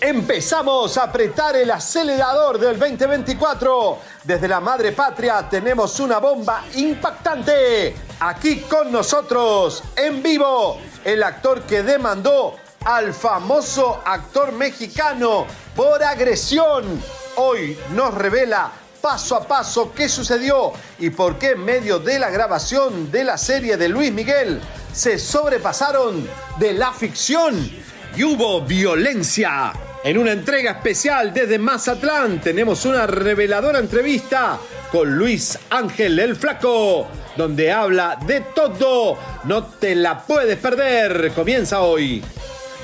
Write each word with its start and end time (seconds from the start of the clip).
Empezamos 0.00 0.96
a 0.98 1.04
apretar 1.04 1.56
el 1.56 1.70
acelerador 1.70 2.58
del 2.58 2.78
2024. 2.78 3.98
Desde 4.24 4.48
la 4.48 4.60
madre 4.60 4.92
patria 4.92 5.48
tenemos 5.48 5.98
una 6.00 6.18
bomba 6.18 6.64
impactante. 6.74 7.94
Aquí 8.20 8.60
con 8.60 8.92
nosotros, 8.92 9.82
en 9.96 10.22
vivo, 10.22 10.78
el 11.04 11.22
actor 11.22 11.62
que 11.62 11.82
demandó 11.82 12.56
al 12.84 13.14
famoso 13.14 14.02
actor 14.04 14.52
mexicano 14.52 15.46
por 15.74 16.02
agresión. 16.02 17.02
Hoy 17.36 17.78
nos 17.90 18.14
revela 18.14 18.70
paso 19.00 19.36
a 19.36 19.44
paso 19.46 19.92
qué 19.94 20.08
sucedió 20.08 20.72
y 20.98 21.10
por 21.10 21.38
qué 21.38 21.50
en 21.50 21.64
medio 21.64 21.98
de 21.98 22.18
la 22.18 22.30
grabación 22.30 23.10
de 23.10 23.24
la 23.24 23.36
serie 23.36 23.76
de 23.76 23.88
Luis 23.88 24.12
Miguel 24.12 24.60
se 24.92 25.18
sobrepasaron 25.18 26.26
de 26.58 26.72
la 26.72 26.92
ficción 26.92 27.83
y 28.16 28.24
hubo 28.24 28.60
violencia. 28.62 29.72
En 30.04 30.18
una 30.18 30.32
entrega 30.32 30.72
especial 30.72 31.32
desde 31.32 31.58
Mazatlán 31.58 32.40
tenemos 32.40 32.84
una 32.84 33.06
reveladora 33.06 33.78
entrevista 33.78 34.58
con 34.92 35.16
Luis 35.16 35.58
Ángel 35.70 36.18
el 36.18 36.36
Flaco, 36.36 37.08
donde 37.36 37.72
habla 37.72 38.18
de 38.26 38.40
todo. 38.54 39.18
No 39.44 39.64
te 39.64 39.94
la 39.94 40.20
puedes 40.22 40.58
perder. 40.58 41.32
Comienza 41.34 41.80
hoy. 41.80 42.22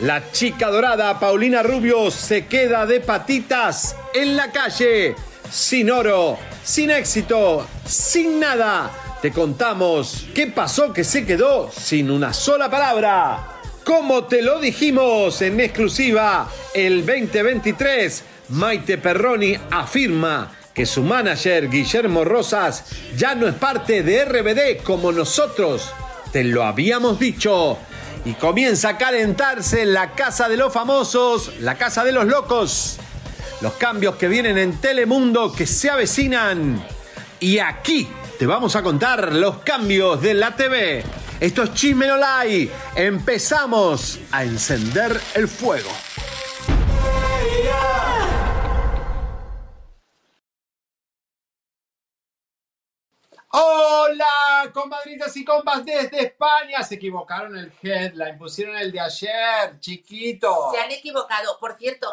La 0.03 0.33
chica 0.33 0.69
dorada 0.69 1.21
Paulina 1.21 1.63
Rubio 1.63 2.11
se 2.11 2.47
queda 2.47 2.87
de 2.87 3.01
patitas 3.01 3.95
en 4.15 4.35
la 4.35 4.51
calle, 4.51 5.15
sin 5.51 5.91
oro, 5.91 6.39
sin 6.65 6.91
éxito, 6.91 7.67
sin 7.85 8.41
nada. 8.41 8.91
Te 9.21 9.31
contamos 9.31 10.27
qué 10.35 10.47
pasó 10.47 10.95
que 10.95 11.05
se 11.05 11.27
quedó 11.27 11.71
sin 11.71 12.11
una 12.11 12.33
sola 12.33 12.71
palabra. 12.71 13.60
Como 13.91 14.23
te 14.23 14.41
lo 14.41 14.61
dijimos 14.61 15.43
en 15.43 15.59
exclusiva, 15.59 16.49
el 16.75 17.05
2023, 17.05 18.23
Maite 18.51 18.99
Perroni 18.99 19.59
afirma 19.69 20.53
que 20.73 20.87
su 20.87 21.03
manager 21.03 21.69
Guillermo 21.69 22.23
Rosas 22.23 22.85
ya 23.17 23.35
no 23.35 23.49
es 23.49 23.55
parte 23.55 24.05
de 24.05 24.25
RBD 24.25 24.85
como 24.85 25.11
nosotros 25.11 25.91
te 26.31 26.45
lo 26.45 26.63
habíamos 26.63 27.19
dicho. 27.19 27.79
Y 28.25 28.35
comienza 28.35 28.91
a 28.91 28.97
calentarse 28.97 29.85
la 29.85 30.13
casa 30.15 30.49
de 30.49 30.57
los 30.57 30.73
famosos, 30.73 31.51
la 31.59 31.75
casa 31.75 32.05
de 32.05 32.13
los 32.13 32.27
locos. 32.27 32.99
Los 33.61 33.73
cambios 33.73 34.15
que 34.15 34.29
vienen 34.29 34.57
en 34.57 34.81
Telemundo 34.81 35.53
que 35.53 35.67
se 35.67 35.91
avecinan. 35.91 36.87
Y 37.41 37.59
aquí 37.59 38.07
te 38.41 38.47
vamos 38.47 38.75
a 38.75 38.83
contar 38.83 39.35
los 39.35 39.59
cambios 39.59 40.23
de 40.23 40.33
la 40.33 40.57
TV. 40.57 41.05
Esto 41.41 41.63
es 41.63 41.75
Chismenolay. 41.75 42.71
Empezamos 42.97 44.19
a 44.33 44.45
encender 44.45 45.21
el 45.35 45.47
fuego. 45.47 45.91
Hola, 53.53 54.71
comadritas 54.73 55.37
y 55.37 55.45
compas 55.45 55.85
desde 55.85 56.23
España. 56.23 56.85
Se 56.85 56.95
equivocaron 56.95 57.57
el 57.57 57.73
headline, 57.83 58.39
pusieron 58.39 58.77
el 58.77 58.93
de 58.93 59.01
ayer, 59.01 59.81
chiquito. 59.81 60.71
Se 60.73 60.79
han 60.79 60.93
equivocado. 60.93 61.59
Por 61.59 61.77
cierto, 61.77 62.13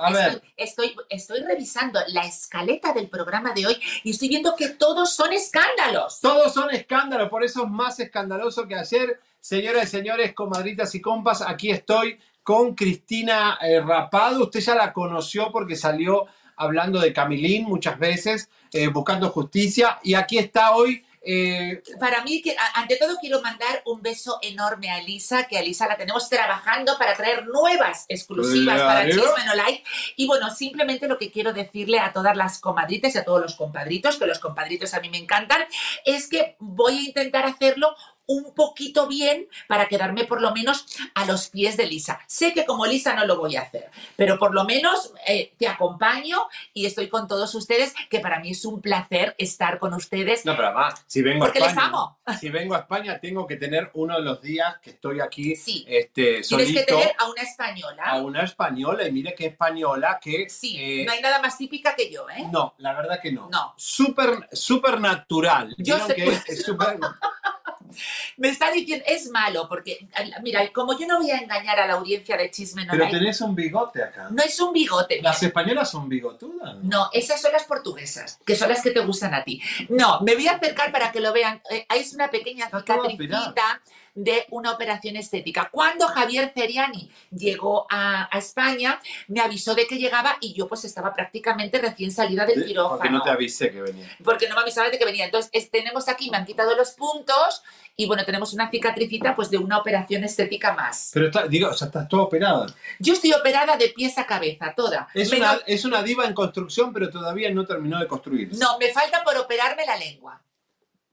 estoy, 0.55 0.95
estoy 1.09 1.41
revisando 1.43 1.99
la 2.07 2.25
escaleta 2.25 2.91
del 2.91 3.07
programa 3.07 3.53
de 3.53 3.67
hoy 3.67 3.79
y 4.03 4.09
estoy 4.09 4.29
viendo 4.29 4.55
que 4.55 4.69
todos 4.69 5.13
son 5.13 5.31
escándalos. 5.31 6.21
Todos 6.21 6.51
son 6.51 6.71
escándalos, 6.71 7.29
por 7.29 7.43
eso 7.43 7.65
es 7.65 7.69
más 7.69 7.99
escandaloso 7.99 8.67
que 8.67 8.73
ayer. 8.73 9.19
Señoras 9.39 9.83
y 9.83 9.87
señores, 9.91 10.33
comadritas 10.33 10.95
y 10.95 11.01
compas, 11.01 11.43
aquí 11.43 11.69
estoy 11.69 12.19
con 12.41 12.73
Cristina 12.73 13.59
eh, 13.61 13.79
Rapado. 13.79 14.45
Usted 14.45 14.61
ya 14.61 14.73
la 14.73 14.91
conoció 14.91 15.51
porque 15.51 15.75
salió 15.75 16.25
hablando 16.55 16.99
de 16.99 17.13
Camilín 17.13 17.65
muchas 17.65 17.99
veces, 17.99 18.49
eh, 18.73 18.87
buscando 18.87 19.29
justicia. 19.29 19.99
Y 20.01 20.15
aquí 20.15 20.39
está 20.39 20.75
hoy. 20.75 21.03
Eh, 21.29 21.83
Para 21.99 22.23
mí, 22.23 22.41
que, 22.41 22.55
ante 22.73 22.95
todo, 22.95 23.17
quiero 23.19 23.41
mandar 23.41 23.81
un 23.85 24.01
beso 24.01 24.39
enorme 24.41 24.89
a 24.89 24.99
Elisa, 24.99 25.45
que 25.47 25.57
a 25.57 25.61
Elisa 25.61 25.87
la 25.87 25.97
tenemos 25.97 26.29
trabajando 26.29 26.97
para 26.97 27.15
traer 27.15 27.45
nuevas 27.47 28.05
exclusivas 28.07 28.81
para. 28.81 29.05
Chisme 29.05 29.45
No 29.45 29.55
Like. 29.55 29.83
Y 30.15 30.25
bueno, 30.25 30.49
simplemente 30.49 31.07
lo 31.07 31.17
que 31.17 31.31
quiero 31.31 31.51
decirle 31.51 31.99
a 31.99 32.13
todas 32.13 32.37
las 32.37 32.59
comadritas 32.59 33.13
y 33.13 33.17
a 33.17 33.25
todos 33.25 33.41
los 33.41 33.55
compadritos, 33.55 34.17
que 34.17 34.25
los 34.25 34.39
compadritos 34.39 34.93
a 34.93 35.01
mí 35.01 35.09
me 35.09 35.17
encantan, 35.17 35.61
es 36.05 36.27
que 36.27 36.55
voy 36.59 36.97
a 36.97 37.01
intentar 37.01 37.45
hacerlo 37.45 37.95
un 38.27 38.53
poquito 38.53 39.07
bien 39.07 39.47
para 39.67 39.87
quedarme 39.87 40.25
por 40.25 40.41
lo 40.41 40.51
menos 40.53 40.85
a 41.15 41.25
los 41.25 41.47
pies 41.47 41.77
de 41.77 41.85
Lisa. 41.87 42.19
Sé 42.27 42.53
que 42.53 42.65
como 42.65 42.85
Lisa 42.85 43.15
no 43.15 43.25
lo 43.25 43.37
voy 43.37 43.55
a 43.55 43.61
hacer, 43.61 43.89
pero 44.15 44.37
por 44.37 44.53
lo 44.53 44.63
menos 44.65 45.13
eh, 45.27 45.53
te 45.57 45.67
acompaño 45.67 46.37
y 46.73 46.85
estoy 46.85 47.07
con 47.09 47.27
todos 47.27 47.55
ustedes, 47.55 47.93
que 48.09 48.19
para 48.19 48.39
mí 48.39 48.51
es 48.51 48.63
un 48.65 48.81
placer 48.81 49.33
estar 49.37 49.79
con 49.79 49.93
ustedes. 49.93 50.45
no, 50.45 50.55
pero 50.55 50.67
además, 50.67 51.03
si 51.07 51.21
vengo 51.21 51.45
Porque 51.45 51.59
a 51.59 51.61
les 51.61 51.69
España, 51.69 51.87
amo. 51.87 52.19
si 52.39 52.49
vengo 52.49 52.75
a 52.75 52.79
España, 52.79 53.19
tengo 53.19 53.47
que 53.47 53.55
tener 53.55 53.89
uno 53.93 54.15
de 54.17 54.21
los 54.21 54.41
días 54.41 54.77
que 54.81 54.91
estoy 54.91 55.19
aquí, 55.21 55.55
Sí. 55.55 55.85
este, 55.87 56.41
Tienes 56.41 56.73
que 56.73 56.83
tener 56.83 57.13
a 57.17 57.29
una 57.29 57.41
española. 57.41 58.03
a 58.03 58.17
una 58.17 58.43
española. 58.43 59.07
Y 59.07 59.11
mire 59.11 59.33
qué 59.35 59.45
española 59.47 60.19
que. 60.21 60.49
Sí, 60.49 60.75
eh, 60.77 61.05
no 61.05 61.11
hay 61.13 61.21
nada 61.21 61.39
más 61.41 61.57
típica 61.57 61.95
que 61.95 62.11
yo, 62.11 62.29
¿eh? 62.29 62.45
No, 62.51 62.75
la 62.79 62.93
verdad 62.93 63.19
que 63.21 63.31
no. 63.31 63.49
No. 63.49 63.73
Súper, 63.77 64.49
súper 64.51 64.99
natural. 64.99 65.73
Yo 65.77 65.97
sé- 66.05 66.15
que 66.15 66.27
es 66.47 66.63
súper. 66.65 66.97
Me 68.37 68.49
está 68.49 68.71
diciendo, 68.71 69.03
es 69.07 69.29
malo, 69.29 69.67
porque, 69.67 70.07
mira, 70.41 70.71
como 70.71 70.97
yo 70.97 71.07
no 71.07 71.19
voy 71.19 71.31
a 71.31 71.37
engañar 71.37 71.79
a 71.79 71.87
la 71.87 71.93
audiencia 71.93 72.37
de 72.37 72.51
Chisme 72.51 72.85
No 72.85 72.91
Pero 72.91 73.09
tenés 73.09 73.41
un 73.41 73.55
bigote 73.55 74.03
acá. 74.03 74.29
no 74.31 74.43
es 74.43 74.59
un 74.59 74.73
bigote. 74.73 75.21
Las 75.21 75.41
españolas 75.41 75.89
son 75.89 76.07
bigotudas. 76.09 76.75
¿no? 76.75 76.83
No, 76.83 77.09
esas 77.13 77.41
son 77.41 77.51
las 77.51 77.63
portuguesas, 77.65 78.39
que 78.45 78.55
son 78.55 78.69
las 78.69 78.81
que 78.81 78.91
te 78.91 78.99
gustan 78.99 79.33
a 79.33 79.43
ti. 79.43 79.61
No, 79.89 80.21
me 80.21 80.35
voy 80.35 80.47
a 80.47 80.53
acercar 80.53 80.91
para 80.91 81.11
que 81.11 81.19
lo 81.19 81.33
vean. 81.33 81.61
Eh, 81.69 81.85
es 81.95 82.13
una 82.13 82.29
pequeña 82.29 82.69
cicatricita 82.69 83.81
de 84.19 84.47
una 84.49 84.71
operación 84.71 85.15
estética. 85.15 85.69
Cuando 85.71 86.07
Javier 86.07 86.51
Ceriani 86.55 87.07
llegó 87.29 87.85
a, 87.87 88.27
a 88.35 88.39
España, 88.39 88.99
me 89.27 89.41
avisó 89.41 89.75
de 89.75 89.85
que 89.85 89.97
llegaba 89.99 90.37
y 90.41 90.53
yo 90.55 90.67
pues 90.67 90.85
estaba 90.85 91.13
prácticamente 91.13 91.77
recién 91.77 92.11
salida 92.11 92.43
del 92.47 92.65
quirófano. 92.65 92.97
Porque 92.97 93.09
no 93.11 93.21
te 93.21 93.29
avisé 93.29 93.71
que 93.71 93.79
venía. 93.81 94.09
porque 94.23 94.49
no 94.49 94.55
me 94.55 94.61
avisaba 94.61 94.89
de 94.89 94.97
que 94.97 95.05
venía. 95.05 95.25
Entonces, 95.25 95.51
es- 95.53 95.69
tenemos 95.69 96.09
aquí, 96.09 96.31
me 96.31 96.37
han 96.37 96.45
quitado 96.45 96.75
los 96.75 96.91
puntos 96.91 97.61
y 97.95 98.07
bueno, 98.07 98.25
tenemos 98.25 98.53
una 98.53 98.71
cicatricita 98.71 99.35
pues 99.35 99.51
de 99.51 99.59
una 99.59 99.77
operación 99.77 100.23
estética 100.23 100.73
más. 100.73 101.11
Pero 101.13 101.27
está, 101.27 101.47
digo, 101.47 101.69
o 101.69 101.73
sea, 101.75 101.85
estás 101.87 102.07
toda 102.07 102.23
operada. 102.23 102.65
Yo 102.97 103.13
estoy 103.13 103.33
operada 103.33 103.77
de 103.77 103.89
pies 103.89 104.17
a 104.17 104.25
cabeza, 104.25 104.73
toda. 104.75 105.07
Es 105.13 105.31
Menos- 105.31 105.53
una, 105.57 105.61
es 105.67 105.85
una 105.85 106.01
diva 106.01 106.25
en 106.25 106.33
construcción, 106.33 106.91
pero 106.91 107.11
todavía 107.11 107.51
no 107.51 107.67
terminó 107.67 107.99
de 107.99 108.07
construirse. 108.07 108.57
No, 108.59 108.79
me 108.79 108.91
falta 108.91 109.23
por 109.23 109.37
operarme 109.37 109.85
la 109.85 109.95
lengua. 109.95 110.41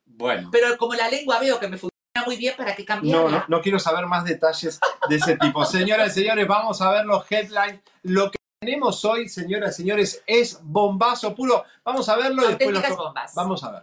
Bueno. 0.07 0.49
Pero 0.51 0.77
como 0.79 0.95
la 0.95 1.09
lengua 1.09 1.39
veo 1.39 1.61
que 1.61 1.69
me 1.69 1.77
funciona 1.77 1.94
muy 2.23 2.37
bien, 2.37 2.55
¿para 2.57 2.75
qué 2.75 2.83
No, 2.83 2.87
cambiarla? 2.87 3.31
no, 3.31 3.57
no 3.57 3.61
quiero 3.61 3.79
saber 3.79 4.07
más 4.07 4.25
detalles 4.25 4.79
de 5.09 5.17
ese 5.17 5.37
tipo. 5.37 5.65
Señoras 5.65 6.17
y 6.17 6.21
señores, 6.21 6.47
vamos 6.47 6.81
a 6.81 6.91
ver 6.91 7.05
los 7.05 7.25
headlines. 7.31 7.81
Lo 8.03 8.31
que 8.31 8.39
tenemos 8.61 9.05
hoy, 9.05 9.29
señoras 9.29 9.75
y 9.79 9.83
señores, 9.83 10.23
es 10.27 10.61
bombazo 10.63 11.35
puro. 11.35 11.65
Vamos 11.85 12.09
a 12.09 12.17
verlo 12.17 12.45
y 12.45 12.55
después 12.55 12.89
lo 12.89 12.97
bombas. 12.97 13.35
Vamos 13.35 13.65
a 13.65 13.71
ver. 13.73 13.83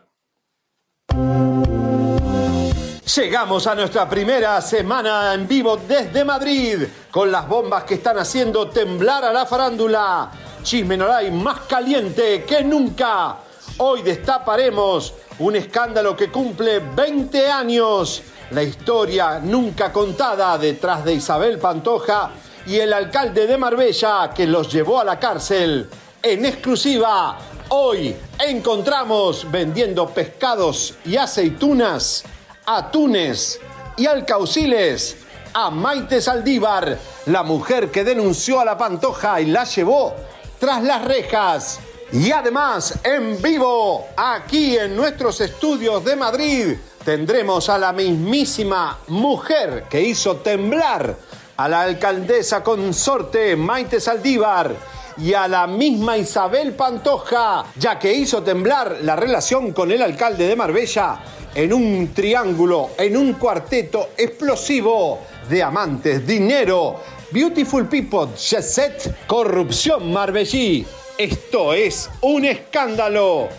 Llegamos 3.16 3.68
a 3.68 3.75
nuestra 3.75 4.07
primera 4.07 4.62
semana 4.62 5.34
en 5.34 5.45
vivo 5.45 5.75
desde 5.75 6.24
Madrid, 6.24 6.84
con 7.12 7.30
las 7.30 7.45
bombas 7.45 7.84
que 7.84 7.95
están 7.95 8.18
haciendo 8.18 8.69
temblar 8.69 9.25
a 9.25 9.34
la 9.34 9.45
farándula. 9.45 10.31
Chisme 10.63 10.95
Noray 10.95 11.30
más 11.31 11.62
caliente 11.62 12.45
que 12.45 12.63
nunca. 12.63 13.38
Hoy 13.83 14.04
destaparemos 14.04 15.12
un 15.39 15.56
escándalo 15.56 16.16
que 16.16 16.30
cumple 16.30 16.78
20 16.78 17.50
años. 17.50 18.22
La 18.51 18.62
historia 18.62 19.39
nunca 19.39 19.92
contada 19.92 20.56
detrás 20.60 21.04
de 21.04 21.16
Isabel 21.16 21.57
Pantoja 21.57 22.30
y 22.68 22.75
el 22.78 22.94
alcalde 22.94 23.48
de 23.48 23.57
Marbella 23.57 24.30
que 24.36 24.45
los 24.45 24.72
llevó 24.72 25.00
a 25.00 25.04
la 25.04 25.18
cárcel. 25.18 25.89
En 26.22 26.45
exclusiva, 26.45 27.39
hoy 27.69 28.16
encontramos 28.38 29.50
vendiendo 29.50 30.07
pescados 30.10 30.94
y 31.04 31.16
aceitunas, 31.18 32.24
atunes 32.68 33.60
y 33.98 34.06
alcauciles 34.06 35.18
a 35.56 35.72
Maite 35.72 36.22
Saldívar, 36.22 37.00
la 37.25 37.42
mujer 37.42 37.89
que 37.89 38.04
denunció 38.04 38.60
a 38.60 38.66
la 38.66 38.77
Pantoja 38.77 39.42
y 39.42 39.48
la 39.48 39.63
llevó 39.63 40.13
tras 40.60 40.84
las 40.84 41.04
rejas. 41.04 41.80
Y 42.13 42.30
además, 42.31 43.00
en 43.04 43.42
vivo, 43.42 44.08
aquí 44.18 44.78
en 44.78 44.98
nuestros 44.98 45.40
estudios 45.40 46.04
de 46.04 46.18
Madrid, 46.18 46.75
tendremos 47.06 47.69
a 47.69 47.78
la 47.78 47.94
mismísima 47.94 49.00
mujer 49.08 49.86
que 49.90 50.02
hizo 50.02 50.36
temblar 50.38 51.16
a 51.56 51.69
la 51.69 51.84
alcaldesa 51.84 52.62
consorte 52.62 53.56
Maite 53.56 54.02
Saldívar 54.02 54.75
y 55.18 55.34
a 55.34 55.48
la 55.48 55.68
misma 55.68 56.18
Isabel 56.18 56.74
Pantoja, 56.74 57.63
ya 57.78 57.98
que 57.98 58.12
hizo 58.12 58.44
temblar 58.44 58.98
la 59.04 59.16
relación 59.16 59.72
con 59.72 59.90
el 59.90 60.02
alcalde 60.02 60.48
de 60.48 60.56
Marbella 60.58 61.19
en 61.56 61.72
un 61.72 62.13
triángulo, 62.13 62.90
en 62.98 63.16
un 63.16 63.34
cuarteto 63.34 64.10
explosivo 64.18 65.19
de 65.50 65.63
amantes, 65.63 66.28
dinero, 66.28 67.00
beautiful 67.31 67.88
people, 67.88 68.36
jet 68.36 69.28
corrupción 69.28 70.12
marbellí. 70.12 70.86
Esto 71.18 71.74
es 71.74 72.10
un 72.22 72.46
escándalo. 72.46 73.50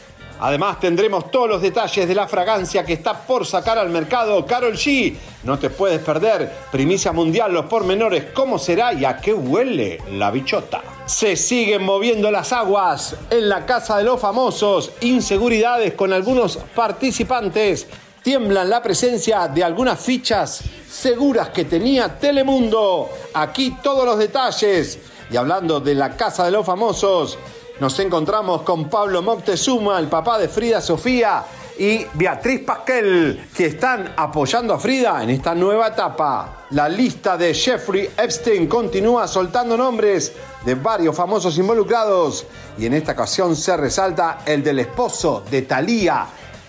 Además 0.40 0.80
tendremos 0.80 1.30
todos 1.30 1.48
los 1.48 1.62
detalles 1.62 2.08
de 2.08 2.14
la 2.14 2.26
fragancia 2.26 2.84
que 2.84 2.94
está 2.94 3.26
por 3.26 3.46
sacar 3.46 3.78
al 3.78 3.90
mercado 3.90 4.44
Carol 4.44 4.74
G. 4.74 5.14
No 5.44 5.56
te 5.58 5.70
puedes 5.70 6.00
perder 6.00 6.50
primicia 6.72 7.12
mundial, 7.12 7.52
los 7.52 7.66
pormenores, 7.66 8.24
cómo 8.34 8.58
será 8.58 8.92
y 8.92 9.04
a 9.04 9.18
qué 9.18 9.32
huele 9.32 10.00
la 10.10 10.32
bichota. 10.32 10.82
Se 11.06 11.36
siguen 11.36 11.84
moviendo 11.84 12.30
las 12.32 12.52
aguas 12.52 13.14
en 13.30 13.48
la 13.48 13.64
casa 13.66 13.98
de 13.98 14.04
los 14.04 14.20
famosos, 14.20 14.90
inseguridades 15.00 15.94
con 15.94 16.12
algunos 16.12 16.56
participantes, 16.74 17.86
tiemblan 18.22 18.68
la 18.68 18.82
presencia 18.82 19.46
de 19.46 19.62
algunas 19.62 20.00
fichas 20.00 20.62
seguras 20.90 21.50
que 21.50 21.66
tenía 21.66 22.18
Telemundo. 22.18 23.08
Aquí 23.34 23.76
todos 23.80 24.04
los 24.04 24.18
detalles. 24.18 24.98
Y 25.30 25.36
hablando 25.36 25.80
de 25.80 25.94
la 25.94 26.16
casa 26.16 26.44
de 26.44 26.50
los 26.50 26.66
famosos, 26.66 27.38
nos 27.80 27.98
encontramos 27.98 28.62
con 28.62 28.88
Pablo 28.88 29.22
Moctezuma, 29.22 29.98
el 29.98 30.08
papá 30.08 30.38
de 30.38 30.48
Frida 30.48 30.80
Sofía, 30.80 31.44
y 31.78 32.06
Beatriz 32.14 32.64
Pasquel, 32.64 33.48
que 33.54 33.66
están 33.66 34.14
apoyando 34.16 34.74
a 34.74 34.78
Frida 34.78 35.22
en 35.22 35.30
esta 35.30 35.54
nueva 35.54 35.88
etapa. 35.88 36.66
La 36.70 36.88
lista 36.88 37.36
de 37.36 37.54
Jeffrey 37.54 38.10
Epstein 38.16 38.66
continúa 38.66 39.26
soltando 39.26 39.76
nombres 39.76 40.32
de 40.64 40.74
varios 40.74 41.16
famosos 41.16 41.56
involucrados 41.58 42.46
y 42.78 42.86
en 42.86 42.94
esta 42.94 43.12
ocasión 43.12 43.56
se 43.56 43.76
resalta 43.76 44.40
el 44.46 44.62
del 44.62 44.78
esposo 44.80 45.42
de 45.50 45.62
Thalía, 45.62 46.26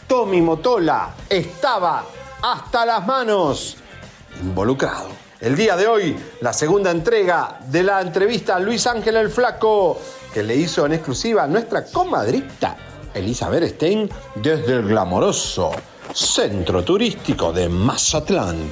Tommy 0.07 0.41
Motola. 0.41 1.13
Estaba 1.29 2.03
hasta 2.41 2.85
las 2.85 3.06
manos 3.06 3.77
involucrado. 4.41 5.22
El 5.44 5.57
día 5.57 5.75
de 5.75 5.88
hoy, 5.88 6.16
la 6.40 6.54
segunda 6.54 6.90
entrega 6.90 7.60
de 7.68 7.84
la 7.84 8.00
entrevista 8.00 8.56
a 8.56 8.60
Luis 8.62 8.88
Ángel 8.88 9.18
el 9.18 9.30
Flaco, 9.30 10.00
que 10.34 10.42
le 10.42 10.56
hizo 10.56 10.86
en 10.86 10.94
exclusiva 10.94 11.45
nuestra 11.48 11.84
comadrita 11.84 12.78
Elizabeth 13.13 13.75
Stein 13.75 14.10
desde 14.36 14.75
el 14.75 14.88
glamoroso 14.88 15.72
centro 16.13 16.81
turístico 16.86 17.51
de 17.51 17.68
Mazatlán. 17.68 18.72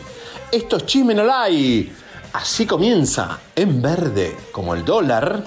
Esto 0.49 0.77
es 0.77 0.85
Chimenolay. 0.85 1.91
Así 2.31 2.65
comienza, 2.65 3.37
en 3.53 3.81
verde, 3.81 4.37
como 4.53 4.73
el 4.73 4.85
dólar, 4.85 5.43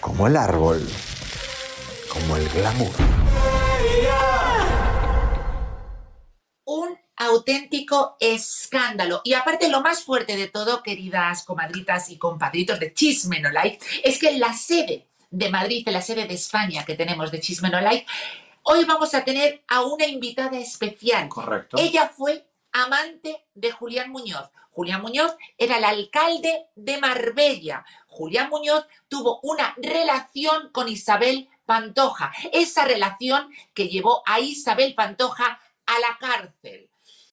como 0.00 0.28
el 0.28 0.36
árbol, 0.36 0.86
como 2.12 2.36
el 2.36 2.48
glamour. 2.50 2.92
Auténtico 7.16 8.16
escándalo. 8.20 9.22
Y 9.24 9.34
aparte, 9.34 9.68
lo 9.68 9.80
más 9.80 10.04
fuerte 10.04 10.36
de 10.36 10.48
todo, 10.48 10.82
queridas 10.82 11.44
comadritas 11.44 12.10
y 12.10 12.18
compadritos 12.18 12.78
de 12.78 12.92
Chisme 12.92 13.40
No 13.40 13.50
Like, 13.50 13.84
es 14.04 14.18
que 14.18 14.38
la 14.38 14.52
sede 14.52 15.06
de 15.30 15.50
Madrid, 15.50 15.86
la 15.88 16.02
sede 16.02 16.26
de 16.26 16.34
España 16.34 16.84
que 16.84 16.94
tenemos 16.94 17.30
de 17.30 17.40
Chisme 17.40 17.70
No 17.70 17.80
Like, 17.80 18.06
hoy 18.62 18.84
vamos 18.84 19.14
a 19.14 19.24
tener 19.24 19.64
a 19.68 19.82
una 19.82 20.06
invitada 20.06 20.58
especial. 20.58 21.28
Correcto. 21.28 21.76
Ella 21.78 22.10
fue 22.14 22.46
amante 22.72 23.44
de 23.54 23.70
Julián 23.72 24.10
Muñoz. 24.10 24.50
Julián 24.70 25.00
Muñoz 25.00 25.34
era 25.56 25.78
el 25.78 25.84
alcalde 25.84 26.66
de 26.74 26.98
Marbella. 26.98 27.84
Julián 28.08 28.50
Muñoz 28.50 28.86
tuvo 29.08 29.40
una 29.42 29.74
relación 29.78 30.70
con 30.70 30.88
Isabel 30.88 31.48
Pantoja. 31.64 32.32
Esa 32.52 32.84
relación 32.84 33.50
que 33.72 33.88
llevó 33.88 34.22
a 34.26 34.40
Isabel 34.40 34.94
Pantoja 34.94 35.60
a 35.86 35.98
la 35.98 36.18
cárcel. 36.20 36.90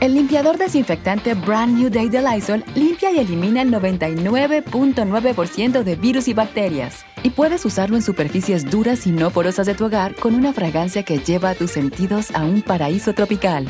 El 0.00 0.14
limpiador 0.14 0.56
desinfectante 0.56 1.34
Brand 1.34 1.76
New 1.78 1.90
Day 1.90 2.08
de 2.08 2.22
Lysol 2.22 2.64
limpia 2.74 3.10
y 3.12 3.18
elimina 3.18 3.60
el 3.60 3.70
99.9% 3.70 5.82
de 5.82 5.96
virus 5.96 6.26
y 6.28 6.32
bacterias. 6.32 7.04
Y 7.22 7.28
puedes 7.30 7.62
usarlo 7.66 7.96
en 7.96 8.02
superficies 8.02 8.70
duras 8.70 9.06
y 9.06 9.10
no 9.12 9.30
porosas 9.30 9.66
de 9.66 9.74
tu 9.74 9.84
hogar 9.86 10.14
con 10.14 10.34
una 10.34 10.54
fragancia 10.54 11.02
que 11.02 11.18
lleva 11.18 11.50
a 11.50 11.54
tus 11.54 11.72
sentidos 11.72 12.30
a 12.30 12.44
un 12.44 12.62
paraíso 12.62 13.12
tropical. 13.12 13.68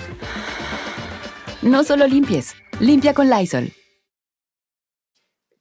No 1.63 1.83
solo 1.83 2.07
limpies, 2.07 2.55
limpia 2.79 3.13
con 3.13 3.29
Lysol. 3.29 3.73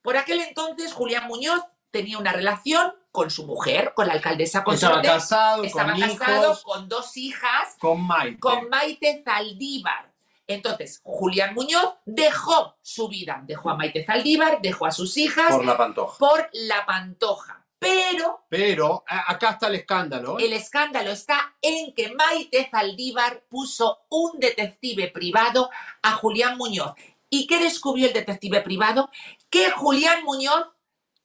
Por 0.03 0.17
aquel 0.17 0.39
entonces, 0.41 0.93
Julián 0.93 1.27
Muñoz 1.27 1.63
tenía 1.89 2.19
una 2.19 2.31
relación 2.31 2.93
con 3.11 3.31
su 3.31 3.47
mujer, 3.47 3.93
con 3.95 4.05
la 4.05 4.13
alcaldesa 4.13 4.59
Estaba 4.59 4.65
consorte. 4.65 5.07
casado, 5.07 5.63
Estaba 5.63 5.93
con 5.93 6.01
casado 6.01 6.43
hijos, 6.43 6.63
con 6.63 6.87
dos 6.87 7.17
hijas, 7.17 7.75
con 7.79 8.05
Maite. 8.05 8.39
con 8.39 8.69
Maite 8.69 9.23
Zaldívar. 9.25 10.08
Entonces, 10.49 10.99
Julián 11.03 11.53
Muñoz 11.53 11.93
dejó 12.05 12.75
su 12.81 13.07
vida, 13.07 13.41
dejó 13.45 13.69
a 13.69 13.75
Maite 13.75 14.03
Zaldívar, 14.03 14.61
dejó 14.61 14.87
a 14.87 14.91
sus 14.91 15.15
hijas 15.15 15.51
Por 15.51 15.63
la 15.63 15.77
pantoja. 15.77 16.17
por 16.17 16.49
la 16.53 16.85
pantoja. 16.87 17.65
Pero 17.77 18.45
Pero 18.49 19.03
acá 19.07 19.51
está 19.51 19.67
el 19.67 19.75
escándalo. 19.75 20.39
¿eh? 20.39 20.45
el 20.47 20.53
escándalo 20.53 21.11
está 21.11 21.55
en 21.61 21.93
que 21.93 22.11
Maite 22.13 22.67
Zaldívar 22.69 23.43
puso 23.47 23.99
un 24.09 24.39
detective 24.39 25.07
privado 25.09 25.69
a 26.01 26.13
Julián 26.13 26.57
Muñoz. 26.57 26.93
¿Y 27.29 27.45
qué 27.45 27.59
descubrió 27.59 28.07
el 28.07 28.13
detective 28.13 28.61
privado? 28.61 29.11
Que 29.51 29.69
Julián 29.69 30.23
Muñoz 30.23 30.65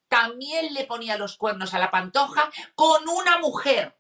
también 0.09 0.75
le 0.75 0.85
ponía 0.85 1.17
los 1.17 1.39
cuernos 1.39 1.73
a 1.73 1.79
la 1.79 1.91
pantoja 1.91 2.51
con 2.75 3.09
una 3.09 3.39
mujer. 3.39 3.97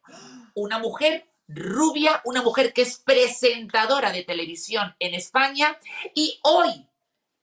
Una 0.54 0.78
mujer 0.78 1.26
rubia, 1.48 2.20
una 2.24 2.42
mujer 2.42 2.72
que 2.72 2.82
es 2.82 2.98
presentadora 2.98 4.12
de 4.12 4.22
televisión 4.24 4.94
en 4.98 5.14
España 5.14 5.78
y 6.14 6.38
hoy 6.42 6.88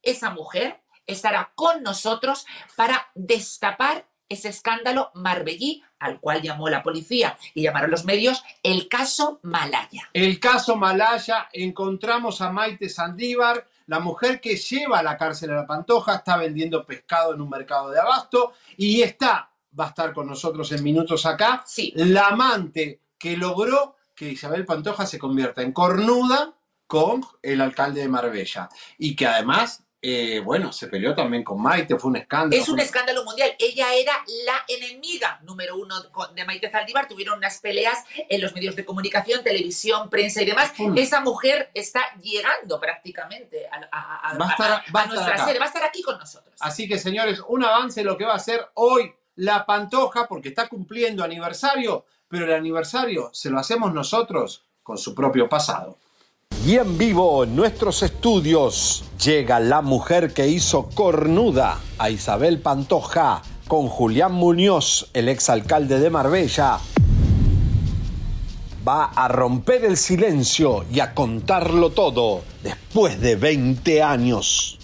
esa 0.01 0.29
mujer 0.31 0.81
estará 1.05 1.51
con 1.55 1.83
nosotros 1.83 2.45
para 2.75 3.09
destapar 3.15 4.07
ese 4.29 4.47
escándalo 4.47 5.11
marbellí 5.13 5.83
al 5.99 6.19
cual 6.19 6.41
llamó 6.41 6.69
la 6.69 6.81
policía 6.81 7.37
y 7.53 7.63
llamaron 7.63 7.91
los 7.91 8.05
medios 8.05 8.41
el 8.63 8.87
caso 8.87 9.39
Malaya. 9.43 10.09
El 10.13 10.39
caso 10.39 10.77
Malaya, 10.77 11.49
encontramos 11.51 12.41
a 12.41 12.49
Maite 12.49 12.87
Sandívar, 12.87 13.67
la 13.87 13.99
mujer 13.99 14.39
que 14.39 14.55
lleva 14.55 14.99
a 14.99 15.03
la 15.03 15.17
cárcel 15.17 15.51
a 15.51 15.55
la 15.55 15.67
Pantoja, 15.67 16.15
está 16.15 16.37
vendiendo 16.37 16.85
pescado 16.85 17.33
en 17.33 17.41
un 17.41 17.49
mercado 17.49 17.91
de 17.91 17.99
abasto 17.99 18.53
y 18.77 19.01
está, 19.01 19.51
va 19.77 19.85
a 19.85 19.89
estar 19.89 20.13
con 20.13 20.27
nosotros 20.27 20.71
en 20.71 20.81
minutos 20.81 21.25
acá, 21.25 21.63
Sí. 21.67 21.91
la 21.95 22.27
amante 22.27 23.01
que 23.21 23.37
logró 23.37 23.95
que 24.15 24.29
Isabel 24.29 24.65
Pantoja 24.65 25.05
se 25.05 25.19
convierta 25.19 25.61
en 25.61 25.71
cornuda 25.71 26.53
con 26.87 27.23
el 27.41 27.61
alcalde 27.61 28.01
de 28.01 28.07
Marbella 28.09 28.67
y 28.97 29.15
que 29.15 29.25
además, 29.25 29.83
eh, 30.01 30.41
bueno, 30.43 30.73
se 30.73 30.87
peleó 30.87 31.13
también 31.15 31.43
con 31.43 31.61
Maite, 31.61 31.97
fue 31.97 32.09
un 32.09 32.17
escándalo. 32.17 32.61
Es 32.61 32.67
un 32.67 32.79
escándalo 32.79 33.23
mundial. 33.23 33.55
Ella 33.59 33.93
era 33.93 34.13
la 34.45 34.65
enemiga 34.67 35.39
número 35.43 35.75
uno 35.77 35.95
de 36.35 36.45
Maite 36.45 36.69
Zaldívar. 36.69 37.07
Tuvieron 37.07 37.37
unas 37.37 37.59
peleas 37.59 38.03
en 38.27 38.41
los 38.41 38.53
medios 38.53 38.75
de 38.75 38.83
comunicación, 38.83 39.43
televisión, 39.43 40.09
prensa 40.09 40.41
y 40.41 40.45
demás. 40.45 40.73
Mm. 40.77 40.97
Esa 40.97 41.21
mujer 41.21 41.69
está 41.73 42.01
llegando 42.21 42.79
prácticamente 42.79 43.67
a, 43.67 43.87
a- 43.91 44.29
a- 44.31 44.37
Va 44.37 44.47
a 44.47 44.51
estar- 44.51 44.83
va 44.95 45.05
nuestra 45.05 45.35
acá. 45.35 45.45
sede. 45.45 45.59
Va 45.59 45.65
a 45.65 45.67
estar 45.67 45.83
aquí 45.83 46.01
con 46.01 46.17
nosotros. 46.17 46.55
Así 46.59 46.87
que, 46.87 46.97
señores, 46.97 47.41
un 47.47 47.63
avance 47.63 48.03
lo 48.03 48.17
que 48.17 48.25
va 48.25 48.33
a 48.33 48.39
ser 48.39 48.67
hoy 48.73 49.13
la 49.35 49.65
Pantoja, 49.65 50.27
porque 50.27 50.49
está 50.49 50.67
cumpliendo 50.67 51.23
aniversario, 51.23 52.05
pero 52.31 52.45
el 52.45 52.53
aniversario 52.53 53.29
se 53.33 53.49
lo 53.49 53.59
hacemos 53.59 53.93
nosotros 53.93 54.63
con 54.81 54.97
su 54.97 55.13
propio 55.13 55.49
pasado. 55.49 55.97
Y 56.65 56.77
en 56.77 56.97
vivo 56.97 57.43
en 57.43 57.55
nuestros 57.55 58.01
estudios 58.03 59.03
llega 59.23 59.59
la 59.59 59.81
mujer 59.81 60.33
que 60.33 60.47
hizo 60.47 60.89
cornuda 60.89 61.79
a 61.97 62.09
Isabel 62.09 62.59
Pantoja 62.59 63.41
con 63.67 63.87
Julián 63.87 64.33
Muñoz, 64.33 65.09
el 65.13 65.27
exalcalde 65.27 65.99
de 65.99 66.09
Marbella. 66.09 66.79
Va 68.87 69.05
a 69.05 69.27
romper 69.27 69.85
el 69.85 69.97
silencio 69.97 70.85
y 70.91 70.99
a 70.99 71.13
contarlo 71.13 71.91
todo 71.91 72.43
después 72.63 73.19
de 73.19 73.35
20 73.35 74.03
años. 74.03 74.80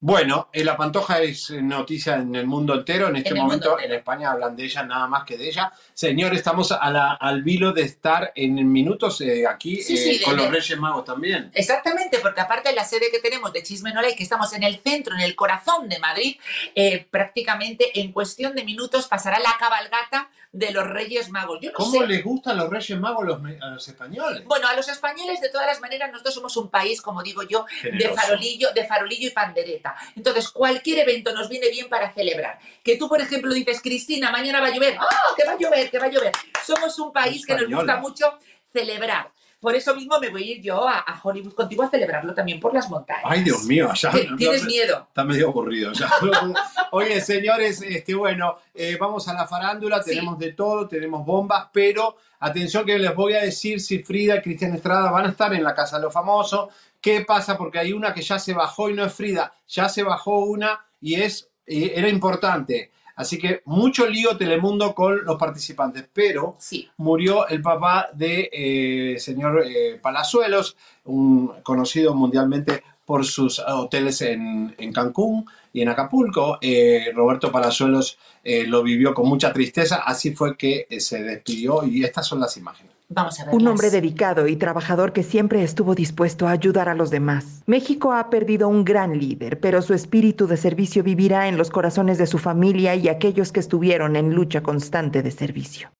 Bueno, 0.00 0.48
eh, 0.52 0.62
la 0.62 0.76
Pantoja 0.76 1.20
es 1.22 1.50
eh, 1.50 1.60
noticia 1.60 2.14
en 2.16 2.32
el 2.36 2.46
mundo 2.46 2.72
entero. 2.74 3.08
En 3.08 3.16
este 3.16 3.30
En 3.30 3.38
momento 3.38 3.76
en. 3.80 3.90
España 3.92 4.30
hablan 4.30 4.54
de 4.54 4.64
ella 4.64 4.84
nada 4.84 5.08
más 5.08 5.24
que 5.24 5.36
de 5.36 5.48
ella. 5.48 5.72
Señor, 5.92 6.34
estamos 6.34 6.70
a 6.70 6.88
la- 6.92 7.14
al 7.14 7.42
vilo 7.42 7.72
de 7.72 7.82
estar 7.82 8.30
en 8.36 8.70
minutos 8.70 9.20
eh, 9.22 9.44
aquí 9.44 9.82
Sí, 9.82 9.94
eh, 9.94 9.96
sí, 9.96 10.18
de- 10.18 10.24
con 10.24 10.36
los 10.36 10.48
Reyes 10.52 10.78
Magos 10.78 11.04
también. 11.04 11.50
Exactamente, 11.52 12.20
porque 12.20 12.40
aparte 12.40 12.68
de 12.68 12.76
la 12.76 12.84
sede 12.84 13.10
que 13.10 13.18
tenemos 13.18 13.52
de 13.52 13.64
Chismenola 13.64 14.08
y 14.08 14.14
que 14.14 14.22
estamos 14.22 14.52
en 14.52 14.62
el 14.62 14.78
centro, 14.78 15.16
en 15.16 15.20
el 15.20 15.34
corazón 15.34 15.88
de 15.88 15.98
Madrid, 15.98 16.36
eh, 16.76 17.04
prácticamente 17.10 17.98
en 18.00 18.12
cuestión 18.12 18.54
de 18.54 18.62
minutos 18.62 19.08
pasará 19.08 19.40
la 19.40 19.56
cabalgata 19.58 20.30
de 20.52 20.70
los 20.70 20.86
Reyes 20.86 21.30
Magos. 21.30 21.58
Yo 21.60 21.70
no 21.70 21.76
¿Cómo 21.76 22.00
sé. 22.00 22.06
les 22.06 22.24
gustan 22.24 22.56
los 22.56 22.70
Reyes 22.70 22.98
Magos 22.98 23.22
a 23.22 23.26
los, 23.26 23.38
a 23.60 23.66
los 23.70 23.88
españoles? 23.88 24.44
Bueno, 24.44 24.68
a 24.68 24.74
los 24.74 24.88
españoles, 24.88 25.40
de 25.40 25.48
todas 25.50 25.66
las 25.66 25.80
maneras, 25.80 26.10
nosotros 26.10 26.34
somos 26.34 26.56
un 26.56 26.70
país, 26.70 27.02
como 27.02 27.22
digo 27.22 27.42
yo, 27.42 27.66
de 27.82 28.08
farolillo, 28.08 28.72
de 28.72 28.86
farolillo 28.86 29.28
y 29.28 29.30
pandereta. 29.30 29.96
Entonces, 30.16 30.48
cualquier 30.48 31.00
evento 31.00 31.32
nos 31.32 31.48
viene 31.48 31.68
bien 31.70 31.88
para 31.88 32.12
celebrar. 32.12 32.58
Que 32.82 32.96
tú, 32.96 33.08
por 33.08 33.20
ejemplo, 33.20 33.52
dices, 33.52 33.80
Cristina, 33.82 34.30
mañana 34.30 34.60
va 34.60 34.68
a 34.68 34.70
llover. 34.70 34.96
¡Ah, 34.98 35.06
que 35.36 35.44
va 35.44 35.52
a 35.52 35.58
llover, 35.58 35.90
que 35.90 35.98
va 35.98 36.06
a 36.06 36.10
llover! 36.10 36.32
Somos 36.64 36.98
un 36.98 37.12
país 37.12 37.44
que 37.44 37.54
nos 37.54 37.68
gusta 37.68 37.96
mucho 37.96 38.38
celebrar. 38.72 39.30
Por 39.60 39.74
eso 39.74 39.92
mismo 39.94 40.18
me 40.20 40.28
voy 40.28 40.42
a 40.44 40.46
ir 40.56 40.62
yo 40.62 40.86
a, 40.88 40.98
a 41.00 41.20
Hollywood 41.22 41.52
contigo 41.52 41.82
a 41.82 41.90
celebrarlo 41.90 42.32
también 42.32 42.60
por 42.60 42.72
las 42.72 42.88
montañas. 42.88 43.24
Ay, 43.24 43.42
Dios 43.42 43.64
mío, 43.64 43.90
ya. 43.94 44.10
¿Qué- 44.10 44.28
no- 44.28 44.36
¿Tienes 44.36 44.64
miedo? 44.64 45.06
Está 45.08 45.24
medio 45.24 45.48
aburrido 45.48 45.92
ya. 45.92 46.08
Oye, 46.92 47.20
señores, 47.20 47.82
este, 47.82 48.14
bueno, 48.14 48.56
eh, 48.74 48.96
vamos 49.00 49.26
a 49.28 49.34
la 49.34 49.46
farándula, 49.46 50.02
Sí. 50.02 50.10
tenemos 50.10 50.38
de 50.38 50.52
todo, 50.52 50.86
tenemos 50.88 51.24
bombas, 51.26 51.68
pero 51.72 52.16
atención 52.40 52.86
que 52.86 52.98
les 52.98 53.14
voy 53.14 53.34
a 53.34 53.40
decir 53.42 53.80
si 53.80 53.98
Frida 54.02 54.36
y 54.36 54.42
Cristian 54.42 54.74
Estrada 54.74 55.10
van 55.10 55.26
a 55.26 55.30
estar 55.30 55.52
en 55.52 55.64
la 55.64 55.74
Casa 55.74 55.96
de 55.96 56.04
los 56.04 56.12
Famosos. 56.14 56.68
¿Qué 57.00 57.22
pasa? 57.22 57.58
Porque 57.58 57.78
hay 57.78 57.92
una 57.92 58.14
que 58.14 58.22
ya 58.22 58.38
se 58.38 58.52
bajó 58.54 58.90
y 58.90 58.94
no 58.94 59.04
es 59.04 59.12
Frida, 59.12 59.52
ya 59.66 59.88
se 59.88 60.02
bajó 60.02 60.38
una 60.40 60.84
y 61.00 61.14
es, 61.14 61.48
eh, 61.66 61.92
era 61.96 62.08
importante. 62.08 62.92
Así 63.18 63.36
que 63.36 63.62
mucho 63.64 64.06
lío 64.06 64.36
Telemundo 64.36 64.94
con 64.94 65.24
los 65.24 65.36
participantes, 65.36 66.08
pero 66.12 66.54
Sí. 66.58 66.88
murió 66.98 67.48
el 67.48 67.60
papá 67.60 68.10
de 68.14 68.48
eh, 68.52 69.18
señor 69.18 69.64
eh, 69.66 69.98
Palazuelos, 70.00 70.76
un 71.04 71.52
conocido 71.64 72.14
mundialmente 72.14 72.84
por 73.04 73.24
sus 73.24 73.58
hoteles 73.58 74.20
en, 74.22 74.72
en 74.78 74.92
Cancún 74.92 75.44
y 75.72 75.80
en 75.82 75.88
Acapulco. 75.88 76.58
Eh, 76.60 77.10
Roberto 77.12 77.50
Palazuelos 77.50 78.18
eh, 78.44 78.66
lo 78.68 78.84
vivió 78.84 79.14
con 79.14 79.28
mucha 79.28 79.52
tristeza, 79.52 79.96
así 80.06 80.32
fue 80.34 80.56
que 80.56 80.86
se 81.00 81.22
despidió 81.24 81.84
y 81.84 82.04
estas 82.04 82.24
son 82.26 82.38
las 82.38 82.56
imágenes. 82.56 82.92
Vamos 83.10 83.40
a 83.40 83.46
ver. 83.46 83.54
Un 83.54 83.66
hombre 83.66 83.88
dedicado 83.90 84.46
y 84.48 84.56
trabajador 84.56 85.14
que 85.14 85.22
siempre 85.22 85.62
estuvo 85.62 85.94
dispuesto 85.94 86.46
a 86.46 86.50
ayudar 86.50 86.90
a 86.90 86.94
los 86.94 87.10
demás. 87.10 87.62
México 87.66 88.12
ha 88.12 88.28
perdido 88.28 88.68
un 88.68 88.84
gran 88.84 89.18
líder, 89.18 89.60
pero 89.60 89.80
su 89.80 89.94
espíritu 89.94 90.46
de 90.46 90.58
servicio 90.58 91.02
vivirá 91.02 91.48
en 91.48 91.56
los 91.56 91.70
corazones 91.70 92.18
de 92.18 92.26
su 92.26 92.36
familia 92.38 92.94
y 92.96 93.08
aquellos 93.08 93.50
que 93.50 93.60
estuvieron 93.60 94.14
en 94.16 94.34
lucha 94.34 94.62
constante 94.62 95.22
de 95.22 95.30
servicio. 95.30 95.90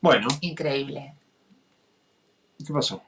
Bueno, 0.00 0.28
Increíble. 0.40 1.14
¿qué 2.64 2.72
pasó? 2.72 3.02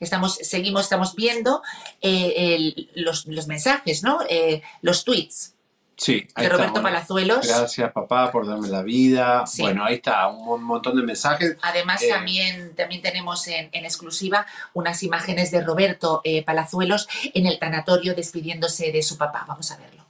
Estamos, 0.00 0.34
seguimos, 0.36 0.82
estamos 0.82 1.14
viendo 1.16 1.62
eh, 2.00 2.34
el- 2.54 2.90
los, 2.96 3.26
los 3.26 3.46
mensajes, 3.48 4.02
¿no? 4.04 4.20
Eh, 4.28 4.62
los 4.82 5.04
tweets 5.04 5.54
Sí, 6.00 6.12
ahí 6.12 6.20
de 6.20 6.42
está, 6.44 6.48
Roberto 6.50 6.72
bueno. 6.74 6.82
Palazuelos. 6.84 7.46
Gracias 7.46 7.92
papá 7.92 8.30
por 8.30 8.46
darme 8.46 8.68
la 8.68 8.82
vida. 8.82 9.44
Sí. 9.48 9.62
Bueno, 9.62 9.84
ahí 9.84 9.96
está, 9.96 10.28
un 10.28 10.44
mon- 10.44 10.62
montón 10.62 10.94
de 10.96 11.02
mensajes. 11.02 11.56
Además, 11.60 12.00
Eh, 12.02 12.08
también, 12.08 12.74
también 12.76 13.02
tenemos 13.02 13.48
en, 13.48 13.68
en 13.72 13.84
exclusiva 13.84 14.46
unas 14.74 15.02
imágenes 15.02 15.50
de 15.50 15.60
Roberto 15.60 16.20
eh, 16.22 16.44
Palazuelos 16.44 17.08
en 17.34 17.46
el 17.46 17.58
tanatorio 17.58 18.14
despidiéndose 18.14 18.92
de 18.92 19.02
su 19.02 19.18
papá. 19.18 19.44
Vamos 19.48 19.72
a 19.72 19.76
verlo. 19.76 20.06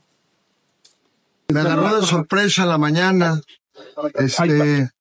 Me 1.47 1.61
agarró 1.61 1.99
de 1.99 2.05
sorpresa 2.05 2.61
en 2.63 2.69
la 2.69 2.77
mañana. 2.77 3.41
Este, 4.13 4.91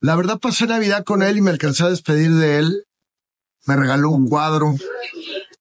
la 0.00 0.14
verdad 0.14 0.38
pasé 0.38 0.66
Navidad 0.66 1.02
con 1.04 1.24
él 1.24 1.38
y 1.38 1.40
me 1.40 1.50
alcancé 1.50 1.82
a 1.82 1.88
despedir 1.90 2.30
de 2.32 2.58
él. 2.60 2.84
Me 3.64 3.74
regaló 3.74 4.10
un 4.10 4.28
cuadro. 4.28 4.76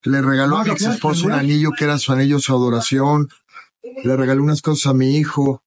Le 0.03 0.21
regaló 0.21 0.57
a 0.57 0.63
mi 0.63 0.69
ex 0.69 0.83
esposo 0.83 1.25
un 1.25 1.31
anillo 1.31 1.71
que 1.75 1.85
era 1.85 1.97
su 1.97 2.13
anillo, 2.13 2.37
su 2.37 2.53
adoración. 2.53 3.29
Le 4.03 4.15
regaló 4.15 4.43
unas 4.43 4.61
cosas 4.61 4.87
a 4.87 4.93
mi 4.93 5.17
hijo. 5.17 5.63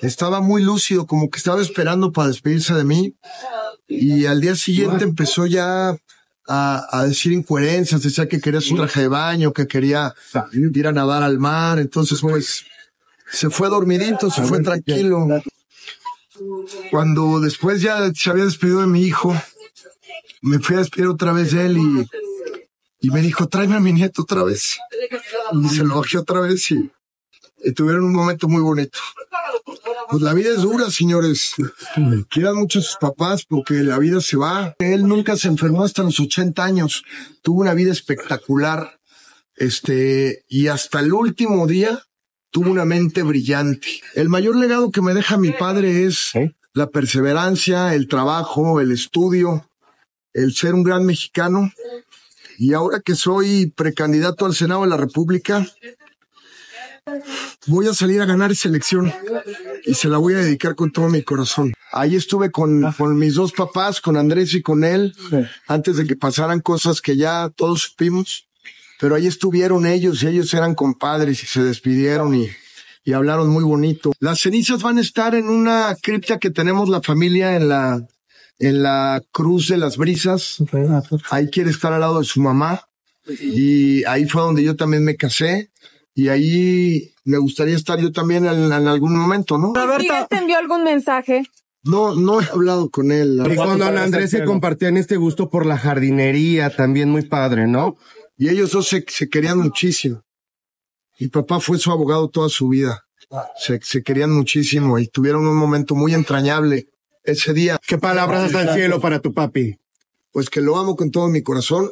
Estaba 0.00 0.40
muy 0.40 0.62
lúcido, 0.62 1.06
como 1.06 1.30
que 1.30 1.38
estaba 1.38 1.60
esperando 1.60 2.12
para 2.12 2.28
despedirse 2.28 2.74
de 2.74 2.84
mí. 2.84 3.14
Y 3.86 4.26
al 4.26 4.40
día 4.40 4.54
siguiente 4.54 5.04
empezó 5.04 5.46
ya 5.46 5.96
a, 6.48 7.04
decir 7.06 7.32
incoherencias. 7.32 8.02
Decía 8.02 8.28
que 8.28 8.40
quería 8.40 8.60
su 8.60 8.76
traje 8.76 9.02
de 9.02 9.08
baño, 9.08 9.52
que 9.52 9.66
quería 9.66 10.14
ir 10.52 10.86
a 10.86 10.92
nadar 10.92 11.22
al 11.22 11.38
mar. 11.38 11.78
Entonces, 11.78 12.20
pues, 12.20 12.64
se 13.30 13.50
fue 13.50 13.68
dormidito, 13.68 14.30
se 14.30 14.42
fue 14.42 14.60
tranquilo. 14.62 15.26
Cuando 16.90 17.40
después 17.40 17.82
ya 17.82 18.10
se 18.14 18.30
había 18.30 18.44
despedido 18.44 18.80
de 18.80 18.86
mi 18.86 19.02
hijo, 19.02 19.34
me 20.42 20.58
fui 20.58 20.76
a 20.76 20.78
despedir 20.80 21.08
otra 21.08 21.32
vez 21.32 21.52
de 21.52 21.66
él 21.66 21.76
y, 21.76 22.08
y 23.00 23.10
me 23.10 23.20
dijo, 23.20 23.46
tráeme 23.46 23.76
a 23.76 23.80
mi 23.80 23.92
nieto 23.92 24.22
otra 24.22 24.42
vez. 24.42 24.78
Y 25.52 25.68
se 25.68 25.84
lo 25.84 26.00
bajé 26.00 26.18
otra 26.18 26.40
vez 26.40 26.70
y 26.70 26.90
tuvieron 27.74 28.04
un 28.04 28.12
momento 28.12 28.48
muy 28.48 28.62
bonito. 28.62 28.98
Pues 30.10 30.22
la 30.22 30.34
vida 30.34 30.50
es 30.50 30.62
dura, 30.62 30.90
señores. 30.90 31.54
Quieran 32.28 32.56
mucho 32.56 32.80
a 32.80 32.82
sus 32.82 32.96
papás 32.96 33.44
porque 33.44 33.74
la 33.74 33.98
vida 33.98 34.20
se 34.20 34.36
va. 34.36 34.74
Él 34.78 35.06
nunca 35.06 35.36
se 35.36 35.48
enfermó 35.48 35.84
hasta 35.84 36.02
los 36.02 36.18
80 36.18 36.64
años. 36.64 37.04
Tuvo 37.42 37.60
una 37.60 37.74
vida 37.74 37.92
espectacular. 37.92 38.98
Este, 39.56 40.44
y 40.48 40.68
hasta 40.68 41.00
el 41.00 41.12
último 41.12 41.66
día 41.66 42.02
tuvo 42.50 42.70
una 42.70 42.84
mente 42.84 43.22
brillante. 43.22 43.86
El 44.14 44.28
mayor 44.28 44.56
legado 44.56 44.90
que 44.90 45.02
me 45.02 45.14
deja 45.14 45.36
mi 45.36 45.52
padre 45.52 46.06
es 46.06 46.32
la 46.74 46.88
perseverancia, 46.88 47.94
el 47.94 48.08
trabajo, 48.08 48.80
el 48.80 48.92
estudio, 48.92 49.68
el 50.32 50.54
ser 50.54 50.74
un 50.74 50.82
gran 50.82 51.04
mexicano. 51.04 51.72
Y 52.58 52.74
ahora 52.74 53.00
que 53.00 53.14
soy 53.14 53.72
precandidato 53.74 54.44
al 54.44 54.54
Senado 54.54 54.82
de 54.82 54.88
la 54.88 54.96
República, 54.96 55.66
voy 57.66 57.86
a 57.88 57.94
salir 57.94 58.20
a 58.20 58.26
ganar 58.26 58.52
esa 58.52 58.68
elección 58.68 59.12
y 59.84 59.94
se 59.94 60.08
la 60.08 60.18
voy 60.18 60.34
a 60.34 60.38
dedicar 60.38 60.74
con 60.74 60.90
todo 60.90 61.08
mi 61.08 61.22
corazón. 61.22 61.72
Ahí 61.92 62.16
estuve 62.16 62.50
con, 62.50 62.92
con 62.92 63.18
mis 63.18 63.34
dos 63.34 63.52
papás, 63.52 64.00
con 64.00 64.16
Andrés 64.16 64.54
y 64.54 64.62
con 64.62 64.84
él, 64.84 65.14
antes 65.66 65.96
de 65.96 66.06
que 66.06 66.16
pasaran 66.16 66.60
cosas 66.60 67.00
que 67.00 67.16
ya 67.16 67.50
todos 67.54 67.82
supimos. 67.82 68.46
Pero 69.00 69.14
ahí 69.14 69.26
estuvieron 69.26 69.86
ellos 69.86 70.22
y 70.22 70.26
ellos 70.26 70.52
eran 70.52 70.74
compadres 70.74 71.42
y 71.42 71.46
se 71.46 71.62
despidieron 71.62 72.34
y, 72.34 72.48
y 73.02 73.12
hablaron 73.14 73.48
muy 73.48 73.64
bonito. 73.64 74.12
Las 74.20 74.40
cenizas 74.40 74.82
van 74.82 74.98
a 74.98 75.00
estar 75.00 75.34
en 75.34 75.48
una 75.48 75.96
cripta 76.00 76.38
que 76.38 76.50
tenemos 76.50 76.88
la 76.88 77.00
familia 77.00 77.56
en 77.56 77.68
la, 77.70 78.06
en 78.58 78.82
la 78.82 79.22
Cruz 79.32 79.68
de 79.68 79.78
las 79.78 79.96
Brisas. 79.96 80.58
Ahí 81.30 81.48
quiere 81.48 81.70
estar 81.70 81.92
al 81.92 82.00
lado 82.00 82.20
de 82.20 82.26
su 82.26 82.40
mamá. 82.40 82.82
Y 83.40 84.04
ahí 84.04 84.26
fue 84.26 84.42
donde 84.42 84.62
yo 84.62 84.76
también 84.76 85.04
me 85.04 85.16
casé. 85.16 85.70
Y 86.20 86.28
ahí 86.28 87.14
me 87.24 87.38
gustaría 87.38 87.74
estar 87.74 87.98
yo 87.98 88.12
también 88.12 88.44
en, 88.44 88.64
en 88.64 88.88
algún 88.88 89.16
momento, 89.16 89.56
¿no? 89.56 89.72
¿Miguel 89.72 90.26
te 90.28 90.36
envió 90.36 90.58
algún 90.58 90.84
mensaje? 90.84 91.44
No, 91.82 92.14
no 92.14 92.42
he 92.42 92.44
hablado 92.44 92.90
con 92.90 93.10
él. 93.10 93.40
Y 93.50 93.56
con 93.56 93.78
don 93.78 93.96
Andrés 93.96 94.28
se 94.28 94.44
compartían 94.44 94.98
este 94.98 95.16
gusto 95.16 95.48
por 95.48 95.64
la 95.64 95.78
jardinería, 95.78 96.68
también 96.68 97.08
muy 97.08 97.22
padre, 97.22 97.66
¿no? 97.66 97.96
Y 98.36 98.50
ellos 98.50 98.72
dos 98.72 98.86
se, 98.86 99.02
se 99.08 99.30
querían 99.30 99.60
muchísimo. 99.60 100.22
Mi 101.18 101.28
papá 101.28 101.58
fue 101.58 101.78
su 101.78 101.90
abogado 101.90 102.28
toda 102.28 102.50
su 102.50 102.68
vida. 102.68 103.06
Se, 103.56 103.80
se 103.82 104.02
querían 104.02 104.30
muchísimo 104.30 104.98
y 104.98 105.08
tuvieron 105.08 105.46
un 105.46 105.56
momento 105.56 105.94
muy 105.94 106.12
entrañable 106.12 106.88
ese 107.24 107.54
día. 107.54 107.78
¿Qué 107.86 107.96
palabras 107.96 108.44
hasta 108.44 108.60
el 108.60 108.74
cielo 108.74 109.00
para 109.00 109.20
tu 109.20 109.32
papi? 109.32 109.78
Pues 110.32 110.50
que 110.50 110.60
lo 110.60 110.76
amo 110.76 110.96
con 110.96 111.10
todo 111.10 111.28
mi 111.28 111.42
corazón 111.42 111.90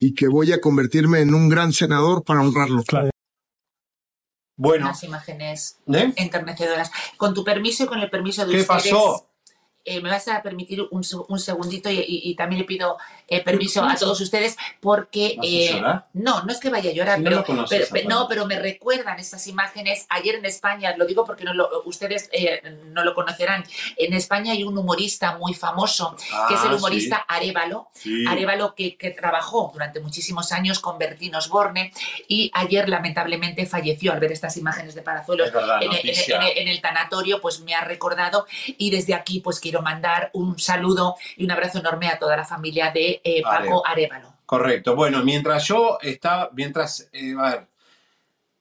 y 0.00 0.14
que 0.14 0.26
voy 0.26 0.50
a 0.50 0.60
convertirme 0.60 1.20
en 1.20 1.34
un 1.34 1.48
gran 1.48 1.72
senador 1.72 2.24
para 2.24 2.40
honrarlo. 2.40 2.82
Bueno, 4.62 4.84
Unas 4.84 5.02
imágenes 5.04 5.78
¿eh? 5.90 6.12
enternecedoras. 6.16 6.90
Con 7.16 7.32
tu 7.32 7.42
permiso 7.42 7.84
y 7.84 7.86
con 7.86 7.98
el 8.00 8.10
permiso 8.10 8.44
de 8.44 8.52
¿Qué 8.52 8.60
ustedes. 8.60 8.82
pasó? 8.92 9.26
eh, 9.86 10.02
me 10.02 10.10
vas 10.10 10.28
a 10.28 10.42
permitir 10.42 10.82
un, 10.90 11.02
un 11.28 11.38
segundito 11.40 11.88
y, 11.90 11.98
y- 12.00 12.30
y 12.30 12.34
también 12.36 12.60
le 12.60 12.66
pido 12.66 12.98
eh, 13.30 13.42
permiso 13.42 13.82
a 13.82 13.94
todos 13.94 14.20
ustedes 14.20 14.56
porque 14.80 15.34
¿Vas 15.38 15.46
a 15.46 15.48
eh, 15.48 16.00
no, 16.14 16.42
no 16.42 16.52
es 16.52 16.58
que 16.58 16.68
vaya 16.68 16.90
a 16.90 16.92
llorar, 16.92 17.18
Si 17.18 17.24
pero, 17.24 17.44
conoces, 17.44 17.90
no, 18.08 18.26
pero 18.28 18.44
me 18.46 18.58
recuerdan 18.58 19.18
estas 19.18 19.46
imágenes. 19.46 20.06
Ayer 20.10 20.34
en 20.34 20.44
España, 20.44 20.94
lo 20.96 21.06
digo 21.06 21.24
porque 21.24 21.44
no 21.44 21.54
lo- 21.54 21.82
ustedes 21.84 22.28
eh, 22.32 22.60
no 22.86 23.04
lo 23.04 23.14
conocerán, 23.14 23.64
en 23.96 24.12
España 24.14 24.52
hay 24.52 24.64
un 24.64 24.76
humorista 24.76 25.38
muy 25.38 25.54
famoso 25.54 26.16
que 26.48 26.54
es 26.54 26.64
el 26.64 26.72
Ah, 26.72 26.76
humorista 26.76 27.16
Arevalo, 27.28 27.88
Sí. 27.94 28.24
Arevalo 28.26 28.74
que, 28.74 28.96
que 28.96 29.10
trabajó 29.10 29.70
durante 29.72 30.00
muchísimos 30.00 30.52
años 30.52 30.80
con 30.80 30.98
Bertín 30.98 31.34
Osborne 31.36 31.92
y 32.28 32.50
ayer 32.54 32.88
lamentablemente 32.88 33.64
falleció 33.66 34.12
al 34.12 34.18
ver 34.20 34.32
estas 34.32 34.56
imágenes 34.56 34.94
de 34.94 35.02
verdad, 35.52 35.82
en, 35.82 35.92
en 35.92 35.98
en 36.08 36.42
el- 36.42 36.58
en 36.58 36.68
el 36.68 36.80
tanatorio, 36.80 37.40
pues 37.40 37.60
me 37.60 37.74
ha 37.74 37.84
recordado 37.84 38.46
y 38.66 38.90
desde 38.90 39.14
aquí 39.14 39.40
pues 39.40 39.60
quiero 39.60 39.82
mandar 39.82 40.30
un 40.32 40.58
saludo 40.58 41.14
y 41.36 41.44
un 41.44 41.50
abrazo 41.52 41.78
enorme 41.78 42.08
a 42.08 42.18
toda 42.18 42.36
la 42.36 42.44
familia 42.44 42.90
de 42.90 43.19
eh, 43.24 43.42
Paco 43.42 43.86
Arevalo. 43.86 44.34
Correcto. 44.46 44.96
Bueno, 44.96 45.22
mientras 45.22 45.64
yo 45.68 45.98
estaba, 46.02 46.50
mientras, 46.52 47.08
eh, 47.12 47.34
a 47.38 47.50
ver, 47.50 47.66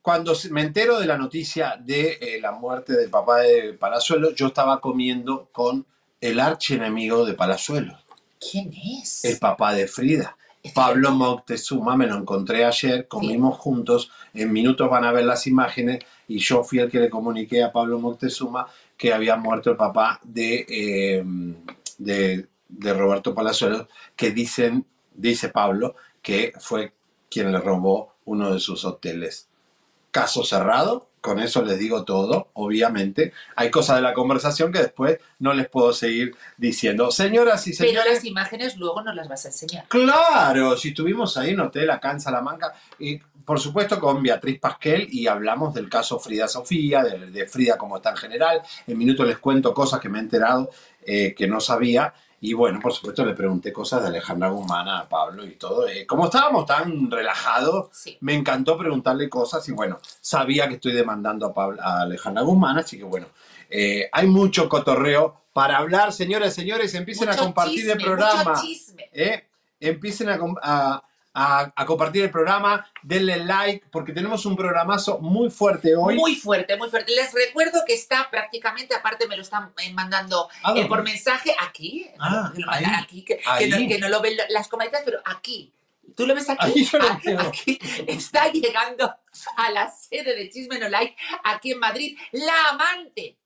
cuando 0.01 0.34
me 0.51 0.62
entero 0.62 1.00
de 1.00 1.08
la 1.08 1.18
noticia 1.18 1.78
de 1.80 2.18
eh, 2.22 2.39
la 2.42 2.51
muerte 2.51 2.94
del 2.94 3.10
papá 3.10 3.39
de 3.39 3.74
Palazuelo, 3.74 4.34
yo 4.34 4.48
estaba 4.48 4.80
comiendo 4.80 5.50
con 5.51 5.86
el 6.22 6.39
archienemigo 6.39 7.25
de 7.25 7.34
Palazuelo, 7.34 7.98
¿Quién 8.39 8.72
es? 9.01 9.25
el 9.25 9.39
papá 9.39 9.74
de 9.74 9.88
Frida. 9.88 10.36
Pablo 10.74 11.12
Moctezuma, 11.12 11.96
me 11.96 12.06
lo 12.06 12.18
encontré 12.18 12.66
ayer, 12.66 13.08
comimos 13.08 13.58
juntos, 13.58 14.12
en 14.34 14.51
minutos 14.51 14.89
van 14.89 15.06
a 15.06 15.12
ver 15.12 15.25
las 15.25 15.48
imágenes 15.48 16.04
y 16.28 16.39
yo 16.39 16.63
fui 16.63 16.80
el 16.80 16.92
que 16.92 17.00
le 17.00 17.10
comuniqué 17.10 17.63
a 17.63 17.72
Pablo 17.72 17.98
Moctezuma 18.00 18.68
que 18.98 19.13
había 19.13 19.38
muerto 19.38 19.72
el 19.72 19.78
papá 19.78 20.20
de, 20.24 20.66
eh, 20.70 21.24
de, 21.98 22.48
de 22.70 22.94
Roberto 22.94 23.36
Palazuelos, 23.36 23.88
que 24.16 24.32
dicen, 24.32 24.86
dice 25.14 25.50
Pablo, 25.50 25.96
que 26.22 26.54
fue 26.60 26.94
quien 27.30 27.52
le 27.52 27.60
robó 27.60 28.14
uno 28.26 28.54
de 28.54 28.60
sus 28.60 28.86
hoteles. 28.86 29.50
Caso 30.12 30.44
cerrado, 30.44 31.10
con 31.22 31.40
eso 31.40 31.64
les 31.64 31.78
digo 31.78 32.06
todo, 32.06 32.50
obviamente. 32.54 33.34
Hay 33.56 33.70
cosas 33.70 33.98
de 33.98 34.02
la 34.02 34.14
conversación 34.14 34.72
que 34.72 34.80
después 34.80 35.20
no 35.40 35.54
les 35.54 35.68
puedo 35.68 35.92
seguir 35.94 36.36
diciendo. 36.58 37.12
Señoras 37.12 37.68
y 37.68 37.76
Pero 37.76 37.90
señores, 37.90 38.14
las 38.16 38.26
imágenes 38.26 38.78
luego 38.78 39.02
nos 39.02 39.16
las 39.16 39.28
vas 39.28 39.46
a 39.46 39.50
enseñar. 39.50 39.86
Claro, 39.90 40.78
si 40.78 40.90
estuvimos 40.90 41.38
ahí 41.38 41.52
en 41.52 41.60
Hotel 41.60 41.90
Acá 41.90 42.12
en 42.12 42.22
Salamanca, 42.22 42.74
y 42.98 43.18
por 43.18 43.60
supuesto 43.60 44.00
con 44.00 44.22
Beatriz 44.24 44.60
Pasquel 44.60 45.08
y 45.12 45.28
hablamos 45.28 45.74
del 45.74 45.90
caso 45.90 46.20
Frida 46.20 46.48
Sofía, 46.48 47.04
de, 47.04 47.32
de 47.32 47.48
Frida 47.48 47.78
como 47.78 47.98
está 47.98 48.12
en 48.12 48.18
general. 48.18 48.62
En 48.88 48.98
minutos 48.98 49.28
les 49.28 49.40
cuento 49.40 49.74
cosas 49.74 50.00
que 50.00 50.08
me 50.08 50.20
he 50.20 50.22
enterado 50.22 50.70
eh, 51.04 51.34
que 51.36 51.48
no 51.48 51.60
sabía. 51.60 52.14
Y 52.41 52.53
bueno, 52.53 52.79
por 52.81 52.93
supuesto 52.93 53.25
le 53.25 53.34
pregunté 53.34 53.74
cosas 53.74 54.01
de 54.01 54.08
Alejandra 54.08 54.50
Guzmán 54.50 54.88
a 54.88 55.10
Pablo 55.10 55.46
y 55.46 55.55
todo. 55.55 55.88
Eh, 55.88 56.05
como 56.05 56.25
estábamos 56.25 56.65
tan 56.65 57.12
relajados, 57.12 57.89
Sí. 57.91 58.17
me 58.22 58.34
encantó 58.34 58.77
preguntarle 58.77 59.29
cosas 59.29 59.67
y 59.67 59.74
bueno, 59.74 60.00
sabía 60.22 60.67
que 60.69 60.75
estoy 60.75 60.93
demandando 60.93 61.47
a, 61.47 61.54
Pablo, 61.54 61.82
a 61.82 62.02
Alejandra 62.02 62.43
Guzmán, 62.43 62.78
así 62.78 62.97
que 62.97 63.04
bueno, 63.04 63.28
eh, 63.69 64.10
hay 64.12 64.28
mucho 64.28 64.69
cotorreo 64.69 65.41
para 65.54 65.78
hablar. 65.78 66.13
Señores, 66.13 66.54
señores, 66.54 66.93
empiecen 66.95 67.30
a 67.30 67.36
compartir 67.36 67.89
el 67.89 67.97
programa. 67.97 68.52
mucho 68.52 68.62
chisme. 68.62 69.10
¿eh? 69.12 69.45
Empiecen 69.82 70.30
a, 70.30 70.39
a- 70.62 71.04
a- 71.41 71.71
a 71.75 71.86
compartir 71.86 72.23
el 72.23 72.32
programa, 72.32 72.86
denle 73.02 73.38
like, 73.45 73.86
porque 73.91 74.12
tenemos 74.12 74.45
un 74.45 74.56
programazo 74.58 75.19
muy 75.19 75.49
fuerte 75.49 75.95
hoy. 75.95 76.15
Muy 76.15 76.36
fuerte, 76.36 76.75
muy 76.75 76.89
fuerte. 76.89 77.13
Les 77.13 77.34
recuerdo 77.34 77.80
que 77.88 77.93
está 77.93 78.30
prácticamente, 78.30 78.93
aparte 78.93 79.28
me 79.28 79.36
lo 79.38 79.43
están 79.43 79.71
eh, 79.82 79.93
mandando 79.93 80.49
¿A 80.63 80.73
eh, 80.78 80.86
por 80.88 81.02
mensaje 81.04 81.56
aquí, 81.62 82.08
Ah, 82.19 82.52
que 82.54 82.62
lo 82.62 82.67
mandan 82.67 82.93
ahí, 82.95 83.02
aquí, 83.04 83.23
que, 83.23 83.39
no, 83.69 83.78
que 83.88 83.97
no 83.99 84.10
lo 84.10 84.21
ven 84.21 84.34
las 84.49 84.67
comaditas, 84.67 85.02
pero 85.06 85.19
aquí. 85.25 85.71
¿Tú 86.15 86.28
lo 86.28 86.36
ves 86.36 86.49
aquí? 86.49 86.89
Lo 86.91 87.39
Ah. 87.39 87.43
Aquí 87.47 87.80
está 88.08 88.52
llegando 88.52 89.15
a 89.56 89.69
la 89.71 89.89
sede 89.89 90.36
de 90.36 90.49
Chisme 90.49 90.78
No 90.80 90.89
Like, 90.89 91.15
aquí 91.45 91.71
en 91.71 91.80
Madrid, 91.80 92.17
la 92.34 92.54
amante 92.71 93.38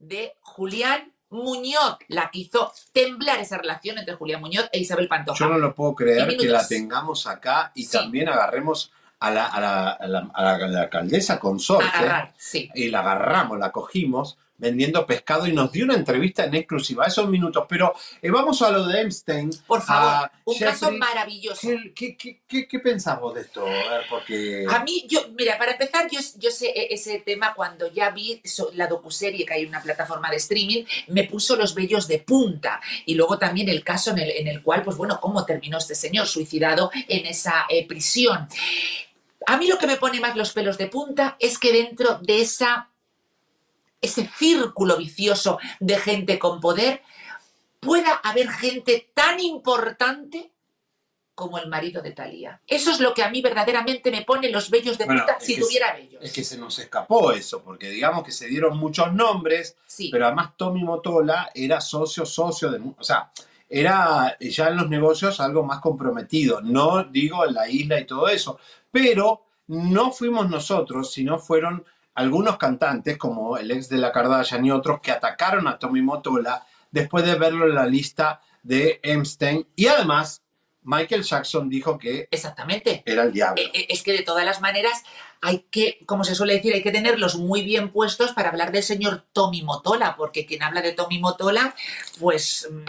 de 0.00 0.34
Julián 0.40 1.12
Muñoz, 1.30 1.98
la 2.08 2.30
que 2.30 2.40
hizo 2.40 2.72
temblar 2.92 3.38
esa 3.40 3.58
relación 3.58 3.98
entre 3.98 4.14
Julián 4.14 4.40
Muñoz 4.40 4.68
e 4.72 4.78
Isabel 4.80 5.08
Pantoja. 5.08 5.38
Yo 5.38 5.48
no 5.50 5.58
lo 5.58 5.74
puedo 5.74 5.94
creer 5.94 6.36
que 6.36 6.48
la 6.48 6.66
tengamos 6.66 7.26
acá 7.26 7.70
y 7.74 7.84
Sí. 7.84 7.98
también 7.98 8.28
agarremos 8.28 8.90
a 9.20 9.30
la, 9.30 9.46
a 9.46 9.60
la- 9.60 9.90
a 9.90 10.06
la- 10.06 10.30
a 10.32 10.42
la- 10.42 10.50
a 10.64 10.68
la 10.68 10.80
alcaldesa 10.82 11.38
consorte. 11.40 11.88
Agarrar, 11.92 12.32
sí. 12.38 12.70
y 12.74 12.88
la 12.88 13.00
agarramos, 13.00 13.58
la 13.58 13.72
cogimos 13.72 14.38
vendiendo 14.58 15.06
pescado 15.06 15.46
y 15.46 15.52
nos 15.52 15.72
dio 15.72 15.84
una 15.84 15.94
entrevista 15.94 16.44
en 16.44 16.54
exclusiva, 16.54 17.06
esos 17.06 17.28
minutos. 17.28 17.64
Pero 17.68 17.94
eh, 18.20 18.30
vamos 18.30 18.60
a 18.62 18.70
lo 18.70 18.86
de 18.86 19.00
Einstein. 19.00 19.50
Por 19.66 19.80
favor, 19.82 20.30
un 20.44 20.58
caso 20.58 20.90
maravilloso. 20.90 21.68
¿Qué, 21.68 21.92
qué, 21.94 22.16
qué, 22.16 22.40
qué- 22.46 22.68
qué 22.68 22.78
pensás 22.80 23.20
vos 23.20 23.34
de 23.34 23.42
esto? 23.42 23.64
A 23.64 23.70
ver, 23.70 24.02
porque... 24.10 24.66
A 24.68 24.82
mí, 24.84 25.06
yo, 25.08 25.20
mira, 25.36 25.56
para 25.56 25.72
empezar, 25.72 26.08
yo, 26.10 26.18
yo 26.36 26.50
sé 26.50 26.66
e- 26.68 26.92
ese 26.92 27.20
tema 27.20 27.54
cuando 27.54 27.92
ya 27.92 28.10
vi 28.10 28.42
la 28.74 28.86
docuserie 28.88 29.46
que 29.46 29.54
hay 29.54 29.62
en 29.62 29.68
una 29.68 29.82
plataforma 29.82 30.30
de 30.30 30.36
streaming, 30.36 30.84
me 31.08 31.24
puso 31.24 31.56
los 31.56 31.74
vellos 31.74 32.08
de 32.08 32.18
punta. 32.18 32.80
Y 33.06 33.14
luego 33.14 33.38
también 33.38 33.68
el 33.68 33.84
caso 33.84 34.10
en 34.10 34.18
el, 34.18 34.30
en 34.32 34.48
el 34.48 34.62
cual, 34.62 34.82
pues 34.82 34.96
bueno, 34.96 35.20
cómo 35.20 35.44
terminó 35.46 35.78
este 35.78 35.94
señor 35.94 36.26
suicidado 36.26 36.90
en 37.06 37.26
esa 37.26 37.64
eh, 37.68 37.86
prisión. 37.86 38.48
A 39.46 39.56
mí 39.56 39.66
lo 39.66 39.78
que 39.78 39.86
me 39.86 39.96
pone 39.96 40.20
más 40.20 40.36
los 40.36 40.52
pelos 40.52 40.76
de 40.76 40.88
punta 40.88 41.36
es 41.38 41.58
que 41.58 41.72
dentro 41.72 42.18
de 42.18 42.40
esa, 42.42 42.87
ese 44.00 44.28
círculo 44.36 44.96
vicioso 44.96 45.58
de 45.80 45.98
gente 45.98 46.38
con 46.38 46.60
poder 46.60 47.02
pueda 47.80 48.14
haber 48.24 48.48
gente 48.48 49.10
tan 49.14 49.40
importante 49.40 50.50
como 51.34 51.58
el 51.58 51.68
marido 51.68 52.02
de 52.02 52.10
Talía. 52.10 52.60
Eso 52.66 52.90
es 52.90 52.98
lo 52.98 53.14
que 53.14 53.22
a 53.22 53.30
mí 53.30 53.40
verdaderamente 53.40 54.10
me 54.10 54.22
pone 54.22 54.50
los 54.50 54.70
vellos 54.70 54.98
de 54.98 55.04
Bueno, 55.04 55.20
punta 55.20 55.38
es 55.38 55.46
si 55.46 55.60
tuviera 55.60 55.94
vellos. 55.94 56.20
Es 56.20 56.32
que 56.32 56.42
se 56.42 56.58
nos 56.58 56.76
escapó 56.80 57.30
eso, 57.30 57.62
porque 57.62 57.88
digamos 57.90 58.24
que 58.24 58.32
se 58.32 58.48
dieron 58.48 58.76
muchos 58.76 59.12
nombres, 59.12 59.76
Sí. 59.86 60.08
pero 60.10 60.26
además 60.26 60.56
Tommy 60.56 60.82
Motola 60.82 61.50
era 61.54 61.80
socio, 61.80 62.26
socio 62.26 62.72
de... 62.72 62.80
O 62.98 63.04
sea, 63.04 63.30
era 63.68 64.36
ya 64.40 64.66
en 64.68 64.78
los 64.78 64.88
negocios 64.88 65.38
algo 65.38 65.62
más 65.62 65.78
comprometido. 65.80 66.60
No 66.60 67.04
digo 67.04 67.44
en 67.46 67.54
la 67.54 67.68
isla 67.68 68.00
y 68.00 68.04
todo 68.06 68.28
eso, 68.28 68.58
pero 68.90 69.44
no 69.68 70.10
fuimos 70.10 70.50
nosotros, 70.50 71.12
sino 71.12 71.38
fueron 71.38 71.84
algunos 72.18 72.56
cantantes, 72.56 73.16
como 73.16 73.56
el 73.58 73.70
ex 73.70 73.88
de 73.88 73.96
la 73.96 74.10
Kardashian 74.10 74.66
y 74.66 74.72
otros, 74.72 75.00
que 75.00 75.12
atacaron 75.12 75.68
a 75.68 75.78
Tommy 75.78 76.02
Motola 76.02 76.66
después 76.90 77.24
de 77.24 77.36
verlo 77.36 77.68
en 77.68 77.76
la 77.76 77.86
lista 77.86 78.40
de 78.64 78.98
Epstein. 79.04 79.68
Y 79.76 79.86
además, 79.86 80.42
Michael 80.82 81.22
Jackson 81.22 81.68
dijo 81.68 81.96
que 81.96 82.26
Exactamente. 82.32 83.04
era 83.06 83.22
el 83.22 83.32
diablo. 83.32 83.62
Eh, 83.62 83.70
eh, 83.72 83.86
Es 83.88 84.02
que 84.02 84.12
de 84.12 84.22
todas 84.22 84.44
las 84.44 84.60
maneras 84.60 85.04
hay 85.40 85.66
que, 85.70 86.00
como 86.06 86.24
se 86.24 86.34
suele 86.34 86.54
decir, 86.54 86.74
hay 86.74 86.82
que 86.82 86.90
tenerlos 86.90 87.36
muy 87.36 87.62
bien 87.62 87.90
puestos 87.90 88.32
para 88.32 88.48
hablar 88.48 88.72
del 88.72 88.82
señor 88.82 89.24
Tommy 89.32 89.62
Motola, 89.62 90.16
porque 90.16 90.44
quien 90.44 90.64
habla 90.64 90.82
de 90.82 90.94
Tommy 90.94 91.20
Motola, 91.20 91.72
pues 92.18 92.68
mm, 92.68 92.88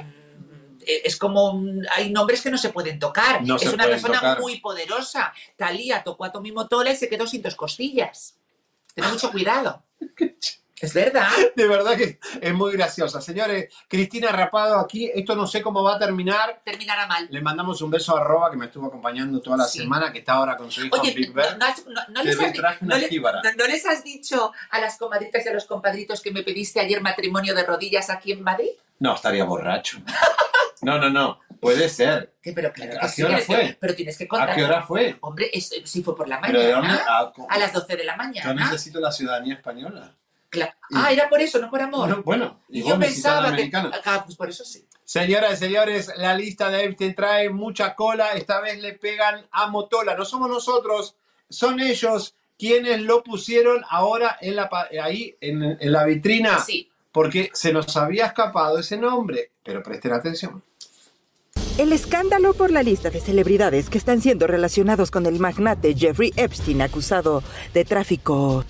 eh, 0.87 1.01
es 1.05 1.17
como 1.17 1.53
mm, 1.53 1.81
hay 1.95 2.09
nombres 2.09 2.41
que 2.41 2.49
no 2.49 2.57
se 2.57 2.69
pueden 2.69 2.97
tocar. 2.97 3.43
No 3.43 3.57
es 3.57 3.71
una 3.71 3.85
persona 3.85 4.15
tocar. 4.15 4.39
muy 4.39 4.59
poderosa. 4.59 5.31
Talía 5.55 6.03
tocó 6.03 6.25
a 6.25 6.31
Tommy 6.31 6.51
Motola 6.51 6.89
y 6.89 6.95
se 6.95 7.07
quedó 7.07 7.27
sin 7.27 7.43
dos 7.43 7.53
costillas. 7.53 8.39
Ten 9.01 9.09
mucho 9.11 9.31
cuidado. 9.31 9.83
Es 10.81 10.93
verdad. 10.93 11.27
De 11.57 11.67
verdad 11.67 11.97
que 11.97 12.19
es 12.39 12.53
muy 12.53 12.71
graciosa. 12.71 13.19
Señores, 13.19 13.67
Cristina 13.89 14.31
Rapado 14.31 14.79
aquí. 14.79 15.11
Esto 15.13 15.35
no 15.35 15.45
sé 15.45 15.61
cómo 15.61 15.83
va 15.83 15.97
a 15.97 15.99
terminar. 15.99 16.61
Terminará 16.63 17.05
mal. 17.05 17.27
Le 17.29 17.41
mandamos 17.41 17.81
un 17.81 17.91
beso 17.91 18.15
a 18.15 18.23
Roba, 18.23 18.49
que 18.49 18.55
me 18.55 18.67
estuvo 18.67 18.87
acompañando 18.87 19.41
toda 19.41 19.57
la 19.57 19.65
Sí. 19.65 19.79
semana, 19.79 20.09
que 20.13 20.19
está 20.19 20.35
ahora 20.35 20.55
con 20.55 20.71
su 20.71 20.85
hijo 20.85 20.95
Oye, 21.01 21.11
Big 21.13 21.33
Bear. 21.33 21.57
no 21.57 21.65
no- 21.67 22.01
no 22.07 22.23
les 22.23 22.39
has, 22.39 22.81
no 22.81 22.95
les 23.67 23.85
has 23.85 24.03
dicho 24.05 24.53
a 24.71 24.79
las 24.79 24.97
comadritas 24.97 25.45
y 25.45 25.49
a 25.49 25.53
los 25.53 25.65
compadritos 25.65 26.21
que 26.21 26.31
me 26.31 26.43
pediste 26.43 26.79
ayer 26.79 27.01
matrimonio 27.01 27.53
de 27.53 27.63
rodillas 27.63 28.09
aquí 28.09 28.31
en 28.31 28.41
Madrid? 28.41 28.69
No, 28.99 29.15
estaría 29.15 29.43
borracho. 29.43 29.97
No, 30.81 30.97
no, 30.97 31.09
no. 31.09 31.41
Puede 31.59 31.89
ser. 31.89 32.33
Que, 32.41 32.53
pero 32.53 32.71
claro 32.71 32.93
¿A 32.97 33.01
que 33.01 33.07
qué 33.07 33.11
sí, 33.11 33.23
hora 33.23 33.37
fue? 33.39 33.77
pero 33.79 33.95
tienes 33.95 34.17
que 34.17 34.23
¿A 34.25 34.27
contar. 34.27 34.55
qué 34.55 34.63
hora 34.63 34.81
fue? 34.83 35.17
Hombre, 35.21 35.49
es, 35.53 35.69
sí 35.83 36.01
fue 36.03 36.15
por 36.15 36.27
la 36.27 36.39
¿Pero 36.41 36.59
de 36.59 36.71
dónde? 36.71 36.87
mañana. 36.87 37.05
Ah, 37.07 37.33
A 37.49 37.57
las 37.59 37.73
12 37.73 37.97
de 37.97 38.03
la 38.05 38.13
Yo 38.13 38.17
mañana. 38.17 38.53
necesito 38.53 38.99
la 38.99 39.11
ciudadanía 39.11 39.55
española. 39.55 40.15
Cla- 40.51 40.73
Ah, 40.95 41.11
era 41.11 41.29
por 41.29 41.39
eso, 41.41 41.59
no 41.59 41.69
por 41.69 41.81
amor. 41.81 42.09
No, 42.09 42.23
bueno, 42.23 42.61
y 42.69 42.79
Y 42.79 42.87
yo 42.87 42.97
pensaba 42.97 43.55
que. 43.55 43.69
Ah, 43.73 44.23
pues 44.25 44.35
por 44.35 44.49
eso 44.49 44.63
sí. 44.65 44.87
Señoras 45.03 45.53
y 45.53 45.57
señores, 45.57 46.11
la 46.17 46.33
lista 46.35 46.69
de 46.69 46.85
Epstein 46.85 47.13
trae 47.15 47.49
mucha 47.49 47.93
cola. 47.95 48.31
Esta 48.33 48.59
vez 48.61 48.79
le 48.81 48.93
pegan 48.93 49.45
a 49.51 49.67
Motola. 49.67 50.15
No 50.15 50.25
somos 50.25 50.49
nosotros, 50.49 51.15
son 51.49 51.79
ellos 51.79 52.35
quienes 52.57 53.01
lo 53.01 53.23
pusieron 53.23 53.83
ahora 53.89 54.37
en 54.41 54.55
la, 54.55 54.69
pa- 54.69 54.89
ahí 55.03 55.35
en, 55.41 55.63
en 55.79 55.91
la 55.91 56.03
vitrina. 56.03 56.59
Sí. 56.59 56.91
Porque 57.11 57.49
se 57.53 57.71
nos 57.73 57.95
había 57.97 58.27
escapado 58.27 58.77
ese 58.79 58.97
nombre. 58.97 59.51
Pero 59.63 59.81
presten 59.83 60.13
atención. 60.13 60.63
El 61.79 61.93
escándalo 61.93 62.53
por 62.53 62.71
la 62.71 62.83
lista 62.83 63.09
de 63.09 63.21
celebridades 63.21 63.89
que 63.89 63.97
están 63.97 64.19
siendo 64.21 64.47
relacionados 64.47 65.11
con 65.11 65.25
el 65.25 65.39
magnate 65.39 65.95
Jeffrey 65.95 66.33
Epstein 66.35 66.81
acusado 66.81 67.41
de 67.73 67.85
tráfico 67.85 68.65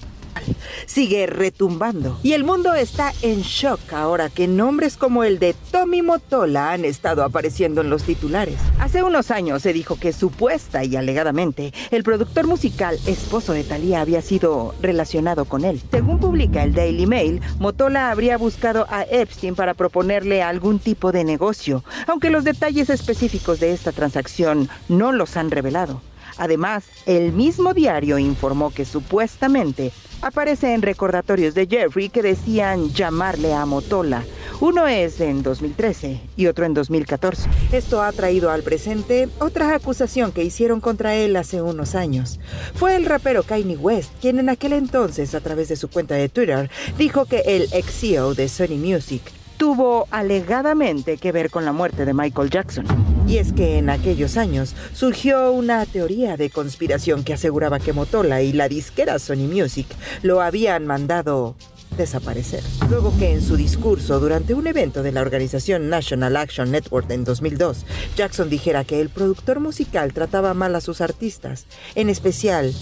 sigue 0.86 1.28
retumbando. 1.28 2.20
Y 2.24 2.34
el 2.34 2.44
mundo 2.44 2.74
está 2.74 3.14
en 3.22 3.42
shock 3.42 3.94
ahora 3.94 4.30
que 4.30 4.48
nombres 4.48 4.98
como 4.98 5.24
el 5.24 5.40
de 5.40 5.56
Tommy 5.72 6.02
Motola 6.02 6.72
han 6.72 6.86
estado 6.86 7.24
apareciendo 7.24 7.82
en 7.82 7.90
los 7.90 8.04
titulares. 8.04 8.56
Hace 8.80 9.04
unos 9.04 9.32
años 9.32 9.62
se 9.62 9.74
dijo 9.74 10.00
que 10.00 10.14
supuesta 10.14 10.84
y 10.84 10.96
alegadamente 10.96 11.74
el 11.92 12.04
productor 12.04 12.48
musical 12.48 12.98
esposo 13.06 13.54
de 13.54 13.64
Thalía 13.64 14.02
había 14.02 14.22
sido 14.22 14.74
relacionado 14.82 15.46
con 15.46 15.66
él. 15.66 15.82
Según 15.92 16.20
publica 16.20 16.64
el 16.64 16.74
Daily 16.74 17.06
Mail, 17.06 17.42
Motola 17.60 18.12
habría 18.12 18.38
buscado 18.38 18.86
a 18.90 19.04
Epstein 19.04 19.56
para 19.56 19.74
proponerle 19.74 20.42
algún 20.42 20.80
tipo 20.80 21.12
de 21.12 21.24
negocio, 21.24 21.84
aunque 22.08 22.30
los 22.30 22.44
detalles 22.44 22.90
específicos 22.90 23.60
de 23.60 23.74
esta 23.74 23.92
transacción 23.92 24.70
no 24.88 25.12
los 25.12 25.38
han 25.38 25.52
revelado. 25.52 26.02
Además, 26.38 26.86
el 27.06 27.34
mismo 27.34 27.74
diario 27.74 28.18
informó 28.18 28.72
que 28.72 28.86
supuestamente 28.86 29.92
aparece 30.22 30.74
en 30.74 30.82
recordatorios 30.82 31.54
de 31.54 31.68
Jeffrey 31.68 32.10
que 32.10 32.22
decían 32.22 32.90
llamarle 32.90 33.54
a 33.54 33.66
Motola. 33.66 34.24
Uno 34.62 34.88
es 34.88 35.22
en 35.22 35.42
2013 35.42 36.20
y 36.36 36.48
otro 36.48 36.66
en 36.66 36.74
2014. 36.74 37.50
Esto 37.72 38.02
ha 38.02 38.12
traído 38.12 38.52
al 38.52 38.64
presente 38.64 39.30
otra 39.40 39.74
acusación 39.74 40.32
que 40.32 40.44
hicieron 40.44 40.82
contra 40.82 41.16
él 41.16 41.36
hace 41.38 41.62
unos 41.62 41.96
años. 41.96 42.40
Fue 42.76 42.96
el 42.96 43.06
rapero 43.06 43.44
Kanye 43.44 43.78
West 43.78 44.12
quien 44.20 44.40
en 44.40 44.50
aquel 44.50 44.74
entonces, 44.74 45.34
a 45.34 45.40
través 45.40 45.70
de 45.70 45.78
su 45.78 45.88
cuenta 45.90 46.16
de 46.16 46.30
Twitter, 46.30 46.70
dijo 46.98 47.26
que 47.26 47.42
el 47.46 47.70
ex 47.72 48.00
CEO 48.00 48.36
de 48.36 48.50
Sony 48.50 48.78
Music 48.78 49.22
tuvo 49.60 50.08
alegadamente 50.10 51.18
que 51.18 51.34
ver 51.34 51.52
con 51.52 51.66
la 51.66 51.74
muerte 51.74 52.06
de 52.06 52.14
Michael 52.14 52.50
Jackson. 52.50 52.86
Y 53.28 53.38
es 53.38 53.52
que 53.52 53.78
en 53.78 53.90
aquellos 53.90 54.38
años 54.38 54.74
surgió 54.94 55.52
una 55.52 55.86
teoría 55.86 56.38
de 56.38 56.50
conspiración 56.50 57.26
que 57.26 57.34
aseguraba 57.34 57.78
que 57.80 57.92
Motola 57.92 58.42
y 58.42 58.54
la 58.54 58.70
disquera 58.70 59.20
Sony 59.20 59.48
Music 59.52 59.86
lo 60.24 60.42
habían 60.42 60.88
mandado 60.88 61.56
desaparecer. 61.98 62.64
Luego 62.90 63.14
que 63.20 63.34
en 63.34 63.42
su 63.42 63.58
discurso 63.58 64.22
durante 64.22 64.54
un 64.54 64.66
evento 64.66 65.04
de 65.04 65.12
la 65.12 65.22
organización 65.22 65.90
National 65.90 66.38
Action 66.38 66.72
Network 66.72 67.12
en 67.12 67.26
2002, 67.26 67.86
Jackson 68.16 68.50
dijera 68.50 68.86
que 68.86 69.02
el 69.02 69.10
productor 69.10 69.60
musical 69.60 70.14
trataba 70.14 70.54
mal 70.54 70.74
a 70.74 70.82
sus 70.82 71.02
artistas, 71.02 71.66
en 71.96 72.10
especial 72.10 72.74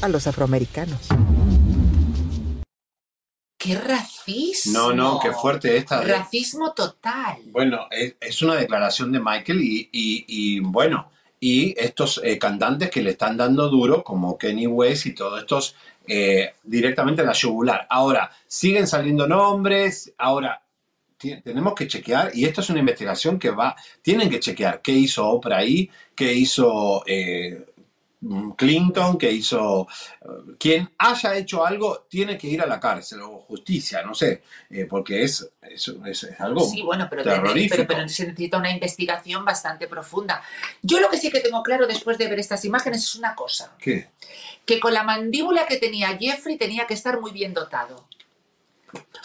a 0.00 0.08
los 0.08 0.26
afroamericanos. 0.26 1.10
¡Qué 3.64 3.76
racismo! 3.76 4.78
No, 4.78 4.92
no, 4.92 5.18
qué 5.20 5.32
fuerte 5.32 5.74
esta. 5.76 6.00
de- 6.00 6.12
Racismo 6.18 6.72
total. 6.74 7.38
Bueno, 7.46 7.86
es, 7.90 8.14
es 8.20 8.42
una 8.42 8.56
declaración 8.56 9.10
de 9.10 9.20
Michael 9.20 9.60
y, 9.62 9.88
y- 9.90 10.24
y, 10.28 10.60
bueno, 10.60 11.10
y 11.40 11.74
estos 11.78 12.20
eh, 12.22 12.38
cantantes 12.38 12.90
que 12.90 13.02
le 13.02 13.10
están 13.12 13.38
dando 13.38 13.68
duro, 13.70 14.04
como 14.04 14.36
Kenny 14.36 14.66
West 14.66 15.06
y 15.06 15.14
todos 15.14 15.40
estos, 15.40 15.76
eh, 16.06 16.52
directamente 16.62 17.22
a 17.22 17.24
la 17.24 17.32
yugular. 17.32 17.86
Ahora, 17.88 18.30
siguen 18.46 18.86
saliendo 18.86 19.26
nombres, 19.26 20.12
ahora 20.18 20.60
tenemos 21.42 21.74
que 21.74 21.88
chequear, 21.88 22.32
y 22.36 22.44
esto 22.44 22.60
es 22.60 22.68
una 22.68 22.80
investigación 22.80 23.38
que 23.38 23.48
va, 23.48 23.74
tienen 24.02 24.28
que 24.28 24.40
chequear 24.40 24.82
qué 24.82 24.92
hizo 24.92 25.26
Oprah 25.26 25.56
ahí, 25.58 25.88
qué 26.14 26.34
hizo 26.34 27.02
eh, 27.06 27.64
Clinton, 28.56 29.18
qué 29.18 29.30
hizo... 29.32 29.86
eh, 30.22 30.26
quien 30.58 30.90
haya 30.98 31.36
hecho 31.36 31.64
algo 31.66 32.06
tiene 32.08 32.38
que 32.38 32.46
ir 32.48 32.62
a 32.62 32.66
la 32.66 32.80
cárcel 32.80 33.20
o 33.22 33.40
justicia, 33.40 34.02
no 34.02 34.14
sé, 34.14 34.42
eh, 34.70 34.86
porque 34.88 35.22
es, 35.24 35.48
es, 35.62 35.88
es- 36.06 36.24
es 36.24 36.40
algo 36.40 36.60
Sí, 36.64 36.82
bueno, 36.82 37.06
pero, 37.10 37.22
terrorífico. 37.22 37.76
pero, 37.76 37.88
pero 37.88 38.08
se 38.08 38.26
necesita 38.26 38.58
una 38.58 38.70
investigación 38.70 39.44
bastante 39.44 39.86
profunda. 39.88 40.42
Yo 40.82 41.00
lo 41.00 41.08
que 41.10 41.18
sí 41.18 41.30
que 41.30 41.40
tengo 41.40 41.62
claro 41.62 41.86
después 41.86 42.18
de 42.18 42.28
ver 42.28 42.38
estas 42.38 42.64
imágenes 42.64 43.02
es 43.04 43.14
una 43.14 43.34
cosa, 43.34 43.72
¿Qué? 43.78 44.08
que 44.64 44.80
con 44.80 44.94
la 44.94 45.02
mandíbula 45.02 45.66
que 45.66 45.76
tenía 45.76 46.16
Jeffrey 46.18 46.56
tenía 46.56 46.86
que 46.86 46.94
estar 46.94 47.20
muy 47.20 47.32
bien 47.32 47.52
dotado. 47.52 48.06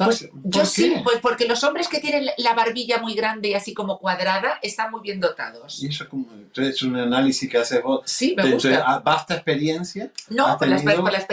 Pues 0.05 0.23
¿Por 0.23 0.41
yo 0.43 0.65
sí, 0.65 0.93
qué? 0.95 1.01
pues 1.03 1.17
porque 1.19 1.45
los 1.45 1.63
hombres 1.63 1.87
que 1.87 1.99
tienen 1.99 2.29
la 2.37 2.53
barbilla 2.53 2.99
muy 2.99 3.13
grande 3.15 3.49
y 3.49 3.53
así 3.53 3.73
como 3.73 3.99
cuadrada 3.99 4.59
están 4.61 4.91
muy 4.91 5.01
bien 5.01 5.19
dotados. 5.19 5.83
Y 5.83 5.87
eso 5.87 6.03
es 6.05 6.09
como 6.09 6.25
es 6.55 6.81
un 6.83 6.95
análisis 6.95 7.49
que 7.49 7.57
haces 7.57 7.81
vos. 7.83 8.01
Sí, 8.05 8.33
me 8.35 8.49
gusta. 8.51 8.69
de- 8.69 8.75
a- 8.75 8.99
¿Vasta 8.99 9.35
experiencia? 9.35 10.11
No, 10.29 10.47
¿Has 10.47 10.57
por 10.57 10.67
la, 10.67 10.75
por 10.77 10.85
la 11.11 11.25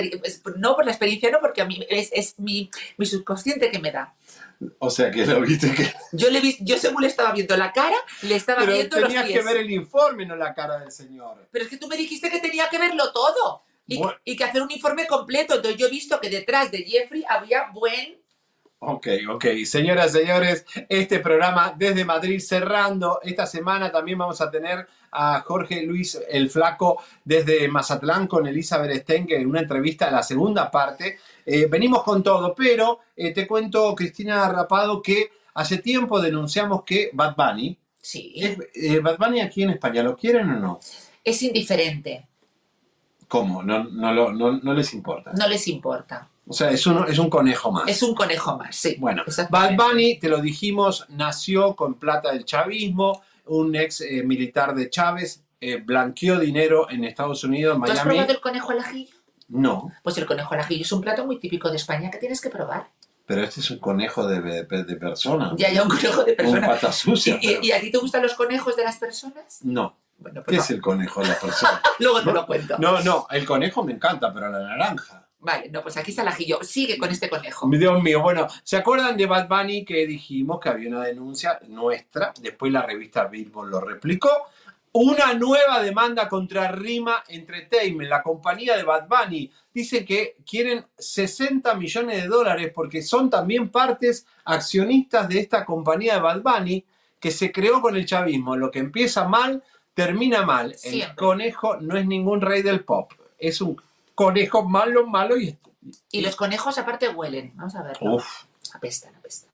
no, 0.57 0.75
por 0.77 0.85
la 0.85 0.91
experiencia 0.93 1.31
no, 1.31 1.39
porque 1.41 1.63
a 1.63 1.65
mí 1.65 1.85
es, 1.89 2.11
es 2.13 2.39
mi, 2.39 2.71
mi 2.97 3.07
subconsciente 3.07 3.71
que 3.71 3.79
me 3.79 3.91
da. 3.93 4.15
O 4.79 4.89
sea, 4.89 5.11
que 5.11 5.27
lo 5.27 5.41
viste 5.43 5.73
que... 5.75 5.93
Yo 6.13 6.31
le 6.31 6.41
vi, 6.41 6.57
yo 6.61 6.79
según 6.79 7.03
le 7.03 7.09
estaba 7.09 7.31
viendo 7.33 7.57
la 7.59 7.73
cara, 7.73 7.97
le 8.23 8.37
estaba 8.37 8.61
Pero 8.61 8.73
viendo 8.73 8.99
los 8.99 9.09
tenías 9.09 9.27
pies. 9.27 9.39
que 9.39 9.45
ver 9.45 9.57
el 9.59 9.71
informe, 9.71 10.25
no 10.25 10.35
la 10.35 10.55
cara 10.55 10.79
del 10.79 10.91
señor. 10.91 11.47
Pero 11.51 11.65
es 11.65 11.71
que 11.71 11.77
tú 11.77 11.87
me 11.89 11.97
dijiste 11.97 12.31
que 12.31 12.39
tenía 12.41 12.69
que 12.71 12.79
verlo 12.79 13.13
todo 13.13 13.65
y, 13.87 13.99
Bueno. 13.99 14.19
y 14.25 14.35
que 14.35 14.45
hacer 14.45 14.63
un 14.63 14.71
informe 14.71 15.07
completo. 15.07 15.57
Entonces 15.57 15.79
yo 15.79 15.87
he 15.89 15.91
visto 15.91 16.19
que 16.21 16.31
detrás 16.31 16.71
de 16.71 16.79
Jeffrey 16.85 17.23
había 17.29 17.69
buen... 17.73 18.17
Ok, 18.79 19.09
ok. 19.31 19.45
Señoras, 19.65 20.13
señores, 20.13 20.67
este 20.89 21.19
programa 21.21 21.75
desde 21.77 22.05
Madrid 22.05 22.39
cerrando. 22.41 23.21
Esta 23.23 23.47
semana 23.47 23.91
también 23.91 24.19
vamos 24.19 24.41
a 24.41 24.51
tener 24.51 24.87
a 25.13 25.41
Jorge 25.41 25.83
Luis 25.83 26.21
el 26.29 26.51
Flaco 26.51 27.03
desde 27.25 27.67
Mazatlán 27.69 28.27
con 28.27 28.47
Elizabeth 28.47 29.01
Stein, 29.03 29.27
que 29.27 29.37
en 29.37 29.49
una 29.49 29.61
entrevista, 29.61 30.11
la 30.11 30.23
segunda 30.23 30.71
parte. 30.71 31.19
Eh, 31.47 31.67
venimos 31.71 32.03
con 32.03 32.23
todo, 32.23 32.55
pero 32.55 33.01
eh, 33.17 33.33
te 33.33 33.47
cuento, 33.47 33.95
Cristina 33.95 34.47
Rapado, 34.51 35.01
que 35.01 35.31
hace 35.55 35.79
tiempo 35.79 36.21
denunciamos 36.21 36.85
que 36.85 37.11
Bad 37.13 37.35
Bunny, 37.35 37.79
Sí, 38.03 38.35
es- 38.37 38.59
eh, 38.75 39.01
Bad 39.01 39.17
Bunny 39.19 39.41
aquí 39.41 39.63
en 39.65 39.71
España, 39.71 40.03
¿lo 40.03 40.17
quieren 40.17 40.51
o 40.51 40.61
no? 40.61 40.81
es 41.25 41.43
indiferente, 41.43 42.29
¿Cómo? 43.27 43.61
No, 43.65 43.83
no, 43.83 44.13
no, 44.33 44.53
no 44.63 44.75
les 44.75 44.95
importa. 44.95 45.33
no 45.33 45.49
les 45.49 45.67
importa. 45.67 46.29
O 46.49 46.53
sea, 46.53 46.71
es 46.71 46.87
un, 46.87 47.05
es 47.09 47.19
un 47.19 47.29
conejo 47.29 47.73
más. 47.73 47.89
Es 47.89 48.03
un 48.03 48.15
conejo 48.15 48.57
más, 48.57 48.77
sí. 48.77 48.97
Bueno, 49.01 49.25
Bad. 49.51 49.75
Bunny, 49.77 50.19
te 50.19 50.29
lo 50.29 50.41
dijimos, 50.41 51.05
nació 51.09 51.75
con 51.75 51.95
plata 51.95 52.33
del 52.33 52.45
chavismo, 52.45 53.23
un 53.47 53.75
ex 53.75 54.01
eh, 54.01 54.23
militar 54.25 54.75
de 54.75 54.89
Chávez, 54.89 55.43
eh, 55.61 55.77
blanqueó 55.77 56.39
dinero 56.39 56.89
en 56.91 57.05
Estados 57.05 57.43
Unidos, 57.45 57.77
¿Tú 57.79 57.85
has 57.85 57.91
Miami. 57.91 58.11
probado 58.11 58.33
el 58.33 58.41
conejo 58.41 58.71
al 58.71 58.79
ajillo? 58.81 59.15
No, 59.49 59.93
Pues 60.03 60.19
el 60.19 60.27
conejo 60.27 60.55
al 60.55 60.61
ajillo 60.61 60.83
es 60.83 60.93
un 60.93 61.01
plato 61.01 61.25
muy 61.27 61.39
típico 61.39 61.69
de 61.71 61.77
España 61.77 62.11
que 62.11 62.19
tienes 62.19 62.41
que 62.41 62.51
probar. 62.51 62.89
pero 63.27 63.43
este 63.43 63.59
es 63.61 63.69
un 63.73 63.79
conejo 63.81 64.27
de, 64.29 64.41
de, 64.41 64.63
de 64.85 64.97
persona. 64.97 65.53
Ya 65.57 65.67
hay 65.69 65.79
un 65.81 65.89
conejo 65.89 66.23
de 66.25 66.31
Un 66.33 66.37
persona. 66.37 66.67
pata 66.69 66.93
sucia. 66.93 67.39
¿Y, 67.41 67.47
pero- 67.49 67.61
y- 67.63 67.67
y 67.69 67.73
a 67.73 67.81
ti 67.81 67.91
te 67.91 67.99
gustan 67.99 68.23
los 68.23 68.35
conejos 68.35 68.77
de 68.77 68.85
las 68.85 68.99
personas? 68.99 69.59
No, 69.63 69.97
Bueno, 70.19 70.43
¿qué 70.43 70.55
pues 70.57 70.59
es 70.65 70.71
el 70.71 70.81
conejo 70.81 71.23
de 71.23 71.29
la 71.29 71.39
persona? 71.41 71.81
no. 71.83 71.91
luego 71.99 72.23
te 72.23 72.33
lo 72.33 72.47
cuento. 72.47 72.77
No, 72.79 73.01
no, 73.03 73.27
el 73.31 73.45
conejo 73.45 73.83
me 73.83 73.93
encanta, 73.95 74.33
pero 74.33 74.49
la 74.49 74.61
naranja. 74.61 75.26
Vale, 75.47 75.69
no, 75.69 75.81
pues 75.81 75.97
aquí 75.97 76.11
está 76.11 76.23
el 76.23 76.29
ajillo. 76.29 76.59
Sigue 76.65 76.99
con 76.99 77.09
este 77.09 77.31
conejo. 77.31 77.69
Dios 77.71 78.03
mío, 78.03 78.21
bueno, 78.21 78.49
¿se 78.65 78.77
acuerdan 78.77 79.17
de 79.17 79.27
Bad 79.27 79.47
Bunny 79.47 79.85
que 79.85 80.05
dijimos 80.05 80.59
que 80.59 80.71
había 80.71 80.89
una 80.89 81.05
denuncia 81.05 81.61
nuestra? 81.69 82.35
Después 82.41 82.73
la 82.73 82.83
revista 82.83 83.27
Billboard 83.27 83.69
lo 83.69 83.81
replicó. 83.81 84.49
Una 84.91 85.35
nueva 85.35 85.81
demanda 85.81 86.29
contra 86.29 86.73
Rima 86.73 87.23
Entertainment, 87.29 88.11
la 88.11 88.25
compañía 88.25 88.77
de 88.77 88.83
Bad 88.83 89.07
Bunny. 89.07 89.49
Dice 89.73 90.05
que 90.05 90.39
quieren 90.45 90.85
60 90.99 91.73
millones 91.77 92.23
de 92.23 92.27
dólares 92.27 92.73
porque 92.75 93.01
son 93.01 93.31
también 93.31 93.69
partes 93.69 94.27
accionistas 94.45 95.29
de 95.29 95.39
esta 95.39 95.65
compañía 95.65 96.15
de 96.15 96.21
Bad 96.23 96.43
Bunny 96.43 96.85
que 97.21 97.31
se 97.31 97.53
creó 97.53 97.81
con 97.81 97.95
el 97.95 98.05
chavismo. 98.05 98.57
Lo 98.57 98.73
que 98.73 98.81
empieza 98.81 99.29
mal, 99.29 99.63
termina 99.95 100.43
mal. 100.43 100.75
El 100.83 101.15
conejo 101.15 101.77
no 101.77 101.97
es 101.97 102.05
ningún 102.05 102.41
rey 102.41 102.63
del 102.63 102.83
pop. 102.83 103.13
Es 103.39 103.61
un 103.61 103.81
conejo 104.17 104.65
malo, 104.65 105.07
malo 105.07 105.39
y... 105.39 105.57
Y 106.11 106.23
los 106.23 106.35
conejos 106.35 106.79
aparte 106.79 107.09
huelen. 107.09 107.53
Vamos 107.55 107.77
a 107.77 107.85
verlo. 107.85 108.17
Uf. 108.17 108.27
Apestan, 108.75 109.15
apestan. 109.15 109.51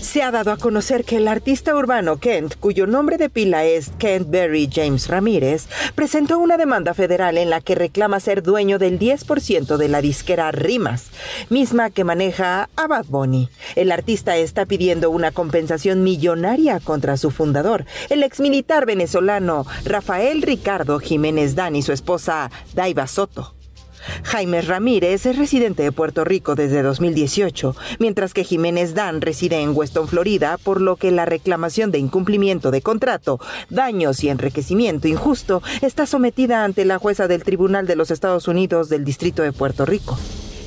Se 0.00 0.22
ha 0.22 0.32
dado 0.32 0.50
a 0.50 0.56
conocer 0.56 1.04
que 1.04 1.18
el 1.18 1.28
artista 1.28 1.76
urbano 1.76 2.18
Kent, 2.18 2.56
cuyo 2.58 2.88
nombre 2.88 3.18
de 3.18 3.28
pila 3.28 3.64
es 3.64 3.90
Kent 3.98 4.28
Berry 4.28 4.68
James 4.72 5.06
Ramírez, 5.06 5.68
presentó 5.94 6.38
una 6.38 6.56
demanda 6.56 6.94
federal 6.94 7.38
en 7.38 7.50
la 7.50 7.60
que 7.60 7.76
reclama 7.76 8.18
ser 8.18 8.42
dueño 8.42 8.80
del 8.80 8.98
10% 8.98 9.76
de 9.76 9.88
la 9.88 10.00
disquera 10.00 10.50
Rimas, 10.50 11.10
misma 11.50 11.90
que 11.90 12.02
maneja 12.02 12.68
a 12.74 12.86
Bad 12.88 13.04
Bunny. 13.06 13.50
El 13.76 13.92
artista 13.92 14.36
está 14.36 14.66
pidiendo 14.66 15.10
una 15.10 15.30
compensación 15.30 16.02
millonaria 16.02 16.80
contra 16.80 17.16
su 17.16 17.30
fundador, 17.30 17.84
el 18.08 18.24
exmilitar 18.24 18.86
venezolano 18.86 19.66
Rafael 19.84 20.42
Ricardo 20.42 20.98
Jiménez 20.98 21.54
Dan 21.54 21.76
y 21.76 21.82
su 21.82 21.92
esposa 21.92 22.50
Daiva 22.74 23.06
Soto. 23.06 23.59
Jaime 24.24 24.62
Ramírez 24.62 25.26
es 25.26 25.36
residente 25.36 25.82
de 25.82 25.92
Puerto 25.92 26.24
Rico 26.24 26.54
desde 26.54 26.82
2018, 26.82 27.74
mientras 27.98 28.34
que 28.34 28.44
Jiménez 28.44 28.94
Dan 28.94 29.20
reside 29.20 29.60
en 29.60 29.76
Weston, 29.76 30.08
Florida, 30.08 30.58
por 30.58 30.80
lo 30.80 30.96
que 30.96 31.10
la 31.10 31.24
reclamación 31.24 31.90
de 31.90 31.98
incumplimiento 31.98 32.70
de 32.70 32.82
contrato, 32.82 33.40
daños 33.68 34.22
y 34.24 34.28
enriquecimiento 34.28 35.08
injusto 35.08 35.62
está 35.82 36.06
sometida 36.06 36.64
ante 36.64 36.84
la 36.84 36.98
jueza 36.98 37.28
del 37.28 37.44
Tribunal 37.44 37.86
de 37.86 37.96
los 37.96 38.10
Estados 38.10 38.48
Unidos 38.48 38.88
del 38.88 39.04
Distrito 39.04 39.42
de 39.42 39.52
Puerto 39.52 39.86
Rico. 39.86 40.18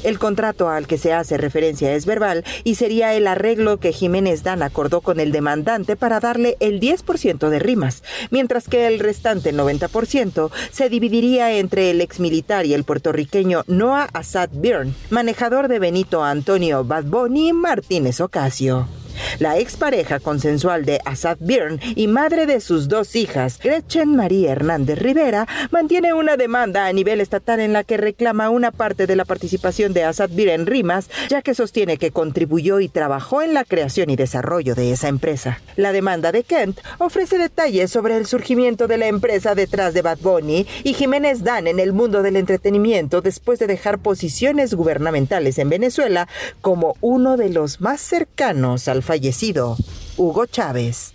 El 0.03 0.19
contrato 0.19 0.69
al 0.69 0.87
que 0.87 0.97
se 0.97 1.13
hace 1.13 1.37
referencia 1.37 1.93
es 1.93 2.05
verbal 2.05 2.43
y 2.63 2.75
sería 2.75 3.13
el 3.13 3.27
arreglo 3.27 3.77
que 3.77 3.93
Jiménez 3.93 4.43
Dan 4.43 4.61
acordó 4.61 5.01
con 5.01 5.19
el 5.19 5.31
demandante 5.31 5.95
para 5.95 6.19
darle 6.19 6.57
el 6.59 6.79
10% 6.79 7.49
de 7.49 7.59
rimas, 7.59 8.03
mientras 8.29 8.67
que 8.67 8.87
el 8.87 8.99
restante 8.99 9.53
90% 9.53 10.51
se 10.71 10.89
dividiría 10.89 11.57
entre 11.57 11.91
el 11.91 12.01
exmilitar 12.01 12.65
y 12.65 12.73
el 12.73 12.83
puertorriqueño 12.83 13.63
Noah 13.67 14.09
Assad 14.13 14.49
Byrne, 14.51 14.93
manejador 15.09 15.67
de 15.67 15.79
Benito 15.79 16.23
Antonio 16.23 16.83
Bad 16.83 17.05
Bunny 17.05 17.53
Martínez 17.53 18.19
Ocasio. 18.21 19.02
La 19.39 19.57
expareja 19.57 20.19
consensual 20.19 20.85
de 20.85 20.99
Asad 21.05 21.37
Byrne 21.39 21.79
y 21.95 22.07
madre 22.07 22.45
de 22.45 22.61
sus 22.61 22.87
dos 22.87 23.15
hijas, 23.15 23.59
Gretchen 23.61 24.15
María 24.15 24.51
Hernández 24.51 24.99
Rivera, 24.99 25.47
mantiene 25.71 26.13
una 26.13 26.37
demanda 26.37 26.85
a 26.85 26.93
nivel 26.93 27.21
estatal 27.21 27.59
en 27.59 27.73
la 27.73 27.83
que 27.83 27.97
reclama 27.97 28.49
una 28.49 28.71
parte 28.71 29.07
de 29.07 29.15
la 29.15 29.25
participación 29.25 29.93
de 29.93 30.03
Asad 30.03 30.29
Byrne 30.29 30.53
en 30.53 30.65
Rimas, 30.65 31.09
ya 31.29 31.41
que 31.41 31.53
sostiene 31.53 31.97
que 31.97 32.11
contribuyó 32.11 32.79
y 32.79 32.89
trabajó 32.89 33.41
en 33.41 33.53
la 33.53 33.63
creación 33.63 34.09
y 34.09 34.15
desarrollo 34.15 34.75
de 34.75 34.91
esa 34.91 35.07
empresa. 35.07 35.61
La 35.75 35.91
demanda 35.91 36.31
de 36.31 36.43
Kent 36.43 36.79
ofrece 36.99 37.37
detalles 37.37 37.91
sobre 37.91 38.17
el 38.17 38.25
surgimiento 38.25 38.87
de 38.87 38.97
la 38.97 39.07
empresa 39.07 39.55
detrás 39.55 39.93
de 39.93 40.01
Bad 40.01 40.19
Bunny 40.19 40.67
y 40.83 40.93
Jiménez 40.93 41.43
Dan 41.43 41.67
en 41.67 41.79
el 41.79 41.93
mundo 41.93 42.21
del 42.21 42.35
entretenimiento 42.35 43.21
después 43.21 43.59
de 43.59 43.67
dejar 43.67 43.99
posiciones 43.99 44.73
gubernamentales 44.73 45.57
en 45.57 45.69
Venezuela 45.69 46.27
como 46.61 46.95
uno 47.01 47.37
de 47.37 47.49
los 47.49 47.81
más 47.81 48.01
cercanos 48.01 48.87
al 48.87 49.02
fallecido 49.03 49.77
Hugo 50.17 50.45
Chávez. 50.45 51.13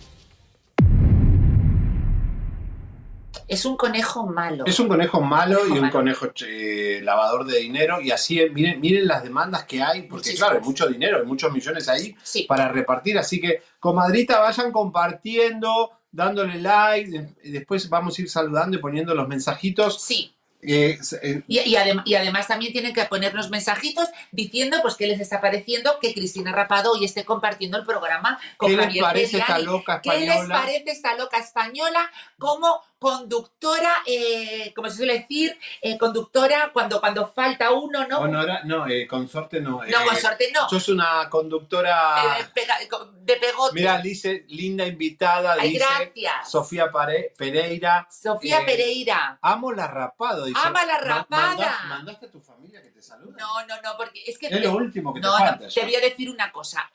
Es 3.47 3.65
un 3.65 3.75
conejo 3.75 4.27
malo. 4.27 4.63
Es 4.67 4.79
un 4.79 4.87
conejo 4.87 5.21
malo 5.21 5.61
y 5.67 5.71
un 5.71 5.89
conejo 5.89 6.27
eh, 6.45 7.01
lavador 7.03 7.45
de 7.45 7.57
dinero. 7.57 7.99
Y 7.99 8.11
así, 8.11 8.39
miren, 8.53 8.79
miren 8.79 9.07
las 9.07 9.23
demandas 9.23 9.63
que 9.63 9.81
hay, 9.81 10.03
porque 10.03 10.35
claro, 10.35 10.59
hay 10.59 10.63
mucho 10.63 10.87
dinero, 10.87 11.17
hay 11.17 11.25
muchos 11.25 11.51
millones 11.51 11.89
ahí 11.89 12.15
para 12.47 12.69
repartir. 12.69 13.17
Así 13.17 13.41
que, 13.41 13.63
comadrita, 13.79 14.39
vayan 14.39 14.71
compartiendo, 14.71 15.89
dándole 16.11 16.61
like. 16.61 17.33
Después 17.43 17.89
vamos 17.89 18.19
a 18.19 18.21
ir 18.21 18.29
saludando 18.29 18.77
y 18.77 18.81
poniendo 18.81 19.15
los 19.15 19.27
mensajitos. 19.27 19.99
Sí. 19.99 20.35
Eh, 20.61 20.99
y, 21.47 22.15
además 22.15 22.47
también 22.47 22.73
tienen 22.73 22.93
que 22.93 23.05
ponernos 23.05 23.49
mensajitos 23.49 24.09
diciendo 24.33 24.77
pues 24.81 24.95
qué 24.95 25.07
les 25.07 25.21
está 25.21 25.39
pareciendo 25.39 25.99
que 26.01 26.13
Cristina 26.13 26.51
Rapado 26.51 26.91
hoy 26.91 27.05
esté 27.05 27.23
compartiendo 27.23 27.77
el 27.77 27.85
programa 27.85 28.37
con 28.57 28.69
¿Qué 28.69 28.75
Javier 28.75 28.93
les 28.95 29.03
parece 29.03 29.37
esta 29.37 29.59
loca 29.59 29.95
española? 29.95 30.33
¿Qué 30.33 30.39
les 30.39 30.49
parece 30.49 30.91
esta 30.91 31.15
loca 31.15 31.37
española 31.37 32.11
como 32.37 32.81
conductora, 32.99 34.03
eh, 34.05 34.73
como 34.75 34.89
se 34.89 34.97
suele 34.97 35.19
decir, 35.19 35.57
eh, 35.81 35.97
conductora 35.97 36.69
cuando, 36.73 36.99
cuando 36.99 37.27
falta 37.27 37.71
uno, 37.71 38.05
¿no? 38.05 38.27
no, 38.27 38.87
eh, 38.87 39.07
consorte 39.07 39.61
no. 39.61 39.81
No, 39.85 40.05
consorte 40.05 40.51
no. 40.51 40.69
Sos 40.69 40.89
una 40.89 41.29
conductora... 41.29 42.37
de 43.21 43.35
pegote. 43.37 43.73
Mira, 43.73 43.99
dice, 43.99 44.45
linda 44.49 44.85
invitada, 44.85 45.55
dice 45.55 45.79
gracias. 45.79 46.51
Sofía 46.51 46.91
Pereira. 47.37 48.07
Sofía 48.11 48.65
Pereira. 48.65 49.39
Amo 49.41 49.71
la 49.71 49.87
rapada, 49.87 50.45
dice. 50.45 50.59
Ama 50.61 50.85
la 50.85 50.97
rapada. 50.97 51.79
¿Mandaste 51.87 52.25
a 52.25 52.31
tu 52.31 52.41
familia 52.41 52.81
que 52.81 52.89
te 52.89 53.01
salude? 53.01 53.37
No, 53.39 53.65
no, 53.65 53.81
no, 53.81 53.95
porque 53.97 54.23
es 54.27 54.37
que... 54.37 54.47
Es 54.47 54.61
lo 54.61 54.75
último 54.75 55.13
que 55.13 55.21
te 55.21 55.27
no, 55.27 55.37
falta. 55.37 55.65
No, 55.65 55.73
te 55.73 55.81
voy 55.83 55.95
a 55.95 56.01
decir 56.01 56.29
una 56.29 56.51
cosa. 56.51 56.89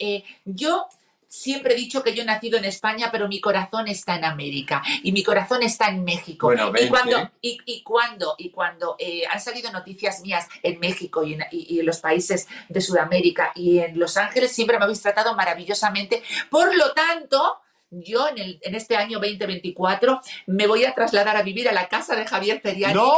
yo 0.44 0.86
siempre 1.34 1.74
he 1.74 1.76
dicho 1.76 2.02
que 2.02 2.14
yo 2.14 2.22
he 2.22 2.26
nacido 2.26 2.58
en 2.58 2.64
España, 2.64 3.08
pero 3.10 3.28
mi 3.28 3.40
corazón 3.40 3.88
está 3.88 4.16
en 4.16 4.24
América 4.24 4.82
y 5.02 5.12
mi 5.12 5.22
corazón 5.22 5.62
está 5.62 5.88
en 5.88 6.04
México. 6.04 6.52
y, 6.52 6.88
cuando, 6.88 7.30
y, 7.40 7.82
cuando, 7.82 8.34
y 8.38 8.50
cuando 8.50 8.96
eh, 8.98 9.22
han 9.30 9.40
salido 9.40 9.72
noticias 9.72 10.20
mías 10.20 10.46
en 10.62 10.78
México 10.78 11.24
y 11.24 11.34
en, 11.34 11.86
los 11.86 11.98
países 11.98 12.46
de 12.68 12.80
Sudamérica 12.80 13.52
y 13.54 13.80
en 13.80 13.98
Los 13.98 14.16
Ángeles, 14.16 14.52
siempre 14.52 14.78
me 14.78 14.84
habéis 14.84 15.02
tratado 15.02 15.34
maravillosamente. 15.34 16.22
Por 16.50 16.74
lo 16.76 16.92
tanto, 16.92 17.58
yo 18.02 18.28
en, 18.28 18.38
el, 18.38 18.58
en, 18.62 18.74
este 18.74 18.96
año 18.96 19.18
2024 19.18 20.20
me 20.46 20.66
voy 20.66 20.84
a 20.84 20.94
trasladar 20.94 21.36
a 21.36 21.42
vivir 21.42 21.68
a 21.68 21.72
la 21.72 21.88
casa 21.88 22.16
de 22.16 22.26
Javier 22.26 22.60
Feriani. 22.60 22.94
No, 22.94 23.14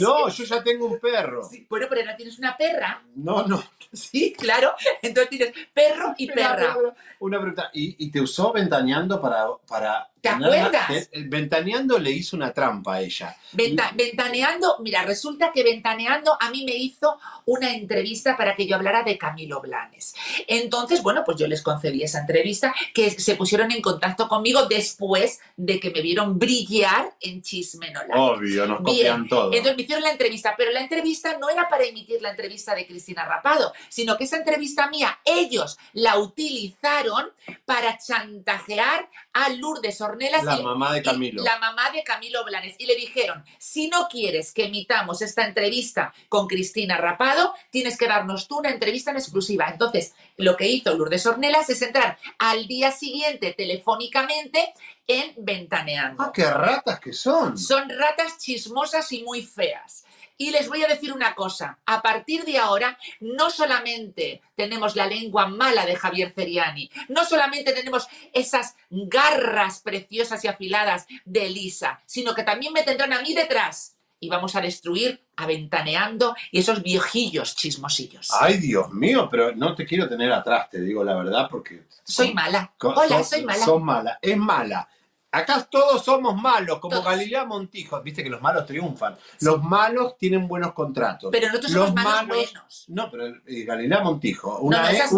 no, 0.00 0.28
yo 0.28 0.44
ya 0.44 0.62
tengo 0.62 0.86
un 0.86 0.98
perro. 0.98 1.48
bueno, 1.68 1.86
pero 1.88 2.04
no 2.04 2.16
tienes 2.16 2.38
una 2.38 2.56
perra. 2.56 3.02
No, 3.14 3.46
no. 3.46 3.62
Sí, 3.92 4.34
claro. 4.34 4.72
Entonces 5.02 5.30
tienes 5.30 5.52
perro 5.72 6.14
y 6.18 6.30
perra. 6.30 6.76
Una 7.20 7.38
pregunta, 7.38 7.70
¿y, 7.72 8.10
te 8.10 8.20
usó 8.20 8.52
ventaneando 8.52 9.20
para, 9.20 9.46
para 9.66 10.10
¿Te 10.36 10.44
acuerdas? 10.44 11.10
ventaneando 11.26 11.98
le 11.98 12.10
hizo 12.10 12.36
una 12.36 12.52
trampa 12.52 12.96
a 12.96 13.00
ella. 13.00 13.36
ventaneando, 13.52 14.76
mira, 14.80 15.04
resulta 15.04 15.52
que 15.52 15.62
Ventaneando 15.68 16.36
a 16.40 16.50
mí 16.50 16.64
me 16.64 16.74
hizo 16.74 17.18
una 17.44 17.74
entrevista 17.74 18.36
para 18.36 18.56
que 18.56 18.66
yo 18.66 18.76
hablara 18.76 19.02
de 19.02 19.18
Camilo 19.18 19.60
Blanes. 19.60 20.14
Entonces, 20.46 21.02
bueno, 21.02 21.22
pues 21.24 21.36
yo 21.38 21.46
les 21.46 21.62
concedí 21.62 22.02
esa 22.02 22.20
entrevista, 22.20 22.74
que 22.94 23.10
se 23.10 23.36
pusieron 23.36 23.70
en 23.70 23.82
contacto 23.82 24.28
conmigo 24.28 24.66
después 24.66 25.40
de 25.56 25.78
que 25.78 25.90
me 25.90 26.00
vieron 26.00 26.38
brillar 26.38 27.14
en 27.20 27.42
Chismenola. 27.42 28.14
Obvio, 28.16 28.66
nos 28.66 28.78
copian 28.78 29.28
todo. 29.28 29.52
Entonces 29.52 29.76
me 29.76 29.82
hicieron 29.82 30.04
la 30.04 30.10
entrevista, 30.10 30.54
pero 30.56 30.70
la 30.70 30.80
entrevista 30.80 31.36
no 31.38 31.48
era 31.48 31.68
para 31.68 31.84
emitir 31.84 32.22
la 32.22 32.30
entrevista 32.30 32.74
de 32.74 32.86
Cristina 32.86 33.24
Rapado, 33.24 33.72
sino 33.88 34.16
que 34.16 34.24
esa 34.24 34.36
entrevista 34.36 34.88
mía, 34.88 35.18
ellos 35.24 35.78
la 35.92 36.18
utilizaron 36.18 37.26
para 37.64 37.98
chantajear 37.98 39.08
a 39.32 39.50
Lourdes 39.50 40.00
Ornelas. 40.18 40.44
La 40.44 40.60
mamá 40.60 40.92
de 40.92 41.02
Camilo. 41.02 41.42
la 41.42 41.58
mamá 41.58 41.90
de 41.90 42.02
Camilo 42.02 42.44
Blanes. 42.44 42.74
Y 42.78 42.86
le 42.86 42.96
dijeron, 42.96 43.44
si 43.58 43.88
no 43.88 44.08
quieres 44.08 44.52
que 44.52 44.64
emitamos 44.64 45.22
esta 45.22 45.46
entrevista 45.46 46.12
con 46.28 46.46
Cristina 46.48 46.96
Rapado, 46.96 47.54
tienes 47.70 47.96
que 47.96 48.08
darnos 48.08 48.48
tú 48.48 48.58
una 48.58 48.70
entrevista 48.70 49.10
en 49.10 49.18
exclusiva. 49.18 49.68
Entonces, 49.68 50.14
lo 50.36 50.56
que 50.56 50.66
hizo 50.68 50.94
Lourdes 50.94 51.26
Ornelas 51.26 51.70
es 51.70 51.82
entrar 51.82 52.18
al 52.38 52.66
día 52.66 52.90
siguiente 52.90 53.54
telefónicamente 53.54 54.74
en 55.06 55.34
Ventaneando. 55.38 56.22
¡Ah, 56.22 56.32
qué 56.34 56.44
ratas 56.44 57.00
que 57.00 57.12
son! 57.12 57.56
Son 57.56 57.88
ratas 57.88 58.38
chismosas 58.38 59.10
y 59.12 59.22
muy 59.22 59.42
feas. 59.42 60.04
Y 60.40 60.52
les 60.52 60.68
voy 60.68 60.84
a 60.84 60.88
decir 60.88 61.12
una 61.12 61.34
cosa, 61.34 61.80
a 61.84 62.00
partir 62.00 62.44
de 62.44 62.58
ahora 62.58 62.96
no 63.18 63.50
solamente 63.50 64.40
tenemos 64.54 64.94
la 64.94 65.08
lengua 65.08 65.48
mala 65.48 65.84
de 65.84 65.96
Javier 65.96 66.32
Ceriani, 66.32 66.88
no 67.08 67.24
solamente 67.24 67.72
tenemos 67.72 68.06
esas 68.32 68.76
garras 68.88 69.80
preciosas 69.80 70.44
y 70.44 70.48
afiladas 70.48 71.06
de 71.24 71.46
Elisa, 71.46 72.00
sino 72.06 72.34
que 72.34 72.44
también 72.44 72.72
me 72.72 72.84
tendrán 72.84 73.12
a 73.12 73.20
mí 73.20 73.34
detrás 73.34 73.96
y 74.20 74.28
vamos 74.28 74.54
a 74.54 74.60
destruir 74.60 75.20
aventaneando 75.36 76.34
y 76.50 76.60
esos 76.60 76.82
viejillos 76.82 77.54
chismosillos. 77.56 78.30
Ay, 78.40 78.58
Dios 78.58 78.92
mío, 78.92 79.28
pero 79.30 79.54
no 79.54 79.74
te 79.74 79.86
quiero 79.86 80.08
tener 80.08 80.32
atrás, 80.32 80.70
te 80.70 80.80
digo 80.80 81.04
la 81.04 81.16
verdad, 81.16 81.48
porque... 81.50 81.82
Soy 82.04 82.32
mala. 82.32 82.72
Hola, 82.80 83.22
soy 83.22 83.44
mala. 83.44 83.64
Son 83.64 83.84
mala, 83.84 84.18
es 84.22 84.36
mala. 84.36 84.88
Acá 85.30 85.66
todos 85.70 86.02
somos 86.04 86.40
malos, 86.40 86.78
como 86.78 87.02
Galilea 87.02 87.44
Montijo. 87.44 88.00
Viste 88.02 88.22
que 88.22 88.30
los 88.30 88.40
malos 88.40 88.64
triunfan. 88.64 89.16
Los 89.40 89.62
malos 89.62 90.16
tienen 90.16 90.48
buenos 90.48 90.72
contratos. 90.72 91.30
Pero 91.30 91.48
nosotros 91.48 91.72
somos 91.72 91.94
malos, 91.94 92.28
buenos. 92.28 92.84
No, 92.88 93.10
pero 93.10 93.26
eh, 93.46 93.64
Galilea 93.64 94.00
Montijo, 94.00 94.58
una, 94.60 94.90
ex, 94.90 95.12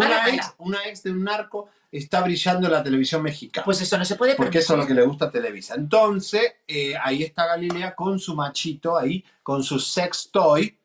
una, 0.57 0.85
ex, 0.85 1.03
de 1.03 1.11
un 1.11 1.23
narco, 1.23 1.69
está 1.89 2.21
brillando 2.21 2.67
en 2.67 2.73
la 2.73 2.83
televisión 2.83 3.23
mexicana. 3.23 3.63
Pues 3.63 3.79
eso 3.81 3.97
no 3.97 4.03
se 4.03 4.17
puede 4.17 4.35
Porque 4.35 4.57
eso 4.57 4.73
es 4.73 4.79
lo 4.79 4.87
que 4.87 4.93
le 4.93 5.03
gusta 5.03 5.25
a 5.25 5.31
Televisa. 5.31 5.75
Entonces, 5.75 6.55
eh, 6.67 6.93
ahí 7.01 7.23
está 7.23 7.45
Galilea 7.47 7.95
con 7.95 8.19
su 8.19 8.35
machito 8.35 8.97
ahí, 8.97 9.23
con 9.41 9.63
su 9.63 9.79
sex 9.79 10.29
toy, 10.29 10.77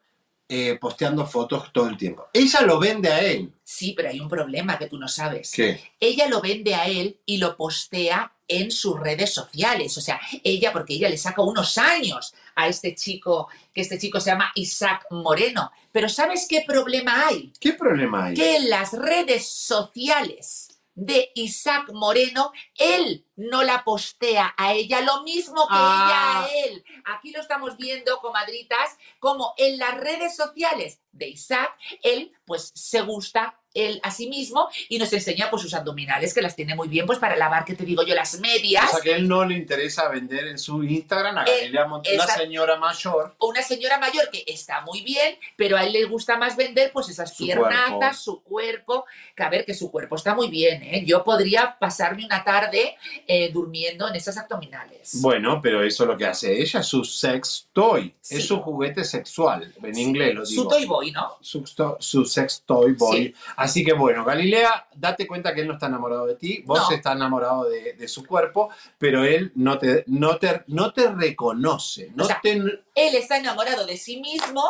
eh, 0.49 0.79
posteando 0.81 1.27
fotos 1.27 1.73
todo 1.73 1.89
el 1.89 1.97
tiempo. 1.97 2.29
Ella 2.33 2.61
lo 2.61 2.79
vende 2.79 3.09
a 3.09 3.19
él. 3.21 3.53
Sí, 3.65 3.93
pero 3.97 4.11
hay 4.11 4.21
un 4.21 4.29
problema 4.29 4.79
que 4.79 4.87
tú 4.87 4.97
no 4.97 5.09
sabes. 5.09 5.51
¿Qué? 5.51 5.81
Ella 5.99 6.29
lo 6.29 6.41
vende 6.41 6.77
a 6.77 6.87
él 6.87 7.19
y 7.27 7.39
lo 7.39 7.57
postea 7.57 8.33
en 8.49 8.71
sus 8.71 8.99
redes 8.99 9.33
sociales. 9.33 9.97
O 9.99 10.01
sea, 10.01 10.21
ella, 10.43 10.73
porque 10.73 10.95
ella 10.95 11.09
le 11.09 11.19
saca 11.19 11.43
unos 11.43 11.79
años 11.79 12.35
a 12.55 12.69
este 12.69 12.95
chico, 12.95 13.49
que 13.75 13.83
este 13.83 13.99
chico 13.99 14.21
se 14.21 14.31
llama 14.31 14.53
Isaac 14.55 15.07
Moreno. 15.11 15.71
Pero 15.93 16.09
¿sabes 16.09 16.47
qué 16.49 16.65
problema 16.67 17.27
hay? 17.27 17.53
¿Qué 17.61 17.73
problema 17.75 18.27
hay? 18.27 18.35
Que 18.35 18.57
en 18.57 18.71
las 18.71 18.93
redes 18.93 19.47
sociales 19.47 20.69
de 20.95 21.31
Isaac 21.35 21.91
Moreno, 21.93 22.53
él 22.77 23.26
no 23.37 23.63
la 23.63 23.85
postea 23.85 24.55
a 24.57 24.73
ella, 24.73 25.01
lo 25.03 25.23
mismo 25.23 25.67
que 25.69 25.75
ella 25.75 25.85
a 25.85 26.45
ah. 26.45 26.49
él. 26.65 26.85
Aquí 27.05 27.31
lo 27.31 27.41
estamos 27.41 27.77
viendo, 27.77 28.19
comadritas, 28.19 28.97
como 29.19 29.55
en 29.57 29.79
las 29.79 29.95
redes 29.97 30.35
sociales 30.37 31.01
de 31.13 31.29
Isaac, 31.29 31.77
él 32.03 32.33
pues 32.45 32.73
se 32.75 33.01
gusta 33.03 33.59
él 33.77 34.01
a 34.03 34.11
sí 34.11 34.29
mismo 34.29 34.69
y 34.89 34.99
nos 34.99 35.13
enseña 35.13 35.51
pues 35.51 35.63
sus 35.63 35.75
abdominales 35.75 36.33
que 36.33 36.41
las 36.41 36.57
tiene 36.57 36.75
muy 36.75 36.89
bien 36.89 37.07
pues 37.07 37.19
para 37.19 37.37
lavar, 37.37 37.65
que 37.65 37.75
te 37.75 37.85
digo 37.85 38.03
yo, 38.03 38.15
las 38.15 38.41
medias. 38.41 38.85
O 38.89 38.93
sea 38.95 39.01
que 39.03 39.15
él 39.15 39.29
no 39.29 39.45
le 39.45 39.55
interesa 39.55 40.09
vender 40.09 40.47
en 40.47 40.59
su 40.59 40.83
Instagram 40.83 41.39
a 41.39 41.45
Eh, 41.45 41.61
Galilea 41.61 41.87
Montiel, 41.87 42.17
una 42.17 42.27
señora 42.27 42.77
mayor. 42.77 43.35
O 43.39 43.49
una 43.49 43.63
señora 43.63 43.99
mayor 43.99 44.31
que 44.31 44.45
está 44.47 44.81
muy 44.81 45.03
bien, 45.03 45.37
pero 45.57 45.77
a 45.77 45.85
él 45.85 45.93
le 45.93 46.05
gusta 46.05 46.39
más 46.39 46.57
vender 46.57 46.91
pues 46.93 47.09
esas 47.11 47.37
cuerpo. 47.37 47.69
su 48.15 48.43
cuerpo, 48.43 49.05
que 49.37 49.43
a 49.43 49.51
ver, 49.51 49.65
que 49.65 49.75
su 49.75 49.91
cuerpo 49.91 50.17
está 50.17 50.35
muy 50.35 50.49
bien, 50.49 50.83
¿eh? 50.83 51.05
Yo 51.05 51.23
podría 51.23 51.79
pasarme 51.79 52.25
una 52.25 52.43
tarde 52.43 52.97
eh, 53.27 53.51
durmiendo 53.53 54.09
en 54.09 54.15
esas 54.17 54.37
abdominales. 54.39 55.21
Bueno, 55.21 55.61
pero 55.63 55.83
eso 55.83 56.05
es 56.05 56.09
lo 56.09 56.17
que 56.17 56.27
hace 56.27 56.61
ella, 56.61 56.83
su 56.83 57.05
sex 57.05 57.69
toy, 57.73 58.15
Sí. 58.21 58.37
es 58.37 58.47
su 58.47 58.59
juguete 58.61 59.05
sexual, 59.05 59.73
en 59.83 59.99
inglés 59.99 60.35
lo 60.35 60.45
digo. 60.45 60.63
Su 60.63 60.69
toy 60.69 60.85
boy, 60.87 61.11
¿no? 61.13 61.37
Su, 61.41 62.25
sex 62.25 62.63
toy 62.67 62.93
boy. 62.93 63.17
Sí. 63.17 63.35
Así 63.57 63.85
que 63.85 63.93
bueno, 63.93 64.25
Galilea, 64.25 64.89
date 64.95 65.27
cuenta 65.27 65.55
que 65.55 65.63
él 65.63 65.67
no 65.69 65.75
está 65.75 65.87
enamorado 65.87 66.27
de 66.27 66.37
ti, 66.37 66.63
vos 66.65 66.79
No. 66.89 66.95
estás 66.97 67.15
enamorado 67.17 67.69
de, 67.69 67.93
de 67.95 68.09
su 68.09 68.25
cuerpo, 68.27 68.71
pero 68.99 69.25
él 69.25 69.53
no 69.55 69.79
te, 69.79 70.05
no 70.07 70.37
te, 70.39 70.63
no 70.69 70.93
te 70.93 71.09
reconoce, 71.13 72.11
no 72.15 72.25
O 72.25 72.27
sea, 72.27 72.41
te... 72.43 72.53
Él 72.53 73.15
está 73.15 73.37
enamorado 73.37 73.87
de 73.87 73.97
sí 73.97 74.21
mismo 74.21 74.63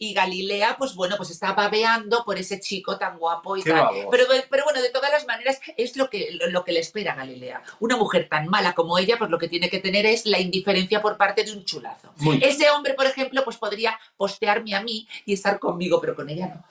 y 0.00 0.14
Galilea, 0.14 0.76
pues 0.78 0.94
bueno, 0.94 1.16
pues 1.16 1.30
está 1.30 1.52
babeando 1.54 2.24
por 2.24 2.38
ese 2.38 2.60
chico 2.60 2.96
tan 2.98 3.18
guapo 3.18 3.56
y 3.56 3.62
tal. 3.62 3.88
Pero, 4.10 4.24
pero 4.48 4.64
bueno, 4.64 4.80
de 4.80 4.90
todas 4.90 5.10
las 5.10 5.26
maneras, 5.26 5.60
es 5.76 5.96
lo 5.96 6.08
que, 6.08 6.30
lo, 6.32 6.46
lo 6.48 6.64
que 6.64 6.72
le 6.72 6.78
espera 6.80 7.12
a 7.12 7.16
Galilea. 7.16 7.62
Una 7.80 7.96
mujer 7.96 8.28
tan 8.28 8.46
mala 8.48 8.74
como 8.74 8.96
ella, 8.98 9.18
pues 9.18 9.28
lo 9.30 9.38
que 9.38 9.48
tiene 9.48 9.68
que 9.68 9.80
tener 9.80 10.06
es 10.06 10.24
la 10.26 10.38
indiferencia 10.38 11.02
por 11.02 11.16
parte 11.16 11.42
de 11.42 11.52
un 11.52 11.64
chulazo. 11.64 12.12
Muy- 12.18 12.38
Ese 12.42 12.70
hombre, 12.70 12.94
por 12.94 13.06
ejemplo, 13.06 13.42
pues 13.44 13.56
podría 13.56 13.98
postearme 14.16 14.74
a 14.76 14.82
mí 14.82 15.08
y 15.26 15.32
estar 15.34 15.58
conmigo, 15.58 16.00
pero 16.00 16.14
con 16.14 16.28
ella 16.28 16.46
no. 16.46 16.64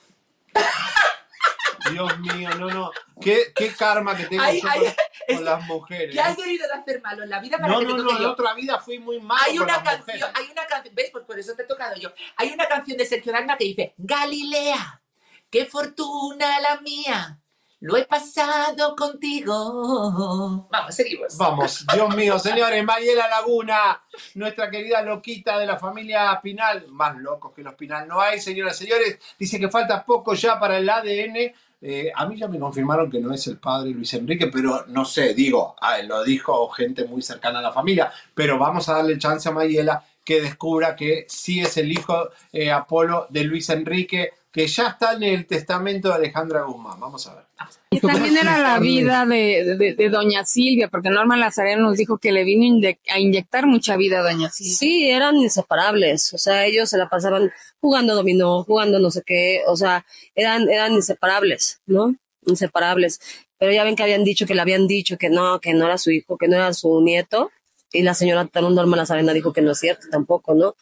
Dios 1.90 2.18
mío, 2.20 2.50
no, 2.58 2.68
no. 2.70 2.90
¿Qué, 3.20 3.52
qué 3.54 3.72
karma 3.74 4.16
que 4.16 4.26
tengo 4.26 4.42
Ay, 4.42 4.60
yo 4.60 4.68
ay, 4.68 4.78
con, 4.80 4.88
es 5.26 5.36
con 5.36 5.44
las 5.44 5.64
mujeres. 5.66 6.14
¿Qué 6.14 6.20
has 6.20 6.38
¿eh? 6.38 6.42
debido 6.42 6.66
de 6.68 6.74
hacer 6.74 7.00
malo 7.02 7.22
en 7.22 7.30
la 7.30 7.40
vida 7.40 7.58
para 7.58 7.72
No, 7.72 7.78
que 7.80 7.84
no, 7.86 7.96
te 7.96 8.02
no, 8.02 8.08
toque 8.08 8.16
en 8.16 8.22
yo? 8.22 8.32
otra 8.32 8.54
vida 8.54 8.78
fui 8.80 8.98
muy 8.98 9.20
malo 9.20 9.42
Hay 9.44 9.56
con 9.56 9.64
una 9.64 9.74
las 9.74 9.82
canción, 9.82 10.06
mujeres. 10.18 10.34
hay 10.34 10.50
una 10.52 10.66
canción, 10.66 10.94
¿ves? 10.94 11.08
Pues 11.12 11.24
por 11.24 11.38
eso 11.38 11.54
te 11.54 11.62
he 11.62 11.66
tocado 11.66 11.96
yo. 11.96 12.10
Hay 12.36 12.50
una 12.52 12.66
canción 12.66 12.96
de 12.98 13.06
Sergio 13.06 13.32
Dalma 13.32 13.56
que 13.56 13.64
dice, 13.64 13.94
Galilea, 13.98 15.00
qué 15.50 15.66
fortuna 15.66 16.60
la 16.60 16.80
mía, 16.80 17.38
lo 17.80 17.96
he 17.96 18.04
pasado 18.04 18.96
contigo. 18.96 20.66
Vamos, 20.70 20.94
seguimos. 20.94 21.36
Vamos, 21.36 21.86
Dios 21.92 22.16
mío, 22.16 22.38
señores, 22.38 22.82
Mayela 22.84 23.28
Laguna, 23.28 24.02
nuestra 24.34 24.68
querida 24.70 25.02
loquita 25.02 25.58
de 25.58 25.66
la 25.66 25.78
familia 25.78 26.40
Pinal, 26.42 26.86
más 26.88 27.16
locos 27.16 27.52
que 27.54 27.62
los 27.62 27.74
Pinal 27.74 28.08
no 28.08 28.20
hay, 28.20 28.40
señoras 28.40 28.80
y 28.80 28.84
señores, 28.84 29.18
dice 29.38 29.60
que 29.60 29.68
falta 29.68 30.04
poco 30.04 30.34
ya 30.34 30.58
para 30.58 30.78
el 30.78 30.88
ADN. 30.88 31.54
Eh, 31.80 32.10
a 32.14 32.26
mí 32.26 32.36
ya 32.36 32.48
me 32.48 32.58
confirmaron 32.58 33.08
que 33.10 33.20
no 33.20 33.32
es 33.32 33.46
el 33.46 33.58
padre 33.58 33.90
Luis 33.90 34.12
Enrique, 34.14 34.48
pero 34.48 34.84
no 34.88 35.04
sé, 35.04 35.32
digo, 35.34 35.76
ah, 35.80 35.98
lo 36.02 36.24
dijo 36.24 36.68
gente 36.70 37.04
muy 37.04 37.22
cercana 37.22 37.60
a 37.60 37.62
la 37.62 37.72
familia, 37.72 38.10
pero 38.34 38.58
vamos 38.58 38.88
a 38.88 38.94
darle 38.94 39.16
chance 39.18 39.48
a 39.48 39.52
Mayela 39.52 40.04
que 40.24 40.40
descubra 40.40 40.96
que 40.96 41.24
sí 41.28 41.60
es 41.60 41.76
el 41.76 41.92
hijo 41.92 42.30
eh, 42.52 42.70
Apolo 42.70 43.28
de 43.30 43.44
Luis 43.44 43.70
Enrique, 43.70 44.32
que 44.52 44.66
ya 44.66 44.88
está 44.88 45.12
en 45.12 45.22
el 45.22 45.46
testamento 45.46 46.08
de 46.08 46.14
Alejandra 46.14 46.62
Guzmán. 46.62 46.98
Vamos 46.98 47.26
a 47.26 47.34
ver. 47.34 47.44
Y 47.90 48.00
también 48.00 48.36
era 48.36 48.58
la 48.58 48.78
vida 48.78 49.26
de, 49.26 49.76
de- 49.76 49.94
de 49.94 50.08
doña 50.10 50.44
Silvia, 50.44 50.88
porque 50.88 51.10
Norma 51.10 51.36
Lazareno 51.36 51.82
nos 51.82 51.96
dijo 51.96 52.18
que 52.18 52.32
le 52.32 52.44
vino 52.44 52.86
a 53.10 53.18
inyectar 53.18 53.66
mucha 53.66 53.96
vida 53.96 54.20
a 54.20 54.22
doña 54.22 54.48
Silvia. 54.50 54.76
Sí, 54.76 55.10
eran 55.10 55.36
inseparables, 55.36 56.32
o 56.34 56.38
sea, 56.38 56.64
ellos 56.66 56.88
se 56.88 56.98
la 56.98 57.08
pasaban 57.08 57.50
jugando 57.80 58.14
dominó, 58.14 58.62
jugando 58.64 58.98
no 59.00 59.10
sé 59.10 59.22
qué, 59.24 59.62
o 59.66 59.76
sea, 59.76 60.04
eran, 60.34 60.68
eran 60.70 60.92
inseparables, 60.92 61.80
¿no? 61.86 62.14
Inseparables. 62.46 63.20
Pero 63.58 63.72
ya 63.72 63.84
ven 63.84 63.96
que 63.96 64.02
habían 64.02 64.24
dicho, 64.24 64.46
que 64.46 64.54
le 64.54 64.60
habían 64.60 64.86
dicho 64.86 65.18
que 65.18 65.30
no, 65.30 65.60
que 65.60 65.74
no 65.74 65.84
era 65.86 65.98
su 65.98 66.10
hijo, 66.10 66.38
que 66.38 66.48
no 66.48 66.56
era 66.56 66.72
su 66.74 67.00
nieto, 67.00 67.50
y 67.92 68.02
la 68.02 68.14
señora 68.14 68.48
Norma 68.54 68.96
Lazarena 68.96 69.32
dijo 69.32 69.52
que 69.52 69.62
no 69.62 69.72
es 69.72 69.78
cierto 69.78 70.06
tampoco, 70.10 70.54
¿no? 70.54 70.74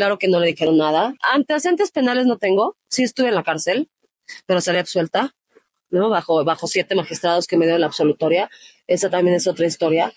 Claro 0.00 0.18
que 0.18 0.28
no 0.28 0.40
le 0.40 0.46
dijeron 0.46 0.78
nada. 0.78 1.14
Antecedentes 1.20 1.90
penales 1.90 2.24
no 2.24 2.38
tengo, 2.38 2.74
sí 2.88 3.02
estuve 3.02 3.28
en 3.28 3.34
la 3.34 3.42
cárcel, 3.42 3.90
pero 4.46 4.62
salí 4.62 4.78
absuelta, 4.78 5.34
¿no? 5.90 6.08
Bajo, 6.08 6.42
bajo 6.42 6.66
siete 6.66 6.94
magistrados 6.94 7.46
que 7.46 7.58
me 7.58 7.66
dieron 7.66 7.82
la 7.82 7.88
absolutoria. 7.88 8.48
Esa 8.86 9.10
también 9.10 9.36
es 9.36 9.46
otra 9.46 9.66
historia 9.66 10.10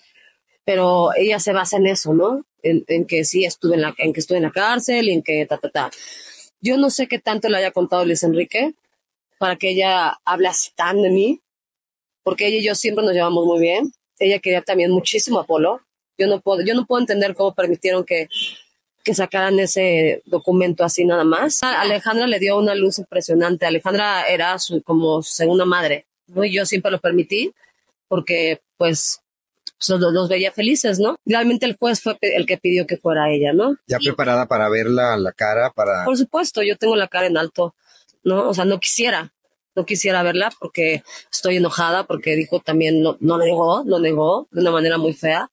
pero 0.64 1.10
ella 1.14 1.38
se 1.38 1.52
basa 1.52 1.76
en 1.76 1.86
eso, 1.86 2.14
¿no? 2.14 2.46
En, 2.62 2.82
en 2.88 3.04
que 3.04 3.26
sí 3.26 3.44
estuve 3.44 3.74
en 3.74 3.82
la, 3.82 3.94
en 3.98 4.14
que 4.14 4.20
estuve 4.20 4.38
en 4.38 4.44
la 4.44 4.52
cárcel 4.52 5.06
y 5.06 5.12
en 5.12 5.22
que 5.22 5.44
ta, 5.44 5.58
ta, 5.58 5.68
ta. 5.68 5.90
Yo 6.62 6.78
no 6.78 6.88
sé 6.88 7.06
qué 7.06 7.18
tanto 7.18 7.50
le 7.50 7.58
haya 7.58 7.70
contado 7.70 8.06
Luis 8.06 8.22
Enrique 8.22 8.72
para 9.36 9.56
que 9.56 9.72
ella 9.72 10.18
hable 10.24 10.48
así 10.48 10.70
tan 10.74 11.02
de 11.02 11.10
mí, 11.10 11.42
porque 12.22 12.46
ella 12.46 12.56
y 12.56 12.64
yo 12.64 12.74
siempre 12.74 13.04
nos 13.04 13.12
llevamos 13.12 13.44
muy 13.44 13.60
bien. 13.60 13.92
Ella 14.18 14.38
quería 14.38 14.62
también 14.62 14.92
muchísimo 14.92 15.40
a 15.40 15.42
Apolo. 15.42 15.82
Yo 16.16 16.26
no 16.26 16.40
puedo, 16.40 16.64
yo 16.64 16.74
no 16.74 16.86
puedo 16.86 17.02
entender 17.02 17.34
cómo 17.34 17.54
permitieron 17.54 18.04
que, 18.04 18.28
que 19.04 19.14
sacaran 19.14 19.60
ese 19.60 20.22
documento 20.24 20.82
así 20.82 21.04
nada 21.04 21.24
más. 21.24 21.62
Alejandra 21.62 22.26
le 22.26 22.38
dio 22.38 22.58
una 22.58 22.74
luz 22.74 22.98
impresionante. 22.98 23.66
Alejandra 23.66 24.26
era 24.26 24.58
su 24.58 24.82
como 24.82 25.22
segunda 25.22 25.66
madre, 25.66 26.06
¿no? 26.28 26.42
Y 26.42 26.52
yo 26.52 26.64
siempre 26.64 26.90
lo 26.90 27.00
permití 27.00 27.52
porque, 28.08 28.62
pues, 28.78 29.20
pues, 29.78 29.88
los, 30.00 30.12
los 30.12 30.28
veía 30.28 30.52
felices, 30.52 30.98
¿no? 30.98 31.16
Realmente 31.26 31.66
el 31.66 31.76
juez 31.76 32.00
fue 32.00 32.16
el 32.20 32.46
que 32.46 32.56
pidió 32.56 32.86
que 32.86 32.96
fuera 32.96 33.30
ella, 33.30 33.52
¿no? 33.52 33.76
Ya 33.86 33.98
preparada 33.98 34.46
para 34.46 34.68
verla 34.68 35.16
la 35.18 35.32
cara, 35.32 35.70
para... 35.70 36.04
Por 36.04 36.16
supuesto, 36.16 36.62
yo 36.62 36.76
tengo 36.76 36.96
la 36.96 37.08
cara 37.08 37.26
en 37.26 37.36
alto, 37.36 37.74
¿no? 38.22 38.48
O 38.48 38.54
sea, 38.54 38.64
no 38.64 38.80
quisiera, 38.80 39.32
no 39.74 39.84
quisiera 39.84 40.22
verla 40.22 40.50
porque 40.58 41.02
estoy 41.30 41.56
enojada, 41.56 42.04
porque 42.04 42.36
dijo 42.36 42.60
también, 42.60 43.02
no, 43.02 43.18
no 43.20 43.36
negó, 43.36 43.82
lo 43.84 43.98
negó 43.98 44.48
de 44.50 44.62
una 44.62 44.70
manera 44.70 44.96
muy 44.96 45.12
fea, 45.12 45.50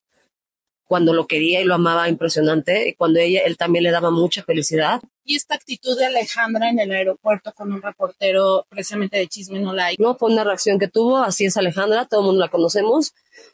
cuando 0.91 1.13
lo 1.13 1.25
quería 1.25 1.61
y 1.61 1.63
lo 1.63 1.75
amaba 1.75 2.09
impresionante, 2.09 2.89
y 2.89 2.95
cuando 2.95 3.21
ella, 3.21 3.43
él 3.45 3.55
también 3.55 3.85
le 3.85 3.91
daba 3.91 4.11
mucha 4.11 4.43
felicidad. 4.43 4.99
Y 5.23 5.37
esta 5.37 5.55
actitud 5.55 5.97
de 5.97 6.05
Alejandra 6.05 6.69
en 6.69 6.79
el 6.79 6.91
aeropuerto 6.91 7.53
con 7.53 7.71
un 7.71 7.81
reportero 7.81 8.65
precisamente 8.67 9.17
de 9.17 9.29
Chisme 9.29 9.61
No 9.61 9.71
Like. 9.71 10.03
No, 10.03 10.17
fue 10.17 10.29
una 10.29 10.43
reacción 10.43 10.79
que 10.79 10.89
tuvo, 10.89 11.19
así 11.19 11.45
es 11.45 11.55
Alejandra, 11.55 12.07
todo 12.07 12.19
el 12.19 12.25
mundo 12.25 12.41
la 12.41 12.49
conocemos, 12.49 13.13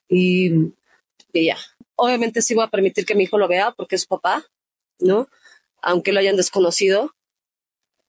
y, 0.10 0.52
y 1.32 1.46
ya. 1.46 1.58
Obviamente 1.96 2.42
sí 2.42 2.56
voy 2.56 2.64
a 2.64 2.70
permitir 2.70 3.06
que 3.06 3.14
mi 3.14 3.26
hijo 3.26 3.38
lo 3.38 3.48
vea 3.48 3.70
porque 3.70 3.98
es 3.98 4.02
su 4.02 4.08
papá, 4.08 4.44
¿no? 4.98 5.30
Aunque 5.84 6.14
lo 6.14 6.20
hayan 6.20 6.38
desconocido, 6.38 7.14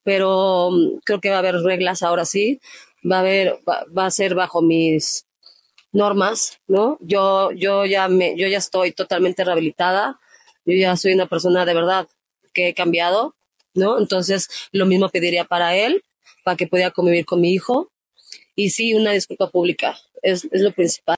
pero 0.04 0.70
mm, 0.70 1.00
creo 1.04 1.20
que 1.20 1.28
va 1.28 1.36
a 1.36 1.40
haber 1.40 1.56
reglas 1.56 2.02
ahora 2.02 2.24
sí, 2.24 2.62
va 3.04 3.16
a 3.16 3.20
haber, 3.20 3.60
va, 3.68 3.84
va 3.94 4.06
a 4.06 4.10
ser 4.10 4.34
bajo 4.34 4.62
mis 4.62 5.27
normas, 5.92 6.60
¿no? 6.66 6.98
Yo, 7.00 7.50
yo 7.52 7.84
ya 7.84 8.08
me, 8.08 8.36
yo 8.36 8.46
ya 8.48 8.58
estoy 8.58 8.92
totalmente 8.92 9.44
rehabilitada, 9.44 10.20
yo 10.64 10.74
ya 10.74 10.96
soy 10.96 11.14
una 11.14 11.26
persona 11.26 11.64
de 11.64 11.74
verdad 11.74 12.08
que 12.52 12.68
he 12.68 12.74
cambiado, 12.74 13.34
¿no? 13.74 13.98
Entonces, 13.98 14.48
lo 14.72 14.86
mismo 14.86 15.08
pediría 15.08 15.44
para 15.44 15.74
él, 15.76 16.04
para 16.44 16.56
que 16.56 16.66
pudiera 16.66 16.90
convivir 16.90 17.24
con 17.24 17.40
mi 17.40 17.52
hijo, 17.52 17.90
y 18.54 18.70
sí, 18.70 18.94
una 18.94 19.12
disculpa 19.12 19.50
pública, 19.50 19.96
es, 20.22 20.46
es 20.50 20.62
lo 20.62 20.72
principal. 20.72 21.16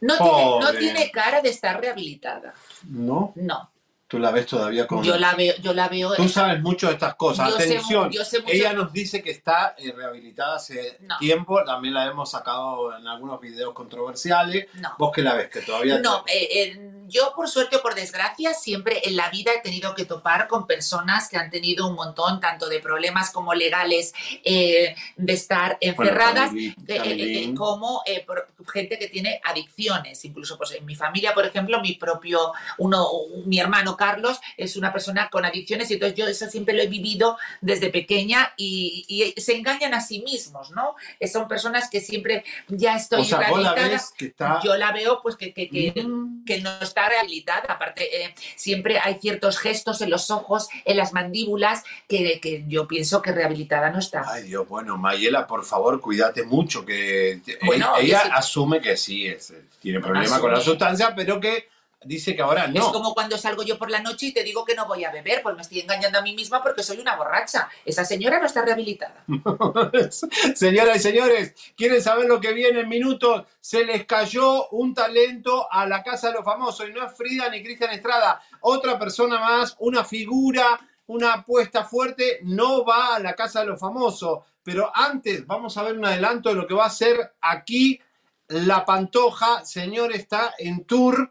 No 0.00 0.16
tiene, 0.16 0.44
no 0.60 0.72
tiene 0.78 1.10
cara 1.10 1.40
de 1.40 1.48
estar 1.48 1.80
rehabilitada. 1.80 2.54
¿No? 2.86 3.32
No. 3.34 3.70
Tú 4.08 4.18
la 4.18 4.30
ves 4.30 4.46
todavía 4.46 4.86
con... 4.86 5.02
Yo 5.04 5.18
la 5.18 5.34
veo, 5.34 5.54
yo 5.60 5.74
la 5.74 5.86
veo. 5.88 6.14
Tú 6.14 6.28
sabes 6.30 6.62
mucho 6.62 6.86
de 6.86 6.94
estas 6.94 7.14
cosas. 7.14 7.50
Yo 7.50 7.56
sé 7.58 7.64
Atención, 7.64 8.04
mu- 8.06 8.10
yo 8.10 8.24
sé 8.24 8.40
mucho- 8.40 8.52
ella 8.54 8.72
nos 8.72 8.90
dice 8.90 9.22
que 9.22 9.30
está 9.30 9.74
eh, 9.76 9.92
rehabilitada 9.94 10.56
hace 10.56 10.96
No. 11.00 11.18
tiempo. 11.18 11.62
También 11.62 11.92
la 11.92 12.06
hemos 12.06 12.30
sacado 12.30 12.96
en 12.96 13.06
algunos 13.06 13.38
videos 13.38 13.74
controversiales. 13.74 14.66
No. 14.74 14.94
Vos 14.98 15.12
que 15.12 15.20
la 15.20 15.34
ves, 15.34 15.50
que 15.50 15.60
todavía... 15.60 15.98
No, 15.98 16.24
eh, 16.26 16.48
eh, 16.50 16.80
yo 17.08 17.32
por 17.34 17.48
suerte 17.48 17.76
o 17.76 17.82
por 17.82 17.94
desgracia 17.94 18.54
siempre 18.54 19.00
en 19.04 19.16
la 19.16 19.30
vida 19.30 19.50
he 19.56 19.60
tenido 19.60 19.94
que 19.94 20.04
topar 20.04 20.48
con 20.48 20.66
personas 20.66 21.28
que 21.28 21.36
han 21.36 21.50
tenido 21.50 21.86
un 21.88 21.94
montón 21.94 22.40
tanto 22.40 22.68
de 22.68 22.80
problemas 22.80 23.30
como 23.30 23.54
legales 23.54 24.12
eh, 24.44 24.94
de 25.16 25.32
estar 25.32 25.78
encerradas 25.80 26.52
eh, 26.54 26.74
eh, 26.86 27.02
eh, 27.44 27.54
como 27.54 28.02
por- 28.26 28.48
gente 28.72 28.98
que 28.98 29.08
tiene 29.08 29.40
adicciones. 29.44 30.24
Incluso 30.24 30.58
pues, 30.58 30.72
en 30.72 30.84
mi 30.84 30.94
familia, 30.94 31.32
por 31.34 31.46
ejemplo, 31.46 31.80
mi 31.80 31.94
propio, 31.94 32.52
uno, 32.78 33.06
mi 33.46 33.58
hermano 33.58 33.96
Carlos 33.96 34.38
es 34.56 34.76
una 34.76 34.92
persona 34.92 35.28
con 35.30 35.44
adicciones 35.44 35.90
y 35.90 35.94
entonces 35.94 36.18
yo 36.18 36.26
eso 36.26 36.46
siempre 36.50 36.74
lo 36.74 36.82
he 36.82 36.86
vivido 36.86 37.38
desde 37.60 37.90
pequeña 37.90 38.52
y, 38.56 39.04
y 39.08 39.40
se 39.40 39.56
engañan 39.56 39.94
a 39.94 40.00
sí 40.00 40.20
mismos, 40.20 40.70
¿no? 40.72 40.96
Son 41.32 41.48
personas 41.48 41.88
que 41.88 42.00
siempre 42.00 42.44
ya 42.68 42.96
estoy 42.96 43.22
o 43.22 43.24
sea, 43.24 43.38
la 43.38 43.74
que 44.18 44.26
está... 44.26 44.60
Yo 44.62 44.76
la 44.76 44.92
veo 44.92 45.20
pues 45.22 45.36
que, 45.36 45.52
que, 45.54 45.68
que, 45.68 45.88
Mm. 45.98 46.44
que 46.44 46.60
no 46.60 46.70
está 46.80 46.97
rehabilitada. 47.06 47.64
Aparte, 47.68 48.24
eh, 48.24 48.34
siempre 48.56 48.98
hay 48.98 49.18
ciertos 49.20 49.58
gestos 49.58 50.00
en 50.00 50.08
los 50.08 50.30
ojos, 50.30 50.68
en 50.86 50.96
las 50.96 51.12
mandíbulas, 51.12 51.84
que, 52.08 52.40
que 52.40 52.64
yo 52.66 52.88
pienso 52.88 53.20
que 53.20 53.32
rehabilitada 53.32 53.90
no 53.90 53.98
está. 53.98 54.24
Ay 54.26 54.44
Dios, 54.44 54.66
bueno, 54.66 54.96
Mayela, 54.96 55.46
por 55.46 55.64
favor, 55.66 56.00
cuídate 56.00 56.44
mucho, 56.44 56.86
que 56.86 57.42
Bueno, 57.66 57.92
ella 58.00 58.22
sí- 58.22 58.30
asume 58.32 58.80
que 58.80 58.96
sí, 58.96 59.26
es, 59.26 59.52
tiene 59.80 60.00
problemas 60.00 60.38
con 60.40 60.50
la 60.50 60.60
sustancia, 60.60 61.14
pero 61.14 61.38
que 61.38 61.68
dice 62.04 62.36
que 62.36 62.42
ahora 62.42 62.66
Es 62.66 62.74
no. 62.74 62.92
como 62.92 63.14
cuando 63.14 63.36
salgo 63.36 63.62
yo 63.62 63.78
por 63.78 63.90
la 63.90 64.00
noche 64.00 64.26
y 64.26 64.32
te 64.32 64.44
digo 64.44 64.64
que 64.64 64.74
no 64.74 64.86
voy 64.86 65.04
a 65.04 65.10
beber, 65.10 65.42
pues 65.42 65.56
me 65.56 65.62
estoy 65.62 65.80
engañando 65.80 66.18
a 66.18 66.22
mí 66.22 66.34
misma 66.34 66.62
porque 66.62 66.82
soy 66.82 66.98
una 66.98 67.16
borracha. 67.16 67.68
Esa 67.84 68.04
señora 68.04 68.38
no 68.38 68.46
está 68.46 68.64
rehabilitada. 68.64 69.24
Señoras 70.54 70.96
y 70.96 71.00
señores, 71.00 71.54
¿quieren 71.76 72.02
saber 72.02 72.26
lo 72.26 72.40
que 72.40 72.52
viene 72.52 72.80
en 72.80 72.88
minutos? 72.88 73.44
Se 73.60 73.84
les 73.84 74.06
cayó 74.06 74.68
un 74.70 74.94
talento 74.94 75.70
a 75.70 75.86
la 75.86 76.02
Casa 76.02 76.28
de 76.28 76.34
los 76.34 76.44
Famosos 76.44 76.88
y 76.88 76.92
no 76.92 77.04
es 77.04 77.16
Frida 77.16 77.48
ni 77.50 77.62
Cristian 77.62 77.90
Estrada. 77.90 78.40
Otra 78.60 78.98
persona 78.98 79.38
más, 79.40 79.76
una 79.80 80.04
figura, 80.04 80.78
una 81.06 81.34
apuesta 81.34 81.84
fuerte, 81.84 82.40
no 82.42 82.84
va 82.84 83.16
a 83.16 83.18
la 83.18 83.34
Casa 83.34 83.60
de 83.60 83.66
los 83.66 83.80
Famosos. 83.80 84.40
Pero 84.62 84.90
antes 84.94 85.46
vamos 85.46 85.76
a 85.76 85.82
ver 85.82 85.98
un 85.98 86.04
adelanto 86.04 86.50
de 86.50 86.54
lo 86.54 86.66
que 86.66 86.74
va 86.74 86.86
a 86.86 86.90
ser 86.90 87.34
aquí 87.40 88.00
La 88.48 88.84
Pantoja. 88.84 89.64
Señor, 89.64 90.12
está 90.12 90.54
en 90.58 90.84
tour 90.84 91.30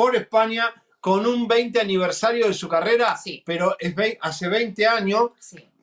por 0.00 0.16
España 0.16 0.72
con 0.98 1.26
un 1.26 1.46
20 1.46 1.78
aniversario 1.78 2.46
de 2.48 2.54
su 2.54 2.68
carrera, 2.70 3.20
pero 3.44 3.76
es 3.78 3.94
hace 4.22 4.48
20 4.48 4.86
años 4.86 5.32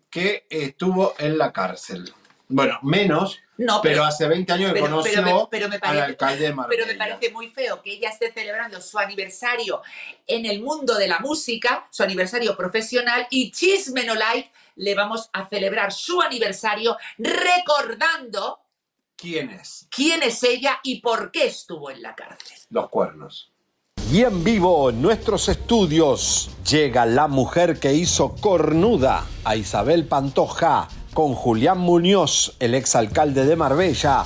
que 0.09 0.47
estuvo 0.49 1.13
en 1.19 1.37
la 1.37 1.53
cárcel. 1.53 2.11
Bueno, 2.49 2.79
menos, 2.81 3.37
No, 3.57 3.79
pero, 3.83 3.95
pero- 3.97 4.05
hace 4.05 4.27
20 4.27 4.51
años 4.53 4.69
que 4.69 4.73
pero- 4.73 4.85
conoció 4.87 5.21
pero 5.23 5.37
me- 5.41 5.47
pero 5.51 5.69
me 5.69 5.75
al 5.75 5.81
parece- 5.81 6.03
alcalde 6.05 6.43
de 6.47 6.53
Marbella. 6.53 6.83
Pero 6.83 6.91
me 6.91 6.97
parece 6.97 7.31
muy 7.31 7.49
feo 7.49 7.79
que 7.83 7.91
ella 7.93 8.09
esté 8.09 8.31
celebrando 8.31 8.81
su 8.81 8.97
aniversario 8.97 9.83
en 10.25 10.47
el 10.47 10.61
mundo 10.63 10.95
de 10.95 11.07
la 11.07 11.19
música, 11.19 11.87
su 11.91 12.01
aniversario 12.01 12.57
profesional, 12.57 13.27
y 13.29 13.51
Chisme 13.51 14.03
No 14.03 14.15
Like 14.15 14.49
le 14.77 14.95
vamos 14.95 15.29
a 15.31 15.45
celebrar 15.47 15.93
su 15.93 16.21
aniversario 16.21 16.97
recordando 17.19 18.61
¿Quién 19.15 19.51
es? 19.51 19.87
quién 19.91 20.23
es 20.23 20.41
ella 20.43 20.79
y 20.83 21.01
por 21.01 21.29
qué 21.31 21.45
estuvo 21.45 21.91
en 21.91 22.01
la 22.01 22.15
cárcel. 22.15 22.57
Los 22.71 22.89
cuernos. 22.89 23.51
Y 24.11 24.23
en 24.23 24.43
vivo 24.43 24.89
en 24.89 25.01
nuestros 25.01 25.49
estudios 25.49 26.49
llega 26.69 27.05
la 27.05 27.27
mujer 27.27 27.79
que 27.79 27.93
hizo 27.93 28.35
cornuda 28.35 29.25
a 29.43 29.55
Isabel 29.55 30.05
Pantoja 30.05 30.87
con 31.13 31.33
Julián 31.33 31.79
Muñoz, 31.79 32.55
el 32.59 32.75
exalcalde 32.75 33.45
de 33.45 33.55
Marbella. 33.55 34.23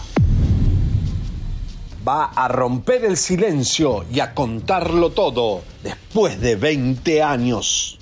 Va 2.08 2.26
a 2.26 2.48
romper 2.48 3.06
el 3.06 3.18
silencio 3.18 4.06
y 4.12 4.20
a 4.20 4.34
contarlo 4.34 5.12
todo 5.12 5.62
después 5.84 6.40
de 6.40 6.56
20 6.56 7.24
años. 7.24 7.98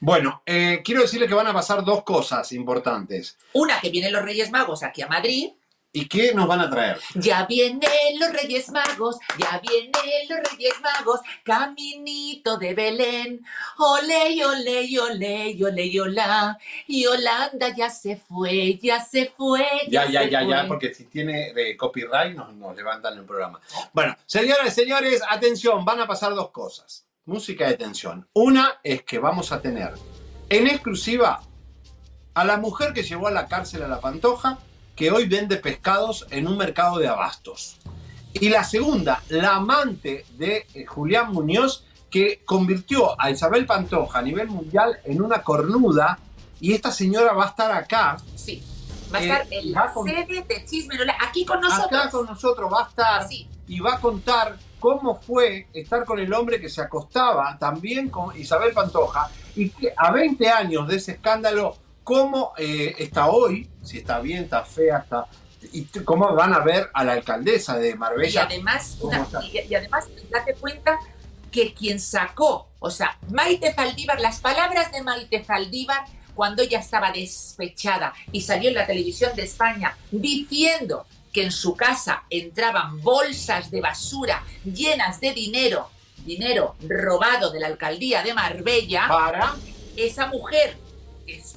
Bueno, 0.00 0.42
eh, 0.46 0.80
quiero 0.84 1.02
decirle 1.02 1.26
que 1.26 1.34
van 1.34 1.48
a 1.48 1.52
pasar 1.52 1.84
dos 1.84 2.04
cosas 2.04 2.52
importantes. 2.52 3.36
Una, 3.52 3.80
que 3.80 3.90
vienen 3.90 4.12
los 4.12 4.22
Reyes 4.22 4.50
Magos 4.50 4.82
aquí 4.82 5.02
a 5.02 5.08
Madrid. 5.08 5.50
¿Y 5.98 6.06
qué 6.06 6.32
nos 6.32 6.46
van 6.46 6.60
a 6.60 6.70
traer? 6.70 6.96
Ya 7.16 7.44
vienen 7.44 8.20
los 8.20 8.32
Reyes 8.32 8.70
Magos, 8.70 9.18
ya 9.36 9.60
vienen 9.68 10.28
los 10.28 10.38
Reyes 10.48 10.74
Magos, 10.80 11.20
caminito 11.42 12.56
de 12.56 12.72
Belén. 12.72 13.44
Ole, 13.78 14.46
ole, 14.46 15.00
ole, 15.00 15.58
ole, 15.60 16.00
hola. 16.00 16.56
Y 16.86 17.04
Holanda 17.04 17.74
ya 17.76 17.90
se 17.90 18.14
fue, 18.14 18.78
ya 18.80 19.04
se 19.04 19.32
fue. 19.36 19.66
Ya, 19.88 20.08
ya, 20.08 20.22
ya, 20.22 20.44
ya, 20.44 20.60
fue. 20.60 20.68
porque 20.68 20.94
si 20.94 21.06
tiene 21.06 21.52
eh, 21.56 21.76
copyright 21.76 22.36
nos, 22.36 22.54
nos 22.54 22.76
levantan 22.76 23.18
el 23.18 23.24
programa. 23.24 23.60
Bueno, 23.92 24.16
señoras 24.24 24.68
y 24.68 24.70
señores, 24.70 25.20
atención, 25.28 25.84
van 25.84 25.98
a 25.98 26.06
pasar 26.06 26.32
dos 26.32 26.52
cosas. 26.52 27.08
Música 27.24 27.66
de 27.66 27.76
tensión. 27.76 28.28
Una 28.34 28.78
es 28.84 29.02
que 29.02 29.18
vamos 29.18 29.50
a 29.50 29.60
tener 29.60 29.94
en 30.48 30.68
exclusiva 30.68 31.42
a 32.34 32.44
la 32.44 32.56
mujer 32.56 32.92
que 32.92 33.02
llevó 33.02 33.26
a 33.26 33.32
la 33.32 33.48
cárcel 33.48 33.82
a 33.82 33.88
la 33.88 34.00
Pantoja, 34.00 34.60
que 34.98 35.10
hoy 35.12 35.26
vende 35.26 35.56
pescados 35.58 36.26
en 36.30 36.48
un 36.48 36.56
mercado 36.58 36.98
de 36.98 37.06
abastos. 37.06 37.78
Y 38.32 38.48
la 38.48 38.64
segunda, 38.64 39.22
la 39.28 39.54
amante 39.56 40.26
de 40.36 40.66
eh, 40.74 40.84
Julián 40.86 41.32
Muñoz, 41.32 41.84
que 42.10 42.42
convirtió 42.44 43.18
a 43.20 43.30
Isabel 43.30 43.64
Pantoja 43.64 44.18
a 44.18 44.22
nivel 44.22 44.48
mundial 44.48 44.98
en 45.04 45.22
una 45.22 45.42
cornuda, 45.42 46.18
y 46.60 46.72
esta 46.72 46.90
señora 46.90 47.32
va 47.32 47.44
a 47.44 47.48
estar 47.48 47.70
acá. 47.70 48.16
Sí, 48.34 48.62
va 49.14 49.18
a 49.18 49.22
Eh, 49.22 49.24
estar 49.26 49.46
en 49.52 49.72
la 49.72 49.92
con- 49.92 50.06
sede 50.08 50.26
de 50.26 51.12
aquí 51.20 51.44
con 51.44 51.60
nosotros. 51.60 52.00
Acá 52.00 52.10
con 52.10 52.26
nosotros 52.26 52.70
va 52.72 52.84
a 52.84 52.88
estar 52.88 53.26
y 53.68 53.78
va 53.80 53.94
a 53.94 54.00
contar 54.00 54.56
cómo 54.80 55.20
fue 55.20 55.68
estar 55.72 56.04
con 56.04 56.18
el 56.18 56.32
hombre 56.34 56.60
que 56.60 56.68
se 56.68 56.80
acostaba 56.80 57.56
también 57.58 58.08
con 58.10 58.36
Isabel 58.36 58.72
Pantoja 58.72 59.30
y 59.54 59.70
que 59.70 59.92
a 59.96 60.10
20 60.10 60.48
años 60.50 60.88
de 60.88 60.96
ese 60.96 61.12
escándalo, 61.12 61.76
cómo 62.08 62.54
eh, 62.56 62.94
está 62.98 63.28
hoy, 63.28 63.68
si 63.84 63.98
está 63.98 64.18
bien, 64.20 64.44
está 64.44 64.64
fea, 64.64 64.98
está... 65.04 65.26
Y 65.72 65.82
cómo 66.04 66.34
van 66.34 66.54
a 66.54 66.60
ver 66.60 66.88
a 66.94 67.04
la 67.04 67.12
alcaldesa 67.12 67.76
de 67.76 67.90
Y 67.90 67.94
Marbella. 67.94 68.44
además, 68.44 68.96
¿Cómo 68.98 69.10
una- 69.12 69.22
está? 69.24 69.44
y, 69.44 69.58
y 69.68 69.74
además, 69.74 70.06
date 70.30 70.54
cuenta 70.54 70.98
que 71.52 71.74
quien 71.74 72.00
sacó, 72.00 72.68
o 72.78 72.90
sea, 72.90 73.18
Maite 73.30 73.74
Zaldívar, 73.74 74.20
las 74.22 74.40
palabras 74.40 74.90
de 74.90 75.02
Maite 75.02 75.44
Zaldívar 75.44 76.04
cuando 76.34 76.62
ella 76.62 76.78
estaba 76.78 77.10
despechada 77.12 78.14
y 78.32 78.40
salió 78.40 78.68
en 78.70 78.76
la 78.76 78.86
televisión 78.86 79.36
de 79.36 79.42
España 79.42 79.94
diciendo 80.10 81.04
que 81.32 81.42
en 81.42 81.52
su 81.52 81.74
casa 81.76 82.22
entraban 82.30 83.02
bolsas 83.02 83.70
de 83.70 83.82
basura 83.82 84.42
llenas 84.64 85.20
de 85.20 85.32
dinero, 85.34 85.90
dinero 86.24 86.74
robado 86.88 87.50
de 87.50 87.60
la 87.60 87.66
alcaldía 87.66 88.22
de 88.22 88.32
Marbella, 88.32 89.06
para 89.08 89.54
esa 89.96 90.26
mujer 90.28 90.78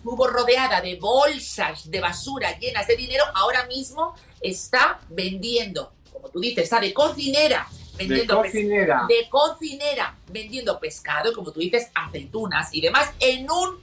estuvo 0.01 0.27
rodeada 0.27 0.81
de 0.81 0.95
bolsas 0.95 1.89
de 1.91 2.01
basura 2.01 2.57
llenas 2.57 2.87
de 2.87 2.95
dinero, 2.95 3.23
ahora 3.35 3.67
mismo 3.67 4.15
está 4.41 4.99
vendiendo, 5.09 5.93
como 6.11 6.29
tú 6.29 6.39
dices, 6.39 6.63
está 6.63 6.79
de 6.79 6.91
cocinera. 6.91 7.67
Vendiendo 7.95 8.41
cocinera. 8.41 9.05
de 9.07 9.29
cocinera, 9.29 10.15
vendiendo 10.27 10.79
pescado, 10.79 11.33
como 11.33 11.51
tú 11.51 11.59
dices, 11.59 11.89
aceitunas 11.93 12.73
y 12.73 12.81
demás, 12.81 13.11
en 13.19 13.45
un 13.51 13.79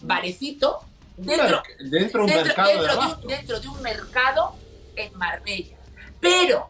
barecito 0.00 0.80
dentro, 1.16 1.62
merc- 1.62 1.76
dentro 1.78 2.26
de 2.26 2.32
un 2.32 2.42
mercado 2.42 2.68
de 2.68 2.74
dentro 2.74 2.92
abasto. 2.92 3.20
un, 3.22 3.28
dentro 3.28 3.60
de 3.60 3.68
un 3.68 3.82
mercado 3.82 4.56
en 4.96 5.16
Marbella. 5.16 5.76
Pero 6.18 6.68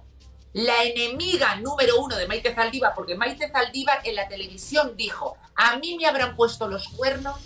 la 0.53 0.85
enemiga 0.85 1.57
número 1.57 1.99
uno 2.01 2.17
de 2.17 2.27
Maite 2.27 2.55
Zaldívar, 2.55 2.93
porque 2.95 3.15
Maite 3.15 3.49
Zaldívar 3.51 4.01
en 4.05 4.17
la 4.17 4.29
televisión 4.29 4.95
dijo, 4.95 5.39
a 5.55 5.77
mí 5.77 5.97
me 5.97 6.05
habrán 6.07 6.37
puesto 6.37 6.69
los 6.69 6.89
cuernos, 6.89 7.39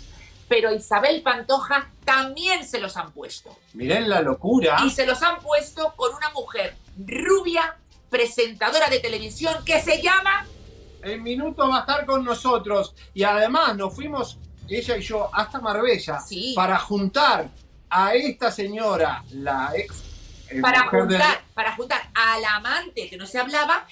pero 0.47 0.73
Isabel 0.73 1.21
Pantoja 1.21 1.89
también 2.03 2.65
se 2.67 2.79
los 2.79 2.97
han 2.97 3.11
puesto. 3.11 3.57
Miren 3.73 4.07
la 4.09 4.21
locura. 4.21 4.77
Y 4.85 4.91
se 4.91 5.05
los 5.05 5.21
han 5.23 5.39
puesto 5.39 5.93
con 5.95 6.13
una 6.13 6.29
mujer 6.31 6.75
rubia, 6.97 7.77
presentadora 8.09 8.87
de 8.89 8.99
televisión, 8.99 9.63
que 9.65 9.81
se 9.81 10.01
llama... 10.01 10.45
En 11.01 11.21
minuto 11.21 11.67
va 11.69 11.77
a 11.77 11.79
estar 11.81 12.05
con 12.05 12.23
nosotros. 12.23 12.95
Y 13.13 13.23
además 13.23 13.75
nos 13.75 13.93
fuimos, 13.93 14.37
ella 14.67 14.97
y 14.97 15.01
yo, 15.01 15.29
hasta 15.33 15.59
Marbella 15.59 16.19
para 16.55 16.79
juntar 16.79 17.49
a 17.89 18.13
esta 18.15 18.51
señora, 18.51 19.23
la 19.31 19.71
ex 19.75 19.93
eh, 20.49 20.61
para 20.61 20.81
de- 20.83 20.87
juntar, 20.89 21.43
para 21.53 21.75
juntar 21.75 22.09
al 22.13 22.43
amante 22.45 23.09
que 23.09 23.17
no 23.17 23.25
se 23.27 23.39
hablaba 23.39 23.85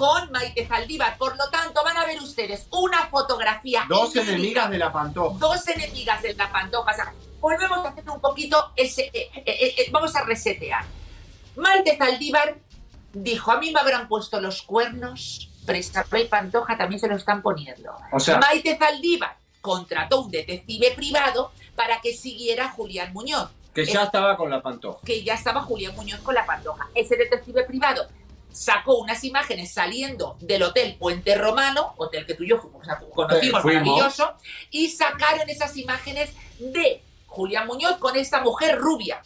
con 0.00 0.32
Maite 0.32 0.66
Zaldívar. 0.66 1.18
Por 1.18 1.36
lo 1.36 1.50
tanto, 1.50 1.82
van 1.84 1.94
a 1.98 2.06
ver 2.06 2.18
ustedes 2.22 2.66
una 2.70 3.06
fotografía. 3.08 3.84
dos 3.86 4.16
enemigas 4.16 4.70
de 4.70 4.78
la 4.78 4.90
Pantoja. 4.90 5.36
Dos 5.38 5.68
enemigas 5.68 6.22
de 6.22 6.32
la 6.32 6.50
pantoja. 6.50 6.90
O 6.90 6.94
sea, 6.94 7.12
volvemos 7.38 7.84
a 7.84 7.90
hacer 7.90 8.08
un 8.08 8.18
poquito 8.18 8.72
ese. 8.76 9.10
eh, 9.12 9.30
eh, 9.34 9.42
eh, 9.44 9.74
eh, 9.76 9.88
vamos 9.92 10.16
a 10.16 10.22
resetear. 10.24 10.86
Maite 11.56 11.98
Zaldívar 11.98 12.56
dijo: 13.12 13.52
A 13.52 13.58
mí 13.60 13.70
me 13.72 13.78
habrán 13.80 14.08
puesto 14.08 14.40
los 14.40 14.62
cuernos, 14.62 15.50
pero 15.66 15.78
Isabel 15.78 16.28
Pantoja 16.28 16.78
también 16.78 16.98
se 16.98 17.06
lo 17.06 17.16
están 17.16 17.42
poniendo. 17.42 17.92
O 18.10 18.18
sea- 18.20 18.38
Maite 18.38 18.78
Zaldívar 18.78 19.36
contrató 19.60 20.22
un 20.22 20.30
detective 20.30 20.92
privado 20.96 21.52
para 21.76 22.00
que 22.00 22.14
siguiera 22.14 22.64
a 22.64 22.70
Julián 22.70 23.12
Muñoz 23.12 23.50
Que 23.74 23.84
ya 23.84 24.04
estaba 24.04 24.34
con 24.38 24.48
la 24.50 24.62
Pantoja. 24.62 25.00
que 25.04 25.22
ya 25.22 25.34
estaba 25.34 25.60
Julián 25.60 25.94
Muñoz 25.94 26.20
con 26.20 26.34
la 26.34 26.46
pantoja. 26.46 26.88
Ese 26.94 27.16
detective 27.16 27.64
privado 27.64 28.06
sacó 28.52 28.96
unas 28.98 29.22
imágenes 29.24 29.72
saliendo 29.72 30.36
del 30.40 30.62
hotel 30.62 30.96
Puente 30.98 31.34
Romano, 31.36 31.94
hotel 31.96 32.26
que 32.26 32.34
tú 32.34 32.44
y 32.44 32.48
yo 32.50 32.58
fuimos, 32.58 32.86
conocimos, 33.14 33.62
fuimos. 33.62 33.86
maravilloso, 33.86 34.34
y 34.70 34.88
sacaron 34.90 35.48
esas 35.48 35.76
imágenes 35.76 36.30
de 36.58 37.02
Julián 37.26 37.66
Muñoz 37.66 37.96
con 37.98 38.16
esta 38.16 38.40
mujer 38.40 38.78
rubia. 38.78 39.22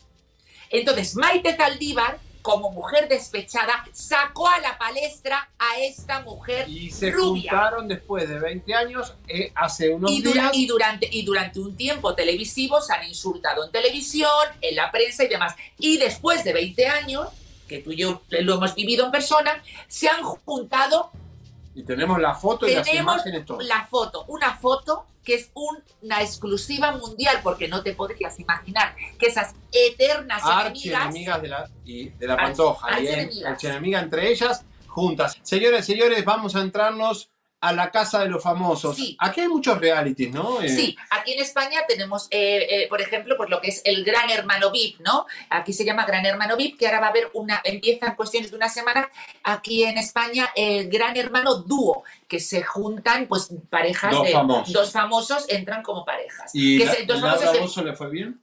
Entonces, 0.70 1.14
Maite 1.16 1.56
Zaldívar, 1.56 2.18
como 2.42 2.70
mujer 2.70 3.08
despechada, 3.08 3.86
sacó 3.92 4.46
a 4.48 4.58
la 4.58 4.76
palestra 4.76 5.48
a 5.58 5.78
esta 5.80 6.20
mujer 6.20 6.68
Y 6.68 6.90
se 6.90 7.10
rubia. 7.10 7.50
juntaron 7.52 7.88
después 7.88 8.28
de 8.28 8.38
20 8.38 8.74
años, 8.74 9.14
eh, 9.28 9.50
hace 9.54 9.88
unos 9.90 10.10
Y, 10.10 10.20
dura- 10.20 10.42
días. 10.42 10.50
y 10.54 10.66
durante, 10.66 11.08
y 11.10 11.24
durante 11.24 11.58
un 11.60 11.74
tiempo 11.74 12.14
televisivo 12.14 12.82
se 12.82 12.92
han 12.92 13.04
insultado 13.08 13.64
en 13.64 13.72
televisión, 13.72 14.28
en 14.60 14.76
la 14.76 14.90
prensa 14.90 15.24
y 15.24 15.28
demás. 15.28 15.54
Y 15.78 15.96
después 15.96 16.44
de 16.44 16.52
20 16.52 16.86
años, 16.86 17.28
que 17.68 17.78
tú 17.80 17.92
y 17.92 17.96
yo 17.96 18.22
lo 18.28 18.54
hemos 18.54 18.74
vivido 18.74 19.04
en 19.06 19.10
persona, 19.10 19.62
se 19.88 20.08
han 20.08 20.22
juntado, 20.22 21.10
Y 21.74 21.82
tenemos 21.82 22.20
la 22.20 22.34
foto 22.34 22.68
y 22.68 22.74
las 22.74 22.86
tenemos 22.86 23.14
imágenes 23.16 23.44
la 23.66 23.86
foto, 23.86 24.24
una 24.28 24.54
foto 24.56 25.06
que 25.24 25.34
es 25.36 25.50
una 25.54 26.20
exclusiva 26.22 26.92
mundial, 26.92 27.40
porque 27.42 27.66
no 27.66 27.82
te 27.82 27.94
podrías 27.94 28.38
imaginar 28.38 28.94
que 29.18 29.26
esas 29.26 29.54
eternas 29.72 30.42
enemigas 30.44 30.66
Archienemigas 31.06 31.42
de 31.42 31.48
la, 31.48 31.68
y 31.84 32.08
de 32.10 32.26
la 32.28 32.36
Pantoja. 32.36 33.00
y 33.00 33.06
en- 33.08 33.94
entre 33.94 34.30
ellas, 34.30 34.64
juntas. 34.86 35.36
Señoras 35.42 35.88
y 35.88 35.92
señores, 35.94 36.24
vamos 36.24 36.54
a 36.54 36.60
entrarnos 36.60 37.30
a 37.68 37.72
la 37.72 37.90
casa 37.90 38.20
de 38.20 38.28
los 38.28 38.42
famosos. 38.42 38.96
Sí. 38.96 39.16
Aquí 39.20 39.40
hay 39.40 39.48
muchos 39.48 39.78
realities, 39.78 40.32
¿no? 40.32 40.60
Eh, 40.60 40.68
Sí, 40.68 40.96
aquí 41.10 41.32
en 41.32 41.40
España 41.40 41.80
tenemos, 41.88 42.26
eh, 42.30 42.66
eh, 42.70 42.86
por 42.88 43.00
ejemplo, 43.00 43.36
pues 43.36 43.48
lo 43.50 43.60
que 43.60 43.68
es 43.68 43.80
el 43.84 44.04
Gran 44.04 44.28
Hermano 44.30 44.70
VIP, 44.70 45.00
¿no? 45.00 45.26
Aquí 45.50 45.72
se 45.72 45.84
llama 45.84 46.04
Gran 46.04 46.26
Hermano 46.26 46.56
VIP, 46.56 46.78
que 46.78 46.86
ahora 46.86 47.00
va 47.00 47.06
a 47.06 47.10
haber 47.10 47.30
una, 47.34 47.60
empieza 47.64 48.06
en 48.06 48.14
cuestiones 48.16 48.50
de 48.50 48.56
una 48.56 48.68
semana, 48.68 49.08
aquí 49.42 49.84
en 49.84 49.98
España, 49.98 50.50
el 50.54 50.88
Gran 50.90 51.16
Hermano 51.16 51.54
Dúo, 51.56 52.04
que 52.28 52.40
se 52.40 52.62
juntan, 52.62 53.26
pues, 53.26 53.48
parejas 53.70 54.10
Dos 54.12 54.26
de 54.26 54.32
famosos. 54.32 54.72
dos 54.72 54.92
famosos, 54.92 55.44
entran 55.48 55.82
como 55.82 56.04
parejas. 56.04 56.50
¿Y 56.54 56.78
Que 56.78 56.84
la- 56.86 56.92
se- 56.94 57.06
dos 57.06 57.20
Laura 57.20 57.38
famosos 57.52 57.84
le 57.84 57.94
fue 57.94 58.10
bien? 58.10 58.40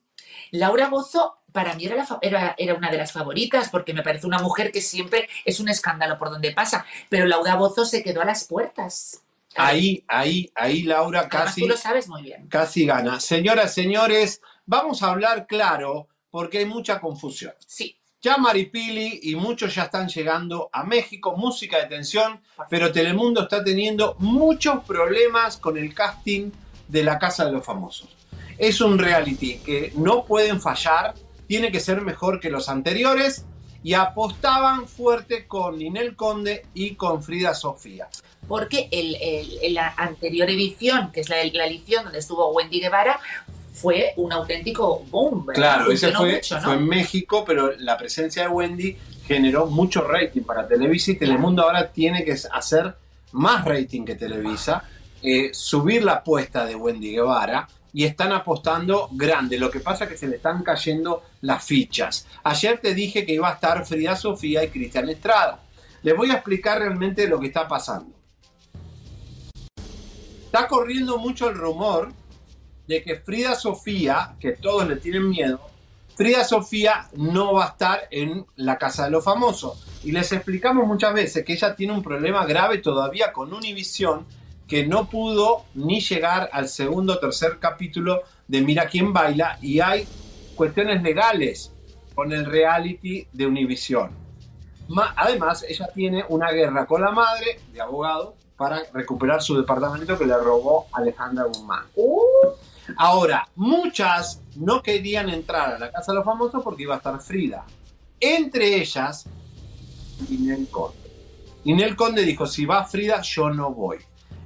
Laura 0.51 0.89
Bozo 0.89 1.37
para 1.51 1.73
mí 1.75 1.85
era, 1.85 1.95
la 1.95 2.19
era, 2.21 2.55
era 2.57 2.73
una 2.75 2.89
de 2.89 2.97
las 2.97 3.11
favoritas 3.11 3.69
porque 3.69 3.93
me 3.93 4.03
parece 4.03 4.27
una 4.27 4.39
mujer 4.39 4.71
que 4.71 4.81
siempre 4.81 5.27
es 5.45 5.59
un 5.59 5.69
escándalo 5.69 6.17
por 6.17 6.29
donde 6.29 6.51
pasa, 6.51 6.85
pero 7.09 7.25
Laura 7.25 7.55
Bozo 7.55 7.85
se 7.85 8.03
quedó 8.03 8.21
a 8.21 8.25
las 8.25 8.45
puertas. 8.45 9.21
Ahí, 9.55 10.03
ahí, 10.07 10.49
ahí 10.55 10.83
Laura 10.83 11.21
Además, 11.21 11.45
casi, 11.45 11.61
tú 11.61 11.67
lo 11.67 11.77
sabes 11.77 12.07
muy 12.07 12.21
bien. 12.21 12.47
casi 12.47 12.85
gana. 12.85 13.19
Señoras, 13.19 13.73
señores, 13.73 14.41
vamos 14.65 15.03
a 15.03 15.11
hablar 15.11 15.45
claro 15.45 16.07
porque 16.29 16.59
hay 16.59 16.65
mucha 16.65 16.99
confusión. 16.99 17.53
Sí. 17.67 17.97
Ya 18.21 18.37
Maripili 18.37 19.19
y 19.23 19.35
muchos 19.35 19.73
ya 19.73 19.83
están 19.83 20.07
llegando 20.07 20.69
a 20.71 20.83
México, 20.83 21.35
música 21.35 21.79
de 21.79 21.87
tensión, 21.87 22.39
pero 22.69 22.91
Telemundo 22.91 23.41
está 23.41 23.63
teniendo 23.63 24.15
muchos 24.19 24.83
problemas 24.85 25.57
con 25.57 25.75
el 25.75 25.93
casting 25.95 26.51
de 26.87 27.03
la 27.03 27.17
Casa 27.17 27.45
de 27.45 27.51
los 27.51 27.65
Famosos. 27.65 28.09
Es 28.59 28.79
un 28.79 28.99
reality 28.99 29.57
que 29.57 29.91
no 29.95 30.23
pueden 30.23 30.61
fallar, 30.61 31.15
tiene 31.51 31.69
que 31.69 31.81
ser 31.81 31.99
mejor 31.99 32.39
que 32.39 32.49
los 32.49 32.69
anteriores 32.69 33.43
y 33.83 33.93
apostaban 33.93 34.87
fuerte 34.87 35.47
con 35.47 35.77
Ninel 35.79 36.15
Conde 36.15 36.65
y 36.73 36.95
con 36.95 37.21
Frida 37.21 37.53
Sofía. 37.53 38.07
porque 38.47 38.87
el, 38.89 39.15
el- 39.15 39.57
en 39.61 39.73
la 39.73 39.89
anterior 39.97 40.49
edición, 40.49 41.11
que 41.11 41.19
es 41.19 41.27
la, 41.29 41.35
la 41.51 41.65
edición 41.67 42.05
donde 42.05 42.19
estuvo 42.19 42.51
Wendy 42.53 42.79
Guevara, 42.79 43.19
fue 43.73 44.13
un 44.15 44.31
auténtico 44.31 45.03
boom. 45.11 45.45
¿verdad? 45.45 45.61
Claro, 45.61 45.91
ese 45.91 46.07
Funcionó 46.07 46.19
fue, 46.19 46.35
mucho, 46.35 46.55
¿no? 46.55 46.63
fue 46.63 46.73
en 46.75 46.87
México, 46.87 47.43
pero 47.45 47.73
la 47.79 47.97
presencia 47.97 48.43
de 48.43 48.47
Wendy 48.47 48.95
generó 49.27 49.65
mucho 49.65 50.07
rating 50.07 50.43
para 50.43 50.65
Televisa 50.69 51.11
y 51.11 51.15
Telemundo 51.17 51.63
ahora 51.63 51.91
tiene 51.91 52.23
que 52.23 52.37
hacer 52.49 52.95
más 53.33 53.65
rating 53.65 54.05
que 54.05 54.15
Televisa, 54.15 54.83
eh, 55.21 55.49
subir 55.53 56.01
la 56.05 56.13
apuesta 56.13 56.65
de 56.65 56.75
Wendy 56.75 57.11
Guevara 57.11 57.67
y 57.93 58.05
están 58.05 58.31
apostando 58.31 59.09
grande. 59.11 59.57
Lo 59.57 59.69
que 59.69 59.79
pasa 59.79 60.05
es 60.05 60.11
que 60.11 60.17
se 60.17 60.27
le 60.27 60.37
están 60.37 60.63
cayendo 60.63 61.23
las 61.41 61.63
fichas. 61.63 62.27
Ayer 62.43 62.79
te 62.79 62.93
dije 62.93 63.25
que 63.25 63.33
iba 63.33 63.49
a 63.49 63.53
estar 63.53 63.85
Frida 63.85 64.15
Sofía 64.15 64.63
y 64.63 64.69
Cristian 64.69 65.09
Estrada. 65.09 65.63
Les 66.03 66.15
voy 66.15 66.31
a 66.31 66.35
explicar 66.35 66.79
realmente 66.79 67.27
lo 67.27 67.39
que 67.39 67.47
está 67.47 67.67
pasando. 67.67 68.15
Está 70.45 70.67
corriendo 70.67 71.17
mucho 71.17 71.49
el 71.49 71.55
rumor 71.55 72.11
de 72.87 73.03
que 73.03 73.17
Frida 73.17 73.55
Sofía, 73.55 74.35
que 74.39 74.51
todos 74.51 74.87
le 74.87 74.97
tienen 74.97 75.29
miedo, 75.29 75.61
Frida 76.15 76.43
Sofía 76.43 77.07
no 77.13 77.53
va 77.53 77.65
a 77.65 77.69
estar 77.69 78.01
en 78.11 78.45
la 78.57 78.77
Casa 78.77 79.05
de 79.05 79.11
los 79.11 79.23
Famosos. 79.23 79.87
Y 80.03 80.11
les 80.11 80.31
explicamos 80.31 80.85
muchas 80.85 81.13
veces 81.13 81.45
que 81.45 81.53
ella 81.53 81.75
tiene 81.75 81.93
un 81.93 82.03
problema 82.03 82.45
grave 82.45 82.79
todavía 82.79 83.31
con 83.31 83.53
Univision, 83.53 84.25
que 84.71 84.87
no 84.87 85.09
pudo 85.09 85.65
ni 85.73 85.99
llegar 85.99 86.49
al 86.53 86.69
segundo 86.69 87.15
o 87.15 87.19
tercer 87.19 87.59
capítulo 87.59 88.21
de 88.47 88.61
Mira 88.61 88.85
quién 88.85 89.11
baila, 89.11 89.57
y 89.61 89.81
hay 89.81 90.07
cuestiones 90.55 91.03
legales 91.03 91.73
con 92.15 92.31
el 92.31 92.45
reality 92.45 93.27
de 93.33 93.47
Univision. 93.47 94.11
Ma- 94.87 95.13
Además, 95.17 95.65
ella 95.67 95.89
tiene 95.93 96.23
una 96.29 96.51
guerra 96.51 96.85
con 96.85 97.01
la 97.01 97.11
madre 97.11 97.59
de 97.73 97.81
abogado 97.81 98.35
para 98.55 98.81
recuperar 98.93 99.41
su 99.41 99.57
departamento 99.57 100.17
que 100.17 100.25
le 100.25 100.37
robó 100.37 100.87
Alejandra 100.93 101.43
Guzmán. 101.43 101.83
Ahora, 102.95 103.49
muchas 103.55 104.41
no 104.55 104.81
querían 104.81 105.27
entrar 105.27 105.75
a 105.75 105.79
la 105.79 105.91
Casa 105.91 106.13
de 106.13 106.17
los 106.19 106.23
Famosos 106.25 106.63
porque 106.63 106.83
iba 106.83 106.93
a 106.93 106.97
estar 106.99 107.19
Frida. 107.19 107.65
Entre 108.21 108.77
ellas, 108.77 109.25
Ninel 110.29 110.69
Conde. 110.69 110.95
Ninel 111.65 111.97
Conde 111.97 112.21
dijo, 112.23 112.47
si 112.47 112.65
va 112.65 112.85
Frida, 112.85 113.19
yo 113.21 113.49
no 113.49 113.71
voy. 113.73 113.97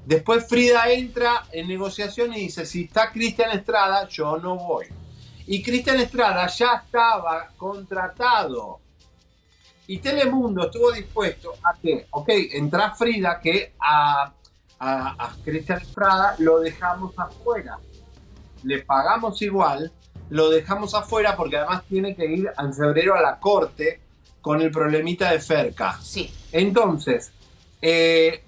Después 0.05 0.47
Frida 0.47 0.89
entra 0.91 1.45
en 1.51 1.67
negociación 1.67 2.33
y 2.33 2.41
dice, 2.41 2.65
si 2.65 2.83
está 2.83 3.11
Cristian 3.11 3.51
Estrada, 3.51 4.07
yo 4.07 4.37
no 4.37 4.55
voy. 4.55 4.85
Y 5.47 5.61
Cristian 5.63 5.99
Estrada 5.99 6.47
ya 6.47 6.83
estaba 6.85 7.49
contratado. 7.57 8.79
Y 9.87 9.99
Telemundo 9.99 10.65
estuvo 10.65 10.91
dispuesto 10.91 11.53
a 11.63 11.73
que, 11.79 12.07
ok, 12.09 12.29
entra 12.53 12.93
Frida, 12.95 13.39
que 13.39 13.73
a, 13.79 14.31
a, 14.79 15.25
a 15.25 15.35
Cristian 15.43 15.81
Estrada 15.81 16.35
lo 16.39 16.59
dejamos 16.59 17.17
afuera 17.17 17.77
le 18.65 18.79
pagamos 18.79 19.41
igual, 19.41 19.91
lo 20.29 20.49
dejamos 20.49 20.93
afuera 20.95 21.35
porque 21.35 21.57
además 21.57 21.83
tiene 21.87 22.15
que 22.15 22.25
ir 22.25 22.51
en 22.57 22.73
febrero 22.73 23.15
a 23.15 23.21
la 23.21 23.39
corte 23.39 24.01
con 24.41 24.61
el 24.61 24.71
problemita 24.71 25.31
de 25.31 25.39
Ferca. 25.39 25.97
Sí. 26.01 26.31
Entonces, 26.51 27.31
eh, 27.81 28.43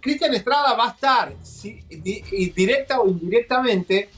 Cristian 0.00 0.34
Estrada 0.34 0.74
va 0.74 0.86
a 0.86 0.90
estar, 0.90 1.32
si- 1.42 1.80
di- 1.88 2.22
y 2.32 2.50
directa 2.50 3.00
o 3.00 3.08
indirectamente, 3.08 4.10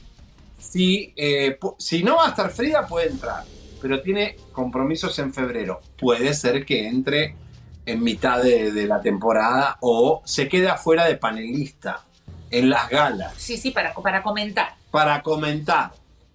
si, 0.59 1.13
eh, 1.15 1.57
si 1.77 2.03
no 2.03 2.17
va 2.17 2.27
a 2.27 2.29
estar 2.29 2.49
Frida, 2.51 2.85
puede 2.87 3.07
entrar, 3.09 3.43
pero 3.81 4.01
tiene 4.01 4.35
compromisos 4.51 5.17
en 5.19 5.33
febrero. 5.33 5.81
Puede 5.97 6.33
ser 6.33 6.65
que 6.65 6.87
entre 6.87 7.35
en 7.85 8.03
mitad 8.03 8.41
de, 8.43 8.71
de 8.71 8.85
la 8.87 9.01
temporada 9.01 9.77
o 9.81 10.21
se 10.23 10.47
quede 10.47 10.69
afuera 10.69 11.05
de 11.05 11.17
panelista 11.17 12.03
en 12.51 12.69
las 12.69 12.89
galas 12.89 13.33
Sí, 13.37 13.57
sí, 13.57 13.71
para, 13.71 13.93
para 13.93 14.21
comentar. 14.21 14.75
para 14.91 15.21
comentar. 15.23 15.91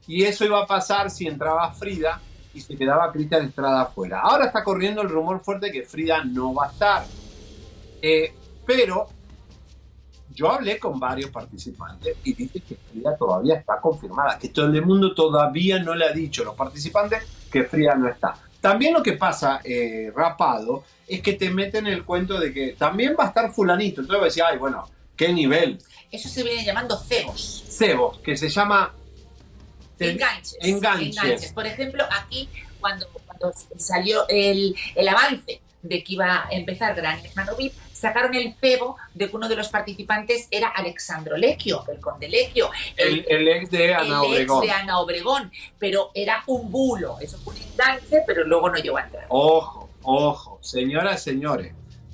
Y 0.08 0.24
eso 0.24 0.44
iba 0.44 0.60
a 0.62 0.66
pasar 0.66 1.10
si 1.10 1.26
entraba 1.26 1.72
Frida 1.72 2.20
y 2.54 2.60
se 2.60 2.76
quedaba 2.76 3.12
Cristian 3.12 3.44
Estrada 3.46 3.82
afuera. 3.82 4.20
Ahora 4.20 4.46
está 4.46 4.64
corriendo 4.64 5.02
el 5.02 5.08
rumor 5.08 5.40
fuerte 5.40 5.70
que 5.70 5.82
Frida 5.82 6.24
no 6.24 6.54
va 6.54 6.66
a 6.66 6.70
estar. 6.72 7.04
Eh, 8.02 8.32
pero 8.66 9.08
yo 10.36 10.52
hablé 10.52 10.78
con 10.78 11.00
varios 11.00 11.30
participantes 11.30 12.18
y 12.22 12.34
dicen 12.34 12.62
que 12.68 12.76
Frida 12.76 13.16
todavía 13.16 13.54
está 13.54 13.80
confirmada, 13.80 14.38
que 14.38 14.50
todo 14.50 14.66
el 14.66 14.84
mundo 14.84 15.14
todavía 15.14 15.78
no 15.78 15.94
le 15.94 16.04
ha 16.04 16.12
dicho 16.12 16.42
a 16.42 16.44
los 16.44 16.54
participantes 16.54 17.24
que 17.50 17.64
Frida 17.64 17.94
no 17.94 18.06
está. 18.06 18.36
También 18.60 18.92
lo 18.92 19.02
que 19.02 19.14
pasa, 19.14 19.60
eh, 19.64 20.12
rapado, 20.14 20.84
es 21.08 21.22
que 21.22 21.32
te 21.32 21.48
meten 21.48 21.86
el 21.86 22.04
cuento 22.04 22.38
de 22.38 22.52
que 22.52 22.72
también 22.72 23.16
va 23.18 23.24
a 23.24 23.28
estar 23.28 23.50
fulanito. 23.50 24.02
Entonces 24.02 24.20
vas 24.20 24.22
a 24.22 24.24
decir, 24.26 24.42
ay, 24.46 24.58
bueno, 24.58 24.86
¿qué 25.16 25.32
nivel? 25.32 25.78
Eso 26.10 26.28
se 26.28 26.42
viene 26.42 26.64
llamando 26.64 26.98
cebos. 26.98 27.64
Cebo, 27.68 28.20
que 28.22 28.36
se 28.36 28.50
llama 28.50 28.92
Enganches. 29.98 30.58
Enganches. 30.60 31.52
Por 31.52 31.66
ejemplo, 31.66 32.04
aquí, 32.10 32.48
cuando, 32.78 33.06
cuando 33.26 33.56
salió 33.78 34.28
el, 34.28 34.76
el 34.94 35.08
avance 35.08 35.62
de 35.82 36.04
que 36.04 36.12
iba 36.12 36.46
a 36.46 36.48
empezar 36.50 36.94
Gran 36.94 37.24
Hermano 37.24 37.56
VIP, 37.56 37.72
sacaron 37.98 38.34
el 38.34 38.54
cebo 38.60 38.96
de 39.14 39.28
que 39.28 39.36
uno 39.36 39.48
de 39.48 39.56
los 39.56 39.68
participantes 39.68 40.48
era 40.50 40.68
Alexandro 40.68 41.36
Lecchio, 41.36 41.84
el 41.88 42.00
conde 42.00 42.28
Lecchio. 42.28 42.70
el, 42.96 43.24
el 43.28 43.48
ex 43.48 43.70
de 43.70 43.94
Ana 43.94 44.02
el 44.02 44.10
ex 44.10 44.50
Obregón. 44.50 44.60
de 44.60 44.70
Ana 44.70 44.98
Obregón, 44.98 45.52
pero 45.78 46.10
era 46.14 46.42
un 46.46 46.70
bulo, 46.70 47.16
eso 47.20 47.38
fue 47.38 47.54
un 47.54 47.60
enganche, 47.62 48.22
pero 48.26 48.44
luego 48.44 48.68
no 48.68 48.76
llegó 48.76 48.98
a 48.98 49.02
entrar. 49.02 49.26
Ojo, 49.28 49.90
ojo, 50.02 50.58
señoras 50.62 51.20
y 51.20 51.30
señores. 51.30 51.72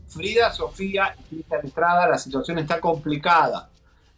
Frida, 0.09 0.53
Sofía 0.53 1.17
y 1.19 1.37
Cristian 1.37 1.67
Estrada, 1.67 2.07
la 2.07 2.19
situación 2.19 2.59
está 2.59 2.79
complicada. 2.81 3.71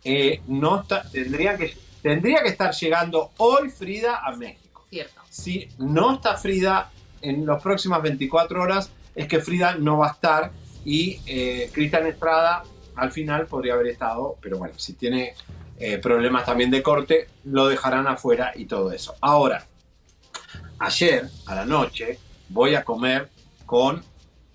Eh, 0.02 0.42
no 0.48 0.82
está, 0.82 1.08
tendría, 1.08 1.56
que, 1.56 1.74
tendría 2.02 2.42
que 2.42 2.48
estar 2.48 2.74
llegando 2.74 3.30
hoy 3.38 3.70
Frida 3.70 4.18
a 4.18 4.32
México. 4.36 4.84
Cierto. 4.90 5.22
Si 5.30 5.68
no 5.78 6.14
está 6.14 6.36
Frida 6.36 6.90
en 7.22 7.46
las 7.46 7.62
próximas 7.62 8.02
24 8.02 8.60
horas, 8.60 8.90
es 9.14 9.28
que 9.28 9.40
Frida 9.40 9.76
no 9.76 9.98
va 9.98 10.08
a 10.08 10.12
estar 10.12 10.50
y 10.85 11.20
eh, 11.26 11.70
Cristian 11.72 12.07
Estrada 12.07 12.64
al 12.97 13.11
final 13.11 13.47
podría 13.47 13.74
haber 13.74 13.89
estado, 13.89 14.37
pero 14.41 14.59
bueno, 14.59 14.74
si 14.78 14.93
tiene 14.93 15.35
eh, 15.78 15.99
problemas 15.99 16.45
también 16.45 16.70
de 16.70 16.82
corte, 16.82 17.28
lo 17.45 17.66
dejarán 17.68 18.07
afuera 18.07 18.53
y 18.55 18.66
todo 18.66 18.93
eso. 18.93 19.14
Ahora, 19.20 19.66
ayer 20.78 21.28
a 21.47 21.55
la 21.55 21.64
noche 21.64 22.18
voy 22.49 22.74
a 22.74 22.85
comer 22.85 23.28
con 23.66 24.03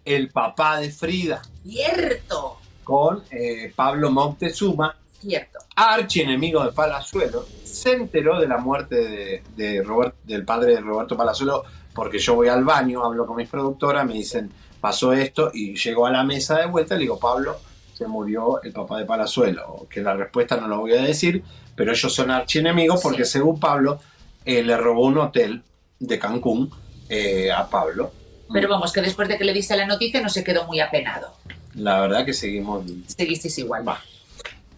el 0.06 0.30
papá 0.30 0.80
de 0.80 0.92
Frida, 0.92 1.42
Cierto, 1.64 2.58
con 2.84 3.24
eh, 3.32 3.72
Pablo 3.76 4.10
Moctezuma, 4.12 4.96
cierto. 5.20 5.60
archienemigo 5.76 6.64
de 6.64 6.72
Palazuelo, 6.72 7.46
se 7.64 7.94
enteró 7.94 8.40
de 8.40 8.48
la 8.48 8.58
muerte 8.58 8.96
de, 8.96 9.44
de 9.56 9.84
Robert- 9.84 10.16
del 10.24 10.46
padre 10.46 10.76
de 10.76 10.82
Roberto 10.82 11.16
Palazuelo 11.18 11.64
porque 11.94 12.18
yo 12.20 12.36
voy 12.36 12.48
al 12.48 12.64
baño, 12.64 13.04
hablo 13.04 13.26
con 13.26 13.36
mis 13.36 13.50
productoras, 13.50 14.06
me 14.06 14.14
dicen, 14.14 14.50
pasó 14.80 15.14
esto 15.14 15.52
y 15.54 15.76
llego 15.76 16.06
a 16.06 16.12
la 16.12 16.24
mesa 16.24 16.58
de 16.60 16.68
vuelta 16.68 16.96
y 16.96 17.00
le 17.00 17.04
digo, 17.04 17.20
Pablo, 17.20 17.58
se 17.94 18.08
murió 18.08 18.62
el 18.64 18.72
papá 18.72 18.98
de 18.98 19.06
Palazuelo, 19.06 19.88
que 19.90 20.02
la 20.02 20.16
respuesta 20.16 20.58
no 20.58 20.68
la 20.68 20.78
voy 20.78 20.94
a 20.94 21.02
decir, 21.02 21.44
pero 21.76 21.92
ellos 21.92 22.14
son 22.14 22.32
archienemigos 22.32 23.02
porque 23.02 23.26
según 23.26 23.60
Pablo, 23.60 24.00
eh, 24.46 24.64
le 24.64 24.78
robó 24.78 25.06
un 25.06 25.18
hotel 25.18 25.62
de 26.00 26.18
Cancún 26.18 26.72
eh, 27.10 27.52
a 27.52 27.70
Pablo 27.70 28.12
Pero 28.54 28.70
vamos, 28.70 28.94
que 28.94 29.02
después 29.02 29.28
de 29.28 29.38
que 29.38 29.44
le 29.44 29.54
diste 29.54 29.76
la 29.76 29.86
noticia 29.86 30.22
no 30.22 30.30
se 30.30 30.44
quedó 30.44 30.66
muy 30.66 30.80
apenado. 30.80 31.34
La 31.76 32.00
verdad 32.00 32.26
que 32.26 32.34
seguimos 32.34 32.86
Seguisteis 33.08 33.58
igual. 33.60 33.88
Va. 33.88 34.02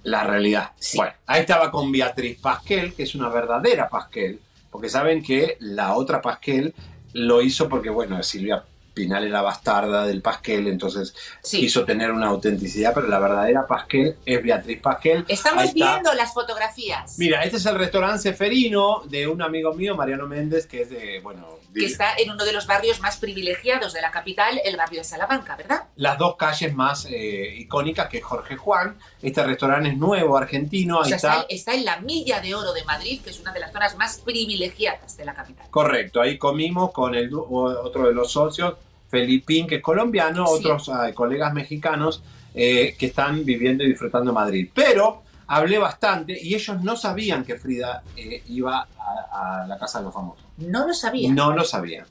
la 0.03 0.23
realidad. 0.23 0.71
Bueno, 0.95 1.13
ahí 1.27 1.41
estaba 1.41 1.69
con 1.69 1.91
Beatriz 1.91 2.39
Pasquel, 2.39 2.93
que 2.95 3.03
es 3.03 3.13
una 3.13 3.29
verdadera 3.29 3.87
Pasquel, 3.87 4.39
porque 4.71 4.89
saben 4.89 5.21
que 5.21 5.57
la 5.59 5.95
otra 5.95 6.21
Pasquel 6.21 6.73
lo 7.13 7.41
hizo 7.41 7.69
porque, 7.69 7.89
bueno, 7.89 8.21
Silvia 8.23 8.63
Pinal 8.93 9.25
era 9.25 9.41
bastarda 9.41 10.05
del 10.05 10.21
Pasquel, 10.21 10.67
entonces 10.67 11.15
quiso 11.41 11.85
tener 11.85 12.11
una 12.11 12.27
autenticidad, 12.27 12.93
pero 12.93 13.07
la 13.07 13.19
verdadera 13.19 13.65
Pasquel 13.65 14.15
es 14.25 14.43
Beatriz 14.43 14.81
Pasquel. 14.81 15.25
Estamos 15.27 15.73
viendo 15.73 16.13
las 16.13 16.33
fotografías. 16.33 17.17
Mira, 17.17 17.43
este 17.43 17.57
es 17.57 17.65
el 17.65 17.75
restaurante 17.75 18.19
Ceferino 18.19 19.03
de 19.05 19.27
un 19.27 19.41
amigo 19.41 19.73
mío, 19.73 19.95
Mariano 19.95 20.27
Méndez, 20.27 20.67
que 20.67 20.81
es 20.81 20.89
de, 20.89 21.19
bueno, 21.21 21.60
que 21.73 21.85
está 21.85 22.13
en 22.17 22.29
uno 22.31 22.43
de 22.43 22.51
los 22.53 22.67
barrios 22.67 22.99
más 22.99 23.17
privilegiados 23.17 23.93
de 23.93 24.01
la 24.01 24.11
capital, 24.11 24.59
el 24.65 24.75
barrio 24.77 24.99
de 24.99 25.03
Salamanca, 25.05 25.55
¿verdad? 25.55 25.83
las 25.95 26.17
dos 26.17 26.35
calles 26.35 26.73
más 26.73 27.05
eh, 27.09 27.55
icónicas 27.57 28.09
que 28.09 28.17
es 28.17 28.23
Jorge 28.23 28.57
Juan. 28.57 28.97
Este 29.21 29.43
restaurante 29.43 29.89
es 29.89 29.97
nuevo, 29.97 30.35
argentino, 30.37 30.99
O 30.99 31.03
ahí 31.03 31.09
sea, 31.09 31.15
está. 31.15 31.45
está, 31.49 31.73
en 31.73 31.85
la 31.85 31.97
Milla 32.01 32.41
de 32.41 32.55
Oro 32.55 32.73
de 32.73 32.83
Madrid, 32.83 33.21
que 33.23 33.29
es 33.29 33.39
una 33.39 33.53
de 33.53 33.59
las 33.59 33.71
zonas 33.71 33.95
más 33.97 34.19
privilegiadas 34.19 35.15
de 35.15 35.25
la 35.25 35.33
capital. 35.33 35.67
Correcto, 35.69 36.21
ahí 36.21 36.37
comimos 36.37 36.91
con 36.91 37.15
el 37.15 37.31
otro 37.33 38.07
de 38.07 38.13
los 38.13 38.31
socios, 38.31 38.75
Felipín, 39.09 39.67
que 39.67 39.75
es 39.75 39.81
colombiano, 39.81 40.47
Sí. 40.47 40.53
otros 40.59 40.89
ah, 40.89 41.11
colegas 41.13 41.53
mexicanos 41.53 42.23
eh, 42.53 42.95
que 42.97 43.07
están 43.07 43.45
viviendo 43.45 43.83
y 43.83 43.87
disfrutando 43.89 44.33
Madrid. 44.33 44.69
Pero 44.73 45.23
hablé 45.53 45.77
bastante 45.77 46.37
y 46.41 46.55
ellos 46.55 46.81
no 46.81 46.95
sabían 46.95 47.43
que 47.43 47.57
Frida 47.57 48.03
eh, 48.15 48.41
iba 48.47 48.87
a, 48.97 49.61
a 49.63 49.67
la 49.67 49.77
Casa 49.77 49.99
de 49.99 50.05
los 50.05 50.13
Famosos. 50.13 50.45
No 50.57 50.87
lo 50.87 50.93
sabía. 50.93 51.31
No 51.31 51.51
lo 51.53 51.63
sabían. 51.65 52.05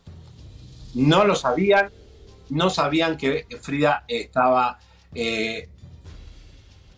No 0.94 1.24
lo 1.24 1.34
sabían. 1.34 1.90
No 2.50 2.68
sabían 2.68 3.16
que 3.16 3.46
Frida 3.60 4.04
estaba. 4.08 4.78
eh, 5.14 5.68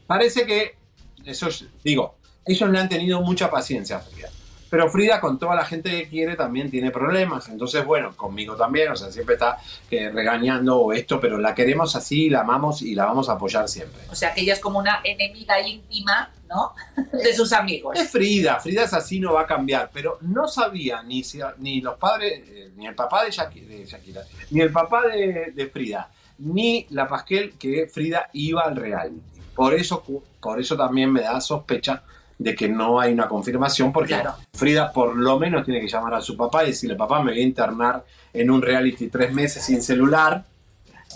parece 0.07 0.47
que. 0.47 0.77
Eso 1.25 1.49
es- 1.49 1.67
digo, 1.85 2.17
ellos 2.45 2.69
le 2.71 2.79
han 2.81 2.89
tenido 2.89 3.21
mucha 3.23 3.49
paciencia 3.51 3.97
a 3.97 4.01
Frida. 4.01 4.29
Pero 4.73 4.89
Frida, 4.89 5.21
con 5.21 5.39
toda 5.39 5.55
la 5.55 5.67
gente 5.67 5.91
que 5.91 6.09
quiere, 6.09 6.35
también 6.35 6.71
tiene 6.71 6.91
problemas. 6.91 7.47
Entonces, 7.51 7.85
bueno, 7.85 8.17
conmigo 8.17 8.57
también. 8.57 8.91
O 8.91 8.97
sea, 8.97 9.13
siempre 9.13 9.35
está 9.35 9.59
eh, 9.91 10.09
regañando 10.11 10.91
esto, 10.95 11.21
pero 11.21 11.37
la 11.37 11.55
queremos 11.55 11.95
así, 11.95 12.31
la 12.31 12.41
amamos 12.41 12.81
y 12.81 12.95
la 12.95 13.05
vamos 13.05 13.29
a 13.29 13.33
apoyar 13.33 13.69
siempre. 13.69 14.01
O 14.11 14.15
sea, 14.15 14.33
que 14.33 14.41
ella 14.41 14.55
es 14.55 14.61
como 14.61 14.79
una 14.79 15.01
enemiga 15.05 15.61
íntima, 15.61 16.31
¿no? 16.49 16.73
De 17.13 17.35
sus 17.35 17.53
amigos. 17.53 17.99
Es 18.01 18.09
Frida, 18.11 18.61
Frida 18.61 18.85
es 18.85 18.95
así, 18.95 19.21
no 19.21 19.35
va 19.35 19.43
a 19.43 19.47
cambiar, 19.47 19.91
pero 19.93 20.17
no 20.23 20.49
sabía 20.49 21.03
ni, 21.03 21.23
si- 21.23 21.41
ni 21.59 21.83
los 21.83 21.99
padres, 21.99 22.43
eh, 22.49 22.71
ni 22.75 22.87
el 22.87 22.95
papá 22.95 23.25
de, 23.25 23.31
Shaki- 23.31 23.67
de 23.67 23.85
Shakira, 23.85 24.23
ni 24.53 24.63
el 24.63 24.73
papá 24.73 25.07
de, 25.07 25.53
de 25.55 25.67
Frida, 25.69 26.11
ni 26.39 26.87
la 26.89 27.07
Pasquel 27.07 27.59
que 27.59 27.89
Frida 27.93 28.31
iba 28.33 28.63
al 28.63 28.77
reality. 28.77 29.21
Por 29.55 29.75
eso, 29.75 30.03
por 30.41 30.59
eso 30.59 30.79
también 30.79 31.13
me 31.13 31.21
da 31.21 31.43
sospecha 31.43 32.03
de 32.39 32.55
que 32.55 32.69
no 32.69 32.99
hay 33.01 33.13
una 33.13 33.29
confirmación, 33.29 33.93
porque 33.93 34.15
Claro. 34.15 34.35
Frida 34.55 34.93
por 34.93 35.17
lo 35.17 35.39
menos 35.39 35.65
tiene 35.65 35.81
que 35.81 35.89
llamar 35.89 36.15
a 36.15 36.21
su 36.21 36.37
papá 36.37 36.65
y 36.65 36.69
decirle, 36.69 36.97
papá, 36.97 37.23
me 37.23 37.33
voy 37.33 37.41
a 37.41 37.45
internar 37.45 38.05
en 38.33 38.51
un 38.51 38.61
reality 38.63 39.09
tres 39.09 39.33
meses 39.33 39.65
sin 39.65 39.83
celular. 39.83 40.45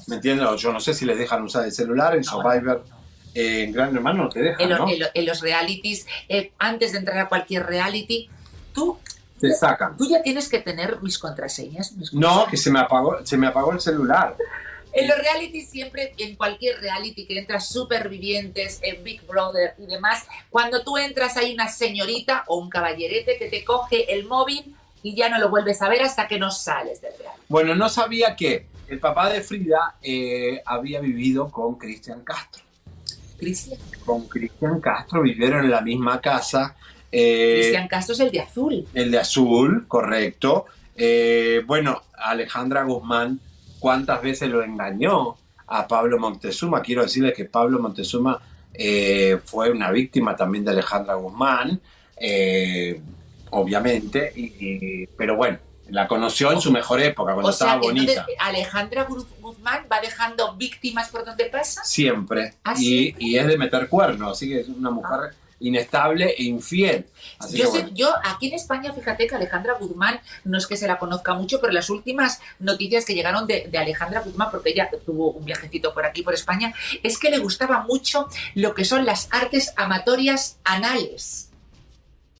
¿Me 0.08 0.16
entiendes? 0.16 0.48
Yo 0.60 0.72
no 0.72 0.78
sé 0.80 0.94
si 0.94 1.04
les 1.04 1.18
dejan 1.18 1.42
usar 1.42 1.64
el 1.64 1.72
celular 1.72 2.14
en 2.14 2.22
Survivor. 2.24 2.84
eh, 3.34 3.64
en 3.64 3.72
Gran 3.72 3.94
Hermano 3.94 4.22
no 4.24 4.28
te 4.30 4.40
dejan, 4.40 4.62
En, 4.62 4.70
lo- 4.70 4.78
¿no? 4.78 4.88
en 4.88 4.98
lo- 5.00 5.06
en 5.12 5.26
los 5.26 5.40
realities, 5.42 6.06
eh, 6.28 6.52
antes 6.58 6.92
de 6.92 6.98
entrar 6.98 7.18
a 7.18 7.28
cualquier 7.28 7.66
reality, 7.66 8.30
tú, 8.72 8.98
Te 9.38 9.52
sacan. 9.52 9.94
tú 9.98 10.08
ya 10.08 10.22
tienes 10.22 10.48
que 10.48 10.58
tener 10.60 11.02
mis 11.02 11.18
contraseñas. 11.18 11.92
mis 11.92 12.14
No, 12.14 12.46
que 12.46 12.56
se 12.56 12.70
me 12.70 12.78
apagó, 12.80 13.18
se 13.26 13.36
me 13.36 13.46
apagó 13.46 13.72
el 13.72 13.80
celular. 13.80 14.36
En 14.96 15.08
los 15.08 15.18
reality 15.18 15.62
siempre, 15.62 16.14
en 16.18 16.36
cualquier 16.36 16.80
reality 16.80 17.26
que 17.26 17.38
entras, 17.38 17.68
supervivientes, 17.68 18.80
en 18.82 19.02
Big 19.04 19.26
Brother 19.26 19.74
y 19.78 19.86
demás, 19.86 20.24
cuando 20.50 20.82
tú 20.82 20.96
entras 20.96 21.36
hay 21.36 21.54
una 21.54 21.68
señorita 21.68 22.44
o 22.46 22.56
un 22.58 22.70
caballerete 22.70 23.36
que 23.38 23.48
te 23.48 23.64
coge 23.64 24.12
el 24.12 24.26
móvil 24.26 24.74
y 25.02 25.14
ya 25.14 25.28
no 25.28 25.38
lo 25.38 25.48
vuelves 25.50 25.82
a 25.82 25.88
ver 25.88 26.02
hasta 26.02 26.26
que 26.26 26.38
no 26.38 26.50
sales 26.50 27.00
del 27.00 27.12
reality. 27.18 27.42
Bueno, 27.48 27.74
no 27.74 27.88
sabía 27.88 28.34
que 28.34 28.66
el 28.88 28.98
papá 28.98 29.30
de 29.30 29.40
Frida 29.40 29.96
eh, 30.02 30.62
había 30.64 31.00
vivido 31.00 31.50
con 31.50 31.76
Cristian 31.76 32.22
Castro. 32.22 32.62
Cristian, 33.38 33.78
Con 34.04 34.26
Cristian 34.28 34.80
Castro 34.80 35.22
vivieron 35.22 35.64
en 35.64 35.70
la 35.70 35.80
misma 35.82 36.20
casa. 36.20 36.74
eh, 37.12 37.58
Cristian 37.60 37.88
Castro 37.88 38.14
es 38.14 38.20
el 38.20 38.30
de 38.30 38.40
azul. 38.40 38.88
El 38.94 39.10
de 39.10 39.18
azul, 39.18 39.86
correcto. 39.86 40.66
Eh, 40.96 41.62
bueno, 41.66 42.02
Alejandra 42.16 42.84
Guzmán, 42.84 43.38
¿cuántas 43.86 44.20
veces 44.20 44.48
lo 44.50 44.64
engañó 44.64 45.36
a 45.68 45.86
Pablo 45.86 46.18
Montezuma? 46.18 46.82
Quiero 46.82 47.02
decirles 47.02 47.34
que 47.34 47.44
Pablo 47.44 47.78
Montezuma 47.78 48.40
eh, 48.74 49.38
fue 49.44 49.70
una 49.70 49.92
víctima 49.92 50.34
también 50.34 50.64
de 50.64 50.72
Alejandra 50.72 51.14
Guzmán, 51.14 51.80
eh, 52.16 53.00
obviamente, 53.50 54.32
y- 54.34 54.52
y- 54.58 55.06
pero 55.16 55.36
bueno, 55.36 55.58
la 55.90 56.08
conoció 56.08 56.50
en 56.50 56.60
su 56.60 56.72
mejor 56.72 57.00
época, 57.00 57.32
cuando 57.34 57.50
O 57.50 57.52
estaba 57.52 57.76
bonita. 57.76 58.26
Alejandra 58.40 59.06
Guzmán 59.40 59.86
va 59.90 60.00
dejando 60.00 60.56
víctimas 60.56 61.10
por 61.10 61.24
donde 61.24 61.44
pasa. 61.46 61.84
Siempre. 61.84 62.54
¿Ah, 62.64 62.74
y, 62.76 63.14
y 63.20 63.38
es 63.38 63.46
de 63.46 63.56
meter 63.56 63.88
cuernos, 63.88 64.32
así 64.32 64.48
que 64.48 64.62
es 64.62 64.68
una 64.68 64.90
mujer 64.90 65.30
inestable 65.60 66.34
e 66.36 66.42
infiel. 66.44 67.06
Así 67.38 67.56
Yo, 67.56 67.64
sé- 67.66 67.70
bueno. 67.70 67.90
yo 67.94 68.14
aquí 68.24 68.48
en 68.48 68.54
España, 68.54 68.92
fíjate 68.92 69.26
que 69.26 69.34
Alejandra 69.34 69.74
Guzmán 69.80 70.20
no 70.44 70.58
es 70.58 70.66
que 70.66 70.76
se 70.76 70.86
la 70.86 70.98
conozca 70.98 71.34
mucho, 71.34 71.60
pero 71.60 71.72
las 71.72 71.88
últimas 71.90 72.40
noticias 72.58 73.04
que 73.04 73.14
llegaron 73.14 73.46
de, 73.46 73.66
de 73.70 73.78
Alejandra 73.78 74.20
Guzmán, 74.20 74.50
porque 74.50 74.70
ella 74.70 74.90
tuvo 75.04 75.30
un 75.32 75.44
viajecito 75.44 75.94
por 75.94 76.04
aquí, 76.04 76.22
por 76.22 76.34
España, 76.34 76.74
es 77.02 77.18
que 77.18 77.30
le 77.30 77.38
gustaba 77.38 77.82
mucho 77.88 78.28
lo 78.54 78.74
que 78.74 78.84
son 78.84 79.06
las 79.06 79.28
artes 79.32 79.72
amatorias 79.76 80.58
anales. 80.64 81.50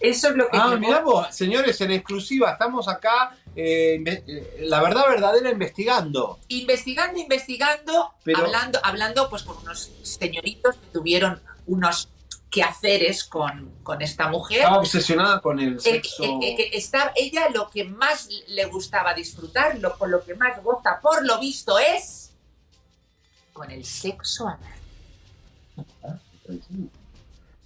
Eso 0.00 0.28
es 0.28 0.36
lo 0.36 0.48
que 0.48 0.56
Ah, 0.56 0.76
mirá 0.76 1.00
vos, 1.00 1.26
señores, 1.34 1.80
en 1.80 1.90
exclusiva, 1.90 2.52
estamos 2.52 2.86
acá, 2.86 3.36
eh, 3.56 4.00
eh, 4.06 4.56
la 4.60 4.80
verdad 4.80 5.04
verdadera 5.08 5.50
investigando. 5.50 6.38
investigando, 6.48 7.18
investigando, 7.18 8.12
Pero- 8.24 8.38
hablando, 8.44 8.78
hablando 8.84 9.28
pues 9.28 9.42
con 9.42 9.56
unos 9.58 9.90
señoritos 10.02 10.76
que 10.76 10.86
tuvieron 10.92 11.42
unos 11.66 12.08
quehaceres 12.50 13.24
con, 13.24 13.70
con 13.82 14.00
esta 14.00 14.28
mujer. 14.28 14.58
Estaba 14.58 14.78
obsesionada 14.78 15.40
con 15.40 15.58
el 15.58 15.80
sexo. 15.80 16.22
eh, 16.22 16.38
eh, 16.58 16.70
está, 16.74 17.12
ella 17.16 17.48
lo 17.50 17.68
que 17.68 17.84
más 17.84 18.28
le 18.46 18.64
gustaba 18.66 19.12
disfrutar, 19.14 19.78
lo, 19.80 19.98
con 19.98 20.10
lo 20.10 20.24
que 20.24 20.34
más 20.34 20.62
goza, 20.62 21.00
por 21.02 21.26
lo 21.26 21.38
visto, 21.40 21.78
es 21.78 22.30
con 23.52 23.70
el 23.70 23.84
sexo 23.84 24.46
anal. 24.46 24.78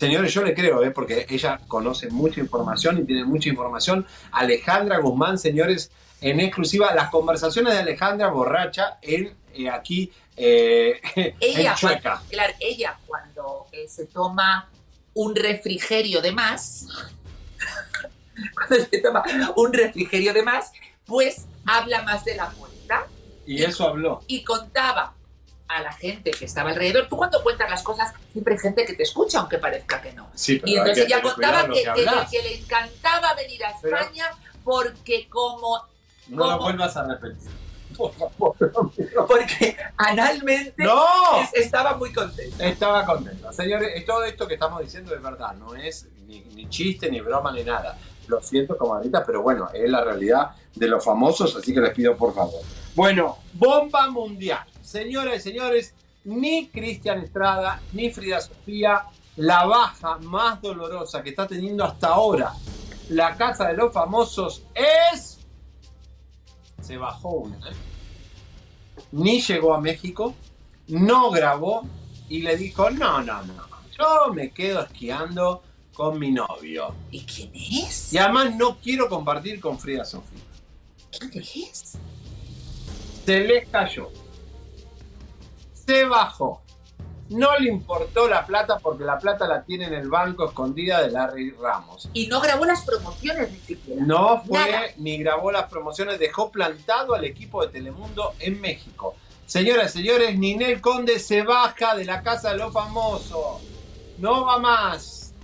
Señores, 0.03 0.35
yo 0.35 0.43
le 0.43 0.53
creo, 0.53 0.83
¿eh? 0.83 0.91
porque 0.91 1.27
ella 1.31 1.61
conoce 1.69 2.11
mucha 2.11 2.41
información 2.41 2.99
y 2.99 3.05
tiene 3.05 3.25
mucha 3.25 3.49
información. 3.49 4.05
Alejandra 4.33 4.99
Guzmán, 4.99 5.39
señores, 5.39 5.93
en 6.21 6.41
exclusiva, 6.41 6.93
las 6.93 7.09
conversaciones 7.09 7.73
de 7.75 7.79
Alejandra 7.79 8.27
borracha 8.31 8.99
en 9.01 9.33
eh, 9.55 9.71
aquí 9.71 10.11
eh, 10.37 11.01
Ella, 11.39 11.71
en 11.71 11.77
Chueca. 11.77 12.01
cuando- 12.17 12.29
claro, 12.31 12.53
ella 12.59 12.99
cuando 13.07 13.67
eh, 13.71 13.87
se 13.89 14.07
toma 14.07 14.69
un 15.15 15.37
refrigerio 15.37 16.21
de 16.21 16.33
más, 16.33 16.89
cuando 18.57 18.85
se 18.85 18.99
toma 19.01 19.23
un 19.55 19.73
refrigerio 19.73 20.35
de 20.35 20.43
más, 20.43 20.73
pues 21.07 21.47
habla 21.65 22.03
más 22.03 22.25
de 22.25 22.35
la 22.35 22.51
cuenta 22.51 23.07
Y 23.47 23.63
eso 23.63 23.87
habló. 23.87 24.21
y 24.27 24.43
contaba 24.43 25.15
a 25.77 25.83
la 25.83 25.93
gente 25.93 26.31
que 26.31 26.45
estaba 26.45 26.71
alrededor. 26.71 27.07
Tú 27.09 27.17
cuando 27.17 27.43
cuentas 27.43 27.69
las 27.71 27.83
cosas, 27.83 28.13
siempre 28.33 28.55
hay 28.55 28.61
gente 28.61 28.85
que 28.85 28.95
te 28.95 29.03
escucha, 29.03 29.41
aunque 29.41 29.59
parezca 29.59 30.01
que 30.01 30.13
no. 30.13 30.29
Sí, 30.35 30.59
pero 30.59 30.73
Y 30.73 30.77
entonces 30.77 31.07
ella 31.07 31.23
contaba 31.23 31.63
que, 31.69 31.85
lo 31.85 31.95
que 31.95 32.05
que 32.05 32.11
que 32.31 32.43
le 32.43 32.59
encantaba 32.59 33.35
venir 33.35 33.65
a 33.65 33.75
Pero- 33.81 33.97
España 33.97 34.27
porque 34.65 35.29
como 35.29 35.85
No 36.29 36.37
lo 36.47 36.53
¿Cómo? 36.53 36.59
vuelvas 36.65 36.97
a 36.97 37.05
repetir. 37.05 37.51
Por 37.97 38.13
favor. 38.15 38.57
porque 39.29 39.77
analmente 39.97 40.85
¡No! 40.85 41.05
es- 41.43 41.65
estaba 41.65 41.97
muy 41.97 42.13
contenta. 42.13 42.65
Estaba 42.67 43.05
contento. 43.05 43.53
Señores, 43.53 44.05
todo 44.07 44.25
esto 44.25 44.47
que 44.47 44.55
estamos 44.55 44.81
diciendo 44.81 45.15
es 45.15 45.23
verdad, 45.23 45.53
no 45.55 45.75
es 45.75 46.07
ni, 46.27 46.41
ni 46.55 46.69
chiste, 46.69 47.11
ni 47.11 47.21
broma, 47.21 47.53
ni 47.53 47.65
nada. 47.65 47.99
Lo 48.29 48.41
siento, 48.41 48.79
comadrita, 48.79 49.25
pero 49.27 49.43
bueno, 49.43 49.69
es 49.75 49.91
la 49.91 50.03
realidad 50.05 50.53
de 50.75 50.89
los 50.89 51.05
famosos, 51.05 51.55
así 51.57 51.75
que 51.75 51.81
les 51.81 51.93
pido 51.93 52.17
por 52.17 52.35
favor. 52.35 52.61
Bueno, 52.95 53.39
bomba 53.53 54.09
mundial. 54.11 54.65
Señoras 54.93 55.37
y 55.37 55.41
señores, 55.41 55.95
ni 56.25 56.69
Cristian 56.69 57.21
Estrada, 57.21 57.81
ni 57.95 58.11
Frida 58.11 58.43
Sofía, 58.43 59.07
la 59.37 59.65
baja 59.65 60.19
más 60.19 60.61
dolorosa 60.61 61.23
que 61.23 61.31
está 61.31 61.47
teniendo 61.47 61.83
hasta 61.83 62.09
ahora 62.09 62.53
la 63.09 63.35
casa 63.35 63.69
de 63.69 63.75
los 63.75 63.91
famosos 63.91 64.65
es... 64.75 65.39
Se 66.83 66.99
bajó 66.99 67.31
una, 67.31 67.57
¿eh? 67.71 67.75
Ni 69.13 69.41
llegó 69.41 69.73
a 69.73 69.81
México, 69.81 70.35
no 70.89 71.31
grabó 71.31 71.89
y 72.29 72.43
le 72.43 72.59
dijo, 72.59 72.91
no, 72.91 73.23
no, 73.23 73.43
no, 73.45 73.67
yo 73.99 74.35
me 74.35 74.51
quedo 74.51 74.83
esquiando 74.83 75.63
con 75.95 76.19
mi 76.19 76.33
novio. 76.33 76.95
¿Y 77.11 77.25
quién 77.25 77.51
es? 77.55 78.13
Y 78.13 78.19
además 78.19 78.55
no 78.57 78.77
quiero 78.79 79.09
compartir 79.09 79.59
con 79.59 79.79
Frida 79.79 80.05
Sofía. 80.05 80.43
¿Quién 81.19 81.43
es? 81.43 81.97
Se 83.25 83.41
le 83.41 83.65
cayó. 83.65 84.11
Se 85.93 86.07
bajó. 86.07 86.63
No 87.29 87.59
le 87.59 87.69
importó 87.69 88.27
la 88.27 88.47
plata 88.47 88.79
porque 88.79 89.05
la 89.05 89.19
plata 89.19 89.47
la 89.47 89.63
tiene 89.63 89.87
en 89.87 89.93
el 89.93 90.09
banco 90.09 90.47
escondida 90.47 91.03
de 91.03 91.11
Larry 91.11 91.51
Ramos. 91.51 92.09
Y 92.15 92.29
no 92.29 92.41
grabó 92.41 92.65
las 92.65 92.83
promociones 92.83 93.53
ni 93.53 93.59
siquiera. 93.59 94.03
No 94.03 94.43
fue 94.43 94.59
Nada. 94.59 94.83
ni 94.97 95.19
grabó 95.19 95.53
las 95.53 95.65
promociones, 95.65 96.19
dejó 96.19 96.51
plantado 96.51 97.15
al 97.15 97.25
equipo 97.25 97.65
de 97.65 97.73
Telemundo 97.73 98.33
en 98.39 98.59
México. 98.59 99.17
Señoras 99.45 99.95
y 99.95 99.99
señores, 99.99 100.39
Ninel 100.39 100.81
Conde 100.81 101.19
se 101.19 101.43
baja 101.43 101.95
de 101.95 102.07
la 102.07 102.23
casa 102.23 102.53
de 102.53 102.57
los 102.57 102.73
famosos. 102.73 103.61
No 104.17 104.47
va 104.47 104.59
más. 104.59 105.35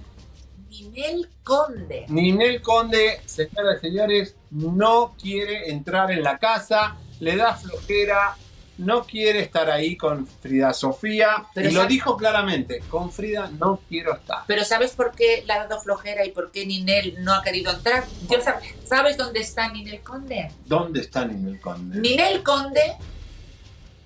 Ninel 0.70 1.28
Conde. 1.44 2.07
Ninel 2.09 2.62
Conde, 2.62 3.20
señoras 3.26 3.78
y 3.82 3.88
señores, 3.88 4.34
no 4.51 5.14
quiere 5.20 5.70
entrar 5.70 6.11
en 6.11 6.22
la 6.22 6.38
casa, 6.38 6.96
le 7.20 7.36
da 7.36 7.55
flojera, 7.55 8.36
no 8.79 9.05
quiere 9.05 9.41
estar 9.41 9.68
ahí 9.70 9.97
con 9.97 10.26
Frida 10.26 10.72
Sofía. 10.72 11.45
Pero 11.55 11.68
y 11.68 11.72
lo 11.72 11.85
dijo 11.87 12.16
claramente, 12.16 12.81
con 12.89 13.11
Frida 13.12 13.51
no 13.59 13.81
quiero 13.89 14.14
estar. 14.16 14.45
Pero 14.47 14.64
¿sabes 14.64 14.93
por 14.93 15.12
qué 15.14 15.43
le 15.47 15.53
ha 15.53 15.66
dado 15.66 15.81
flojera 15.81 16.24
y 16.24 16.31
por 16.31 16.51
qué 16.51 16.64
Ninel 16.64 17.16
no 17.22 17.35
ha 17.35 17.43
querido 17.43 17.72
entrar? 17.72 18.05
Yo 18.31 18.39
sab- 18.39 18.61
¿Sabes 18.85 19.16
dónde 19.16 19.41
está 19.41 19.68
Ninel 19.72 20.01
Conde? 20.01 20.51
¿Dónde 20.64 21.01
está 21.01 21.24
Ninel 21.24 21.61
Conde? 21.61 22.01
Ninel 22.01 22.43
Conde 22.43 22.81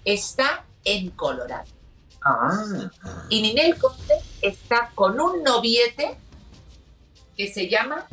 está 0.04 0.64
en 0.84 1.10
Colorado. 1.10 1.64
Ah, 2.24 2.90
Y 3.28 3.42
Ninel 3.42 3.76
Conde 3.78 4.14
está 4.40 4.90
con 4.94 5.20
un 5.20 5.42
noviete 5.42 6.16
que 7.36 7.52
se 7.52 7.68
llama 7.68 8.06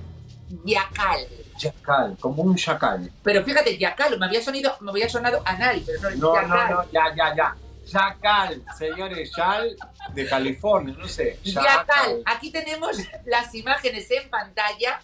Yacal. 0.65 1.27
Chacal, 1.59 2.17
como 2.19 2.41
un 2.41 2.55
chacal. 2.55 3.11
Pero 3.21 3.43
fíjate, 3.43 3.77
Yacal, 3.77 4.17
me 4.17 4.25
había, 4.25 4.41
sonido, 4.41 4.75
me 4.79 4.89
había 4.91 5.07
sonado 5.07 5.41
anal, 5.45 5.83
pero 5.85 6.01
no 6.01 6.09
es 6.09 6.17
No, 6.17 6.33
Yacal. 6.33 6.69
no, 6.69 6.75
no, 6.77 6.91
ya, 6.91 7.15
ya, 7.15 7.35
ya. 7.35 7.55
Chacal, 7.85 8.63
señores, 8.77 9.31
Chal 9.31 9.75
de 10.13 10.27
California, 10.27 10.95
no 10.97 11.07
sé. 11.07 11.39
Yacal. 11.43 12.21
Aquí 12.25 12.51
tenemos 12.51 12.97
las 13.25 13.53
imágenes 13.55 14.09
en 14.11 14.29
pantalla 14.29 15.01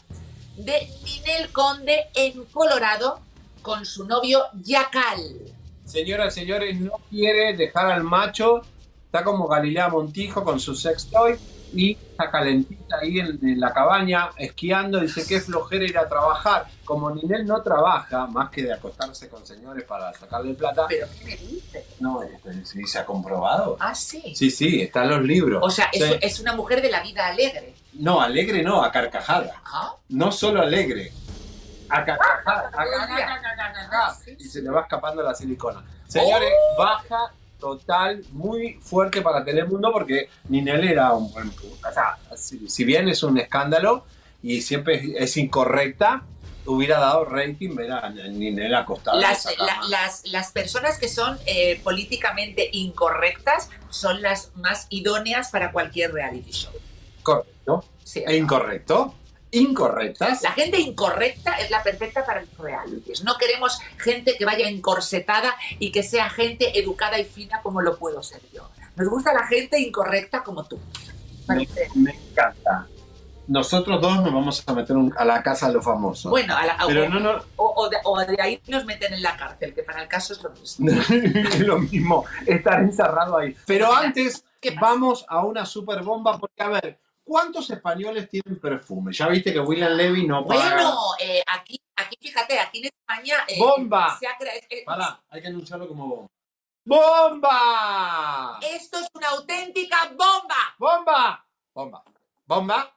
de 0.56 0.88
Ninel 1.04 1.52
Conde 1.52 2.08
en 2.16 2.46
Colorado 2.46 3.20
con 3.62 3.86
su 3.86 4.06
novio 4.06 4.44
Yacal. 4.64 5.20
Señoras 5.86 6.34
señores, 6.34 6.80
no 6.80 6.94
quiere 7.10 7.56
dejar 7.56 7.92
al 7.92 8.04
macho. 8.04 8.62
Está 9.06 9.24
como 9.24 9.48
Galilea 9.48 9.90
Montijo 9.90 10.44
con 10.44 10.60
su 10.60 10.76
sex 10.76 11.08
toy 11.08 11.38
y 11.76 11.92
está 12.12 12.32
calentita 12.32 12.98
ahí 13.02 13.20
en, 13.20 13.38
en 13.44 13.60
la 13.60 13.74
cabaña 13.74 14.30
esquiando. 14.38 15.00
Dice 15.02 15.26
que 15.28 15.36
es 15.36 15.46
flojera 15.46 15.84
ir 15.84 15.98
a 15.98 16.08
trabajar. 16.08 16.68
Como 16.86 17.12
Ninel 17.12 17.46
no 17.46 17.62
trabaja 17.62 18.28
más 18.28 18.50
que 18.50 18.64
de 18.64 18.74
acostarse 18.74 19.28
con 19.30 19.46
señores 19.46 19.84
para 19.84 20.14
sacarle 20.14 20.54
plata. 20.54 20.86
¿Pero 20.88 21.08
qué 21.20 21.26
me 21.26 21.36
dices? 21.36 21.84
No, 22.00 22.24
este, 22.24 22.66
sí, 22.66 22.84
se 22.86 23.00
ha 23.00 23.06
comprobado. 23.06 23.76
Ah, 23.80 23.94
sí. 23.94 24.34
Sí, 24.36 24.50
sí, 24.50 24.82
están 24.82 25.10
los 25.10 25.22
libros. 25.22 25.62
O 25.64 25.70
sea, 25.70 25.90
es, 25.92 26.04
Sí. 26.04 26.18
es 26.22 26.40
una 26.40 26.54
mujer 26.54 26.82
de 26.82 26.90
la 26.90 27.02
vida 27.04 27.28
alegre. 27.28 27.76
No, 27.94 28.22
alegre 28.22 28.64
no, 28.64 28.82
a 28.84 28.92
carcajada. 28.92 29.62
¿Ah? 29.66 29.94
No 30.10 30.32
solo 30.32 30.62
alegre. 30.62 31.12
A 31.90 32.04
carcajada. 32.06 32.72
A 32.74 32.86
día. 32.86 33.42
carcajada. 33.42 34.18
Y 34.38 34.44
se 34.46 34.62
le 34.62 34.70
va 34.70 34.82
escapando 34.82 35.22
la 35.22 35.36
silicona. 35.36 35.84
Señores, 36.08 36.50
Oh. 36.78 36.78
baja 36.80 37.32
total, 37.60 38.24
muy 38.32 38.74
fuerte 38.82 39.22
para 39.22 39.44
Telemundo 39.44 39.92
porque 39.92 40.30
Ninel 40.50 40.84
era 40.88 41.14
un 41.14 41.32
buen... 41.32 41.50
O 41.50 41.92
sea, 41.94 42.18
si, 42.36 42.70
si 42.70 42.84
bien 42.84 43.08
es 43.10 43.24
un 43.24 43.38
escándalo 43.38 44.06
y 44.44 44.62
siempre 44.62 44.96
es, 44.96 45.04
es 45.18 45.38
incorrecta, 45.38 46.24
hubiera 46.68 47.00
dado 47.00 47.26
rating 47.26 47.76
ver 47.76 47.92
a 47.92 48.10
Ninel 48.10 48.74
acostada. 48.76 49.18
en 49.18 49.22
Las, 49.24 49.46
la- 49.58 49.82
las, 49.90 50.26
las 50.26 50.52
personas 50.52 50.98
que 51.00 51.08
son 51.08 51.38
eh, 51.46 51.80
políticamente 51.84 52.70
incorrectas 52.74 53.70
son 53.90 54.22
las 54.22 54.52
más 54.56 54.88
idóneas 54.90 55.50
para 55.52 55.72
cualquier 55.72 56.12
reality 56.14 56.52
show. 56.52 56.74
Correcto. 57.24 57.84
Sí. 58.04 58.24
E 58.28 58.36
incorrecto. 58.38 59.16
Incorrectas. 59.56 60.42
La 60.42 60.52
gente 60.52 60.80
incorrecta 60.80 61.54
es 61.56 61.70
la 61.72 61.82
perfecta 61.84 62.26
para 62.26 62.42
los 62.42 62.58
realities. 62.58 63.24
No 63.24 63.38
queremos 63.38 63.80
gente 63.98 64.36
que 64.38 64.46
vaya 64.46 64.68
encorsetada 64.68 65.56
y 65.80 65.92
que 65.92 66.04
sea 66.04 66.30
gente 66.30 66.80
educada 66.80 67.20
y 67.20 67.26
fina 67.26 67.62
como 67.62 67.82
lo 67.82 67.98
puedo 67.98 68.22
ser 68.24 68.42
yo. 68.54 68.70
Nos 68.96 69.08
gusta 69.10 69.34
la 69.34 69.46
gente 69.48 69.80
incorrecta 69.80 70.44
como 70.44 70.64
tú. 70.66 70.80
Me, 71.48 71.68
me 71.96 72.12
encanta. 72.12 72.88
Nosotros 73.48 74.02
dos 74.02 74.16
nos 74.24 74.34
vamos 74.34 74.64
a 74.66 74.74
meter 74.74 74.96
un- 74.98 75.14
a 75.16 75.24
la 75.24 75.44
casa 75.44 75.68
de 75.68 75.74
los 75.74 75.86
famosos. 75.86 76.32
Bueno, 76.32 76.56
a 76.58 76.66
la- 76.66 76.78
Pero 76.88 77.06
o, 77.06 77.10
no, 77.10 77.20
no, 77.20 77.32
o- 77.58 77.74
o 77.84 77.90
de, 77.90 77.98
o 78.04 78.20
de 78.20 78.42
ahí 78.42 78.60
nos 78.68 78.86
meten 78.86 79.14
en 79.14 79.22
la 79.22 79.38
cárcel, 79.38 79.72
que 79.76 79.84
para 79.84 80.02
el 80.02 80.08
caso 80.08 80.34
es 80.34 80.42
lo 80.42 80.50
mismo. 80.50 80.88
lo 81.60 81.78
mismo, 81.78 82.26
estar 82.48 82.80
encerrado 82.82 83.38
ahí. 83.38 83.56
Pero 83.68 83.94
antes 83.94 84.44
vamos 84.82 85.24
a 85.30 85.46
una 85.46 85.64
super 85.64 86.02
bomba 86.02 86.40
porque, 86.40 86.64
a 86.64 86.70
ver, 86.70 86.98
¿cuántos 87.26 87.70
españoles 87.70 88.30
tienen 88.30 88.60
perfume? 88.60 89.12
Ya 89.12 89.28
viste 89.28 89.52
que 89.52 89.60
William 89.60 89.92
Levy 89.92 90.26
no 90.26 90.46
paga. 90.46 90.74
Bueno, 90.74 90.96
eh, 91.20 91.44
aquí, 91.46 91.82
aquí 91.96 92.16
fíjate, 92.22 92.60
aquí 92.60 92.80
en 92.80 92.86
España 92.86 93.36
eh, 93.48 93.60
¡Bomba! 93.60 94.18
se 94.18 94.28
ha 94.28 94.38
eh, 94.70 94.84
Pará, 94.86 95.22
hay 95.30 95.42
que 95.42 95.48
anunciarlo 95.48 95.88
como 95.88 96.08
bomba. 96.08 96.30
¡Bomba! 96.86 98.60
esto 98.62 99.00
es 99.00 99.08
una 99.16 99.30
auténtica 99.30 100.08
bomba. 100.10 100.76
¡Bomba! 100.78 101.46
Bomba. 101.74 102.04
¿Bomba? 102.46 102.96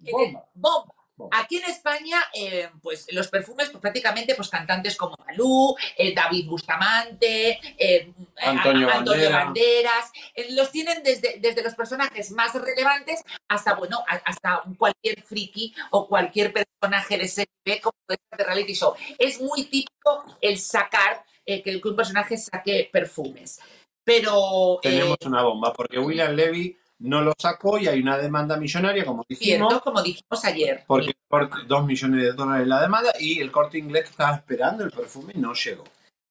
Bomba. 0.00 0.48
bomba. 0.54 1.01
Aquí 1.30 1.56
en 1.58 1.64
España, 1.70 2.18
eh, 2.34 2.68
pues 2.82 3.06
los 3.12 3.28
perfumes, 3.28 3.68
pues 3.70 3.80
prácticamente, 3.80 4.34
pues 4.34 4.48
cantantes 4.48 4.96
como 4.96 5.16
Malú, 5.26 5.76
eh, 5.96 6.14
David 6.14 6.46
Bustamante, 6.48 7.60
eh, 7.78 8.12
Antonio 8.38 8.88
a- 8.88 8.94
Antonio 8.96 9.30
Bandera. 9.30 9.44
Banderas, 9.44 10.12
los 10.50 10.70
tienen 10.70 11.02
desde, 11.02 11.38
desde 11.38 11.62
los 11.62 11.74
personajes 11.74 12.30
más 12.32 12.54
relevantes 12.54 13.22
hasta, 13.48 13.74
bueno, 13.74 14.02
hasta 14.24 14.62
cualquier 14.78 15.22
friki 15.22 15.74
o 15.90 16.08
cualquier 16.08 16.52
personaje 16.52 17.18
de 17.18 17.28
serie 17.28 17.80
como 17.82 17.94
de 18.08 18.44
reality 18.44 18.74
show. 18.74 18.94
Es 19.18 19.40
muy 19.40 19.64
típico 19.64 20.24
el 20.40 20.58
sacar, 20.58 21.24
que 21.44 21.80
un 21.84 21.96
personaje 21.96 22.36
saque 22.36 22.88
perfumes. 22.92 23.60
Pero, 24.04 24.78
Tenemos 24.82 25.16
una 25.24 25.42
bomba 25.42 25.72
porque 25.72 25.98
William 25.98 26.34
Levy 26.34 26.76
no 27.02 27.20
lo 27.22 27.32
sacó 27.38 27.78
y 27.78 27.88
hay 27.88 28.00
una 28.00 28.16
demanda 28.18 28.56
millonaria, 28.56 29.04
como 29.04 29.24
dijimos. 29.28 29.68
cierto, 29.68 29.84
como 29.84 30.02
dijimos 30.02 30.44
ayer. 30.44 30.84
Porque 30.86 31.12
corte- 31.28 31.56
dos 31.66 31.84
millones 31.84 32.22
de 32.22 32.32
dólares 32.32 32.66
la 32.66 32.80
demanda 32.80 33.12
y 33.18 33.40
el 33.40 33.50
corte 33.50 33.78
inglés 33.78 34.04
que 34.04 34.10
estaba 34.10 34.36
esperando 34.36 34.84
el 34.84 34.90
perfume 34.90 35.32
no 35.36 35.52
llegó. 35.54 35.84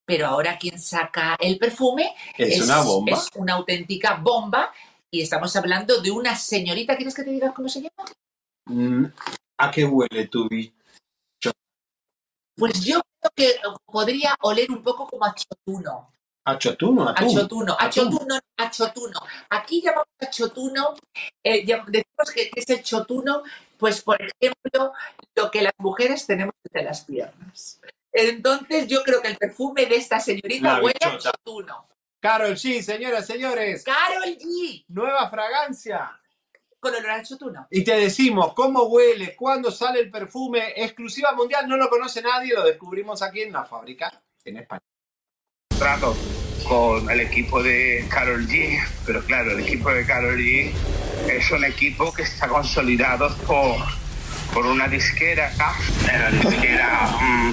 Pero 0.06 0.28
ahora 0.28 0.58
quien 0.58 0.80
saca 0.80 1.36
el 1.40 1.58
perfume 1.58 2.14
Es, 2.38 2.62
una 2.62 2.82
bomba. 2.82 3.12
es 3.18 3.30
una 3.36 3.54
auténtica 3.54 4.16
bomba 4.16 4.74
y 5.12 5.22
estamos 5.22 5.56
hablando 5.56 6.02
de 6.02 6.12
una 6.12 6.36
señorita. 6.36 6.96
¿Quieres 6.96 7.14
que 7.16 7.24
te 7.24 7.30
diga 7.32 7.54
cómo 7.54 7.70
se 7.70 7.82
llama? 7.82 8.10
Mm, 8.66 9.06
¿A 9.60 9.72
qué 9.72 9.86
huele 9.86 10.28
tu 10.28 10.48
bicho? 10.50 10.74
Pues 12.56 12.84
yo 12.84 13.02
creo 13.20 13.32
que 13.36 13.56
podría 13.86 14.36
oler 14.42 14.70
un 14.72 14.84
poco 14.84 15.08
como 15.08 15.26
a 15.26 15.34
chotuno. 15.34 16.12
¿A 16.44 16.58
chotuno? 16.58 17.08
¿A 17.08 17.12
A 17.12 17.28
chotuno, 17.28 17.76
a 17.80 17.90
chotuno, 17.90 18.40
a 18.58 18.72
chotuno. 18.72 19.20
Aquí 19.50 19.82
llamamos 19.82 20.08
a 20.20 20.30
chotuno, 20.30 20.96
eh, 21.44 21.64
decimos 21.66 22.32
que, 22.34 22.52
es 22.56 22.70
el 22.70 22.82
chotuno 22.82 23.44
Pues, 23.78 24.02
por 24.02 24.20
ejemplo, 24.20 24.94
lo 25.36 25.52
que 25.52 25.62
las 25.62 25.74
mujeres 25.78 26.26
tenemos 26.26 26.56
entre 26.66 26.84
las 26.84 27.06
piernas. 27.06 27.80
Entonces, 28.12 28.88
yo 28.88 29.04
creo 29.04 29.22
que 29.22 29.30
el 29.30 29.38
perfume 29.38 29.86
de 29.86 29.96
esta 29.96 30.20
señorita 30.20 30.74
La 30.74 30.84
huele 30.84 31.00
a 31.02 31.10
bichota. 31.10 31.32
chotuno. 31.32 31.88
Carol 32.20 32.54
G, 32.54 32.82
señoras, 32.82 33.26
señores. 33.26 33.84
Carol 33.84 34.38
G. 34.38 34.86
Nueva 34.90 35.30
fragancia. 35.30 36.18
Con 36.80 36.96
olor 36.96 37.12
a 37.12 37.24
chotuno. 37.24 37.68
Y 37.70 37.84
te 37.84 37.96
decimos 37.96 38.54
cómo 38.54 38.84
huele, 38.84 39.36
cuándo 39.36 39.72
sale 39.72 40.00
el 40.00 40.10
perfume, 40.10 40.74
exclusiva 40.76 41.34
mundial, 41.34 41.68
no 41.68 41.78
lo 41.78 41.90
conoce 41.90 42.22
nadie, 42.22 42.56
lo 42.56 42.64
descubrimos 42.64 43.22
aquí 43.22 43.42
en 43.42 43.54
la 43.54 43.66
fábrica 43.66 44.12
en 44.44 44.58
España. 44.58 44.82
Con 46.68 47.10
el 47.10 47.20
equipo 47.22 47.62
de 47.64 48.06
Carol 48.10 48.48
G, 48.48 48.80
pero 49.06 49.24
claro, 49.26 49.52
el 49.52 49.62
equipo 49.62 49.90
de 49.92 50.06
Carol 50.06 50.38
G 50.38 50.72
es 51.30 51.52
un 51.52 51.64
equipo 51.66 52.14
que 52.14 52.22
está 52.22 52.48
consolidado 52.48 53.36
por, 53.48 53.78
por 54.54 54.66
una 54.68 54.88
disquera. 54.88 55.52
La 56.06 56.30
disquera 56.32 57.10
mm, 57.20 57.50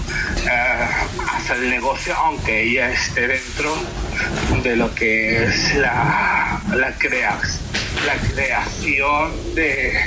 eh, 0.47 0.89
hace 1.37 1.53
el 1.55 1.71
negocio, 1.71 2.15
aunque 2.17 2.63
ella 2.65 2.91
esté 2.93 3.27
dentro 3.29 3.75
de 4.63 4.77
lo 4.77 4.95
que 4.95 5.45
es 5.45 5.75
la, 5.77 6.61
la, 6.75 6.93
crea- 6.99 7.41
la 8.07 8.15
creación 8.35 9.55
de, 9.55 10.01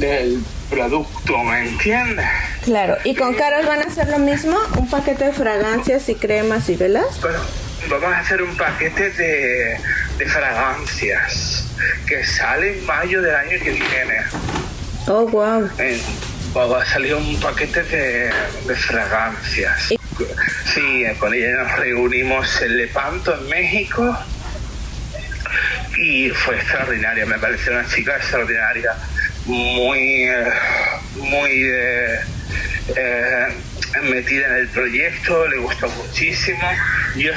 del 0.00 0.42
producto, 0.70 1.42
¿me 1.44 1.68
entiendes? 1.68 2.26
Claro, 2.62 2.96
y 3.04 3.14
con 3.14 3.34
Carol 3.34 3.66
van 3.66 3.80
a 3.80 3.84
hacer 3.84 4.08
lo 4.08 4.18
mismo, 4.18 4.58
un 4.76 4.88
paquete 4.88 5.26
de 5.26 5.32
fragancias 5.32 6.08
y 6.08 6.14
cremas 6.14 6.68
y 6.68 6.76
velas. 6.76 7.20
Bueno, 7.20 7.38
vamos 7.88 8.12
a 8.12 8.18
hacer 8.20 8.42
un 8.42 8.56
paquete 8.56 9.10
de, 9.10 9.78
de 10.18 10.26
fragancias 10.26 11.64
que 12.06 12.24
sale 12.24 12.78
en 12.78 12.86
mayo 12.86 13.20
del 13.22 13.34
año 13.34 13.58
que 13.62 13.70
viene. 13.70 14.16
Oh, 15.06 15.26
wow. 15.26 15.68
Eh, 15.78 16.00
va 16.56 16.82
a 16.82 16.86
salir 16.86 17.14
un 17.14 17.38
paquete 17.40 17.82
de, 17.82 18.32
de 18.66 18.74
fragancias. 18.74 19.92
Sí, 20.72 21.04
con 21.18 21.34
ella 21.34 21.62
nos 21.62 21.78
reunimos 21.78 22.62
en 22.62 22.76
Lepanto, 22.76 23.34
en 23.36 23.48
México, 23.48 24.16
y 25.98 26.30
fue 26.30 26.56
extraordinaria. 26.56 27.26
Me 27.26 27.38
pareció 27.38 27.72
una 27.72 27.86
chica 27.86 28.16
extraordinaria, 28.16 28.92
muy, 29.46 30.28
muy 31.16 31.50
eh, 31.50 32.18
eh, 32.96 33.46
metida 34.02 34.46
en 34.48 34.54
el 34.56 34.68
proyecto, 34.68 35.46
le 35.48 35.58
gustó 35.58 35.88
muchísimo. 35.88 36.70
Yo, 37.16 37.32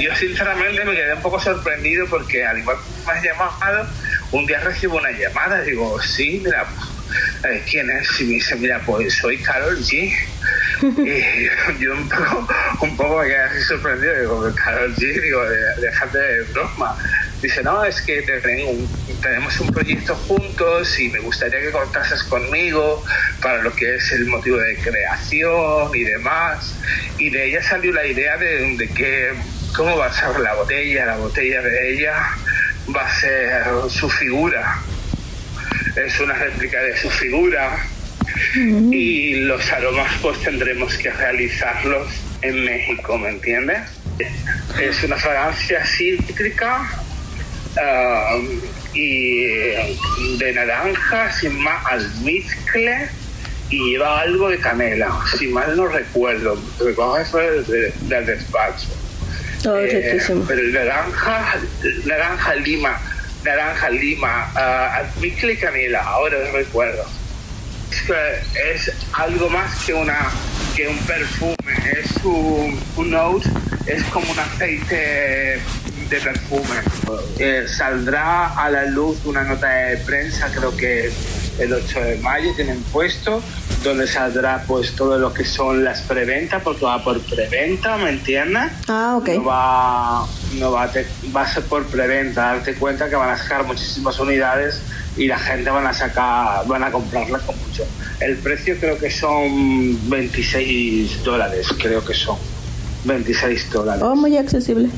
yo 0.00 0.16
sinceramente 0.16 0.84
me 0.84 0.94
quedé 0.94 1.14
un 1.14 1.22
poco 1.22 1.40
sorprendido 1.40 2.06
porque 2.08 2.44
al 2.44 2.58
igual 2.58 2.76
que 2.78 3.06
me 3.06 3.12
has 3.12 3.22
llamado, 3.24 3.88
un 4.32 4.46
día 4.46 4.60
recibo 4.60 4.96
una 4.96 5.12
llamada 5.12 5.62
digo, 5.62 6.00
sí, 6.02 6.40
mira, 6.44 6.66
eh, 7.44 7.62
¿quién 7.70 7.90
es? 7.90 8.20
Y 8.20 8.24
me 8.24 8.34
dice, 8.34 8.56
mira, 8.56 8.80
pues 8.84 9.14
soy 9.14 9.38
Carol 9.38 9.78
G. 9.78 10.12
y 10.82 11.82
yo 11.82 11.92
un 11.92 12.08
poco, 12.08 12.48
un 12.80 12.96
poco 12.96 13.18
me 13.18 13.26
quedé 13.26 13.42
así 13.42 13.62
sorprendido, 13.62 14.20
digo, 14.20 14.54
Carol 14.56 14.94
G, 14.96 15.22
digo, 15.22 15.42
déjate 15.80 16.18
de 16.18 16.42
broma. 16.44 16.96
Dice, 17.44 17.62
no, 17.62 17.84
es 17.84 18.00
que 18.00 18.20
un- 18.66 18.88
tenemos 19.20 19.60
un 19.60 19.70
proyecto 19.70 20.14
juntos 20.14 20.98
y 20.98 21.10
me 21.10 21.18
gustaría 21.18 21.60
que 21.60 21.70
contases 21.72 22.22
conmigo 22.22 23.04
para 23.42 23.60
lo 23.62 23.70
que 23.74 23.96
es 23.96 24.12
el 24.12 24.24
motivo 24.24 24.56
de 24.56 24.76
creación 24.78 25.90
y 25.94 26.04
demás. 26.04 26.74
Y 27.18 27.28
de 27.28 27.44
ella 27.48 27.62
salió 27.62 27.92
la 27.92 28.06
idea 28.06 28.38
de, 28.38 28.74
de 28.78 28.88
que, 28.88 29.34
¿cómo 29.76 29.94
va 29.98 30.06
a 30.06 30.12
ser 30.14 30.40
la 30.40 30.54
botella? 30.54 31.04
La 31.04 31.16
botella 31.18 31.60
de 31.60 31.92
ella 31.92 32.14
va 32.96 33.02
a 33.06 33.20
ser 33.20 33.62
su 33.90 34.08
figura. 34.08 34.78
Es 35.96 36.18
una 36.20 36.32
réplica 36.32 36.80
de 36.82 36.96
su 36.96 37.10
figura. 37.10 37.76
Y 38.90 39.34
los 39.40 39.70
aromas 39.70 40.10
pues 40.22 40.40
tendremos 40.42 40.94
que 40.96 41.10
realizarlos 41.10 42.08
en 42.40 42.64
México, 42.64 43.18
¿me 43.18 43.28
entiendes? 43.28 43.82
Es 44.80 45.02
una 45.04 45.16
fragancia 45.16 45.84
cítrica 45.84 47.03
ah, 47.80 48.38
y 48.92 49.44
de 50.38 50.52
naranja, 50.54 51.32
sin 51.32 51.58
más 51.60 51.84
almizcle 51.86 53.08
y 53.70 53.90
lleva 53.90 54.20
algo 54.20 54.50
de 54.50 54.58
canela, 54.58 55.10
si 55.36 55.48
mal 55.48 55.76
no 55.76 55.86
recuerdo, 55.86 56.58
recoge 56.78 57.22
eso 57.22 57.38
del, 57.38 57.92
del 58.02 58.26
despacho. 58.26 58.88
Oh, 59.66 59.78
Eh, 59.78 60.20
pero 60.46 60.62
naranja, 60.62 61.54
naranja 62.04 62.54
lima, 62.56 63.00
naranja 63.42 63.90
lima, 63.90 64.50
ah, 64.54 64.96
almizcle 64.98 65.54
y 65.54 65.56
canela, 65.56 66.02
ahora 66.02 66.36
recuerdo. 66.52 67.04
Es, 67.90 68.02
que 68.02 68.72
es 68.74 68.92
algo 69.12 69.48
más 69.48 69.84
que 69.84 69.94
una 69.94 70.18
que 70.76 70.88
un 70.88 70.98
perfume, 70.98 71.56
es 71.92 72.24
un, 72.24 72.78
un 72.96 73.10
note, 73.10 73.48
es 73.86 74.02
como 74.04 74.30
un 74.30 74.38
aceite 74.38 75.60
de 76.08 76.20
perfume. 76.20 76.80
Eh, 77.38 77.66
saldrá 77.68 78.48
a 78.54 78.70
la 78.70 78.84
luz 78.86 79.18
una 79.24 79.42
nota 79.44 79.68
de 79.68 79.96
prensa, 79.98 80.48
creo 80.54 80.76
que 80.76 81.10
el 81.58 81.72
8 81.72 82.00
de 82.00 82.16
mayo 82.18 82.50
tienen 82.56 82.82
puesto, 82.92 83.42
donde 83.82 84.06
saldrá 84.06 84.64
pues 84.66 84.92
todo 84.96 85.18
lo 85.18 85.32
que 85.32 85.44
son 85.44 85.84
las 85.84 86.00
preventas, 86.02 86.62
porque 86.62 86.84
va 86.84 87.02
por 87.02 87.20
preventa, 87.20 87.96
¿me 87.96 88.10
entiendes? 88.10 88.72
Ah, 88.88 89.16
ok. 89.18 89.28
No 89.30 89.44
va, 89.44 90.26
no 90.58 90.72
va, 90.72 90.82
a 90.84 90.92
te- 90.92 91.06
va 91.34 91.42
a 91.42 91.52
ser 91.52 91.62
por 91.64 91.84
preventa, 91.86 92.42
darte 92.54 92.74
cuenta 92.74 93.08
que 93.08 93.16
van 93.16 93.30
a 93.30 93.36
sacar 93.38 93.64
muchísimas 93.64 94.18
unidades 94.18 94.80
y 95.16 95.26
la 95.26 95.38
gente 95.38 95.70
van 95.70 95.86
a 95.86 95.92
sacar, 95.92 96.66
van 96.66 96.82
a 96.84 96.90
comprarlas 96.90 97.42
con 97.42 97.56
mucho. 97.60 97.84
El 98.20 98.36
precio 98.36 98.76
creo 98.80 98.98
que 98.98 99.10
son 99.10 99.98
26 100.10 101.22
dólares, 101.24 101.66
creo 101.78 102.04
que 102.04 102.14
son. 102.14 102.36
26 103.04 103.70
dólares. 103.70 104.02
Oh, 104.02 104.16
muy 104.16 104.36
accesible. 104.38 104.88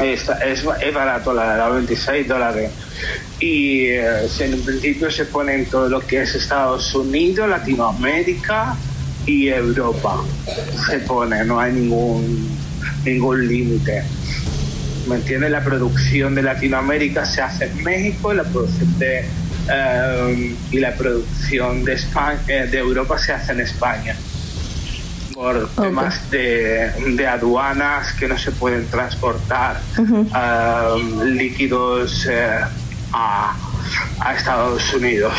Está- 0.00 0.38
es, 0.44 0.64
es 0.80 0.94
barato, 0.94 1.32
la 1.32 1.46
verdad, 1.48 1.72
26 1.72 2.28
dólares. 2.28 2.70
Y 3.40 3.86
eh, 3.86 4.28
en 4.40 4.54
un 4.54 4.64
principio 4.64 5.10
se 5.10 5.24
pone 5.24 5.54
en 5.54 5.66
todo 5.66 5.88
lo 5.88 6.00
que 6.00 6.22
es 6.22 6.34
Estados 6.34 6.94
Unidos, 6.94 7.48
Latinoamérica 7.48 8.76
y 9.26 9.48
Europa. 9.48 10.22
Se 10.88 11.00
pone, 11.00 11.44
no 11.44 11.58
hay 11.60 11.72
ningún, 11.72 12.48
ningún 13.04 13.46
límite. 13.48 14.04
¿Me 15.08 15.16
entiendes? 15.16 15.50
La 15.50 15.64
producción 15.64 16.34
de 16.34 16.42
Latinoamérica 16.42 17.24
se 17.24 17.40
hace 17.42 17.64
en 17.66 17.82
México 17.82 18.32
y 18.32 18.36
la 18.36 18.44
producción 18.44 18.98
de, 18.98 19.24
eh, 19.70 20.54
y 20.70 20.78
la 20.78 20.94
producción 20.94 21.84
de, 21.84 21.94
España, 21.94 22.40
eh, 22.46 22.66
de 22.70 22.78
Europa 22.78 23.18
se 23.18 23.32
hace 23.32 23.52
en 23.52 23.60
España 23.60 24.16
por 25.38 25.68
temas 25.76 26.28
de, 26.32 26.90
de 27.14 27.26
aduanas 27.28 28.12
que 28.14 28.26
no 28.26 28.36
se 28.36 28.50
pueden 28.50 28.90
transportar 28.90 29.80
um, 29.96 31.22
líquidos 31.22 32.26
eh, 32.26 32.58
a, 33.12 33.56
a 34.20 34.34
Estados 34.34 34.92
Unidos. 34.94 35.32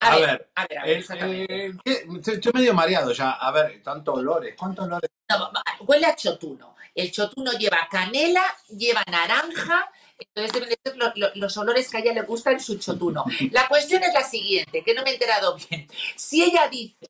A, 0.00 0.08
A 0.08 0.16
ver, 0.18 0.26
ver, 0.26 0.48
a 0.56 0.66
ver, 0.66 0.78
a 0.78 0.84
ver, 0.84 1.50
eh, 1.50 1.72
¿qué? 1.82 2.06
estoy 2.32 2.52
medio 2.52 2.74
mareado 2.74 3.12
ya. 3.12 3.30
A 3.30 3.50
ver, 3.50 3.82
tantos 3.82 4.18
olores. 4.18 4.54
¿Cuántos 4.58 4.84
olores? 4.84 5.10
No, 5.30 5.50
huele 5.86 6.04
a 6.04 6.14
chotuno. 6.14 6.76
El 6.94 7.10
chotuno 7.10 7.52
lleva 7.52 7.88
canela, 7.90 8.44
lleva 8.76 9.02
naranja. 9.10 9.90
Entonces 10.18 10.52
deben 10.52 10.68
de 10.68 10.78
ser 10.84 10.96
lo- 10.98 11.12
lo- 11.16 11.34
los 11.34 11.56
olores 11.56 11.88
que 11.88 11.96
a 11.96 12.00
ella 12.00 12.12
le 12.12 12.22
gustan 12.22 12.52
en 12.54 12.60
su 12.60 12.76
chotuno. 12.78 13.24
La 13.52 13.66
cuestión 13.68 14.02
es 14.02 14.12
la 14.12 14.22
siguiente, 14.22 14.82
que 14.84 14.92
no 14.92 15.02
me 15.02 15.10
he 15.10 15.14
enterado 15.14 15.56
bien. 15.70 15.88
Si 16.14 16.42
ella 16.42 16.68
dice 16.68 17.08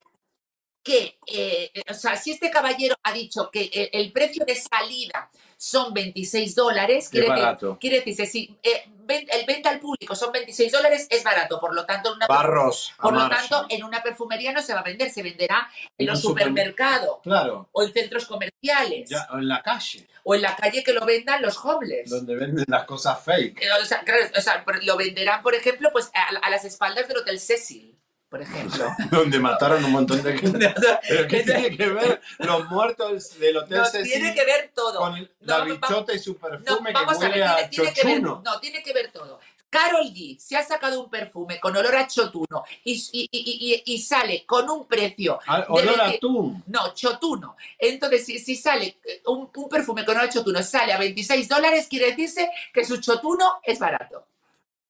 que, 0.87 1.19
eh, 1.27 1.73
o 1.91 1.95
sea, 1.95 2.15
si 2.17 2.31
este 2.31 2.49
caballero 2.49 2.95
ha 3.03 3.13
dicho 3.13 3.51
que 3.51 3.69
el, 3.75 3.91
el 3.93 4.13
precio 4.13 4.45
de 4.47 4.55
salida 4.55 5.29
son 5.59 5.93
26 5.93 6.55
dólares, 6.55 7.09
quiere, 7.09 7.27
decir- 7.29 7.43
barato. 7.43 7.79
quiere 7.81 7.97
decirse, 7.97 8.27
si 8.27 8.57
eh, 8.63 8.85
ven- 8.99 9.27
el 9.33 9.45
venta 9.47 9.71
al 9.71 9.81
público 9.81 10.15
son 10.15 10.31
26 10.31 10.71
dólares, 10.71 11.07
es 11.11 11.25
barato. 11.25 11.59
Por 11.59 11.75
lo 11.75 11.85
tanto, 11.87 12.11
en 12.11 12.17
una, 12.17 12.27
Barros, 12.29 12.93
por 13.01 13.15
lo 13.15 13.29
tanto, 13.29 13.67
en 13.69 13.83
una 13.83 14.01
perfumería 14.03 14.53
no 14.53 14.63
se 14.63 14.75
va 14.75 14.81
a 14.81 14.83
vender, 14.85 15.11
se 15.11 15.23
venderá 15.25 15.69
en 15.99 16.07
En 16.07 16.07
los 16.07 16.23
un 16.25 16.33
supermer- 16.35 16.49
supermercados 16.51 17.19
Claro, 17.23 17.69
o 17.73 17.83
en 17.83 17.93
centros 17.93 18.27
comerciales 18.27 19.09
ya, 19.11 19.27
en 19.33 19.49
la 19.49 19.63
calle, 19.63 20.07
o 20.25 20.35
en 20.35 20.43
la 20.43 20.55
calle 20.55 20.85
que 20.85 20.93
lo 20.93 21.05
vendan 21.05 21.43
los 21.43 21.57
homeless. 21.65 22.11
donde 22.11 22.37
venden 22.37 22.65
las 22.69 22.85
cosas 22.85 23.19
fake. 23.25 23.61
Eh, 23.63 23.67
O 23.83 23.85
sea, 23.85 24.01
claro, 24.03 24.23
o 24.37 24.41
sea, 24.41 24.65
lo 24.83 24.97
venderán, 24.97 25.43
por 25.43 25.55
ejemplo, 25.55 25.89
pues 25.93 26.11
a, 26.15 26.29
a 26.47 26.51
las 26.51 26.65
espaldas 26.65 27.09
del 27.09 27.17
Hotel 27.17 27.41
Cecil, 27.41 27.96
por 28.29 28.43
ejemplo. 28.43 28.87
Donde 29.11 29.39
mataron 29.39 29.85
un 29.85 29.93
montón 29.93 30.23
de 30.23 30.39
gente. 30.39 30.75
¿Pero 31.09 31.29
qué 31.29 31.43
tiene 31.43 31.77
que 31.77 31.89
ver 31.89 32.21
los 32.39 32.69
muertos 32.71 33.39
del 33.39 33.57
Hotel 33.59 33.79
No, 33.79 33.85
Cecil 33.85 34.13
tiene 34.13 34.35
que 34.35 34.45
ver 34.45 34.71
todo. 34.75 34.99
con 34.99 35.29
la 35.41 35.59
No, 35.59 35.65
bichota 35.65 36.13
y 36.15 36.19
su 36.19 36.33
No, 36.35 36.39
perfume 36.41 36.93
vamos 36.93 37.19
que 37.19 37.25
a 37.25 37.29
ver, 37.29 37.39
huele 37.41 37.45
tiene, 37.45 37.47
a 37.67 37.71
tiene 37.71 37.93
que 37.93 38.05
ver, 38.07 38.15
chochuno? 38.17 38.43
no, 38.45 38.61
tiene 38.61 38.83
que 38.83 38.93
ver 38.93 39.11
todo. 39.13 39.41
Carol 39.69 40.07
G 40.13 40.39
se 40.39 40.57
ha 40.57 40.63
sacado 40.65 41.01
un 41.03 41.11
perfume 41.11 41.59
con 41.61 41.77
olor 41.77 41.95
a 41.97 42.07
chotuno 42.07 42.65
y, 42.85 42.93
y- 43.13 43.29
y- 43.31 43.83
y- 43.85 43.95
y 43.95 43.99
sale 44.01 44.47
con 44.47 44.71
un 44.71 44.87
precio. 44.87 45.39
Ah, 45.47 45.67
olor 45.69 46.01
a 46.01 46.05
20 46.05 46.17
atún. 46.17 46.63
No, 46.69 46.95
chotuno. 46.95 47.57
Entonces, 47.79 48.25
si, 48.25 48.39
si 48.39 48.55
sale 48.55 48.97
eh, 49.05 49.23
un, 49.27 49.51
un 49.55 49.69
perfume 49.69 50.05
con 50.05 50.17
olor 50.17 50.29
a 50.29 50.33
chotuno, 50.33 50.63
sale 50.63 50.93
a 50.93 50.99
26 50.99 51.49
dólares, 51.49 51.89
quiere 51.91 52.07
decirse 52.07 52.49
que 52.73 52.85
su 52.85 52.99
chotuno 52.99 53.61
es 53.65 53.79
barato. 53.79 54.27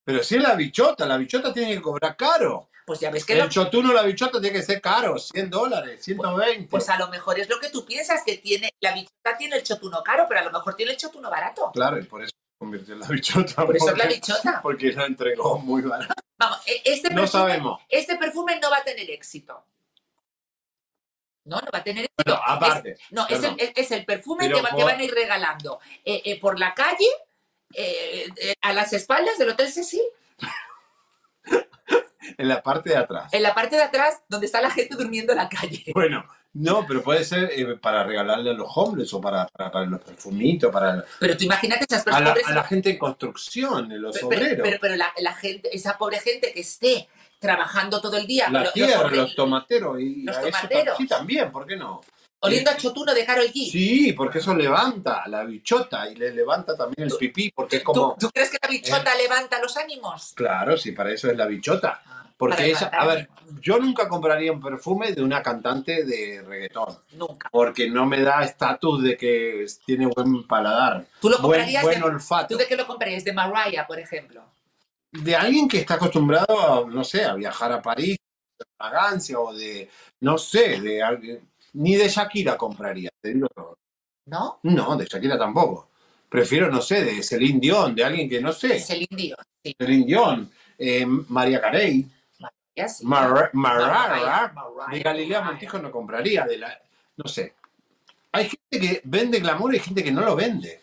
Pero 0.05 0.22
si 0.22 0.37
es 0.37 0.43
la 0.43 0.55
bichota, 0.55 1.07
la 1.07 1.16
bichota 1.16 1.53
tiene 1.53 1.74
que 1.74 1.82
cobrar 1.82 2.14
caro. 2.14 2.68
Pues 2.87 3.01
ya 3.01 3.11
ves 3.11 3.24
que 3.24 3.32
El 3.32 3.41
lo- 3.41 3.49
chotuno, 3.49 3.93
la 3.93 4.03
bichota 4.03 4.41
tiene 4.41 4.57
que 4.59 4.62
ser 4.62 4.80
caro, 4.80 5.18
100 5.18 5.51
dólares, 5.51 6.03
120. 6.05 6.68
Pues 6.70 6.89
a 6.89 6.97
lo 6.97 7.09
mejor 7.09 7.39
es 7.41 7.49
lo 7.51 7.59
que 7.59 7.68
tú 7.68 7.84
piensas, 7.84 8.22
que 8.24 8.39
tiene, 8.39 8.70
la 8.80 8.93
bichota 8.95 9.37
tiene 9.37 9.57
el 9.57 9.64
chotuno 9.64 10.03
caro, 10.05 10.26
pero 10.28 10.41
a 10.41 10.45
lo 10.45 10.53
mejor 10.53 10.74
tiene 10.76 10.93
el 10.93 10.97
chotuno 10.97 11.28
barato. 11.28 11.72
Claro, 11.74 11.99
y 11.99 12.05
por 12.05 12.22
eso 12.22 12.30
se 12.30 12.59
convirtió 12.59 12.95
en 12.95 13.01
la 13.01 13.09
bichota. 13.09 13.66
Por 13.66 13.76
eso 13.76 13.91
es 13.91 13.99
la 13.99 14.07
bichota. 14.07 14.61
Porque 14.62 14.93
la 14.93 15.05
entregó 15.07 15.59
muy 15.59 15.82
barato. 15.82 16.14
Vamos, 16.39 16.61
e- 16.66 16.80
este 16.84 17.11
No 17.11 17.22
perfume, 17.22 17.28
sabemos. 17.43 17.80
este 17.89 18.16
perfume 18.16 18.61
no 18.61 18.70
va 18.70 18.76
a 18.78 18.84
tener 18.84 19.11
éxito. 19.11 19.64
No, 21.45 21.57
no 21.61 21.68
va 21.72 21.78
a 21.78 21.82
tener 21.84 22.05
éxito. 22.05 22.22
Bueno, 22.24 22.41
aparte, 22.47 22.93
Es- 22.93 23.01
no, 23.11 23.26
es 23.28 23.43
el, 23.43 23.57
es 23.74 23.91
el 23.91 24.05
perfume 24.05 24.49
que, 24.49 24.62
va- 24.62 24.70
que 24.76 24.84
van 24.84 25.01
a 25.01 25.03
ir 25.03 25.12
regalando 25.12 25.80
eh, 26.05 26.22
eh, 26.24 26.39
por 26.41 26.59
la 26.61 26.72
calle, 26.72 27.09
eh, 27.74 28.30
a 28.61 28.72
las 28.72 28.93
espaldas 28.93 29.39
del 29.39 29.51
Hotel 29.51 29.72
Cecil, 29.72 30.03
En 32.38 32.49
la 32.49 32.62
parte 32.62 32.90
de 32.90 32.97
atrás. 32.97 33.32
en 33.32 33.42
la 33.42 33.55
parte 33.55 33.76
de 33.76 33.82
atrás, 33.82 34.20
donde 34.28 34.47
está 34.47 34.61
la 34.61 34.70
gente 34.70 34.97
durmiendo 34.97 35.32
en 35.32 35.38
la 35.38 35.49
calle. 35.49 35.84
Bueno, 35.94 36.24
no, 36.55 36.84
pero 36.86 37.03
puede 37.03 37.22
ser 37.24 37.51
eh, 37.55 37.76
para 37.76 38.03
regalarle 38.05 38.51
a 38.51 38.55
los 38.55 38.68
hombres 38.76 39.12
o 39.14 39.20
para, 39.20 39.47
para, 39.47 39.70
para 39.70 39.86
los 39.86 40.01
perfumitos, 40.01 40.72
para 40.72 41.05
Pero 41.20 41.36
tú 41.36 41.44
imagínate 41.44 41.84
esas 41.88 42.07
a 42.07 42.20
la, 42.20 42.34
personas. 42.34 42.51
a 42.51 42.55
la 42.62 42.64
gente 42.64 42.90
en 42.90 42.99
construcción, 42.99 43.92
en 43.92 44.03
los 44.03 44.14
Pero, 44.16 44.26
obreros. 44.28 44.59
pero, 44.62 44.78
pero 44.80 44.97
la, 44.97 45.12
la 45.18 45.34
gente, 45.34 45.68
esa 45.74 45.97
pobre 45.99 46.18
gente 46.18 46.53
que 46.53 46.61
esté 46.61 47.09
trabajando 47.38 48.01
todo 48.01 48.16
el 48.16 48.26
día, 48.26 48.47
la 48.51 48.59
lo- 48.61 48.64
los 48.64 48.72
tierra, 48.74 49.01
obreros, 49.03 49.18
los 49.18 49.36
tomateros 49.36 50.01
y 50.01 50.22
los 50.24 50.36
a 50.36 50.40
tomateros. 50.40 50.97
sí 50.97 51.07
también, 51.07 51.53
¿por 51.53 51.66
qué 51.66 51.76
no? 51.76 52.01
Oliendo 52.41 52.70
a 52.70 52.76
chotuno 52.76 53.14
de 53.14 53.24
Karol 53.24 53.47
G. 53.47 53.70
Sí, 53.70 54.12
porque 54.12 54.39
eso 54.39 54.55
levanta 54.55 55.26
la 55.26 55.45
bichota 55.45 56.09
y 56.09 56.14
le 56.14 56.32
levanta 56.32 56.76
también 56.76 57.09
el 57.09 57.16
pipí, 57.16 57.51
porque 57.51 57.76
es 57.76 57.82
como... 57.82 58.16
¿Tú 58.18 58.30
crees 58.30 58.51
que 58.51 58.59
la 58.62 58.68
bichota 58.68 59.14
Eh. 59.14 59.22
levanta 59.22 59.61
los 59.61 59.76
ánimos? 59.76 60.32
Claro, 60.34 60.76
sí, 60.76 60.93
para 60.93 61.12
eso 61.12 61.30
es 61.30 61.37
la 61.37 61.47
bichota. 61.47 62.03
para 62.05 62.34
Porque 62.37 62.70
esa, 62.70 62.87
a 62.89 63.07
ver, 63.07 63.28
yo 63.61 63.78
nunca 63.78 64.09
compraría 64.09 64.53
un 64.53 64.61
perfume 64.61 65.12
de 65.12 65.22
una 65.22 65.43
cantante 65.43 66.05
de 66.05 66.43
reggaetón. 66.43 66.99
Nunca. 67.12 67.49
Porque 67.51 67.89
no 67.89 68.05
me 68.05 68.20
da 68.20 68.45
estatus 68.45 69.03
de 69.03 69.16
que 69.16 69.64
tiene 69.87 70.07
buen 70.07 70.47
paladar. 70.47 71.07
¿Tú 71.20 71.30
lo 71.30 71.39
buen, 71.39 71.61
comprarías 71.61 71.82
buen 71.82 72.01
de, 72.01 72.07
olfato. 72.07 72.49
¿Tú 72.49 72.59
de 72.59 72.66
qué 72.66 72.76
lo 72.76 72.87
comprarías? 72.87 73.24
De 73.24 73.32
Mariah, 73.32 73.87
por 73.87 73.99
ejemplo. 73.99 74.45
De 75.12 75.34
alguien 75.34 75.66
que 75.66 75.78
está 75.78 75.95
acostumbrado 75.95 76.84
a, 76.84 76.91
no 76.91 77.03
sé, 77.03 77.24
a 77.24 77.34
viajar 77.34 77.72
a 77.72 77.80
París, 77.80 78.18
de 78.59 78.64
fragancia 78.76 79.41
o 79.41 79.55
de, 79.55 79.89
no 80.20 80.37
sé, 80.37 80.78
de 80.80 81.03
alguien. 81.03 81.49
Ni 81.76 81.94
de 81.96 82.08
Shakira 82.08 82.56
compraría, 82.56 83.10
te 83.20 83.34
digo 83.34 83.48
todo. 83.48 83.78
¿No? 84.26 84.58
No, 84.62 84.96
de 84.96 85.04
Shakira 85.06 85.38
tampoco. 85.38 85.88
Prefiero, 86.28 86.70
no 86.70 86.80
sé, 86.82 87.04
de 87.04 87.22
Celine 87.22 87.60
Dion, 87.60 87.94
de 87.94 88.04
alguien 88.04 88.28
que 88.28 88.40
no 88.40 88.52
sé. 88.52 88.80
Celine 88.80 89.06
Dion. 89.16 89.38
Sí. 89.64 89.74
Celine 89.78 90.04
Dion, 90.06 90.52
eh, 90.78 91.06
María 91.06 91.60
Carey, 91.60 92.04
Ya 92.74 92.88
sí. 92.88 93.04
Mar- 93.06 93.50
Marara, 93.52 94.52
Mariah, 94.54 94.90
de 94.90 95.00
Galilea. 95.00 95.40
Montijo 95.42 95.78
no 95.78 95.90
compraría, 95.90 96.44
de 96.44 96.58
la, 96.58 96.78
no 97.16 97.28
sé. 97.28 97.54
Hay 98.32 98.44
gente 98.50 98.86
que 98.86 99.00
vende 99.04 99.38
glamour 99.40 99.72
y 99.74 99.78
hay 99.78 99.84
gente 99.84 100.02
que 100.04 100.12
no 100.12 100.22
lo 100.22 100.34
vende. 100.36 100.80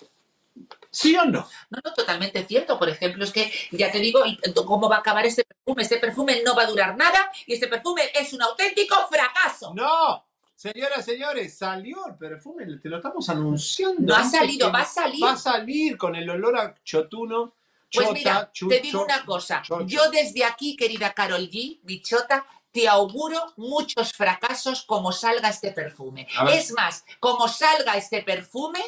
¿Sí 0.90 1.16
o 1.16 1.26
no? 1.26 1.48
No, 1.70 1.80
no, 1.84 1.94
totalmente 1.94 2.46
cierto. 2.46 2.78
Por 2.80 2.88
ejemplo, 2.90 3.24
es 3.24 3.32
que 3.32 3.52
ya 3.72 3.92
te 3.92 4.00
digo 4.00 4.22
cómo 4.66 4.88
va 4.90 4.98
a 4.98 5.00
acabar 5.00 5.26
este 5.26 5.44
perfume. 5.44 5.82
Este 5.84 5.98
perfume 5.98 6.42
no 6.46 6.56
va 6.56 6.64
a 6.64 6.68
durar 6.68 6.96
nada 6.96 7.32
y 7.48 7.54
este 7.54 7.68
perfume 7.68 8.04
es 8.14 8.32
un 8.34 8.42
auténtico 8.44 8.96
fracaso. 9.10 9.74
¡No! 9.74 10.24
Señoras, 10.64 11.04
señores, 11.04 11.58
salió 11.58 12.08
el 12.08 12.16
perfume, 12.16 12.66
te 12.78 12.88
lo 12.88 12.96
estamos 12.96 13.28
anunciando. 13.28 14.00
No 14.00 14.16
ha 14.16 14.24
salido, 14.24 14.72
va 14.72 14.84
a 14.84 14.86
salir. 14.86 15.22
Va 15.22 15.34
a 15.34 15.36
salir 15.36 15.98
con 15.98 16.16
el 16.16 16.30
olor 16.30 16.58
a 16.58 16.74
chotuno, 16.86 17.54
Pues 17.92 18.08
chota, 18.08 18.14
mira, 18.14 18.50
chucho. 18.54 18.74
te 18.74 18.80
digo 18.80 19.04
una 19.04 19.26
cosa. 19.26 19.62
Yo 19.86 20.10
desde 20.10 20.46
aquí, 20.46 20.78
querida 20.78 21.14
Carol 21.14 21.50
G, 21.50 21.82
bichota, 21.84 22.46
te 22.72 22.88
auguro 22.88 23.52
muchos 23.58 24.14
fracasos 24.14 24.84
como 24.84 25.12
salga 25.12 25.50
este 25.50 25.74
perfume. 25.74 26.30
Es 26.54 26.72
más, 26.72 27.04
como 27.20 27.50
salga 27.50 27.98
este 27.98 28.22
perfume, 28.22 28.80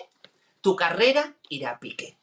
tu 0.61 0.77
carrera 0.77 1.35
irá 1.49 1.71
a 1.71 1.79
pique. 1.79 2.17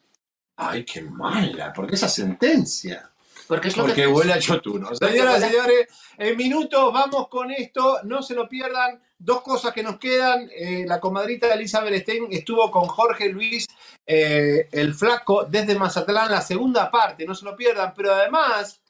Ay, 0.56 0.82
qué 0.86 1.02
mala, 1.02 1.74
porque 1.74 1.96
esa 1.96 2.08
sentencia. 2.08 3.11
Porque 3.52 3.68
es 3.68 3.76
lo 3.76 3.82
Porque 3.82 4.04
que 4.04 4.06
huele 4.06 4.32
a 4.32 4.38
chotuno. 4.38 4.94
Señoras 4.94 5.36
y 5.36 5.42
señores, 5.42 5.88
en 6.16 6.38
minutos 6.38 6.90
vamos 6.90 7.28
con 7.28 7.50
esto, 7.50 7.98
no 8.04 8.22
se 8.22 8.34
lo 8.34 8.48
pierdan. 8.48 8.98
Dos 9.18 9.42
cosas 9.42 9.74
que 9.74 9.82
nos 9.82 9.98
quedan. 9.98 10.48
Eh, 10.56 10.86
la 10.86 10.98
comadrita 10.98 11.52
Elizabeth 11.52 12.00
Stein 12.00 12.28
estuvo 12.30 12.70
con 12.70 12.86
Jorge 12.86 13.28
Luis, 13.28 13.66
eh, 14.06 14.70
el 14.72 14.94
flaco, 14.94 15.44
desde 15.44 15.78
Mazatlán, 15.78 16.30
la 16.30 16.40
segunda 16.40 16.90
parte, 16.90 17.26
no 17.26 17.34
se 17.34 17.44
lo 17.44 17.54
pierdan. 17.54 17.92
Pero 17.94 18.14
además, 18.14 18.80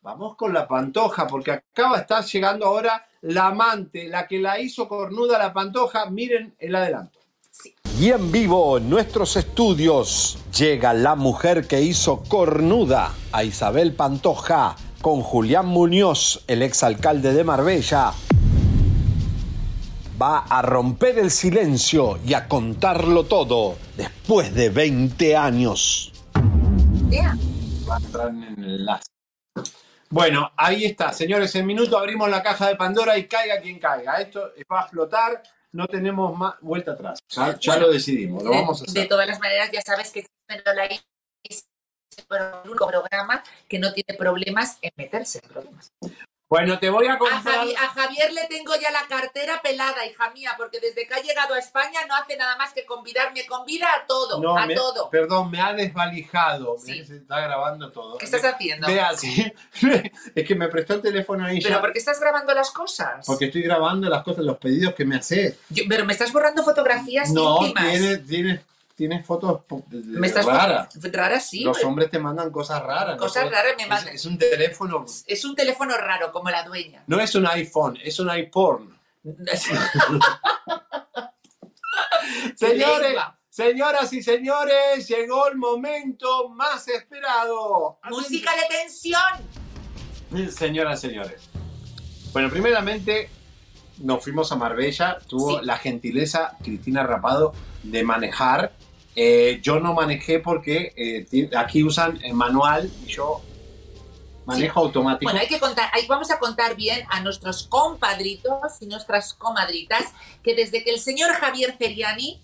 vamos 0.00 0.34
con 0.34 0.52
la 0.52 0.66
pantoja, 0.66 1.28
porque 1.28 1.52
acaba 1.52 1.98
de 1.98 2.02
estar 2.02 2.24
llegando 2.24 2.66
ahora 2.66 3.06
la 3.20 3.46
amante, 3.46 4.08
la 4.08 4.26
que 4.26 4.40
la 4.40 4.58
hizo 4.58 4.88
cornuda 4.88 5.38
la 5.38 5.52
pantoja. 5.52 6.10
Miren 6.10 6.56
el 6.58 6.74
adelanto. 6.74 7.21
Y 8.02 8.10
en 8.10 8.32
vivo 8.32 8.78
en 8.78 8.90
nuestros 8.90 9.36
estudios 9.36 10.36
llega 10.58 10.92
la 10.92 11.14
mujer 11.14 11.68
que 11.68 11.82
hizo 11.82 12.24
cornuda 12.24 13.12
a 13.30 13.44
Isabel 13.44 13.94
Pantoja 13.94 14.74
con 15.00 15.22
Julián 15.22 15.66
Muñoz, 15.66 16.42
el 16.48 16.62
exalcalde 16.62 17.32
de 17.32 17.44
Marbella. 17.44 18.10
Va 20.20 20.38
a 20.38 20.62
romper 20.62 21.20
el 21.20 21.30
silencio 21.30 22.18
y 22.26 22.34
a 22.34 22.48
contarlo 22.48 23.22
todo 23.22 23.76
después 23.96 24.52
de 24.52 24.70
20 24.70 25.36
años. 25.36 26.12
Va 27.88 27.94
a 27.94 27.98
entrar 27.98 28.30
en 28.30 28.42
el 28.42 28.80
enlace. 28.80 29.04
Bueno, 30.10 30.50
ahí 30.56 30.86
está, 30.86 31.12
señores. 31.12 31.54
En 31.54 31.66
minuto 31.66 31.96
abrimos 31.96 32.28
la 32.28 32.42
caja 32.42 32.66
de 32.66 32.74
Pandora 32.74 33.16
y 33.16 33.28
caiga 33.28 33.60
quien 33.60 33.78
caiga. 33.78 34.20
Esto 34.20 34.50
va 34.68 34.80
a 34.80 34.88
flotar, 34.88 35.40
no 35.72 35.86
tenemos 35.86 36.36
más 36.36 36.54
vuelta 36.60 36.92
atrás. 36.92 37.18
Ya, 37.28 37.58
ya 37.58 37.72
Bueno, 37.72 37.86
lo 37.86 37.92
decidimos, 37.92 38.42
lo 38.42 38.50
de, 38.50 38.56
vamos 38.56 38.82
a 38.82 38.84
de 38.84 38.90
hacer. 38.90 39.08
todas 39.08 39.26
las 39.26 39.40
maneras, 39.40 39.70
ya 39.72 39.80
sabes 39.80 40.10
que 40.10 40.26
la 40.48 40.88
es 41.42 41.66
el 42.30 42.70
único 42.70 42.86
programa 42.86 43.42
que 43.68 43.78
no 43.78 43.92
tiene 43.92 44.16
problemas 44.18 44.78
en 44.82 44.90
meterse 44.96 45.40
en 45.42 45.48
problemas. 45.50 45.92
Bueno, 46.52 46.78
te 46.78 46.90
voy 46.90 47.06
a 47.06 47.14
A, 47.14 47.18
contar. 47.18 47.40
Javi- 47.64 47.74
a 47.74 47.88
Javier 47.88 48.30
le 48.34 48.44
tengo 48.46 48.74
ya 48.76 48.90
la 48.90 49.06
cartera 49.08 49.62
pelada, 49.62 50.04
hija 50.04 50.30
mía, 50.32 50.52
porque 50.58 50.80
desde 50.80 51.06
que 51.06 51.14
ha 51.14 51.22
llegado 51.22 51.54
a 51.54 51.58
España 51.58 52.00
no 52.06 52.14
hace 52.14 52.36
nada 52.36 52.58
más 52.58 52.74
que 52.74 52.84
convidarme, 52.84 53.46
convida 53.46 53.86
a 53.86 54.06
todo, 54.06 54.38
No, 54.38 54.58
a 54.58 54.66
me- 54.66 54.74
todo. 54.74 55.08
Perdón, 55.08 55.50
me 55.50 55.62
ha 55.62 55.72
desvalijado. 55.72 56.76
Sí. 56.78 57.02
Se 57.06 57.16
está 57.16 57.40
grabando 57.40 57.90
todo. 57.90 58.18
¿Qué 58.18 58.26
estás 58.26 58.44
haciendo? 58.44 58.86
Vea, 58.86 59.16
sí. 59.16 59.50
es 60.34 60.46
que 60.46 60.54
me 60.54 60.68
prestó 60.68 60.92
el 60.94 61.00
teléfono 61.00 61.46
ahí 61.46 61.58
¿Pero 61.62 61.76
ya. 61.76 61.80
por 61.80 61.90
qué 61.94 62.00
estás 62.00 62.20
grabando 62.20 62.52
las 62.52 62.70
cosas? 62.70 63.24
Porque 63.26 63.46
estoy 63.46 63.62
grabando 63.62 64.10
las 64.10 64.22
cosas, 64.22 64.44
los 64.44 64.58
pedidos 64.58 64.94
que 64.94 65.06
me 65.06 65.16
haces. 65.16 65.56
Yo- 65.70 65.84
pero 65.88 66.04
me 66.04 66.12
estás 66.12 66.32
borrando 66.34 66.62
fotografías 66.62 67.30
No, 67.30 67.62
íntimas. 67.62 67.90
tienes, 67.90 68.26
tienes, 68.26 68.60
tienes 68.94 69.26
fotos 69.26 69.62
Me 69.90 70.26
estás 70.26 70.46
raras. 70.46 71.48
sí. 71.48 71.64
Los 71.64 71.82
hombres 71.84 72.10
te 72.10 72.18
mandan 72.18 72.50
cosas 72.50 72.82
raras. 72.82 73.16
¿no? 73.16 73.22
Cosas 73.22 73.50
raras 73.50 73.74
me 73.78 73.86
mandan. 73.86 74.14
Es, 74.14 74.24
un 74.26 74.38
teléfono. 74.38 75.04
Es 75.26 75.44
un 75.44 75.54
teléfono 75.54 75.96
raro, 75.96 76.32
como 76.32 76.50
la 76.50 76.62
dueña. 76.64 77.04
No 77.06 77.20
es 77.20 77.34
un 77.34 77.46
iPhone, 77.46 77.98
es 78.02 78.18
un 78.20 78.34
iPorn. 78.34 78.98
Señores, 82.56 83.16
señoras 83.50 84.12
y 84.12 84.22
señores, 84.22 85.08
llegó 85.08 85.48
el 85.48 85.56
momento 85.56 86.48
más 86.50 86.88
esperado. 86.88 87.98
Música 88.10 88.50
de 88.52 88.76
tensión. 88.76 89.20
Señoras 90.50 91.02
y 91.04 91.08
señores. 91.08 91.48
Bueno, 92.32 92.48
primeramente 92.50 93.28
nos 93.98 94.22
fuimos 94.24 94.50
a 94.52 94.56
Marbella. 94.56 95.18
Tuvo 95.28 95.58
Sí. 95.60 95.66
la 95.66 95.76
gentileza 95.76 96.56
Cristina 96.62 97.02
Rapado 97.02 97.52
de 97.82 98.02
manejar. 98.02 98.72
Eh, 99.14 99.60
yo 99.62 99.78
no 99.80 99.92
manejé 99.94 100.38
porque 100.40 100.92
eh, 100.96 101.50
aquí 101.56 101.82
usan 101.84 102.18
el 102.24 102.34
manual 102.34 102.90
y 103.04 103.10
yo 103.10 103.42
manejo 104.46 104.80
automático. 104.80 105.26
Bueno, 105.30 105.40
hay 105.40 105.46
que 105.48 105.60
contar, 105.60 105.90
ahí 105.92 106.06
vamos 106.06 106.30
a 106.30 106.38
contar 106.38 106.74
bien 106.76 107.04
a 107.10 107.20
nuestros 107.20 107.64
compadritos 107.68 108.80
y 108.80 108.86
nuestras 108.86 109.34
comadritas 109.34 110.04
que 110.42 110.54
desde 110.54 110.82
que 110.82 110.90
el 110.90 110.98
señor 110.98 111.32
Javier 111.34 111.76
Ceriani 111.78 112.40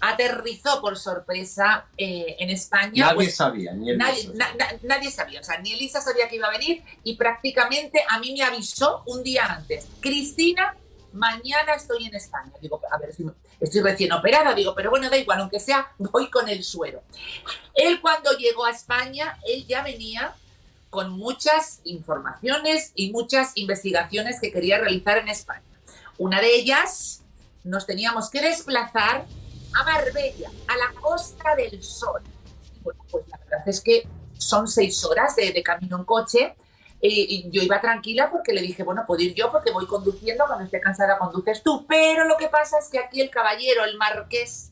aterrizó 0.00 0.80
por 0.82 0.98
sorpresa 0.98 1.86
eh, 1.96 2.36
en 2.38 2.50
España, 2.50 3.06
Nadie 3.06 3.14
pues, 3.14 3.36
sabía, 3.36 3.72
ni 3.72 3.90
él 3.90 3.96
nadie, 3.98 4.16
mismo. 4.28 4.34
na- 4.34 4.52
na- 4.54 4.78
nadie 4.82 5.10
sabía, 5.10 5.40
o 5.40 5.44
sea, 5.44 5.58
ni 5.60 5.72
Elisa 5.72 6.00
sabía 6.02 6.28
que 6.28 6.36
iba 6.36 6.48
a 6.48 6.50
venir 6.50 6.82
y 7.04 7.16
prácticamente 7.16 8.04
a 8.08 8.18
mí 8.18 8.34
me 8.34 8.42
avisó 8.42 9.02
un 9.06 9.22
día 9.22 9.46
antes. 9.46 9.86
Cristina, 10.00 10.76
mañana 11.12 11.74
estoy 11.74 12.04
en 12.06 12.14
España. 12.16 12.52
Digo, 12.60 12.80
a 12.90 12.98
ver, 12.98 13.14
si- 13.14 13.24
estoy 13.60 13.82
recién 13.82 14.12
operada, 14.12 14.54
digo, 14.54 14.74
pero 14.74 14.90
bueno, 14.90 15.08
da 15.10 15.16
igual, 15.16 15.40
aunque 15.40 15.60
sea, 15.60 15.92
voy 15.98 16.30
con 16.30 16.48
el 16.48 16.64
suero. 16.64 17.02
Él 17.74 18.00
cuando 18.00 18.32
llegó 18.32 18.64
a 18.66 18.70
España, 18.70 19.38
él 19.46 19.66
ya 19.66 19.82
venía 19.82 20.34
con 20.90 21.10
muchas 21.10 21.80
informaciones 21.84 22.92
y 22.94 23.10
muchas 23.10 23.52
investigaciones 23.56 24.40
que 24.40 24.52
quería 24.52 24.78
realizar 24.78 25.18
en 25.18 25.28
España. 25.28 25.62
Una 26.18 26.40
de 26.40 26.54
ellas, 26.54 27.22
nos 27.64 27.86
teníamos 27.86 28.30
que 28.30 28.40
desplazar 28.40 29.26
a 29.74 29.84
Marbella, 29.84 30.50
a 30.68 30.76
la 30.76 31.00
Costa 31.00 31.56
del 31.56 31.82
Sol. 31.82 32.22
Bueno, 32.82 33.04
pues 33.10 33.26
la 33.28 33.38
verdad 33.38 33.68
es 33.68 33.80
que 33.80 34.06
son 34.38 34.68
seis 34.68 35.04
horas 35.04 35.34
de 35.34 35.62
camino 35.64 35.96
en 35.96 36.04
coche. 36.04 36.54
Y, 37.06 37.26
y 37.46 37.50
yo 37.50 37.62
iba 37.62 37.80
tranquila 37.82 38.30
porque 38.30 38.54
le 38.54 38.62
dije, 38.62 38.82
bueno, 38.82 39.04
puedo 39.06 39.20
ir 39.22 39.34
yo 39.34 39.52
porque 39.52 39.70
voy 39.70 39.86
conduciendo, 39.86 40.44
cuando 40.46 40.64
esté 40.64 40.80
cansada 40.80 41.18
conduces 41.18 41.62
tú. 41.62 41.84
Pero 41.86 42.24
lo 42.24 42.36
que 42.38 42.48
pasa 42.48 42.78
es 42.78 42.88
que 42.88 42.98
aquí 42.98 43.20
el 43.20 43.28
caballero, 43.28 43.84
el 43.84 43.98
marqués, 43.98 44.70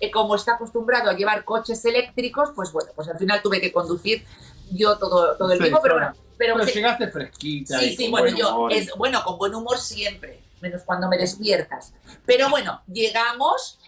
eh, 0.00 0.10
como 0.10 0.34
está 0.36 0.54
acostumbrado 0.54 1.10
a 1.10 1.12
llevar 1.14 1.44
coches 1.44 1.84
eléctricos, 1.84 2.50
pues 2.56 2.72
bueno, 2.72 2.90
pues 2.96 3.08
al 3.08 3.18
final 3.18 3.42
tuve 3.42 3.60
que 3.60 3.70
conducir 3.70 4.24
yo 4.70 4.96
todo, 4.96 5.36
todo 5.36 5.52
el 5.52 5.58
tiempo, 5.58 5.80
pero 5.82 5.94
bueno. 5.96 6.14
Pero, 6.38 6.54
Pero 6.56 6.66
llegaste 6.70 7.08
fresquita. 7.08 7.78
Sí, 7.80 7.84
y 7.86 7.96
sí, 7.96 8.02
con 8.04 8.12
bueno, 8.12 8.26
buen 8.28 8.36
yo, 8.36 8.54
humor. 8.54 8.72
es, 8.72 8.90
bueno, 8.96 9.22
con 9.24 9.36
buen 9.38 9.54
humor 9.54 9.76
siempre, 9.78 10.40
menos 10.62 10.82
cuando 10.84 11.08
me 11.08 11.18
despiertas. 11.18 11.92
Pero 12.24 12.48
bueno, 12.48 12.80
llegamos 12.86 13.78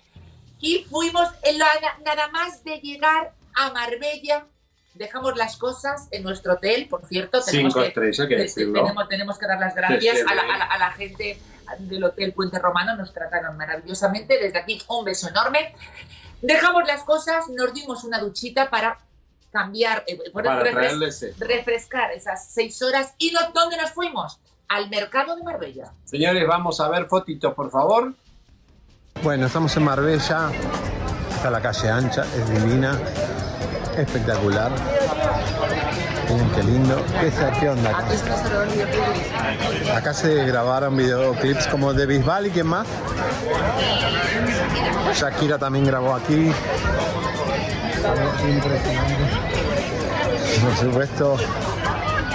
y 0.59 0.85
fuimos, 0.85 1.29
en 1.45 1.59
la- 1.59 1.67
nada 2.05 2.29
más 2.29 2.63
de 2.65 2.77
llegar 2.81 3.33
a 3.55 3.73
Marbella, 3.73 4.47
dejamos 4.95 5.37
las 5.37 5.57
cosas 5.57 6.09
en 6.11 6.23
nuestro 6.23 6.55
hotel, 6.55 6.87
por 6.89 7.07
cierto. 7.07 7.43
Tenemos 7.43 7.73
Cinco 7.73 7.83
que, 7.83 7.89
estrellas, 7.89 8.21
hay 8.21 8.29
que 8.29 8.37
decirlo. 8.37 8.73
tenemos, 8.83 9.09
tenemos 9.09 9.39
que 9.39 9.47
dar 9.47 9.59
las 9.61 9.75
gracias 9.75 10.19
Sí, 10.19 10.23
sí, 10.27 10.27
a, 10.31 10.35
la, 10.35 10.43
a 10.55 10.59
la- 10.59 10.65
a 10.65 10.79
la 10.79 10.91
gente 10.93 11.39
del 11.79 12.03
Hotel 12.05 12.33
Puente 12.33 12.59
Romano, 12.59 12.97
nos 12.97 13.13
trataron 13.13 13.57
maravillosamente. 13.57 14.39
Desde 14.39 14.59
aquí, 14.59 14.83
un 14.89 15.05
beso 15.05 15.29
enorme. 15.29 15.75
Dejamos 16.43 16.87
las 16.87 17.03
cosas, 17.05 17.49
nos 17.49 17.73
dimos 17.75 18.03
una 18.05 18.19
duchita 18.19 18.71
para 18.71 18.99
cambiar, 19.53 20.05
eh, 20.07 20.19
Para 20.33 20.61
refres- 20.63 21.35
refrescar 21.39 22.13
esas 22.13 22.49
seis 22.53 22.81
horas. 22.83 23.15
¿Y 23.19 23.31
no, 23.33 23.41
dónde 23.53 23.77
nos 23.77 23.91
fuimos? 23.93 24.41
Al 24.69 24.89
mercado 24.89 25.35
de 25.37 25.43
Marbella. 25.43 25.93
Señores, 26.05 26.47
vamos 26.47 26.81
a 26.81 26.89
ver 26.89 27.07
fotitos, 27.07 27.55
por 27.55 27.71
favor. 27.71 28.15
Bueno, 29.23 29.47
estamos 29.47 29.77
en 29.77 29.83
Marbella. 29.85 30.51
Está 31.35 31.51
la 31.51 31.61
calle 31.61 31.89
ancha, 31.89 32.23
es 32.37 32.49
divina, 32.51 32.99
espectacular. 34.01 34.73
Miren 36.29 36.51
qué 36.51 36.63
lindo. 36.63 37.05
¿Qué, 37.21 37.33
qué 37.61 37.69
onda 37.69 37.91
acá? 37.91 38.07
Acá 39.97 40.15
se 40.15 40.45
grabaron 40.45 40.97
videoclips 40.97 41.67
como 41.67 41.93
de 41.93 42.07
Bisbal 42.07 42.47
y 42.47 42.51
quién 42.51 42.67
más. 42.67 42.87
Shakira 45.15 45.59
también 45.59 45.85
grabó 45.85 46.15
aquí. 46.15 46.53
Impresionante. 48.49 49.51
Por 50.63 50.77
supuesto, 50.77 51.37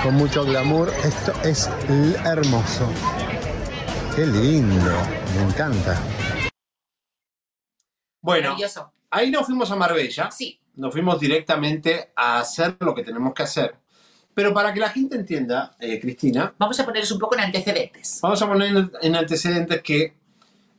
con 0.03 0.15
mucho 0.15 0.43
glamour. 0.43 0.91
Esto 1.03 1.33
es 1.43 1.69
hermoso. 2.25 2.87
Qué 4.15 4.25
lindo, 4.25 4.91
me 5.35 5.43
encanta. 5.43 5.99
Bueno, 8.21 8.55
ahí 9.11 9.29
nos 9.29 9.45
fuimos 9.45 9.69
a 9.71 9.75
Marbella. 9.75 10.31
Sí. 10.31 10.59
Nos 10.75 10.91
fuimos 10.93 11.19
directamente 11.19 12.11
a 12.15 12.39
hacer 12.39 12.75
lo 12.79 12.93
que 12.93 13.03
tenemos 13.03 13.33
que 13.33 13.43
hacer. 13.43 13.75
Pero 14.33 14.53
para 14.53 14.73
que 14.73 14.79
la 14.81 14.89
gente 14.89 15.15
entienda, 15.15 15.75
eh, 15.79 15.99
Cristina, 15.99 16.53
Vamos 16.57 16.77
a 16.79 16.85
ponerles 16.85 17.11
un 17.11 17.19
poco 17.19 17.35
en 17.35 17.41
antecedentes. 17.41 18.19
vamos 18.21 18.41
a 18.41 18.47
poner 18.47 18.75
en- 18.75 18.91
en 19.01 19.15
antecedentes 19.15 19.81
que 19.81 20.13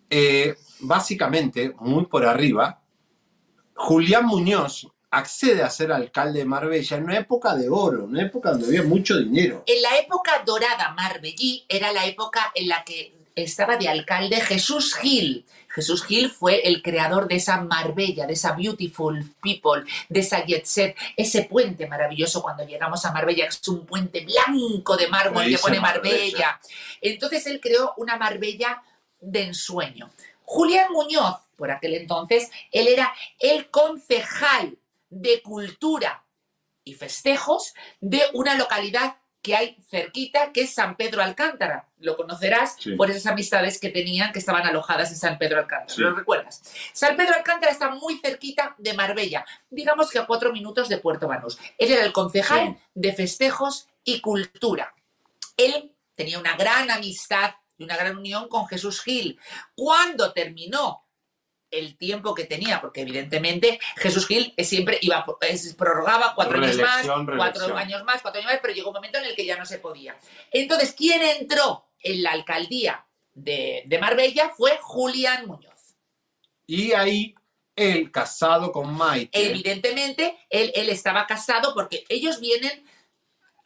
eh, 0.08 0.54
básicamente, 0.80 1.74
muy 1.80 2.06
por 2.06 2.24
arriba, 2.24 2.80
Julián 3.74 4.26
Muñoz 4.26 4.86
accede 5.10 5.62
a 5.62 5.70
ser 5.70 5.90
alcalde 5.92 6.40
de 6.40 6.44
Marbella 6.44 6.96
en 6.96 7.04
una 7.04 7.18
época 7.18 7.54
de 7.56 7.68
oro, 7.68 8.04
una 8.04 8.22
época 8.22 8.50
donde 8.52 8.66
había 8.66 8.82
mucho 8.82 9.18
dinero. 9.18 9.64
En 9.66 9.82
la 9.82 9.96
época 9.98 10.42
dorada 10.46 10.92
marbellí 10.94 11.64
era 11.68 11.92
la 11.92 12.06
época 12.06 12.52
en 12.54 12.68
la 12.68 12.84
que 12.84 13.14
estaba 13.34 13.76
de 13.76 13.88
alcalde 13.88 14.36
Jesús 14.40 14.94
Gil. 14.94 15.44
Jesús 15.76 16.06
Gil 16.06 16.30
fue 16.30 16.66
el 16.66 16.80
creador 16.80 17.28
de 17.28 17.36
esa 17.36 17.60
Marbella, 17.60 18.26
de 18.26 18.32
esa 18.32 18.52
Beautiful 18.52 19.34
People, 19.42 19.84
de 20.08 20.20
esa 20.20 20.42
Jet 20.42 20.64
Set, 20.64 20.96
ese 21.18 21.42
puente 21.42 21.86
maravilloso 21.86 22.42
cuando 22.42 22.64
llegamos 22.64 23.04
a 23.04 23.12
Marbella, 23.12 23.44
que 23.44 23.50
es 23.50 23.68
un 23.68 23.84
puente 23.84 24.24
blanco 24.24 24.96
de 24.96 25.08
mármol 25.08 25.44
que 25.44 25.58
pone 25.58 25.78
Marbella. 25.78 26.14
Marbella. 26.14 26.60
Entonces 27.02 27.46
él 27.46 27.60
creó 27.60 27.92
una 27.98 28.16
Marbella 28.16 28.82
de 29.20 29.42
ensueño. 29.42 30.10
Julián 30.44 30.90
Muñoz, 30.92 31.36
por 31.56 31.70
aquel 31.70 31.92
entonces, 31.92 32.50
él 32.72 32.88
era 32.88 33.12
el 33.38 33.68
concejal 33.68 34.78
de 35.10 35.42
cultura 35.42 36.24
y 36.84 36.94
festejos 36.94 37.74
de 38.00 38.22
una 38.32 38.54
localidad 38.54 39.16
que 39.46 39.54
hay 39.54 39.76
cerquita, 39.88 40.50
que 40.52 40.62
es 40.62 40.74
San 40.74 40.96
Pedro 40.96 41.22
Alcántara. 41.22 41.86
Lo 42.00 42.16
conocerás 42.16 42.74
Sí. 42.80 42.96
por 42.96 43.08
esas 43.12 43.26
amistades 43.26 43.78
que 43.78 43.90
tenían 43.90 44.32
que 44.32 44.40
estaban 44.40 44.66
alojadas 44.66 45.10
en 45.12 45.16
San 45.16 45.38
Pedro 45.38 45.58
Alcántara. 45.60 45.88
Sí. 45.94 46.00
¿Lo 46.00 46.12
recuerdas? 46.12 46.64
San 46.92 47.16
Pedro 47.16 47.34
Alcántara 47.36 47.70
está 47.70 47.90
muy 47.90 48.18
cerquita 48.18 48.74
de 48.76 48.92
Marbella, 48.94 49.46
digamos 49.70 50.10
que 50.10 50.18
a 50.18 50.26
cuatro 50.26 50.52
minutos 50.52 50.88
de 50.88 50.98
Puerto 50.98 51.28
Banús. 51.28 51.58
Él 51.78 51.92
era 51.92 52.04
el 52.04 52.12
concejal 52.12 52.74
Sí. 52.74 52.82
de 52.94 53.12
festejos 53.12 53.86
y 54.02 54.20
cultura. 54.20 54.92
Él 55.56 55.92
tenía 56.16 56.40
una 56.40 56.56
gran 56.56 56.90
amistad 56.90 57.54
y 57.78 57.84
una 57.84 57.96
gran 57.96 58.18
unión 58.18 58.48
con 58.48 58.66
Jesús 58.66 59.00
Gil. 59.00 59.38
Cuando 59.76 60.32
terminó 60.32 61.05
el 61.78 61.96
tiempo 61.96 62.34
que 62.34 62.44
tenía, 62.44 62.80
porque 62.80 63.02
evidentemente 63.02 63.78
Jesús 63.96 64.26
Gil 64.26 64.54
siempre 64.58 64.98
iba, 65.02 65.24
es- 65.42 65.74
prorrogaba 65.74 66.34
cuatro 66.34 66.58
años 66.58 66.76
más, 66.78 67.06
Reelección, 67.06 67.26
cuatro 67.36 67.76
años 67.76 68.04
más, 68.04 68.22
cuatro 68.22 68.40
años 68.40 68.52
más, 68.52 68.60
pero 68.62 68.74
llegó 68.74 68.88
un 68.90 68.94
momento 68.94 69.18
en 69.18 69.24
el 69.24 69.34
que 69.34 69.44
ya 69.46 69.56
no 69.56 69.66
se 69.66 69.78
podía. 69.78 70.16
Entonces, 70.52 70.92
¿quién 70.96 71.22
entró 71.22 71.86
en 72.00 72.22
la 72.22 72.32
alcaldía 72.32 73.06
de, 73.34 73.82
de 73.86 73.98
Marbella? 73.98 74.52
Fue 74.56 74.78
Julián 74.80 75.46
Muñoz. 75.46 75.96
Y 76.66 76.92
ahí 76.92 77.34
él, 77.76 78.10
casado 78.10 78.72
con 78.72 78.92
Maite, 78.94 79.38
Evidentemente, 79.50 80.36
él, 80.48 80.72
él 80.74 80.88
estaba 80.88 81.26
casado 81.26 81.74
porque 81.74 82.04
ellos 82.08 82.40
vienen 82.40 82.84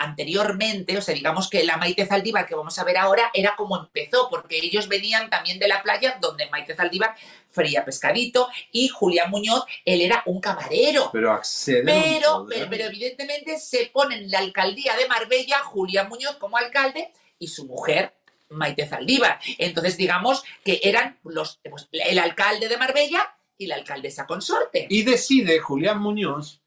anteriormente, 0.01 0.96
o 0.96 1.03
sea, 1.03 1.14
digamos 1.14 1.51
que 1.51 1.62
la 1.62 1.76
Maite 1.76 2.07
Zaldívar 2.07 2.46
que 2.46 2.55
vamos 2.55 2.78
a 2.78 2.84
ver 2.84 2.96
ahora 2.96 3.30
era 3.34 3.55
como 3.55 3.76
empezó, 3.78 4.28
porque 4.30 4.57
ellos 4.57 4.88
venían 4.88 5.28
también 5.28 5.59
de 5.59 5.68
la 5.68 5.82
playa 5.82 6.16
donde 6.20 6.48
Maite 6.48 6.74
Zaldívar 6.74 7.14
fría 7.51 7.84
pescadito 7.84 8.48
y 8.72 8.88
Julián 8.88 9.30
Muñoz, 9.30 9.64
él 9.84 10.01
era 10.01 10.22
un 10.24 10.40
camarero. 10.40 11.11
pero 11.12 11.32
accede 11.32 11.84
pero 11.84 12.46
evidentemente 12.48 13.59
se 13.59 13.90
pone 13.92 14.16
en 14.16 14.30
la 14.30 14.38
alcaldía 14.38 14.96
de 14.96 15.07
Marbella 15.07 15.59
Julián 15.61 16.09
Muñoz 16.09 16.36
como 16.36 16.57
alcalde 16.57 17.12
y 17.38 17.48
su 17.48 17.66
mujer 17.66 18.14
Maite 18.48 18.86
Zaldívar. 18.86 19.38
Entonces 19.59 19.98
digamos 19.98 20.42
que 20.64 20.80
eran 20.82 21.18
los, 21.24 21.61
pues, 21.68 21.88
el 21.92 22.18
alcalde 22.18 22.70
de 22.70 22.78
Marbella 22.78 23.36
y 23.59 23.66
la 23.66 23.74
alcaldesa 23.74 24.26
consorte. 24.26 24.86
Y 24.88 25.03
decide 25.03 25.59
Julián 25.59 26.01
Muñoz 26.01 26.62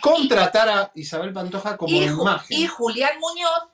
contratar 0.00 0.68
a 0.68 0.92
Isabel 0.94 1.32
Pantoja 1.32 1.76
como 1.76 1.92
y, 1.94 2.04
imagen. 2.04 2.58
y 2.58 2.66
Julián 2.66 3.18
Muñoz 3.20 3.70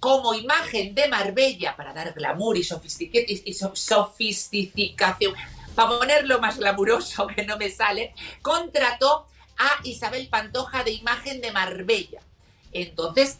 como 0.00 0.34
imagen 0.34 0.94
de 0.94 1.08
Marbella 1.08 1.74
para 1.76 1.92
dar 1.92 2.12
glamour 2.12 2.56
y, 2.58 2.60
y- 2.60 3.42
y 3.44 3.54
so- 3.54 3.74
sofisticación, 3.74 5.34
para 5.74 5.88
ponerlo 5.98 6.38
más 6.40 6.58
glamuroso 6.58 7.26
que 7.26 7.44
no 7.44 7.56
me 7.56 7.70
sale, 7.70 8.14
contrató 8.42 9.26
a 9.58 9.70
Isabel 9.84 10.28
Pantoja 10.28 10.84
de 10.84 10.92
imagen 10.92 11.40
de 11.40 11.50
Marbella. 11.50 12.20
Entonces, 12.72 13.38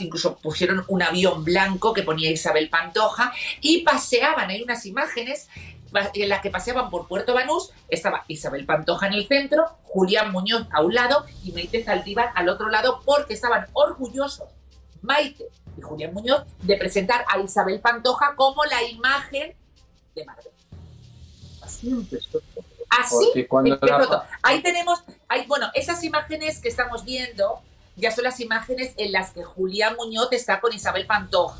incluso 0.00 0.36
pusieron 0.36 0.84
un 0.88 1.02
avión 1.02 1.44
blanco 1.44 1.92
que 1.92 2.02
ponía 2.02 2.30
Isabel 2.30 2.68
Pantoja 2.68 3.32
y 3.60 3.82
paseaban, 3.82 4.50
hay 4.50 4.62
unas 4.62 4.84
imágenes 4.84 5.48
en 6.14 6.28
las 6.28 6.40
que 6.40 6.50
paseaban 6.50 6.90
por 6.90 7.08
Puerto 7.08 7.34
Banús, 7.34 7.70
estaba 7.88 8.24
Isabel 8.28 8.66
Pantoja 8.66 9.06
en 9.06 9.14
el 9.14 9.26
centro, 9.26 9.78
Julián 9.84 10.32
Muñoz 10.32 10.66
a 10.72 10.82
un 10.82 10.94
lado 10.94 11.24
y 11.44 11.52
Maite 11.52 11.84
Zaldívar 11.84 12.32
al 12.34 12.48
otro 12.48 12.68
lado 12.68 13.00
porque 13.04 13.34
estaban 13.34 13.66
orgullosos, 13.72 14.48
Maite 15.02 15.48
y 15.76 15.80
Julián 15.80 16.14
Muñoz, 16.14 16.44
de 16.62 16.76
presentar 16.76 17.24
a 17.28 17.38
Isabel 17.38 17.80
Pantoja 17.80 18.34
como 18.36 18.64
la 18.64 18.82
imagen 18.84 19.54
de 20.14 20.24
Marbella. 20.24 20.50
Así 21.62 21.90
empezó. 21.90 22.40
Así 22.88 23.46
la-. 23.46 24.28
Ahí 24.42 24.62
tenemos, 24.62 25.02
ahí, 25.28 25.46
bueno, 25.46 25.70
esas 25.74 26.04
imágenes 26.04 26.60
que 26.60 26.68
estamos 26.68 27.04
viendo 27.04 27.60
ya 27.96 28.10
son 28.10 28.24
las 28.24 28.40
imágenes 28.40 28.94
en 28.96 29.12
las 29.12 29.32
que 29.32 29.42
Julián 29.42 29.96
Muñoz 29.96 30.28
está 30.32 30.60
con 30.60 30.72
Isabel 30.72 31.06
Pantoja. 31.06 31.58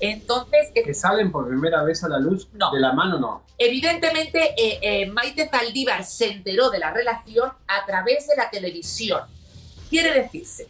Entonces, 0.00 0.70
Que 0.74 0.94
salen 0.94 1.30
por 1.32 1.48
primera 1.48 1.82
vez 1.82 2.02
a 2.04 2.08
la 2.08 2.18
luz 2.18 2.48
de 2.52 2.80
la 2.80 2.92
mano, 2.92 3.18
no. 3.18 3.42
evidentemente, 3.58 4.54
eh, 4.56 4.78
eh, 4.82 5.06
Maite 5.06 5.48
Zaldívar 5.48 6.04
se 6.04 6.30
enteró 6.30 6.70
de 6.70 6.78
la 6.78 6.90
relación 6.92 7.52
a 7.66 7.86
través 7.86 8.26
de 8.28 8.36
la 8.36 8.50
televisión. 8.50 9.22
Quiere 9.88 10.12
decirse, 10.12 10.68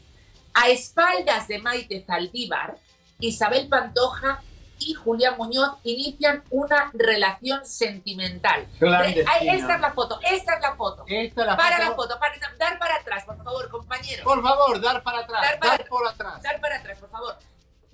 a 0.53 0.69
espaldas 0.69 1.49
de 1.49 1.59
Maite 1.59 2.05
Zaldívar, 2.07 2.77
Isabel 3.19 3.69
Pantoja 3.69 4.43
y 4.79 4.95
Julián 4.95 5.37
Muñoz 5.39 5.77
inician 5.85 6.43
una 6.51 6.91
relación 6.93 7.65
sentimental. 7.65 8.67
Esta 8.81 9.39
es 9.39 9.81
la 9.81 9.93
foto, 9.93 10.19
esta 10.23 10.55
es 10.55 10.61
la 10.61 10.75
foto. 10.77 11.05
Esta 11.07 11.41
es 11.41 11.47
la 11.47 11.57
para 11.57 11.77
foto. 11.77 11.89
la 11.89 11.97
foto, 11.97 12.19
para, 12.21 12.35
dar 12.59 12.79
para 12.79 12.97
atrás, 12.97 13.25
por 13.25 13.37
favor, 13.43 13.71
compañero. 13.71 14.25
Por 14.25 14.43
favor, 14.43 14.81
dar 14.81 15.03
para 15.03 15.21
atrás, 15.21 15.41
Dar 15.43 15.59
para 15.59 15.79
dar 15.79 15.89
por 15.89 16.07
atrás. 16.07 16.43
Dar 16.43 16.61
para 16.61 16.77
atrás, 16.77 16.99
por 16.99 17.09
favor. 17.09 17.37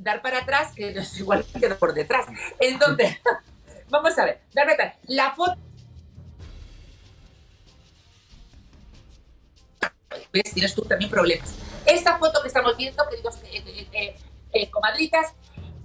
Dar 0.00 0.22
para 0.22 0.38
atrás, 0.38 0.72
que 0.74 0.92
no 0.92 1.02
es 1.02 1.18
igual 1.18 1.44
que 1.44 1.68
por 1.74 1.92
detrás. 1.92 2.26
Entonces, 2.58 3.18
vamos 3.90 4.18
a 4.18 4.24
ver, 4.24 4.40
dar 4.54 4.64
para 4.64 4.74
atrás. 4.74 4.94
La 5.06 5.32
foto. 5.34 5.56
¿Ves? 10.32 10.54
Tienes 10.54 10.74
tú 10.74 10.82
también 10.82 11.10
problemas. 11.10 11.50
esta 11.84 12.18
foto 12.18 12.40
que 12.40 12.48
estamos 12.48 12.76
viendo, 12.76 13.06
queridos 13.08 13.36
eh, 13.44 13.62
eh, 13.66 13.88
eh, 13.92 14.16
eh, 14.52 14.70
comadritas, 14.70 15.34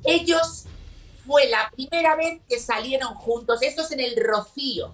ellos 0.03 0.65
fue 1.25 1.49
la 1.49 1.69
primera 1.75 2.15
vez 2.15 2.39
que 2.47 2.57
salieron 2.57 3.13
juntos. 3.15 3.61
Esto 3.61 3.81
es 3.81 3.91
en 3.91 3.99
el 3.99 4.15
Rocío. 4.23 4.93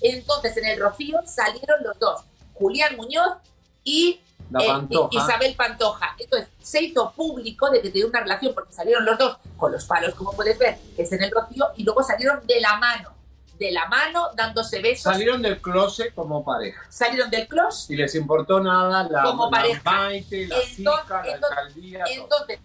Entonces, 0.00 0.56
en 0.56 0.64
el 0.64 0.80
Rocío 0.80 1.20
salieron 1.26 1.82
los 1.84 1.98
dos, 1.98 2.24
Julián 2.54 2.96
Muñoz 2.96 3.36
y 3.84 4.20
eh, 4.60 4.66
Pantoja. 4.66 5.08
Isabel 5.12 5.54
Pantoja. 5.54 6.16
Entonces, 6.18 6.48
se 6.60 6.82
hizo 6.82 7.12
público 7.12 7.70
de 7.70 7.80
que 7.82 7.90
tenían 7.90 8.08
una 8.10 8.20
relación 8.20 8.54
porque 8.54 8.72
salieron 8.72 9.04
los 9.04 9.18
dos 9.18 9.38
con 9.56 9.72
los 9.72 9.84
palos, 9.84 10.14
como 10.14 10.32
puedes 10.32 10.58
ver, 10.58 10.78
que 10.96 11.02
es 11.02 11.12
en 11.12 11.22
el 11.22 11.30
Rocío, 11.30 11.66
y 11.76 11.84
luego 11.84 12.02
salieron 12.02 12.46
de 12.46 12.60
la 12.60 12.76
mano, 12.76 13.14
de 13.58 13.70
la 13.70 13.86
mano, 13.86 14.30
dándose 14.34 14.80
besos. 14.80 15.04
Salieron 15.04 15.40
del 15.42 15.60
closet 15.60 16.14
como 16.14 16.44
pareja. 16.44 16.82
Salieron 16.88 17.30
del 17.30 17.46
closet 17.46 17.90
Y 17.90 17.96
les 17.96 18.14
importó 18.14 18.60
nada 18.60 19.04
la, 19.08 19.22
Como 19.22 19.44
la 19.46 19.50
pareja. 19.50 19.80
Maite, 19.84 20.46
la 20.48 20.56
Entonces- 20.56 20.76
chica, 20.76 20.92
la 21.08 21.32
entonces- 21.34 21.58
alcaldía. 21.58 22.04
Entonces, 22.08 22.58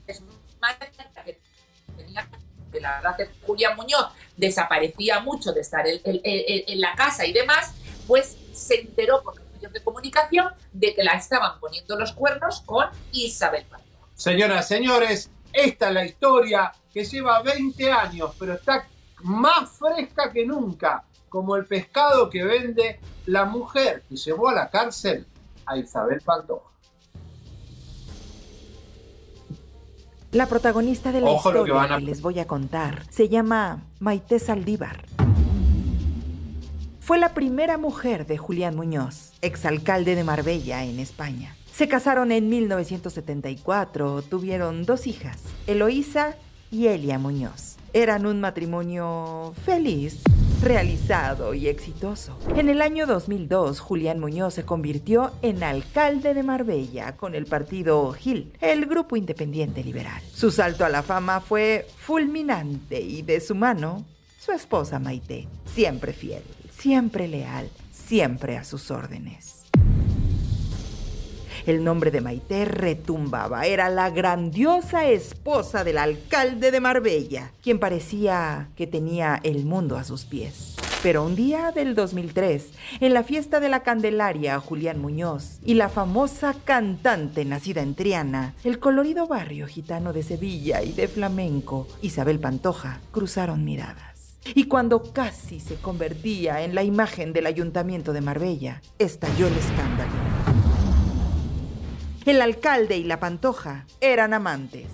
que 1.25 1.39
tenía 1.95 2.27
que 2.71 2.79
la 2.81 2.95
verdad 3.01 3.15
que 3.15 3.29
Julián 3.45 3.75
Muñoz 3.75 4.07
desaparecía 4.35 5.19
mucho 5.21 5.53
de 5.53 5.61
estar 5.61 5.87
en, 5.87 5.99
en- 6.03 6.21
en- 6.23 6.63
en 6.67 6.81
la 6.81 6.93
casa 6.95 7.25
y 7.25 7.31
demás, 7.33 7.73
pues 8.07 8.37
se 8.53 8.81
enteró 8.81 9.21
por 9.23 9.37
los 9.39 9.46
medios 9.67 9.73
de 9.73 9.83
comunicación 9.83 10.47
de 10.73 10.93
que 10.95 11.03
la 11.03 11.13
estaban 11.13 11.59
poniendo 11.59 11.97
los 11.97 12.11
cuernos 12.13 12.61
con 12.61 12.85
Isabel 13.11 13.65
Pantoja. 13.69 14.07
Señoras, 14.15 14.67
señores, 14.67 15.29
esta 15.53 15.87
es 15.89 15.93
la 15.93 16.05
historia 16.05 16.71
que 16.93 17.03
lleva 17.03 17.41
20 17.41 17.91
años, 17.91 18.31
pero 18.39 18.53
está 18.53 18.87
más 19.23 19.69
fresca 19.71 20.31
que 20.31 20.45
nunca, 20.45 21.03
como 21.29 21.55
el 21.55 21.65
pescado 21.65 22.29
que 22.29 22.43
vende 22.43 22.99
la 23.25 23.45
mujer 23.45 24.03
que 24.09 24.15
llevó 24.15 24.49
a 24.49 24.53
la 24.53 24.69
cárcel 24.69 25.25
a 25.65 25.77
Isabel 25.77 26.21
Pantoja. 26.21 26.65
La 30.31 30.45
protagonista 30.45 31.11
de 31.11 31.21
la 31.21 31.29
Ojo 31.29 31.51
que 31.51 31.57
historia 31.59 31.87
que, 31.87 31.93
a- 31.93 31.99
les 31.99 32.21
voy 32.21 32.39
a 32.39 32.45
contar 32.47 33.03
se 33.09 33.29
llama 33.29 33.83
Maite 33.99 34.39
Saldívar. 34.39 35.05
Fue 37.07 37.17
la 37.17 37.33
primera 37.33 37.77
mujer 37.77 38.27
de 38.27 38.37
Julián 38.37 38.75
Muñoz, 38.75 39.31
exalcalde 39.41 40.13
de 40.13 40.25
Marbella, 40.25 40.83
en 40.83 40.99
España. 40.99 41.55
Se 41.71 41.87
casaron 41.87 42.33
en 42.33 42.49
1974, 42.49 44.23
tuvieron 44.23 44.83
dos 44.83 45.07
hijas, 45.07 45.41
Eloísa 45.67 46.35
y 46.69 46.87
Elia 46.87 47.17
Muñoz. 47.17 47.77
Eran 47.93 48.25
un 48.25 48.41
matrimonio 48.41 49.53
feliz, 49.63 50.21
realizado 50.61 51.53
y 51.53 51.69
exitoso. 51.69 52.37
En 52.57 52.67
el 52.67 52.81
año 52.81 53.05
2002, 53.05 53.79
Julián 53.79 54.19
Muñoz 54.19 54.55
se 54.55 54.65
convirtió 54.65 55.31
en 55.41 55.63
alcalde 55.63 56.33
de 56.33 56.43
Marbella 56.43 57.15
con 57.15 57.35
el 57.35 57.45
partido 57.45 58.11
GIL, 58.11 58.51
el 58.59 58.85
Grupo 58.85 59.15
Independiente 59.15 59.81
Liberal. 59.81 60.21
Su 60.33 60.51
salto 60.51 60.83
a 60.83 60.89
la 60.89 61.03
fama 61.03 61.39
fue 61.39 61.87
fulminante 61.99 62.99
y 62.99 63.21
de 63.21 63.39
su 63.39 63.55
mano, 63.55 64.03
su 64.37 64.51
esposa 64.51 64.99
Maite, 64.99 65.47
siempre 65.73 66.11
fiel, 66.11 66.43
siempre 66.77 67.27
leal, 67.27 67.69
siempre 67.91 68.57
a 68.57 68.63
sus 68.63 68.91
órdenes. 68.91 69.63
El 71.65 71.83
nombre 71.83 72.11
de 72.11 72.21
Maite 72.21 72.63
retumbaba. 72.63 73.65
Era 73.65 73.89
la 73.89 74.09
grandiosa 74.09 75.05
esposa 75.05 75.83
del 75.83 75.97
alcalde 75.97 76.71
de 76.71 76.79
Marbella, 76.79 77.51
quien 77.61 77.79
parecía 77.79 78.69
que 78.77 78.87
tenía 78.87 79.39
el 79.43 79.65
mundo 79.65 79.97
a 79.97 80.05
sus 80.05 80.25
pies. 80.25 80.75
Pero 81.03 81.25
un 81.25 81.35
día 81.35 81.71
del 81.71 81.93
2003, 81.93 82.71
en 83.01 83.13
la 83.13 83.23
fiesta 83.23 83.59
de 83.59 83.69
la 83.69 83.83
Candelaria, 83.83 84.59
Julián 84.59 84.99
Muñoz 84.99 85.59
y 85.65 85.73
la 85.73 85.89
famosa 85.89 86.55
cantante 86.63 87.43
nacida 87.43 87.81
en 87.81 87.95
Triana, 87.95 88.55
el 88.63 88.79
colorido 88.79 89.27
barrio 89.27 89.67
gitano 89.67 90.13
de 90.13 90.23
Sevilla 90.23 90.81
y 90.83 90.93
de 90.93 91.07
flamenco, 91.07 91.87
Isabel 92.01 92.39
Pantoja, 92.39 93.01
cruzaron 93.11 93.65
miradas. 93.65 94.06
Y 94.55 94.65
cuando 94.65 95.03
casi 95.13 95.59
se 95.59 95.75
convertía 95.75 96.63
en 96.63 96.75
la 96.75 96.83
imagen 96.83 97.33
del 97.33 97.45
ayuntamiento 97.45 98.13
de 98.13 98.21
Marbella, 98.21 98.81
estalló 98.99 99.47
el 99.47 99.57
escándalo. 99.57 100.11
El 102.25 102.41
alcalde 102.41 102.97
y 102.97 103.03
la 103.03 103.19
pantoja 103.19 103.85
eran 104.01 104.33
amantes. 104.33 104.87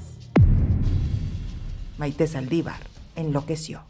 Maite 1.98 2.28
Saldívar 2.28 2.80
enloqueció. 3.16 3.84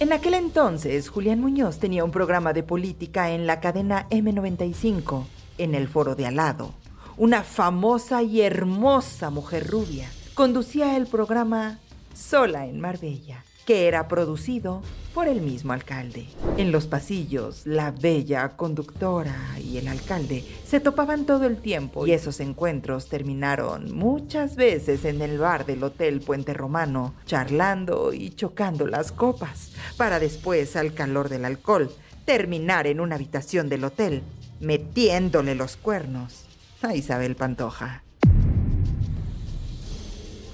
En 0.00 0.12
aquel 0.12 0.34
entonces, 0.34 1.08
Julián 1.08 1.40
Muñoz 1.40 1.78
tenía 1.78 2.02
un 2.02 2.10
programa 2.10 2.52
de 2.52 2.62
política 2.62 3.30
en 3.30 3.46
la 3.46 3.60
cadena 3.60 4.08
M95, 4.10 5.24
en 5.58 5.74
el 5.74 5.86
foro 5.86 6.14
de 6.14 6.26
al 6.26 6.36
lado. 6.36 6.74
Una 7.16 7.44
famosa 7.44 8.22
y 8.22 8.40
hermosa 8.40 9.30
mujer 9.30 9.66
rubia 9.68 10.08
conducía 10.34 10.96
el 10.96 11.06
programa 11.06 11.78
Sola 12.14 12.66
en 12.66 12.80
Marbella, 12.80 13.44
que 13.66 13.86
era 13.88 14.08
producido 14.08 14.82
por 15.14 15.28
el 15.28 15.40
mismo 15.40 15.72
alcalde. 15.72 16.26
En 16.56 16.72
los 16.72 16.86
pasillos, 16.86 17.66
la 17.66 17.90
bella 17.90 18.56
conductora 18.56 19.36
y 19.60 19.78
el 19.78 19.88
alcalde 19.88 20.44
se 20.64 20.80
topaban 20.80 21.26
todo 21.26 21.46
el 21.46 21.58
tiempo 21.58 22.06
y 22.06 22.12
esos 22.12 22.40
encuentros 22.40 23.08
terminaron 23.08 23.94
muchas 23.94 24.56
veces 24.56 25.04
en 25.04 25.20
el 25.20 25.38
bar 25.38 25.66
del 25.66 25.82
Hotel 25.84 26.20
Puente 26.20 26.54
Romano, 26.54 27.14
charlando 27.26 28.12
y 28.12 28.30
chocando 28.30 28.86
las 28.86 29.12
copas, 29.12 29.72
para 29.96 30.18
después, 30.18 30.76
al 30.76 30.94
calor 30.94 31.28
del 31.28 31.44
alcohol, 31.44 31.90
terminar 32.24 32.86
en 32.86 33.00
una 33.00 33.16
habitación 33.16 33.68
del 33.68 33.84
hotel, 33.84 34.22
metiéndole 34.60 35.54
los 35.54 35.76
cuernos 35.76 36.44
a 36.82 36.94
Isabel 36.94 37.36
Pantoja. 37.36 38.02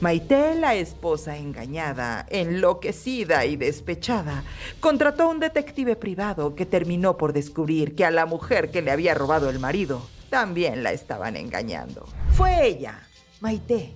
Maite, 0.00 0.54
la 0.54 0.76
esposa 0.76 1.36
engañada, 1.36 2.24
enloquecida 2.30 3.44
y 3.46 3.56
despechada, 3.56 4.44
contrató 4.78 5.24
a 5.24 5.28
un 5.28 5.40
detective 5.40 5.96
privado 5.96 6.54
que 6.54 6.66
terminó 6.66 7.16
por 7.16 7.32
descubrir 7.32 7.96
que 7.96 8.04
a 8.04 8.12
la 8.12 8.24
mujer 8.24 8.70
que 8.70 8.80
le 8.80 8.92
había 8.92 9.14
robado 9.14 9.50
el 9.50 9.58
marido 9.58 10.06
también 10.30 10.84
la 10.84 10.92
estaban 10.92 11.34
engañando. 11.34 12.06
Fue 12.30 12.64
ella, 12.64 13.08
Maite, 13.40 13.92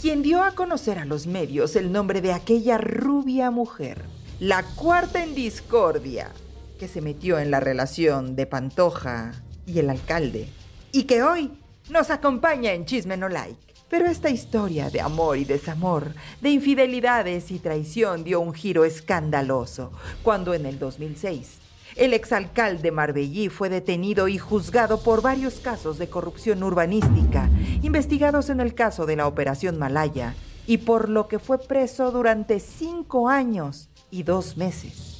quien 0.00 0.22
dio 0.22 0.44
a 0.44 0.52
conocer 0.52 1.00
a 1.00 1.04
los 1.04 1.26
medios 1.26 1.74
el 1.74 1.90
nombre 1.90 2.20
de 2.20 2.32
aquella 2.32 2.78
rubia 2.78 3.50
mujer, 3.50 4.00
la 4.38 4.62
cuarta 4.62 5.24
en 5.24 5.34
discordia, 5.34 6.30
que 6.78 6.86
se 6.86 7.00
metió 7.00 7.40
en 7.40 7.50
la 7.50 7.58
relación 7.58 8.36
de 8.36 8.46
Pantoja 8.46 9.32
y 9.66 9.80
el 9.80 9.90
alcalde, 9.90 10.48
y 10.92 11.02
que 11.04 11.24
hoy 11.24 11.50
nos 11.90 12.10
acompaña 12.10 12.72
en 12.74 12.84
Chisme 12.84 13.16
No 13.16 13.28
Like. 13.28 13.71
Pero 13.92 14.06
esta 14.06 14.30
historia 14.30 14.88
de 14.88 15.02
amor 15.02 15.36
y 15.36 15.44
desamor, 15.44 16.14
de 16.40 16.48
infidelidades 16.48 17.50
y 17.50 17.58
traición 17.58 18.24
dio 18.24 18.40
un 18.40 18.54
giro 18.54 18.86
escandaloso 18.86 19.92
cuando 20.22 20.54
en 20.54 20.64
el 20.64 20.78
2006 20.78 21.58
el 21.96 22.14
exalcalde 22.14 22.90
Marbellí 22.90 23.50
fue 23.50 23.68
detenido 23.68 24.28
y 24.28 24.38
juzgado 24.38 25.02
por 25.02 25.20
varios 25.20 25.60
casos 25.60 25.98
de 25.98 26.08
corrupción 26.08 26.62
urbanística, 26.62 27.50
investigados 27.82 28.48
en 28.48 28.60
el 28.60 28.74
caso 28.74 29.04
de 29.04 29.16
la 29.16 29.26
Operación 29.26 29.78
Malaya, 29.78 30.34
y 30.66 30.78
por 30.78 31.10
lo 31.10 31.28
que 31.28 31.38
fue 31.38 31.58
preso 31.58 32.10
durante 32.12 32.60
cinco 32.60 33.28
años 33.28 33.90
y 34.10 34.22
dos 34.22 34.56
meses. 34.56 35.11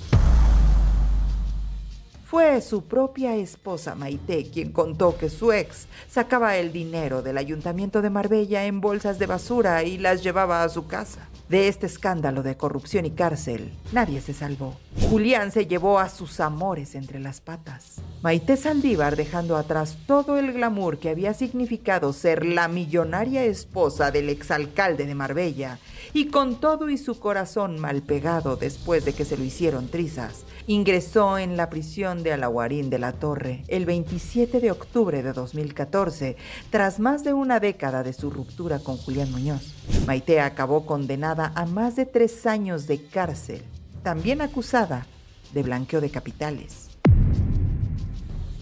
Fue 2.32 2.62
su 2.62 2.84
propia 2.84 3.36
esposa 3.36 3.94
Maite 3.94 4.48
quien 4.50 4.72
contó 4.72 5.18
que 5.18 5.28
su 5.28 5.52
ex 5.52 5.86
sacaba 6.09 6.56
el 6.56 6.72
dinero 6.72 7.20
del 7.20 7.36
ayuntamiento 7.36 8.00
de 8.00 8.09
Marbella 8.09 8.64
en 8.64 8.80
bolsas 8.80 9.18
de 9.18 9.26
basura 9.26 9.82
y 9.82 9.98
las 9.98 10.22
llevaba 10.22 10.64
a 10.64 10.70
su 10.70 10.86
casa. 10.86 11.28
De 11.50 11.68
este 11.68 11.84
escándalo 11.84 12.42
de 12.42 12.56
corrupción 12.56 13.04
y 13.04 13.10
cárcel, 13.10 13.70
nadie 13.92 14.22
se 14.22 14.32
salvó. 14.32 14.78
Julián 15.10 15.52
se 15.52 15.66
llevó 15.66 15.98
a 15.98 16.09
sus 16.09 16.40
amores 16.40 16.94
entre 16.94 17.20
las 17.20 17.42
patas. 17.42 17.96
Maite 18.22 18.56
Saldívar 18.56 19.16
dejando 19.16 19.59
atrás 19.59 19.98
todo 20.06 20.38
el 20.38 20.54
glamour 20.54 20.98
que 20.98 21.10
había 21.10 21.34
significado 21.34 22.14
ser 22.14 22.46
la 22.46 22.66
millonaria 22.66 23.44
esposa 23.44 24.10
del 24.10 24.30
exalcalde 24.30 25.04
de 25.04 25.14
Marbella 25.14 25.78
y 26.14 26.28
con 26.28 26.60
todo 26.60 26.88
y 26.88 26.96
su 26.96 27.18
corazón 27.20 27.78
mal 27.78 28.00
pegado 28.00 28.56
después 28.56 29.04
de 29.04 29.12
que 29.12 29.26
se 29.26 29.36
lo 29.36 29.44
hicieron 29.44 29.88
trizas, 29.88 30.46
ingresó 30.66 31.39
en 31.39 31.56
la 31.56 31.70
prisión 31.70 32.22
de 32.22 32.32
Alaguarín 32.32 32.90
de 32.90 32.98
la 32.98 33.12
Torre 33.12 33.64
el 33.68 33.86
27 33.86 34.60
de 34.60 34.70
octubre 34.70 35.22
de 35.22 35.32
2014, 35.32 36.36
tras 36.70 37.01
más 37.01 37.24
de 37.24 37.32
una 37.32 37.60
década 37.60 38.02
de 38.02 38.12
su 38.12 38.30
ruptura 38.30 38.78
con 38.78 38.97
Julián 38.97 39.30
Muñoz. 39.30 39.74
Maite 40.06 40.40
acabó 40.40 40.86
condenada 40.86 41.52
a 41.55 41.66
más 41.66 41.97
de 41.97 42.06
tres 42.06 42.47
años 42.47 42.86
de 42.86 43.05
cárcel, 43.05 43.62
también 44.02 44.40
acusada 44.40 45.06
de 45.52 45.62
blanqueo 45.62 46.01
de 46.01 46.10
capitales. 46.10 46.89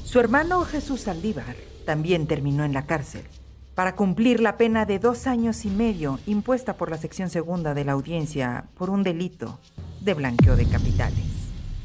Su 0.04 0.18
hermano 0.18 0.62
Jesús 0.62 1.02
Saldívar 1.02 1.56
también 1.84 2.26
terminó 2.26 2.64
en 2.64 2.72
la 2.72 2.86
cárcel 2.86 3.22
para 3.74 3.96
cumplir 3.96 4.40
la 4.40 4.56
pena 4.56 4.84
de 4.84 4.98
dos 4.98 5.26
años 5.26 5.64
y 5.64 5.70
medio 5.70 6.18
impuesta 6.26 6.76
por 6.76 6.90
la 6.90 6.98
sección 6.98 7.30
segunda 7.30 7.72
de 7.72 7.84
la 7.84 7.92
audiencia 7.92 8.66
por 8.76 8.90
un 8.90 9.02
delito 9.02 9.58
de 10.00 10.14
blanqueo 10.14 10.56
de 10.56 10.66
capitales. 10.66 11.39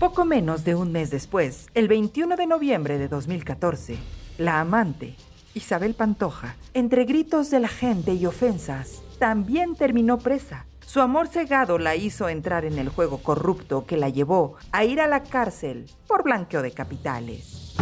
Poco 0.05 0.23
menos 0.23 0.63
de 0.63 0.75
un 0.75 0.91
mes 0.91 1.09
después, 1.09 1.65
el 1.73 1.87
21 1.87 2.35
de 2.35 2.45
noviembre 2.45 2.99
de 2.99 3.07
2014, 3.07 3.97
la 4.37 4.59
amante 4.59 5.15
Isabel 5.55 5.95
Pantoja, 5.95 6.57
entre 6.75 7.05
gritos 7.05 7.49
de 7.49 7.59
la 7.59 7.67
gente 7.67 8.13
y 8.13 8.27
ofensas, 8.27 9.01
también 9.17 9.75
terminó 9.75 10.19
presa. 10.19 10.67
Su 10.85 11.01
amor 11.01 11.27
cegado 11.27 11.79
la 11.79 11.95
hizo 11.95 12.29
entrar 12.29 12.65
en 12.65 12.77
el 12.77 12.89
juego 12.89 13.17
corrupto 13.17 13.87
que 13.87 13.97
la 13.97 14.09
llevó 14.09 14.57
a 14.71 14.83
ir 14.85 15.01
a 15.01 15.07
la 15.07 15.23
cárcel 15.23 15.89
por 16.05 16.21
blanqueo 16.21 16.61
de 16.61 16.69
capitales. 16.69 17.73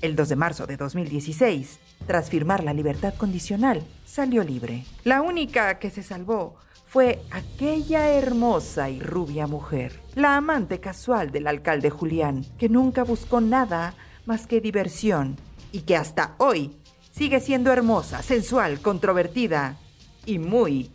El 0.00 0.16
2 0.16 0.28
de 0.28 0.36
marzo 0.36 0.66
de 0.66 0.76
2016, 0.76 1.78
tras 2.08 2.28
firmar 2.28 2.64
la 2.64 2.74
libertad 2.74 3.14
condicional, 3.14 3.86
salió 4.04 4.42
libre. 4.42 4.84
La 5.04 5.22
única 5.22 5.78
que 5.78 5.90
se 5.90 6.02
salvó 6.02 6.56
fue 6.88 7.20
aquella 7.30 8.08
hermosa 8.08 8.88
y 8.88 8.98
rubia 8.98 9.46
mujer, 9.46 10.00
la 10.14 10.36
amante 10.36 10.80
casual 10.80 11.30
del 11.30 11.46
alcalde 11.46 11.90
Julián, 11.90 12.46
que 12.56 12.70
nunca 12.70 13.04
buscó 13.04 13.42
nada 13.42 13.92
más 14.24 14.46
que 14.46 14.62
diversión 14.62 15.36
y 15.70 15.80
que 15.80 15.96
hasta 15.96 16.34
hoy 16.38 16.78
sigue 17.12 17.40
siendo 17.40 17.70
hermosa, 17.72 18.22
sensual, 18.22 18.80
controvertida 18.80 19.76
y 20.24 20.38
muy, 20.38 20.90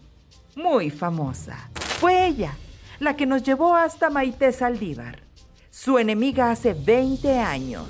muy 0.56 0.90
famosa. 0.90 1.70
Fue 1.99 2.26
ella 2.26 2.57
la 2.99 3.15
que 3.15 3.28
nos 3.28 3.44
llevó 3.44 3.76
hasta 3.76 4.10
Maite 4.10 4.52
Saldívar, 4.52 5.20
su 5.70 5.99
enemiga 5.99 6.49
hace 6.49 6.74
20 6.74 7.38
años. 7.38 7.86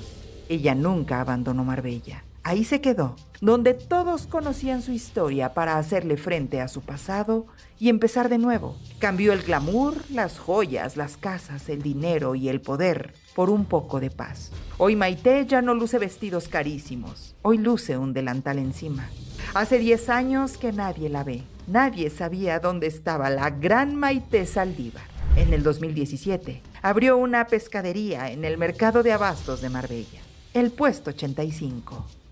Ella 0.50 0.74
nunca 0.74 1.22
abandonó 1.22 1.64
Marbella. 1.64 2.22
Ahí 2.42 2.64
se 2.64 2.82
quedó, 2.82 3.16
donde 3.40 3.74
todos 3.74 4.26
conocían 4.26 4.82
su 4.82 4.92
historia 4.92 5.54
para 5.54 5.78
hacerle 5.78 6.16
frente 6.16 6.60
a 6.60 6.68
su 6.68 6.80
pasado 6.80 7.46
y 7.78 7.88
empezar 7.88 8.28
de 8.28 8.38
nuevo. 8.38 8.76
Cambió 8.98 9.32
el 9.32 9.42
glamour, 9.42 9.96
las 10.10 10.38
joyas, 10.38 10.96
las 10.96 11.16
casas, 11.16 11.68
el 11.68 11.82
dinero 11.82 12.34
y 12.34 12.48
el 12.48 12.60
poder 12.60 13.14
por 13.34 13.50
un 13.50 13.64
poco 13.64 14.00
de 14.00 14.10
paz. 14.10 14.50
Hoy 14.78 14.96
Maite 14.96 15.46
ya 15.46 15.62
no 15.62 15.74
luce 15.74 15.98
vestidos 15.98 16.48
carísimos, 16.48 17.34
hoy 17.42 17.58
luce 17.58 17.98
un 17.98 18.12
delantal 18.12 18.58
encima. 18.58 19.08
Hace 19.54 19.78
10 19.78 20.08
años 20.08 20.56
que 20.56 20.72
nadie 20.72 21.08
la 21.08 21.24
ve, 21.24 21.42
nadie 21.66 22.10
sabía 22.10 22.60
dónde 22.60 22.86
estaba 22.86 23.30
la 23.30 23.50
gran 23.50 23.94
Maite 23.94 24.46
Saldívar. 24.46 25.04
En 25.36 25.52
el 25.52 25.62
2017 25.64 26.62
abrió 26.82 27.16
una 27.16 27.46
pescadería 27.46 28.30
en 28.30 28.44
el 28.44 28.56
mercado 28.56 29.02
de 29.02 29.12
abastos 29.12 29.60
de 29.60 29.68
Marbella, 29.68 30.20
el 30.54 30.70
puesto 30.70 31.10
85. 31.10 32.23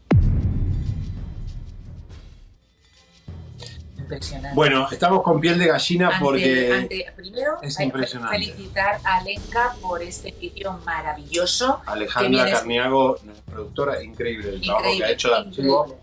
Bueno, 4.55 4.89
estamos 4.91 5.23
con 5.23 5.41
piel 5.41 5.59
de 5.59 5.67
gallina 5.67 6.09
Ante- 6.09 6.19
porque 6.25 6.73
ante- 6.73 7.13
primero, 7.17 7.53
es 7.63 7.79
impresionante. 7.81 8.37
felicitar 8.39 9.01
a 9.05 9.17
Alenka 9.19 9.75
por 9.81 10.03
este 10.03 10.33
vídeo 10.33 10.79
maravilloso. 10.85 11.81
Alejandra 11.87 12.51
Carniago, 12.51 13.17
nuestra 13.25 13.53
productora, 13.53 14.03
increíble 14.03 14.51
el 14.51 14.61
trabajo 14.63 14.87
que 14.97 15.05
ha 15.05 15.11
hecho 15.11 15.29
de 15.29 15.37
archivo. 15.37 15.99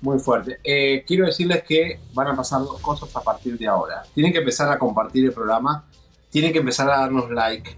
Muy 0.00 0.18
fuerte. 0.18 0.58
Eh, 0.64 1.04
quiero 1.06 1.26
decirles 1.26 1.62
que 1.62 2.00
van 2.12 2.26
a 2.26 2.34
pasar 2.36 2.60
dos 2.60 2.80
cosas 2.80 3.14
a 3.14 3.20
partir 3.22 3.56
de 3.56 3.68
ahora. 3.68 4.02
Tienen 4.14 4.32
que 4.32 4.40
empezar 4.40 4.68
a 4.68 4.76
compartir 4.78 5.24
el 5.26 5.32
programa, 5.32 5.84
tienen 6.28 6.52
que 6.52 6.58
empezar 6.58 6.90
a 6.90 6.98
darnos 6.98 7.30
like, 7.30 7.76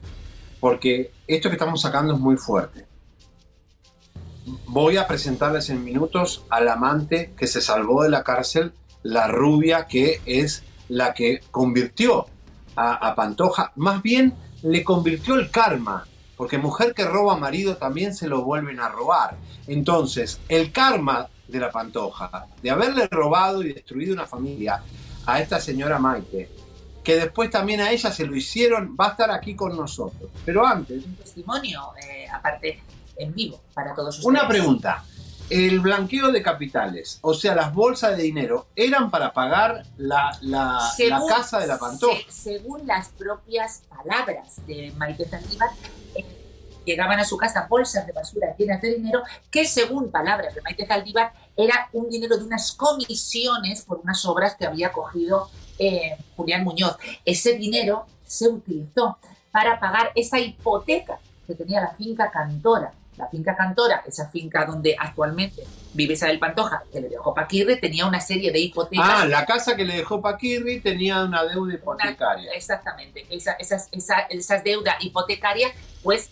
porque 0.58 1.12
esto 1.26 1.50
que 1.50 1.56
estamos 1.56 1.82
sacando 1.82 2.14
es 2.14 2.20
muy 2.20 2.36
fuerte. 2.38 2.86
Voy 4.66 4.96
a 4.96 5.06
presentarles 5.06 5.70
en 5.70 5.84
minutos 5.84 6.44
al 6.50 6.68
amante 6.68 7.32
que 7.36 7.46
se 7.46 7.60
salvó 7.60 8.02
de 8.02 8.10
la 8.10 8.22
cárcel, 8.22 8.72
la 9.04 9.28
rubia 9.28 9.86
que 9.86 10.20
es 10.26 10.64
la 10.88 11.14
que 11.14 11.40
convirtió 11.50 12.26
a, 12.74 12.94
a 12.94 13.14
Pantoja, 13.14 13.72
más 13.76 14.02
bien 14.02 14.34
le 14.62 14.82
convirtió 14.82 15.36
el 15.36 15.50
karma, 15.50 16.06
porque 16.36 16.58
mujer 16.58 16.94
que 16.94 17.04
roba 17.04 17.36
marido 17.36 17.76
también 17.76 18.14
se 18.14 18.26
lo 18.26 18.42
vuelven 18.42 18.80
a 18.80 18.88
robar. 18.88 19.36
Entonces, 19.66 20.40
el 20.48 20.72
karma 20.72 21.28
de 21.46 21.60
la 21.60 21.70
Pantoja, 21.70 22.46
de 22.62 22.70
haberle 22.70 23.06
robado 23.08 23.62
y 23.62 23.72
destruido 23.72 24.14
una 24.14 24.26
familia 24.26 24.82
a 25.26 25.40
esta 25.40 25.60
señora 25.60 25.98
Maite, 25.98 26.50
que 27.02 27.16
después 27.16 27.50
también 27.50 27.80
a 27.80 27.90
ella 27.92 28.10
se 28.10 28.26
lo 28.26 28.34
hicieron, 28.34 28.96
va 28.98 29.08
a 29.08 29.10
estar 29.10 29.30
aquí 29.30 29.54
con 29.54 29.76
nosotros. 29.76 30.30
Pero 30.44 30.66
antes, 30.66 31.04
Un 31.04 31.16
testimonio, 31.16 31.92
eh, 32.02 32.26
aparte, 32.32 32.82
en 33.16 33.34
vivo, 33.34 33.60
para 33.74 33.94
todos 33.94 34.18
ustedes. 34.18 34.26
una 34.26 34.48
pregunta. 34.48 35.04
El 35.50 35.80
blanqueo 35.80 36.32
de 36.32 36.42
capitales, 36.42 37.18
o 37.20 37.34
sea, 37.34 37.54
las 37.54 37.72
bolsas 37.74 38.16
de 38.16 38.22
dinero, 38.22 38.66
¿eran 38.74 39.10
para 39.10 39.32
pagar 39.32 39.84
la, 39.98 40.36
la- 40.40 40.78
la 40.78 40.90
Según- 40.96 41.28
casa 41.28 41.58
de 41.60 41.66
la 41.66 41.78
Pantoja? 41.78 42.16
se- 42.30 42.32
según 42.58 42.86
las 42.86 43.08
propias 43.10 43.82
palabras 43.88 44.64
de 44.66 44.92
Maite 44.96 45.26
Zaldívar, 45.26 45.68
eh, 46.14 46.24
llegaban 46.86 47.20
a 47.20 47.24
su 47.26 47.36
casa 47.36 47.66
bolsas 47.68 48.06
de 48.06 48.12
basura 48.12 48.56
llenas 48.56 48.80
de 48.80 48.94
dinero, 48.94 49.22
que 49.50 49.66
según 49.66 50.10
palabras 50.10 50.54
de 50.54 50.62
Maite 50.62 50.86
Zaldívar, 50.86 51.32
era 51.56 51.88
un 51.92 52.08
dinero 52.08 52.38
de 52.38 52.44
unas 52.44 52.72
comisiones 52.72 53.82
por 53.82 53.98
unas 54.02 54.24
obras 54.24 54.56
que 54.56 54.66
había 54.66 54.92
cogido 54.92 55.50
eh, 55.78 56.16
Julián 56.36 56.64
Muñoz. 56.64 56.96
Ese 57.24 57.54
dinero 57.58 58.06
se 58.24 58.48
utilizó 58.48 59.18
para 59.52 59.78
pagar 59.78 60.10
esa 60.14 60.38
hipoteca 60.40 61.18
que 61.46 61.54
tenía 61.54 61.80
la 61.82 61.90
finca 61.94 62.30
Cantora. 62.30 62.92
La 63.16 63.28
finca 63.28 63.54
Cantora, 63.56 64.02
esa 64.06 64.28
finca 64.28 64.64
donde 64.64 64.96
actualmente 64.98 65.62
vive 65.92 66.14
Isabel 66.14 66.38
Pantoja, 66.40 66.82
que 66.92 67.00
le 67.00 67.08
dejó 67.08 67.32
Paquirre, 67.32 67.76
tenía 67.76 68.06
una 68.06 68.20
serie 68.20 68.50
de 68.50 68.58
hipotecas. 68.58 69.06
Ah, 69.08 69.24
la 69.26 69.46
casa 69.46 69.76
que 69.76 69.84
le 69.84 69.96
dejó 69.96 70.20
Paquirri 70.20 70.80
tenía 70.80 71.22
una 71.24 71.44
deuda 71.44 71.74
hipotecaria. 71.74 72.50
Exactamente, 72.52 73.24
esa, 73.30 73.52
esas, 73.52 73.88
esa- 73.92 74.26
esas 74.30 74.64
deudas 74.64 74.96
hipotecarias, 75.00 75.72
pues 76.02 76.30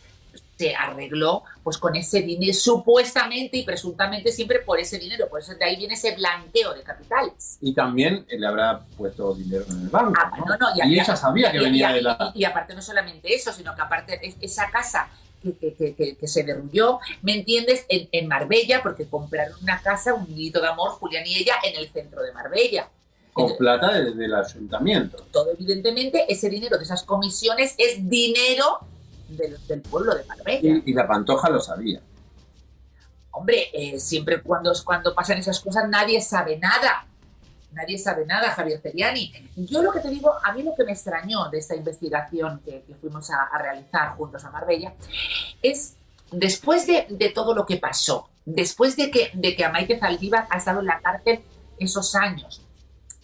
se 0.58 0.74
arregló 0.76 1.42
pues 1.64 1.78
con 1.78 1.96
ese 1.96 2.22
dinero, 2.22 2.52
supuestamente 2.54 3.56
y 3.56 3.64
presuntamente 3.64 4.30
siempre 4.32 4.60
por 4.60 4.78
ese 4.78 4.98
dinero, 4.98 5.28
por 5.28 5.40
eso 5.40 5.54
de 5.54 5.64
ahí 5.64 5.76
viene 5.76 5.94
ese 5.94 6.14
blanqueo 6.14 6.74
de 6.74 6.82
capitales. 6.82 7.58
Y 7.60 7.74
también 7.74 8.26
le 8.28 8.46
habrá 8.46 8.80
puesto 8.96 9.34
dinero 9.34 9.64
en 9.70 9.82
el 9.82 9.88
banco. 9.88 10.12
¿no? 10.38 10.44
No, 10.46 10.56
no, 10.58 10.66
y, 10.84 10.94
ella 11.00 11.16
sabía 11.16 11.50
que 11.50 11.58
y- 11.58 11.64
venía 11.64 11.90
y- 11.90 11.94
de 11.94 12.02
la... 12.02 12.32
y- 12.34 12.40
y 12.40 12.44
aparte 12.44 12.74
no 12.74 12.82
solamente 12.82 13.34
eso, 13.34 13.52
sino 13.52 13.74
que 13.74 13.82
aparte 13.82 14.20
es- 14.26 14.36
esa 14.40 14.70
casa 14.70 15.08
que, 15.42 15.56
que- 15.56 15.74
que- 15.74 15.94
que- 15.94 16.16
que 16.16 16.28
se 16.28 16.44
derrulló, 16.44 16.98
¿me 17.22 17.34
entiendes? 17.34 17.84
En, 17.88 18.08
en 18.12 18.28
Marbella, 18.28 18.82
porque 18.82 19.06
compraron 19.06 19.56
una 19.62 19.80
casa, 19.82 20.14
un 20.14 20.28
nidito 20.28 20.60
de 20.60 20.68
amor, 20.68 20.90
Julián 20.92 21.24
y 21.26 21.36
ella, 21.38 21.54
en 21.64 21.76
el 21.78 21.88
centro 21.90 22.22
de 22.22 22.32
Marbella. 22.32 22.88
con 23.34 23.56
plata 23.56 23.92
de- 23.94 24.12
del 24.12 24.34
ayuntamiento. 24.34 25.24
todo 25.32 25.52
evidentemente, 25.52 26.26
ese 26.28 26.50
dinero 26.50 26.76
de 26.76 26.84
esas 26.84 27.02
comisiones 27.02 27.74
es 27.78 28.06
dinero 28.08 28.80
del, 29.28 29.56
del 29.66 29.80
pueblo 29.80 30.14
de 30.14 30.22
Marbella. 30.24 30.82
Y, 30.84 30.90
y 30.90 30.92
la 30.92 31.06
Pantoja 31.08 31.48
lo 31.48 31.58
sabía. 31.60 32.00
Hombre, 33.30 33.68
eh, 33.72 33.98
siempre 33.98 34.42
cuando, 34.42 34.70
cuando 34.84 35.14
pasan 35.14 35.38
esas 35.38 35.58
cosas 35.60 35.88
nadie 35.88 36.20
sabe 36.20 36.58
nada. 36.58 37.06
Nadie 37.72 37.98
sabe 37.98 38.26
nada, 38.26 38.50
Javier 38.50 38.80
Teriani. 38.80 39.32
Yo 39.56 39.82
lo 39.82 39.92
que 39.92 40.00
te 40.00 40.10
digo, 40.10 40.34
a 40.42 40.52
mí 40.52 40.62
lo 40.62 40.74
que 40.74 40.84
me 40.84 40.92
extrañó 40.92 41.48
de 41.48 41.58
esta 41.58 41.74
investigación 41.74 42.60
que, 42.64 42.82
que 42.86 42.94
fuimos 42.94 43.30
a, 43.30 43.48
realizar 43.58 44.16
juntos 44.16 44.44
a 44.44 44.50
Marbella 44.50 44.94
es, 45.62 45.94
después 46.30 46.86
de, 46.86 47.06
de 47.08 47.30
todo 47.30 47.54
lo 47.54 47.64
que 47.64 47.78
pasó, 47.78 48.28
después 48.44 48.96
de 48.96 49.10
que, 49.10 49.30
de 49.34 49.56
que 49.56 49.98
Zaldívar 49.98 50.46
ha 50.50 50.58
estado 50.58 50.80
en 50.80 50.86
la 50.86 51.00
cárcel 51.00 51.40
esos 51.78 52.14
años, 52.14 52.62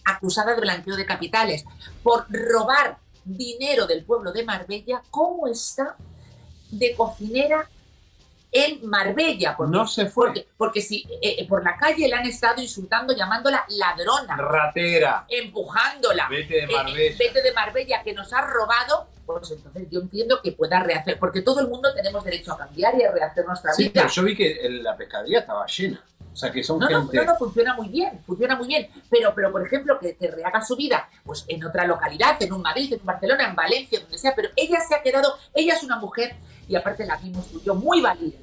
acusada 0.03 0.55
de 0.55 0.61
blanqueo 0.61 0.95
de 0.95 1.05
capitales, 1.05 1.65
por 2.01 2.25
robar 2.29 2.97
dinero 3.23 3.85
del 3.85 4.03
pueblo 4.05 4.31
de 4.31 4.43
Marbella, 4.43 5.03
¿cómo 5.11 5.47
está 5.47 5.95
de 6.71 6.95
cocinera 6.95 7.69
en 8.51 8.87
Marbella? 8.89 9.55
Porque, 9.55 9.71
No 9.71 9.85
se 9.87 10.07
fue. 10.07 10.27
Porque, 10.27 10.47
porque 10.57 10.81
si 10.81 11.01
eh, 11.21 11.35
eh, 11.39 11.47
por 11.47 11.63
la 11.63 11.77
calle 11.77 12.07
la 12.07 12.17
han 12.19 12.25
estado 12.25 12.61
insultando, 12.61 13.13
llamándola 13.15 13.63
ladrona, 13.69 14.35
Ratera. 14.37 15.25
empujándola. 15.29 16.27
Vete 16.29 16.53
de 16.55 16.63
Eh, 16.63 16.67
Marbella. 16.71 17.15
vete 17.17 17.41
de 17.41 17.53
Marbella, 17.53 18.03
que 18.03 18.13
nos 18.13 18.31
ha 18.33 18.41
robado. 18.41 19.07
Pues 19.25 19.51
entonces 19.51 19.87
yo 19.91 19.99
entiendo 19.99 20.41
que 20.41 20.53
pueda 20.53 20.79
rehacer, 20.79 21.19
porque 21.19 21.41
todo 21.43 21.59
el 21.59 21.67
mundo 21.67 21.93
tenemos 21.93 22.23
derecho 22.23 22.53
a 22.53 22.57
cambiar 22.57 22.95
y 22.99 23.03
a 23.03 23.11
rehacer 23.11 23.45
nuestra 23.45 23.73
Sí, 23.73 23.83
vida. 23.83 23.91
pero 23.93 24.09
yo 24.09 24.23
vi 24.23 24.35
que 24.35 24.57
la 24.81 24.97
pescadería 24.97 25.39
estaba 25.41 25.65
llena. 25.67 26.03
Sea, 26.39 26.51
que 26.51 26.63
son 26.63 26.79
No, 26.79 26.89
no, 26.89 26.99
gente... 27.01 27.17
no, 27.17 27.23
no, 27.25 27.35
funciona 27.35 27.73
muy 27.75 27.89
bien, 27.89 28.21
funciona 28.25 28.55
muy 28.55 28.67
bien. 28.67 28.87
Pero, 29.09 29.33
pero 29.35 29.51
por 29.51 29.65
ejemplo, 29.65 29.99
que, 29.99 30.15
que 30.15 30.31
rehaga 30.31 30.61
su 30.63 30.75
vida 30.77 31.09
pues 31.25 31.43
en 31.47 31.63
otra 31.65 31.85
localidad, 31.85 32.41
en 32.41 32.53
un 32.53 32.61
Madrid, 32.61 32.93
en 32.93 32.99
un 33.01 33.05
Barcelona, 33.05 33.49
en 33.49 33.55
Valencia, 33.55 33.99
donde 33.99 34.17
sea. 34.17 34.33
Pero 34.35 34.49
ella 34.55 34.79
se 34.87 34.95
ha 34.95 35.01
quedado, 35.01 35.33
ella 35.53 35.73
es 35.73 35.83
una 35.83 35.97
mujer, 35.99 36.35
y 36.67 36.75
aparte 36.75 37.05
la 37.05 37.17
vimos 37.17 37.47
tú 37.47 37.61
yo, 37.61 37.75
muy 37.75 37.99
valiente. 38.01 38.39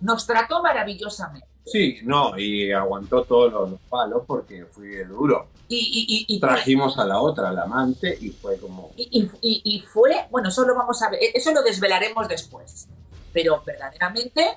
Nos 0.00 0.26
trató 0.26 0.62
maravillosamente. 0.62 1.48
Sí, 1.64 1.98
no, 2.04 2.36
y 2.38 2.72
aguantó 2.72 3.22
todos 3.24 3.52
los, 3.52 3.70
los 3.70 3.80
palos 3.88 4.22
porque 4.26 4.64
fue 4.66 5.04
duro. 5.04 5.48
Y, 5.68 5.76
y, 5.76 6.34
y, 6.34 6.36
y- 6.36 6.40
Trajimos 6.40 6.98
a 6.98 7.04
la 7.04 7.20
otra, 7.20 7.48
al 7.48 7.58
amante, 7.58 8.16
y 8.20 8.30
fue 8.30 8.58
como... 8.58 8.92
y 8.96 9.80
fue, 9.92 10.26
bueno, 10.30 10.48
eso 10.50 10.64
lo 10.66 10.74
vamos 10.74 11.00
a 11.02 11.08
ver, 11.10 11.20
eso 11.34 11.52
lo 11.52 11.62
desvelaremos 11.62 12.28
después. 12.28 12.88
Pero 13.32 13.62
verdaderamente, 13.64 14.56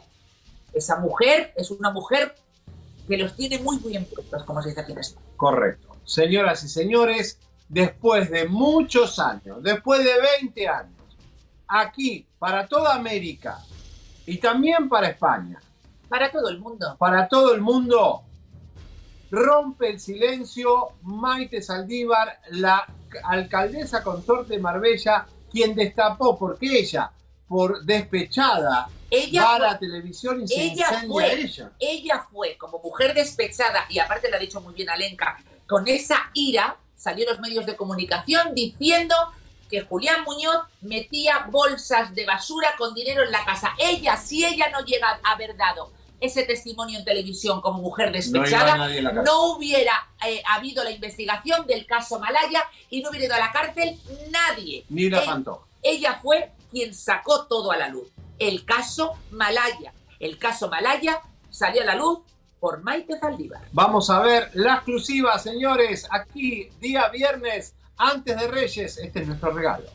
esa 0.76 1.00
mujer 1.00 1.54
es 1.56 1.72
una 1.72 1.90
mujer 1.90 2.36
que 3.08 3.18
los 3.18 3.36
tiene 3.36 3.60
muy 3.60 3.78
bien 3.80 4.06
puestos, 4.06 4.44
como 4.44 4.62
se 4.62 4.70
dice 4.70 4.82
aquí 4.82 4.92
en 4.92 5.00
España. 5.00 5.26
Correcto. 5.38 5.96
Señoras 6.04 6.64
y 6.64 6.70
señores, 6.70 7.40
después 7.70 8.30
de 8.30 8.48
muchos 8.48 9.18
años, 9.20 9.64
después 9.64 10.04
de 10.04 10.14
20 10.42 10.68
años, 10.68 11.18
aquí, 11.68 12.28
para 12.38 12.68
toda 12.68 12.96
América 12.96 13.60
y 14.26 14.38
también 14.38 14.90
para 14.90 15.10
España, 15.10 15.60
Para 16.08 16.32
todo 16.32 16.50
el 16.50 16.60
mundo. 16.60 16.96
Para 17.00 17.28
todo 17.28 17.56
el 17.56 17.62
mundo. 17.62 18.22
Rompe 19.32 19.90
el 19.90 20.00
silencio 20.00 20.90
Maite 21.02 21.62
Saldívar, 21.62 22.40
la 22.52 22.86
alcaldesa 23.24 24.04
consorte 24.04 24.54
de 24.54 24.60
Marbella, 24.60 25.26
quien 25.52 25.74
destapó, 25.74 26.38
porque 26.38 26.80
ella, 26.80 27.12
por 27.48 27.84
despechada, 27.86 28.88
Ella 29.10 29.44
va 29.44 29.54
a 29.54 29.58
fue- 29.58 29.68
la 29.68 29.80
televisión 29.80 30.44
y 30.44 30.48
se 30.48 30.56
ella 30.56 30.72
incendia 30.90 31.08
fue, 31.08 31.34
ella. 31.34 31.72
ella 31.80 32.28
fue 32.32 32.58
como 32.58 32.80
mujer 32.80 33.14
despechada, 33.14 33.86
y 33.90 34.00
aparte 34.00 34.30
lo 34.30 34.38
ha 34.38 34.40
dicho 34.40 34.62
muy 34.62 34.74
bien 34.74 34.90
Alenka, 34.90 35.38
con 35.68 35.88
esa 35.88 36.30
ira 36.34 36.78
salió 36.96 37.28
a 37.28 37.32
los 37.34 37.42
medios 37.42 37.66
de 37.66 37.76
comunicación 37.76 38.56
diciendo 38.56 39.16
que 39.70 39.82
Julián 39.82 40.24
Muñoz 40.24 40.58
metía 40.82 41.48
bolsas 41.50 42.14
de 42.16 42.26
basura 42.26 42.70
con 42.78 42.94
dinero 42.94 43.24
en 43.24 43.32
la 43.32 43.44
casa. 43.46 43.74
Ella, 43.80 44.16
si 44.16 44.46
ella 44.46 44.70
no 44.70 44.86
llega 44.86 45.20
a 45.24 45.32
haber 45.32 45.58
dado 45.58 45.92
ese 46.22 46.44
testimonio 46.44 46.98
en 47.00 47.06
televisión 47.06 47.62
como 47.62 47.80
mujer 47.82 48.12
despechada, 48.12 48.78
no, 49.24 49.54
hubiera 49.56 50.08
eh, 50.26 50.42
habido 50.50 50.84
la 50.84 50.92
investigación 50.92 51.66
del 51.68 51.86
caso 51.86 52.20
Malaya 52.20 52.64
y 52.90 53.02
no 53.02 53.10
hubiera 53.10 53.26
ido 53.26 53.36
a 53.36 53.40
la 53.40 53.52
cárcel 53.52 54.00
nadie. 54.30 54.86
Ni 54.90 55.10
la 55.10 55.26
Pantoja. 55.26 55.66
ella 55.84 56.20
fue 56.22 56.52
quien 56.70 56.94
sacó 56.94 57.46
todo 57.46 57.72
a 57.72 57.78
la 57.78 57.90
luz. 57.90 58.12
El 58.40 58.66
caso 58.66 59.14
Malaya. 59.32 59.94
El 60.20 60.38
caso 60.38 60.70
Malaya 60.70 61.22
salió 61.50 61.82
a 61.82 61.86
la 61.86 61.96
luz 61.96 62.20
por 62.60 62.82
Maite 62.82 63.20
Zaldívar. 63.20 63.62
Vamos 63.72 64.10
a 64.10 64.20
ver 64.22 64.50
la 64.54 64.76
exclusiva, 64.76 65.38
señores, 65.40 66.08
aquí, 66.10 66.70
día 66.80 67.10
viernes, 67.10 67.76
antes 67.98 68.40
de 68.40 68.48
Reyes. 68.48 68.98
Este 68.98 69.22
es 69.22 69.28
nuestro 69.28 69.52
regalo. 69.52 69.86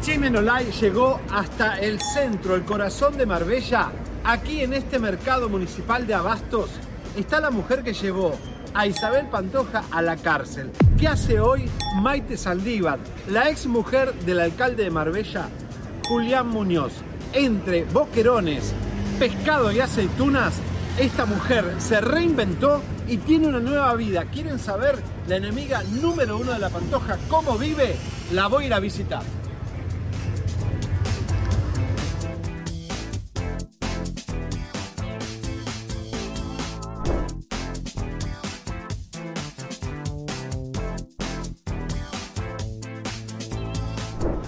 Chimenolay 0.00 0.70
llegó 0.70 1.20
hasta 1.30 1.80
el 1.80 1.98
centro, 2.00 2.54
el 2.54 2.64
corazón 2.64 3.16
de 3.16 3.24
Marbella. 3.24 3.90
Aquí 4.22 4.60
en 4.60 4.74
este 4.74 4.98
mercado 4.98 5.48
municipal 5.48 6.06
de 6.06 6.14
Abastos 6.14 6.70
está 7.16 7.40
la 7.40 7.50
mujer 7.50 7.82
que 7.82 7.94
llevó 7.94 8.38
a 8.74 8.86
Isabel 8.86 9.26
Pantoja 9.26 9.84
a 9.90 10.02
la 10.02 10.16
cárcel. 10.16 10.70
¿Qué 10.98 11.06
hace 11.06 11.38
hoy 11.38 11.70
Maite 12.00 12.36
Saldívar, 12.36 12.98
la 13.28 13.48
ex 13.48 13.66
mujer 13.66 14.12
del 14.26 14.40
alcalde 14.40 14.84
de 14.84 14.90
Marbella, 14.90 15.48
Julián 16.08 16.48
Muñoz? 16.48 16.92
Entre 17.32 17.84
boquerones, 17.84 18.72
pescado 19.18 19.72
y 19.72 19.80
aceitunas, 19.80 20.54
esta 20.98 21.24
mujer 21.24 21.64
se 21.78 22.00
reinventó 22.00 22.82
y 23.08 23.16
tiene 23.18 23.48
una 23.48 23.60
nueva 23.60 23.94
vida. 23.94 24.24
¿Quieren 24.26 24.58
saber 24.58 24.96
la 25.28 25.36
enemiga 25.36 25.82
número 26.00 26.38
uno 26.38 26.52
de 26.52 26.58
la 26.58 26.70
Pantoja 26.70 27.18
cómo 27.28 27.56
vive? 27.56 27.96
La 28.32 28.48
voy 28.48 28.64
a 28.64 28.66
ir 28.66 28.74
a 28.74 28.80
visitar. 28.80 29.22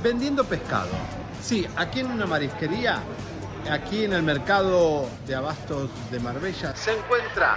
Vendiendo 0.07 0.45
pescado. 0.45 0.91
Sí, 1.43 1.66
aquí 1.74 1.99
en 1.99 2.12
una 2.12 2.27
marisquería, 2.27 3.01
aquí 3.69 4.05
en 4.05 4.12
el 4.12 4.23
mercado 4.23 5.09
de 5.27 5.35
abastos 5.35 5.91
de 6.12 6.20
Marbella, 6.20 6.77
se 6.77 6.97
encuentra 6.97 7.57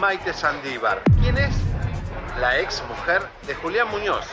Maite 0.00 0.32
Sandívar. 0.32 1.02
¿Quién 1.20 1.36
es? 1.36 1.54
La 2.40 2.58
ex 2.58 2.82
mujer 2.88 3.20
de 3.46 3.54
Julián 3.54 3.90
Muñoz. 3.90 4.24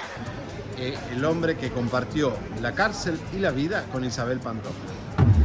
Eh, 0.77 0.97
el 1.11 1.25
hombre 1.25 1.57
que 1.57 1.69
compartió 1.69 2.37
la 2.61 2.71
cárcel 2.71 3.19
y 3.33 3.39
la 3.39 3.51
vida 3.51 3.83
con 3.91 4.05
Isabel 4.05 4.39
Pantoja. 4.39 4.73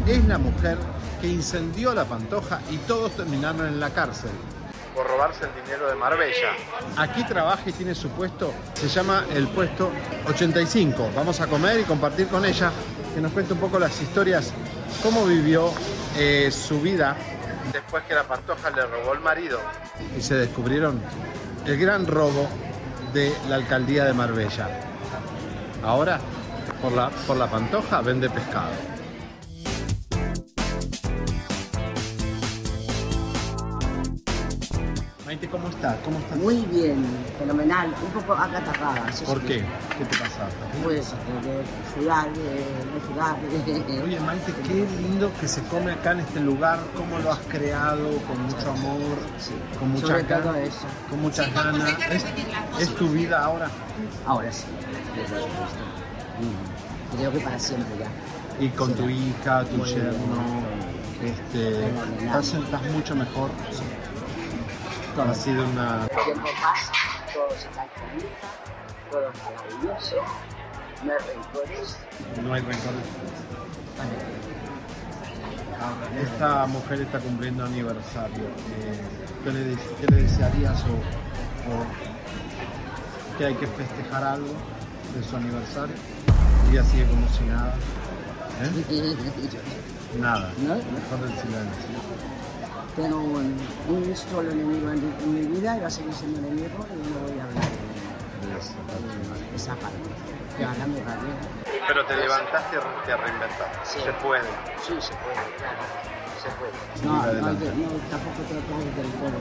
Es 0.07 0.25
la 0.27 0.39
mujer 0.39 0.79
que 1.21 1.27
incendió 1.27 1.93
la 1.93 2.05
Pantoja 2.05 2.61
y 2.71 2.77
todos 2.87 3.17
terminaron 3.17 3.67
en 3.67 3.81
la 3.81 3.91
cárcel 3.91 4.31
por 4.95 5.07
robarse 5.07 5.45
el 5.45 5.65
dinero 5.65 5.89
de 5.89 5.95
Marbella. 5.95 6.53
Aquí 6.97 7.25
trabaja 7.25 7.63
y 7.67 7.73
tiene 7.73 7.95
su 7.95 8.09
puesto, 8.11 8.53
se 8.75 8.89
llama 8.89 9.25
el 9.35 9.49
puesto 9.49 9.91
85. 10.29 11.11
Vamos 11.15 11.41
a 11.41 11.47
comer 11.47 11.81
y 11.81 11.85
compartir 11.85 12.29
con 12.29 12.45
ella, 12.45 12.71
que 13.15 13.21
nos 13.21 13.33
cuente 13.33 13.55
un 13.55 13.61
poco 13.61 13.79
las 13.79 14.01
historias, 14.01 14.53
cómo 15.03 15.25
vivió 15.25 15.73
eh, 16.17 16.51
su 16.51 16.81
vida 16.81 17.17
después 17.73 18.03
que 18.05 18.15
la 18.15 18.25
Pantoja 18.25 18.71
le 18.71 18.87
robó 18.87 19.13
el 19.15 19.21
marido 19.21 19.59
y 20.17 20.21
se 20.21 20.35
descubrieron 20.35 21.01
el 21.67 21.79
gran 21.79 22.07
robo 22.07 22.49
de 23.13 23.33
la 23.49 23.57
alcaldía 23.57 24.05
de 24.05 24.13
Marbella. 24.13 24.69
Ahora, 25.85 26.21
por 26.81 26.93
la, 26.93 27.11
por 27.27 27.37
la 27.37 27.51
Pantoja, 27.51 28.01
vende 28.01 28.29
pescado. 28.31 28.73
Maite, 35.33 35.49
¿cómo 35.49 35.67
estás? 35.69 35.97
¿Cómo 36.05 36.19
estás? 36.19 36.37
Muy 36.37 36.57
bien, 36.71 37.03
fenomenal. 37.39 37.87
Un 38.05 38.21
poco 38.21 38.35
acatarrada. 38.35 39.01
¿Por 39.25 39.41
sí. 39.41 39.47
qué? 39.47 39.65
¿Qué 39.97 40.05
te 40.05 40.17
pasa? 40.19 40.47
Pues 40.85 41.11
de, 41.11 41.53
de 41.57 41.65
sudar, 41.95 42.29
de, 43.41 43.73
de 43.73 43.81
de- 43.83 44.03
Oye, 44.03 44.21
Maite, 44.21 44.53
qué 44.67 44.87
lindo 45.01 45.33
que 45.41 45.49
se 45.49 45.63
come 45.63 45.93
acá 45.93 46.13
en 46.13 46.21
este 46.21 46.39
lugar, 46.41 46.81
cómo 46.95 47.19
lo 47.21 47.33
has 47.33 47.39
creado, 47.49 48.11
con 48.29 48.43
mucho 48.43 48.71
amor, 48.73 49.17
con 49.79 49.93
muchas 49.93 50.09
Sobre 50.11 50.25
todo 50.25 50.53
ganas, 50.53 50.69
eso. 50.69 50.87
con 51.09 51.23
muchas 51.23 51.47
Sí, 51.47 51.53
vamos, 51.55 51.79
ganas. 51.81 52.25
¿Es, 52.79 52.95
tu 52.95 53.09
vida 53.09 53.43
ahora? 53.43 53.71
Ahora 54.27 54.53
sí, 54.53 54.67
por 55.17 55.25
supuesto. 55.25 55.57
Mm. 56.43 57.17
Creo 57.17 57.33
que 57.33 57.41
para 57.41 57.59
siempre 57.59 57.89
ya. 58.01 58.63
Y 58.63 58.69
con 58.69 58.93
tu 58.95 59.09
hija, 59.09 59.65
tu 59.65 59.83
yerno, 59.83 60.13
este, 61.25 61.87
estás, 62.23 62.53
estás 62.53 62.83
mucho 62.93 63.15
mejor. 63.17 63.49
Ha 65.19 65.35
sido 65.35 65.69
una... 65.69 66.05
El 66.05 66.09
tiempo 66.25 66.49
todo 67.33 67.49
todo 69.13 69.31
es 69.31 69.39
maravilloso, 69.45 70.17
no 71.05 71.13
hay 71.13 71.19
rencores. 71.19 71.97
No 72.43 72.55
hay 72.55 72.63
rencor. 72.63 72.95
Esta 76.23 76.67
mujer 76.67 77.03
está 77.03 77.19
cumpliendo 77.19 77.65
aniversario. 77.65 78.45
Eh, 78.45 79.01
¿qué, 79.45 79.51
le, 79.51 79.77
qué 80.01 80.07
le 80.09 80.23
desearías 80.23 80.83
o, 80.85 80.95
o 80.95 81.85
que 83.37 83.45
hay 83.47 83.55
que 83.55 83.67
festejar 83.67 84.25
algo 84.25 84.55
de 85.15 85.23
su 85.23 85.37
aniversario? 85.37 85.97
Y 86.69 86.71
ella 86.73 86.85
sigue 86.85 87.07
como 87.07 87.29
si 87.29 87.45
nada. 87.45 87.75
¿Eh? 88.63 88.71
Nada. 90.19 90.53
¿No? 90.59 90.75
Mejor 90.75 91.21
del 91.21 91.33
silencio. 91.39 92.12
Tengo 92.97 93.19
un, 93.23 93.57
un 93.89 94.17
solo 94.17 94.51
enemigo 94.51 94.91
en, 94.91 94.99
en 95.23 95.35
mi 95.35 95.47
vida 95.59 95.77
y 95.77 95.81
va 95.81 95.87
a 95.87 95.91
seguir 95.91 96.13
siendo 96.13 96.39
enemigo 96.41 96.85
y 96.93 96.97
no 97.09 97.21
voy 97.27 97.39
a 97.41 97.45
hablar 97.45 97.65
de, 97.65 97.71
de 99.51 99.57
esa 99.57 99.75
parte. 99.77 99.97
Que 100.59 100.65
haga 100.65 100.87
mi 100.87 101.01
rabia. 101.01 101.35
Pero 101.89 102.05
te 102.05 102.15
levantaste 102.17 102.77
y 102.77 102.81
te 103.07 103.17
reinventaste. 103.17 104.01
Se 104.05 104.13
puede. 104.23 104.45
Sí, 104.85 104.93
se 105.01 105.15
puede, 105.25 105.41
claro. 105.57 105.81
Se 106.43 106.51
puede. 106.61 106.73
No, 107.07 107.13
no, 107.17 107.23
que- 107.59 107.73
no, 107.73 107.89
tampoco 108.13 108.41
te 108.47 108.53
lo 108.55 108.61
pongas 108.69 108.93
del 108.97 109.09
todo. 109.17 109.39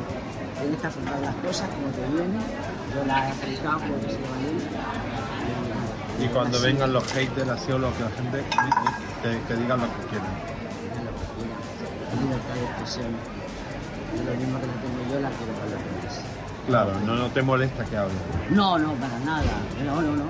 Tienes 0.61 0.79
que 0.79 0.87
afrontar 0.87 1.19
las 1.19 1.35
cosas 1.35 1.67
como 1.69 1.87
te 1.91 1.99
vienen. 2.07 2.39
Yo 2.95 3.03
las 3.03 3.19
he 3.19 3.31
afrontado 3.31 3.79
porque 3.91 4.09
se 4.15 4.21
van 4.23 4.39
Y 6.23 6.25
cuando 6.29 6.61
vengan 6.61 6.93
los 6.93 7.03
haters, 7.11 7.49
así 7.49 7.71
o 7.73 7.79
lo 7.79 7.91
que 7.97 8.03
la 8.03 8.11
gente 8.11 8.45
que, 9.23 9.41
que 9.47 9.53
digan 9.59 9.81
lo 9.81 9.87
que 9.87 10.03
quieran. 10.07 10.31
libertad 12.21 12.53
de 12.55 12.63
expresión. 12.65 13.11
Lo 14.25 14.33
mismo 14.39 14.59
que 14.59 14.67
la 14.67 14.73
tengo 14.81 14.99
yo, 15.13 15.19
la 15.21 15.29
quiero 15.29 15.53
para 15.53 15.69
los 15.71 15.79
demás. 15.79 16.21
Claro, 16.67 16.91
no, 17.05 17.15
no 17.15 17.27
te 17.31 17.41
molesta 17.41 17.83
que 17.85 17.97
hable. 17.97 18.13
No, 18.51 18.77
no, 18.77 18.93
para 18.93 19.17
nada. 19.19 19.43
No, 19.85 20.01
no, 20.01 20.15
no. 20.15 20.23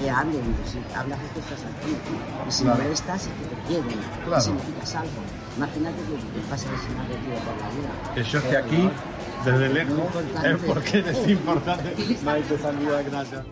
Que 0.00 0.10
hablen. 0.10 0.42
Si 0.66 0.78
hablas 0.94 1.18
es 1.20 1.30
que 1.30 1.40
estás 1.40 1.60
aquí. 1.62 1.96
Y 2.46 2.50
si 2.52 2.64
Claro. 2.64 2.82
molestas 2.82 3.22
es 3.22 3.28
que 3.28 3.54
te 3.54 3.62
quieren. 3.68 3.98
Claro. 4.26 4.40
Significas 4.42 4.94
algo. 4.96 5.10
Imagínate 5.56 5.96
que 5.96 6.40
te 6.40 6.46
pasa 6.48 6.66
desapercibido 6.70 7.38
por 7.44 7.56
la 7.60 7.68
vida. 7.70 8.14
Que 8.14 8.22
yo 8.24 8.38
esté 8.38 8.56
aquí 8.56 8.90
desde 9.44 9.68
lejos 9.68 9.98
es 10.44 10.56
porque 10.66 10.98
eres 10.98 11.28
importante. 11.28 11.94
Maite 12.24 12.58
Sandía, 12.58 13.02
gracias. 13.02 13.42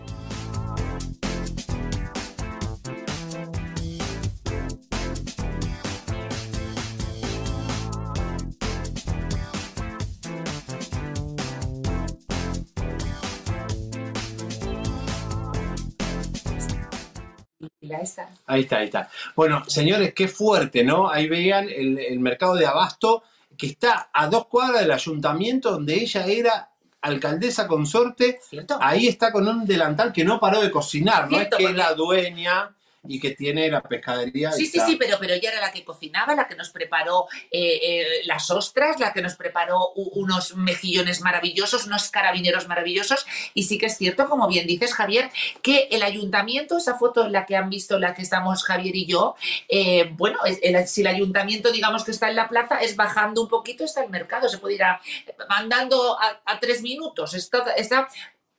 Está. 18.01 18.29
Ahí 18.47 18.61
está, 18.61 18.77
ahí 18.77 18.85
está. 18.85 19.09
Bueno, 19.35 19.63
señores, 19.67 20.13
qué 20.13 20.27
fuerte, 20.27 20.83
¿no? 20.83 21.09
Ahí 21.09 21.27
vean 21.27 21.69
el, 21.69 21.97
el 21.99 22.19
mercado 22.19 22.55
de 22.55 22.65
Abasto, 22.65 23.23
que 23.57 23.67
está 23.67 24.09
a 24.13 24.27
dos 24.27 24.47
cuadras 24.47 24.81
del 24.81 24.91
ayuntamiento 24.91 25.71
donde 25.71 25.95
ella 25.95 26.25
era 26.25 26.69
alcaldesa 27.01 27.67
consorte. 27.67 28.39
Ahí 28.79 29.07
está 29.07 29.31
con 29.31 29.47
un 29.47 29.65
delantal 29.65 30.13
que 30.13 30.23
no 30.23 30.39
paró 30.39 30.61
de 30.61 30.71
cocinar, 30.71 31.29
no 31.29 31.39
es 31.39 31.49
que 31.49 31.65
es 31.65 31.75
la 31.75 31.93
dueña 31.93 32.75
y 33.07 33.19
que 33.19 33.31
tiene 33.31 33.69
la 33.69 33.81
pescadería. 33.81 34.51
Sí, 34.51 34.65
sí, 34.67 34.79
sí, 34.85 34.95
pero, 34.95 35.17
pero 35.19 35.33
ella 35.33 35.51
era 35.51 35.59
la 35.61 35.71
que 35.71 35.83
cocinaba, 35.83 36.35
la 36.35 36.47
que 36.47 36.55
nos 36.55 36.69
preparó 36.69 37.27
eh, 37.49 37.79
eh, 37.81 38.05
las 38.25 38.51
ostras, 38.51 38.99
la 38.99 39.11
que 39.11 39.21
nos 39.21 39.35
preparó 39.35 39.89
unos 39.95 40.55
mejillones 40.55 41.21
maravillosos, 41.21 41.87
unos 41.87 42.09
carabineros 42.11 42.67
maravillosos. 42.67 43.25
Y 43.55 43.63
sí 43.63 43.77
que 43.79 43.87
es 43.87 43.97
cierto, 43.97 44.29
como 44.29 44.47
bien 44.47 44.67
dices, 44.67 44.93
Javier, 44.93 45.31
que 45.63 45.87
el 45.91 46.03
ayuntamiento, 46.03 46.77
esa 46.77 46.95
foto 46.97 47.25
en 47.25 47.31
la 47.31 47.45
que 47.45 47.55
han 47.55 47.69
visto, 47.71 47.97
la 47.97 48.13
que 48.13 48.21
estamos 48.21 48.63
Javier 48.63 48.95
y 48.95 49.05
yo, 49.07 49.35
eh, 49.67 50.09
bueno, 50.13 50.37
el- 50.45 50.87
si 50.87 51.01
el 51.01 51.07
ayuntamiento, 51.07 51.71
digamos 51.71 52.03
que 52.03 52.11
está 52.11 52.29
en 52.29 52.35
la 52.35 52.49
plaza, 52.49 52.81
es 52.81 52.95
bajando 52.95 53.41
un 53.41 53.47
poquito, 53.47 53.83
está 53.83 54.03
el 54.03 54.09
mercado, 54.11 54.47
se 54.47 54.59
puede 54.59 54.75
ir 54.75 54.83
a- 54.83 55.01
andando 55.49 56.19
a, 56.19 56.41
a 56.45 56.59
tres 56.59 56.81
minutos. 56.83 57.33
Está, 57.33 57.71
está 57.73 58.07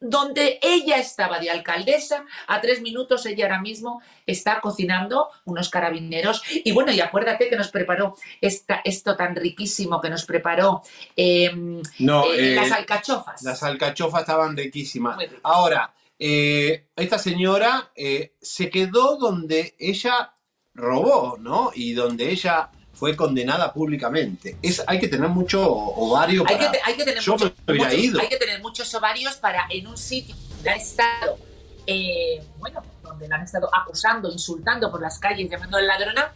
donde 0.02 0.58
ella 0.60 0.98
estaba 0.98 1.38
de 1.38 1.48
alcaldesa, 1.48 2.26
a 2.48 2.60
tres 2.60 2.82
minutos 2.82 3.24
ella 3.24 3.44
ahora 3.44 3.60
mismo 3.60 4.02
está 4.26 4.60
cocinando 4.60 5.28
unos 5.44 5.70
carabineros. 5.70 6.42
Y 6.50 6.72
bueno, 6.72 6.92
y 6.92 7.00
acuérdate 7.00 7.48
que 7.48 7.56
nos 7.56 7.70
preparó 7.70 8.16
esta, 8.40 8.80
esto 8.84 9.16
tan 9.16 9.36
riquísimo 9.36 10.00
que 10.00 10.10
nos 10.10 10.24
preparó 10.24 10.82
eh, 11.16 11.52
No, 12.00 12.24
eh, 12.32 12.52
eh, 12.52 12.54
las 12.56 12.72
alcachofas. 12.72 13.42
Las 13.42 13.62
alcachofas 13.62 14.22
estaban 14.22 14.56
riquísimas. 14.56 15.18
Ahora, 15.44 15.94
eh, 16.18 16.88
esta 16.96 17.18
señora 17.18 17.92
se 18.40 18.70
quedó 18.70 19.16
donde 19.16 19.76
ella 19.78 20.32
robó, 20.74 21.36
¿no? 21.38 21.70
Y 21.74 21.92
donde 21.92 22.30
ella 22.30 22.70
fue 22.94 23.16
condenada 23.16 23.72
públicamente. 23.72 24.56
Es, 24.62 24.82
hay 24.86 24.98
que 25.00 25.08
tener 25.08 25.28
mucho 25.28 25.66
ovario 25.70 26.44
Hay 26.46 26.58
que, 26.58 26.66
para... 26.66 26.78
hay 26.84 26.96
que 26.96 27.04
tener 27.04 27.22
Yo 27.22 27.32
mucho- 27.32 27.52
me 27.66 27.72
hubiera 27.72 27.88
mucho- 27.90 28.00
ido. 28.00 28.20
hay 28.20 28.28
que 28.28 28.36
tener 28.36 28.60
muchos 28.62 28.94
ovarios 28.94 29.34
para 29.36 29.66
en 29.70 29.86
un 29.86 29.96
sitio 29.96 30.34
donde 30.54 30.70
ha 30.70 30.76
estado, 30.76 31.38
eh, 31.86 32.42
bueno, 32.58 32.82
donde 33.02 33.26
la 33.28 33.36
han 33.36 33.42
estado 33.42 33.68
acusando, 33.74 34.30
insultando 34.30 34.90
por 34.90 35.00
las 35.00 35.18
calles, 35.18 35.50
llamándole 35.50 35.86
ladrona, 35.86 36.32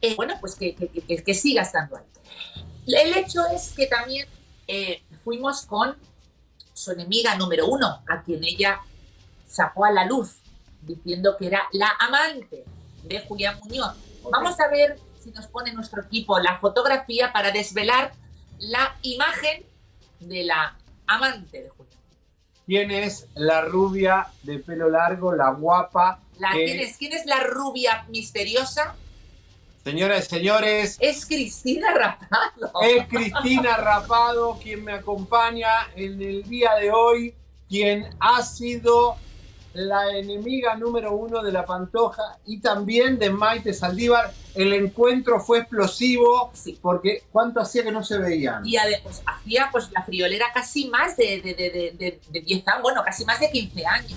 eh, 0.00 0.14
bueno, 0.16 0.34
pues 0.40 0.54
que, 0.54 0.74
que- 0.74 0.88
que- 1.22 1.34
siga 1.34 1.62
estando 1.62 1.96
ahí. 1.96 2.04
El 2.86 3.16
hecho 3.16 3.40
es 3.54 3.72
que 3.76 3.86
también 3.86 4.26
eh, 4.68 5.02
fuimos 5.24 5.62
con 5.66 5.96
su 6.72 6.92
enemiga 6.92 7.34
número 7.36 7.66
uno, 7.66 8.02
a 8.08 8.22
quien 8.22 8.42
ella 8.44 8.80
sacó 9.46 9.84
a 9.84 9.90
la 9.92 10.04
luz, 10.06 10.36
diciendo 10.82 11.36
que 11.38 11.48
era 11.48 11.62
la 11.72 11.90
amante 11.98 12.64
de 13.04 13.20
Julián 13.20 13.58
Muñoz. 13.64 13.94
Vamos 14.30 14.58
a 14.60 14.68
ver 14.68 14.96
si 15.20 15.30
nos 15.30 15.46
pone 15.46 15.72
nuestro 15.72 16.02
equipo 16.02 16.38
la 16.38 16.58
fotografía 16.58 17.32
para 17.32 17.50
desvelar 17.50 18.12
la 18.58 18.96
imagen 19.02 19.64
de 20.20 20.44
la 20.44 20.76
amante 21.06 21.62
de 21.62 21.68
Julián. 21.70 21.98
¿Quién 22.66 22.90
es 22.90 23.26
la 23.34 23.62
rubia 23.62 24.28
de 24.42 24.58
pelo 24.58 24.88
largo, 24.88 25.34
la 25.34 25.50
guapa? 25.50 26.20
La, 26.38 26.52
que- 26.52 26.64
¿quién, 26.64 26.80
es, 26.80 26.96
quién 26.96 27.12
es 27.12 27.26
la 27.26 27.40
rubia 27.40 28.04
misteriosa? 28.08 28.94
Señoras 29.82 30.26
y 30.26 30.28
señores, 30.28 30.96
Es 31.00 31.24
Cristina 31.24 31.88
Rapado. 31.94 32.70
es 32.82 33.06
Cristina 33.08 33.76
Rapado 33.78 34.58
quien 34.62 34.84
me 34.84 34.92
acompaña 34.92 35.70
en 35.96 36.20
el 36.20 36.42
día 36.44 36.74
de 36.74 36.90
hoy, 36.92 37.34
quien 37.68 38.14
ha 38.20 38.42
sido 38.42 39.16
la 39.74 40.16
enemiga 40.16 40.74
número 40.76 41.12
uno 41.14 41.42
de 41.42 41.52
la 41.52 41.64
Pantoja 41.64 42.38
y 42.46 42.58
también 42.60 43.18
de 43.18 43.30
Maite 43.30 43.72
Saldívar. 43.72 44.32
El 44.54 44.72
encuentro 44.72 45.40
fue 45.40 45.58
explosivo 45.60 46.52
porque 46.82 47.22
¿cuánto 47.30 47.60
hacía 47.60 47.84
que 47.84 47.92
no 47.92 48.02
se 48.02 48.18
veían? 48.18 48.62
Y 48.66 48.76
pues, 49.02 49.22
hacía 49.24 49.68
pues 49.70 49.90
la 49.92 50.02
friolera 50.02 50.46
casi 50.52 50.88
más 50.88 51.16
de, 51.16 51.40
de, 51.40 51.54
de, 51.54 51.70
de- 51.70 51.94
de- 51.98 52.20
de 52.30 52.40
10 52.40 52.66
años, 52.68 52.82
bueno, 52.82 53.02
casi 53.04 53.24
más 53.24 53.38
de 53.40 53.50
15 53.50 53.86
años. 53.86 54.14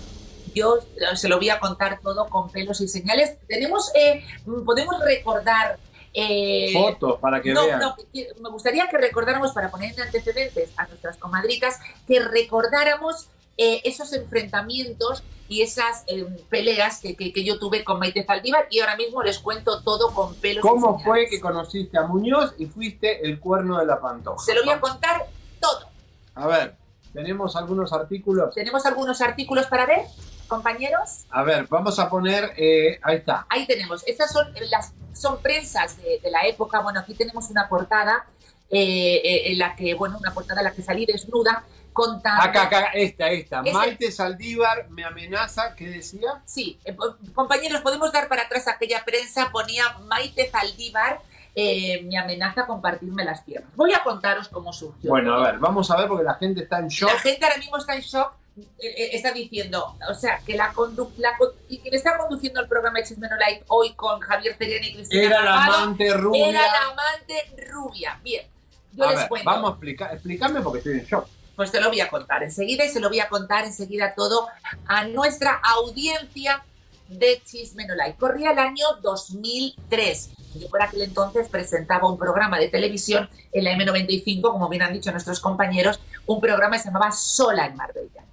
Yo 0.56 0.78
eh, 0.98 1.16
se 1.16 1.28
lo 1.30 1.38
voy 1.38 1.50
a 1.50 1.60
contar 1.60 2.00
todo 2.02 2.28
con 2.30 2.50
pelos 2.52 2.80
y 2.82 2.88
señales. 2.88 3.38
Tenemos, 3.48 3.92
eh, 3.96 4.24
mm, 4.46 4.64
podemos 4.66 5.00
recordar... 5.04 5.78
eh, 6.14 6.72
Fotos 6.74 7.20
para 7.20 7.42
que 7.42 7.54
no, 7.54 7.66
vean. 7.66 7.80
no, 7.80 7.96
que- 8.14 8.30
me 8.40 8.50
gustaría 8.50 8.88
que 8.88 8.98
recordáramos, 8.98 9.52
para 9.52 9.70
poner 9.72 9.94
en 9.94 10.02
antecedentes 10.02 10.70
a 10.78 10.86
nuestras 10.88 11.18
comadritas, 11.18 11.80
que 12.08 12.20
recordáramos 12.20 13.28
eh, 13.58 13.82
esos 13.84 14.14
enfrentamientos 14.14 15.24
y 15.54 15.62
esas 15.62 16.04
eh, 16.08 16.26
peleas 16.50 17.00
que, 17.00 17.16
que- 17.16 17.32
que 17.32 17.44
yo 17.44 17.60
tuve 17.60 17.84
con 17.84 18.00
Maite 18.00 18.24
Zaldívar 18.24 18.66
y 18.72 18.80
ahora 18.80 18.96
mismo 18.96 19.22
les 19.22 19.38
cuento 19.38 19.84
todo 19.84 20.14
con 20.14 20.34
pelos 20.36 20.62
¿Cómo 20.64 21.00
fue 21.00 21.28
que 21.30 21.40
conociste 21.40 21.98
a 21.98 22.04
Muñoz 22.08 22.56
y 22.58 22.66
fuiste 22.66 23.24
el 23.28 23.40
cuerno 23.40 23.78
de 23.80 23.86
la 23.86 24.00
Pantoja? 24.02 24.44
Se 24.44 24.56
lo 24.56 24.64
voy 24.64 24.74
a 24.74 24.80
contar 24.80 25.28
todo. 25.60 25.88
A 26.36 26.48
ver, 26.48 26.76
tenemos 27.14 27.56
algunos 27.56 27.94
artículos. 27.94 28.56
¿Tenemos 28.56 28.84
algunos 28.88 29.22
artículos 29.22 29.68
para 29.68 29.86
ver, 29.86 30.02
compañeros? 30.48 31.26
A 31.30 31.44
ver, 31.44 31.68
vamos 31.70 32.00
a 32.00 32.10
poner, 32.10 32.54
eh, 32.58 33.00
ahí 33.04 33.18
está. 33.18 33.46
Ahí 33.50 33.68
tenemos. 33.68 34.04
Estas 34.08 34.32
son 34.34 34.48
las 34.72 34.92
son 35.14 35.38
prensas 35.40 35.98
de, 35.98 36.20
de 36.24 36.32
la 36.32 36.48
época. 36.48 36.80
Bueno, 36.82 37.00
aquí 37.00 37.14
tenemos 37.14 37.50
una 37.52 37.70
portada 37.70 38.26
eh, 38.72 39.44
en 39.52 39.60
la 39.60 39.76
que, 39.76 39.94
bueno, 39.94 40.18
una 40.20 40.34
portada 40.34 40.62
en 40.62 40.66
la 40.66 40.72
que 40.74 40.82
salí 40.82 41.06
desnuda 41.06 41.64
contando. 41.94 42.44
Acá, 42.44 42.64
acá, 42.64 42.80
esta, 42.94 43.28
esta. 43.30 43.61
Maite 43.64 44.11
Saldívar 44.11 44.90
me 44.90 45.06
amenaza, 45.06 45.76
¿qué 45.76 45.88
decía? 45.88 46.41
Sí, 46.45 46.80
eh, 46.86 46.95
compañeros, 47.34 47.82
podemos 47.82 48.11
dar 48.11 48.28
para 48.28 48.44
atrás 48.44 48.68
aquella 48.68 49.06
prensa. 49.06 49.49
Ponía 49.52 49.84
Maite 50.07 50.49
Zaldívar. 50.49 51.22
eh, 51.56 52.02
me 52.06 52.18
amenaza 52.18 52.61
a 52.61 52.65
compartirme 52.65 53.24
las 53.24 53.41
piernas. 53.44 53.70
Voy 53.76 53.94
a 53.94 54.02
contaros 54.03 54.49
cómo 54.49 54.74
surgió. 54.74 55.07
Bueno, 55.11 55.36
a 55.36 55.52
ver, 55.52 55.60
vamos 55.60 55.91
a 55.91 55.98
ver 55.98 56.07
porque 56.07 56.24
la 56.24 56.34
gente 56.34 56.64
está 56.64 56.80
en 56.80 56.88
shock. 56.88 57.14
La 57.14 57.20
gente 57.20 57.45
ahora 57.45 57.57
mismo 57.60 57.78
está 57.78 57.94
en 57.95 58.02
shock. 58.02 58.34
eh, 58.80 59.10
Está 59.14 59.32
diciendo, 59.32 59.95
o 60.10 60.14
sea, 60.15 60.40
que 60.45 60.56
la 60.56 60.74
condu 60.74 61.11
la 61.18 61.38
con- 61.38 61.49
y 61.70 61.78
quien 61.80 61.94
está 61.94 62.18
conduciendo 62.18 62.60
el 62.60 62.68
programa 62.68 62.98
de 62.99 63.06
Chismeno 63.06 63.36
Light 63.38 63.64
hoy 63.68 63.94
con 63.94 64.20
Javier 64.20 64.56
Terena 64.57 64.86
y 64.88 64.94
Cristina 64.95 65.24
Era 65.24 65.41
la 65.44 65.64
amante 65.65 66.11
rubia. 66.15 66.49
Era 66.49 66.61
la 66.61 66.88
amante 66.91 67.56
rubia. 67.72 68.20
Bien, 68.24 68.45
yo 68.94 69.03
a 69.06 69.10
les 69.11 69.20
ver, 69.20 69.28
cuento. 69.30 69.49
vamos 69.49 69.70
a 69.70 69.74
explicar, 69.74 70.14
explícame 70.14 70.61
porque 70.61 70.78
estoy 70.80 70.94
en 70.94 71.06
shock. 71.06 71.28
Pues 71.56 71.72
te 71.72 71.80
lo 71.80 71.90
voy 71.90 72.02
a 72.02 72.10
contar 72.10 72.44
enseguida 72.44 72.86
y 72.86 72.90
se 72.90 73.00
lo 73.00 73.10
voy 73.10 73.20
a 73.20 73.30
contar 73.30 73.66
enseguida 73.66 74.14
todo 74.16 74.48
a 74.88 75.06
nuestra 75.06 75.60
audiencia 75.64 76.64
de 77.08 77.42
Chismeno 77.46 77.96
Light. 77.96 78.18
Corría 78.18 78.52
el 78.52 78.60
año 78.60 78.86
2003. 79.02 80.32
Yo 80.56 80.70
por 80.70 80.82
aquel 80.82 81.04
entonces 81.04 81.50
presentaba 81.50 82.10
un 82.10 82.18
programa 82.18 82.60
de 82.60 82.70
televisión 82.70 83.30
en 83.52 83.64
la 83.64 83.72
M95, 83.74 84.42
como 84.42 84.70
bien 84.70 84.82
han 84.84 84.94
dicho 84.94 85.12
nuestros 85.12 85.40
compañeros, 85.40 86.00
un 86.26 86.40
programa 86.40 86.76
que 86.76 86.84
se 86.84 86.90
llamaba 86.90 87.12
Sola 87.12 87.66
en 87.66 87.76
Marbella. 87.76 88.24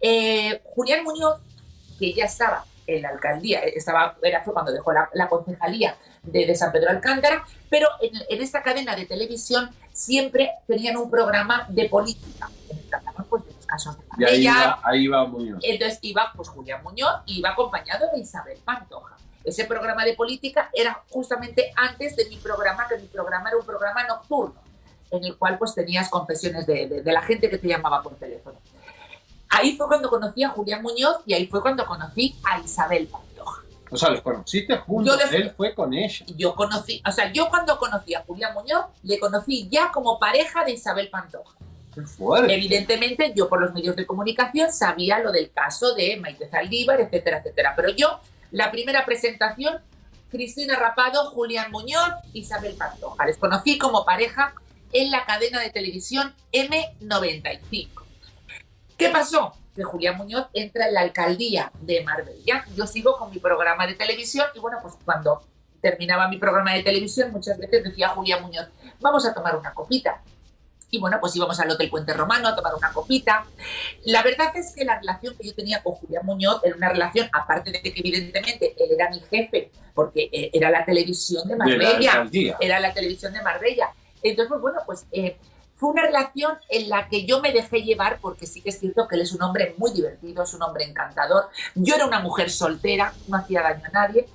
Eh, 0.00 0.60
Julián 0.74 1.04
Muñoz, 1.04 1.40
que 1.98 2.12
ya 2.12 2.24
estaba 2.24 2.64
en 2.86 3.02
la 3.02 3.10
alcaldía, 3.10 3.60
eh, 3.64 3.74
estaba, 3.76 4.16
era, 4.22 4.42
cuando 4.42 4.72
dejó 4.72 4.92
la, 4.92 5.08
la 5.14 5.28
concejalía 5.28 5.96
de, 6.22 6.46
de 6.46 6.54
San 6.54 6.70
Pedro 6.70 6.90
Alcántara, 6.90 7.44
pero 7.70 7.88
en, 8.00 8.12
en 8.28 8.42
esta 8.42 8.62
cadena 8.62 8.94
de 8.94 9.06
televisión 9.06 9.70
siempre 9.94 10.50
tenían 10.66 10.96
un 10.96 11.08
programa 11.10 11.66
de 11.68 11.88
política, 11.88 12.50
pues, 13.30 13.44
de 13.46 13.52
los 13.54 13.64
casos 13.66 13.96
de 13.98 14.04
Y 14.18 14.24
ahí 14.24 14.46
va 14.46 15.24
Muñoz. 15.24 15.60
entonces 15.62 15.98
iba 16.02 16.32
pues 16.36 16.48
Julián 16.48 16.82
Muñoz 16.82 17.20
y 17.26 17.38
iba 17.38 17.50
acompañado 17.50 18.08
de 18.12 18.18
Isabel 18.20 18.58
Pantoja. 18.64 19.16
Ese 19.44 19.64
programa 19.66 20.04
de 20.04 20.14
política 20.14 20.68
era 20.72 21.02
justamente 21.10 21.72
antes 21.76 22.16
de 22.16 22.26
mi 22.28 22.36
programa, 22.36 22.88
que 22.88 22.96
mi 22.98 23.06
programa 23.06 23.48
era 23.50 23.58
un 23.58 23.64
programa 23.66 24.02
nocturno, 24.04 24.54
en 25.10 25.24
el 25.24 25.36
cual 25.36 25.58
pues 25.58 25.74
tenías 25.74 26.08
confesiones 26.08 26.66
de, 26.66 26.88
de- 26.88 27.02
de 27.02 27.12
la 27.12 27.22
gente 27.22 27.48
que 27.48 27.58
te 27.58 27.68
llamaba 27.68 28.02
por 28.02 28.14
teléfono. 28.16 28.58
Ahí 29.50 29.76
fue 29.76 29.86
cuando 29.86 30.08
conocí 30.10 30.42
a 30.42 30.48
Julián 30.48 30.82
Muñoz 30.82 31.18
y 31.26 31.34
ahí 31.34 31.46
fue 31.46 31.62
cuando 31.62 31.86
conocí 31.86 32.34
a 32.42 32.58
Isabel 32.58 33.06
Pantoja. 33.06 33.23
O 33.90 33.96
sea, 33.96 34.10
los 34.10 34.22
conociste 34.22 34.76
juntos, 34.78 35.18
Yo 35.18 35.24
les- 35.24 35.32
él 35.34 35.50
fue 35.56 35.74
con 35.74 35.92
ella. 35.94 36.24
Yo 36.36 36.54
conocí, 36.54 37.02
o 37.06 37.12
sea, 37.12 37.32
yo 37.32 37.48
cuando 37.48 37.78
conocí 37.78 38.14
a 38.14 38.22
Julián 38.22 38.54
Muñoz, 38.54 38.86
le 39.02 39.18
conocí 39.20 39.68
ya 39.70 39.90
como 39.92 40.18
pareja 40.18 40.64
de 40.64 40.72
Isabel 40.72 41.08
Pantoja. 41.10 41.54
Qué 41.94 42.02
fuerte. 42.02 42.52
Evidentemente, 42.52 43.32
yo 43.36 43.48
por 43.48 43.60
los 43.60 43.72
medios 43.72 43.94
de 43.94 44.04
comunicación 44.04 44.72
sabía 44.72 45.20
lo 45.20 45.30
del 45.30 45.52
caso 45.52 45.94
de 45.94 46.16
Maite 46.16 46.48
Zaldívar, 46.48 47.00
etcétera, 47.00 47.38
etcétera. 47.38 47.74
Pero 47.76 47.90
yo, 47.90 48.18
la 48.50 48.70
primera 48.72 49.04
presentación, 49.04 49.78
Cristina 50.30 50.76
Rapado, 50.76 51.30
Julián 51.30 51.70
Muñoz, 51.70 52.10
Isabel 52.32 52.74
Pantoja. 52.74 53.24
Les 53.26 53.36
conocí 53.38 53.78
como 53.78 54.04
pareja 54.04 54.54
en 54.92 55.12
la 55.12 55.24
cadena 55.24 55.60
de 55.60 55.70
televisión 55.70 56.34
M95. 56.52 57.88
¿Qué 58.96 59.08
pasó? 59.10 59.52
Que 59.74 59.82
Julián 59.82 60.16
Muñoz 60.16 60.46
entra 60.52 60.86
en 60.86 60.94
la 60.94 61.00
alcaldía 61.00 61.72
de 61.80 62.02
Marbella. 62.04 62.64
Yo 62.76 62.86
sigo 62.86 63.16
con 63.18 63.30
mi 63.30 63.38
programa 63.38 63.86
de 63.86 63.94
televisión 63.94 64.46
y 64.54 64.60
bueno, 64.60 64.78
pues 64.80 64.94
cuando 65.04 65.42
terminaba 65.80 66.28
mi 66.28 66.38
programa 66.38 66.72
de 66.72 66.82
televisión 66.82 67.30
muchas 67.30 67.58
veces 67.58 67.84
decía 67.84 68.08
Julián 68.08 68.42
Muñoz, 68.42 68.68
vamos 69.00 69.26
a 69.26 69.34
tomar 69.34 69.56
una 69.56 69.74
copita. 69.74 70.22
Y 70.90 70.98
bueno, 70.98 71.18
pues 71.20 71.34
íbamos 71.34 71.58
al 71.58 71.70
Hotel 71.70 71.90
Puente 71.90 72.14
Romano 72.14 72.48
a 72.48 72.54
tomar 72.54 72.74
una 72.74 72.92
copita. 72.92 73.44
La 74.04 74.22
verdad 74.22 74.56
es 74.56 74.72
que 74.74 74.84
la 74.84 75.00
relación 75.00 75.36
que 75.36 75.46
yo 75.48 75.54
tenía 75.54 75.82
con 75.82 75.94
Julián 75.94 76.24
Muñoz 76.24 76.60
era 76.62 76.76
una 76.76 76.88
relación, 76.88 77.28
aparte 77.32 77.72
de 77.72 77.82
que 77.82 77.92
evidentemente 77.96 78.74
él 78.78 78.92
era 78.92 79.10
mi 79.10 79.20
jefe, 79.20 79.72
porque 79.92 80.28
eh, 80.32 80.50
era 80.52 80.70
la 80.70 80.84
televisión 80.84 81.48
de 81.48 81.54
De 81.54 81.58
la 81.58 81.64
Marbella. 81.66 82.56
era 82.60 82.80
la 82.80 82.94
televisión 82.94 83.32
de 83.32 83.42
Marbella. 83.42 83.90
Entonces, 84.22 84.48
pues 84.48 84.60
bueno, 84.60 84.80
pues 84.86 85.06
eh, 85.12 85.36
fue 85.84 85.92
una 85.92 86.06
relación 86.06 86.56
en 86.70 86.88
la 86.88 87.10
que 87.10 87.26
yo 87.26 87.42
me 87.42 87.52
dejé 87.52 87.82
llevar 87.82 88.18
porque 88.22 88.46
sí 88.46 88.62
que 88.62 88.70
es 88.70 88.80
cierto 88.80 89.06
que 89.06 89.16
él 89.16 89.20
es 89.20 89.34
un 89.34 89.42
hombre 89.42 89.74
muy 89.76 89.92
divertido, 89.92 90.42
es 90.42 90.54
un 90.54 90.62
hombre 90.62 90.84
encantador. 90.84 91.50
Yo 91.74 91.94
era 91.94 92.06
una 92.06 92.20
mujer 92.20 92.50
soltera, 92.50 93.12
no 93.28 93.36
hacía 93.36 93.60
daño 93.60 93.82
a 93.84 93.90
nadie 93.90 94.26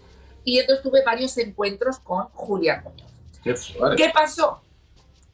y 0.44 0.60
entonces 0.60 0.84
tuve 0.84 1.04
varios 1.04 1.36
encuentros 1.40 1.98
con 1.98 2.26
Julián 2.36 2.84
Muñoz. 2.84 3.10
Qué. 3.44 3.56
¿Qué 3.98 4.12
pasó? 4.14 4.62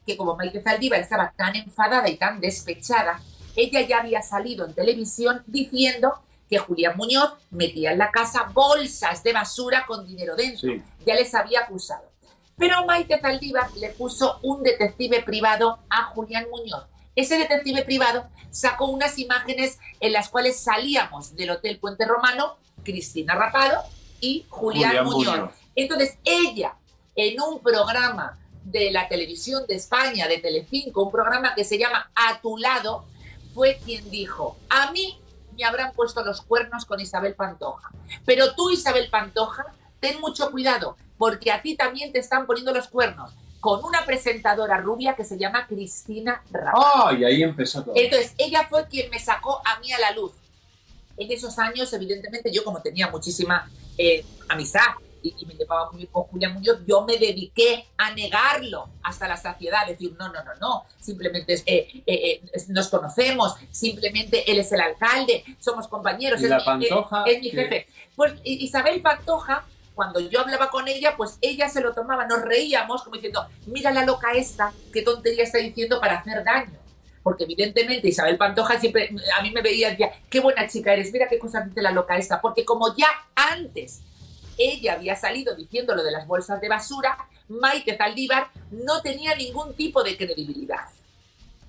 Que 0.05 0.15
como 0.15 0.37
Maite 0.37 0.61
Zaldívar 0.61 1.01
estaba 1.01 1.33
tan 1.35 1.53
enfadada 1.57 2.07
y 2.07 2.15
tan 2.15 2.39
despechada, 2.39 3.19
ella 3.57 3.81
ya 3.81 3.99
había 3.99 4.21
salido 4.21 4.65
en 4.65 4.73
televisión 4.73 5.43
diciendo 5.47 6.13
que 6.49 6.59
Julián 6.59 6.95
Muñoz 6.95 7.33
metía 7.51 7.91
en 7.91 7.97
la 7.97 8.09
casa 8.11 8.49
bolsas 8.53 9.21
de 9.21 9.33
basura 9.33 9.83
con 9.85 10.07
dinero 10.07 10.37
dentro. 10.37 10.69
Sí. 10.69 10.81
Ya 11.05 11.15
les 11.15 11.35
había 11.35 11.63
acusado. 11.63 12.14
Pero 12.57 12.85
Maite 12.85 13.19
Zaldívar 13.19 13.69
le 13.75 13.89
puso 13.89 14.39
un 14.41 14.63
detective 14.63 15.21
privado 15.23 15.79
a 15.89 16.05
Julián 16.05 16.47
Muñoz. 16.49 16.85
Ese 17.15 17.37
detective 17.37 17.83
privado 17.83 18.27
sacó 18.51 18.85
unas 18.85 19.17
imágenes 19.19 19.79
en 19.99 20.13
las 20.13 20.29
cuales 20.29 20.59
salíamos 20.59 21.35
del 21.35 21.51
Hotel 21.51 21.79
Puente 21.79 22.05
Romano, 22.05 22.57
Cristina 22.83 23.35
Rapado 23.35 23.83
y 24.19 24.45
Julián, 24.49 24.89
Julián 24.89 25.05
Muñoz. 25.05 25.35
Muñoz. 25.35 25.51
Entonces 25.75 26.17
ella, 26.23 26.75
en 27.15 27.41
un 27.41 27.59
programa 27.59 28.37
de 28.63 28.91
la 28.91 29.07
televisión 29.07 29.65
de 29.67 29.75
España, 29.75 30.27
de 30.27 30.39
Telecinco, 30.39 31.03
un 31.03 31.11
programa 31.11 31.53
que 31.55 31.63
se 31.63 31.77
llama 31.77 32.09
A 32.15 32.39
tu 32.41 32.57
lado, 32.57 33.05
fue 33.53 33.79
quien 33.85 34.09
dijo, 34.09 34.57
a 34.69 34.91
mí 34.91 35.19
me 35.55 35.63
habrán 35.63 35.93
puesto 35.93 36.23
los 36.23 36.41
cuernos 36.41 36.85
con 36.85 36.99
Isabel 36.99 37.35
Pantoja, 37.35 37.91
pero 38.25 38.55
tú, 38.55 38.69
Isabel 38.71 39.09
Pantoja, 39.09 39.65
ten 39.99 40.19
mucho 40.19 40.51
cuidado, 40.51 40.97
porque 41.17 41.51
a 41.51 41.61
ti 41.61 41.75
también 41.75 42.11
te 42.11 42.19
están 42.19 42.45
poniendo 42.45 42.73
los 42.73 42.87
cuernos 42.87 43.31
con 43.59 43.83
una 43.83 44.05
presentadora 44.05 44.77
rubia 44.77 45.15
que 45.15 45.23
se 45.25 45.37
llama 45.39 45.65
Cristina 45.67 46.43
Rapado. 46.51 47.07
Ay, 47.07 47.23
ahí 47.23 47.41
empezó 47.43 47.83
todo. 47.83 47.95
Entonces, 47.97 48.33
ella 48.37 48.67
fue 48.69 48.87
quien 48.87 49.09
me 49.09 49.19
sacó 49.19 49.59
a 49.65 49.79
mí 49.79 49.91
a 49.91 49.99
la 49.99 50.11
luz. 50.11 50.33
En 51.17 51.31
esos 51.31 51.57
años, 51.57 51.91
evidentemente, 51.93 52.51
yo 52.51 52.63
como 52.63 52.81
tenía 52.81 53.09
muchísima 53.09 53.67
eh, 53.97 54.23
amistad 54.49 54.81
y, 55.23 55.33
y 55.39 55.45
me 55.47 55.55
llevaba 55.55 55.89
muy 55.89 55.99
bien 56.01 56.09
con 56.11 56.23
Julián 56.23 56.53
Muñoz, 56.53 56.77
yo 56.85 57.03
me 57.05 57.17
dediqué 57.17 57.85
a 57.97 58.11
negarlo 58.13 58.89
hasta 59.01 59.27
la 59.27 59.37
saciedad, 59.37 59.87
decir, 59.87 60.13
no, 60.19 60.27
no, 60.31 60.43
no, 60.43 60.51
no, 60.61 60.85
simplemente 60.99 61.53
eh, 61.53 61.63
eh, 61.65 62.03
eh, 62.05 62.41
nos 62.67 62.89
conocemos, 62.89 63.55
simplemente 63.71 64.51
él 64.51 64.59
es 64.59 64.71
el 64.73 64.81
alcalde, 64.81 65.43
somos 65.59 65.87
compañeros, 65.87 66.39
¿Y 66.41 66.43
es, 66.43 66.49
la 66.51 66.59
mi, 66.59 66.65
Pantoja? 66.65 67.23
es- 67.25 67.37
es 67.37 67.41
mi 67.41 67.49
jefe. 67.49 67.87
Pues 68.15 68.33
Isabel 68.43 69.01
Pantoja, 69.01 69.65
cuando 69.95 70.19
yo 70.19 70.41
hablaba 70.41 70.69
con 70.69 70.87
ella, 70.87 71.15
pues 71.17 71.37
ella 71.41 71.69
se 71.69 71.81
lo 71.81 71.93
tomaba, 71.93 72.27
nos 72.27 72.41
reíamos 72.41 73.01
como 73.01 73.15
diciendo, 73.15 73.47
mira 73.65 73.91
la 73.91 74.05
loca 74.05 74.33
esta, 74.33 74.73
qué 74.93 75.01
tontería 75.01 75.43
está 75.43 75.57
diciendo 75.57 75.99
para 75.99 76.19
hacer 76.19 76.43
daño. 76.43 76.77
Porque 77.23 77.45
evidentemente 77.45 78.07
Isabel 78.07 78.37
Pantoja 78.37 78.79
siempre 78.79 79.09
a 79.35 79.41
mí 79.41 79.49
me 79.49 79.61
veía 79.61 79.87
y 79.87 79.91
decía, 79.91 80.11
qué 80.29 80.41
buena 80.41 80.67
chica 80.67 80.93
eres, 80.93 81.11
mira 81.11 81.27
qué 81.27 81.39
cosa 81.39 81.61
dice 81.61 81.81
la 81.81 81.91
loca 81.91 82.17
esta. 82.17 82.39
Porque 82.39 82.63
como 82.63 82.95
ya 82.95 83.07
antes 83.33 84.01
ella 84.57 84.93
había 84.93 85.15
salido 85.15 85.55
diciendo 85.55 85.95
lo 85.95 86.03
de 86.03 86.11
las 86.11 86.27
bolsas 86.27 86.61
de 86.61 86.69
basura, 86.69 87.17
Maite 87.47 87.97
Zaldívar 87.97 88.51
no 88.69 89.01
tenía 89.01 89.33
ningún 89.35 89.73
tipo 89.73 90.03
de 90.03 90.17
credibilidad. 90.17 90.85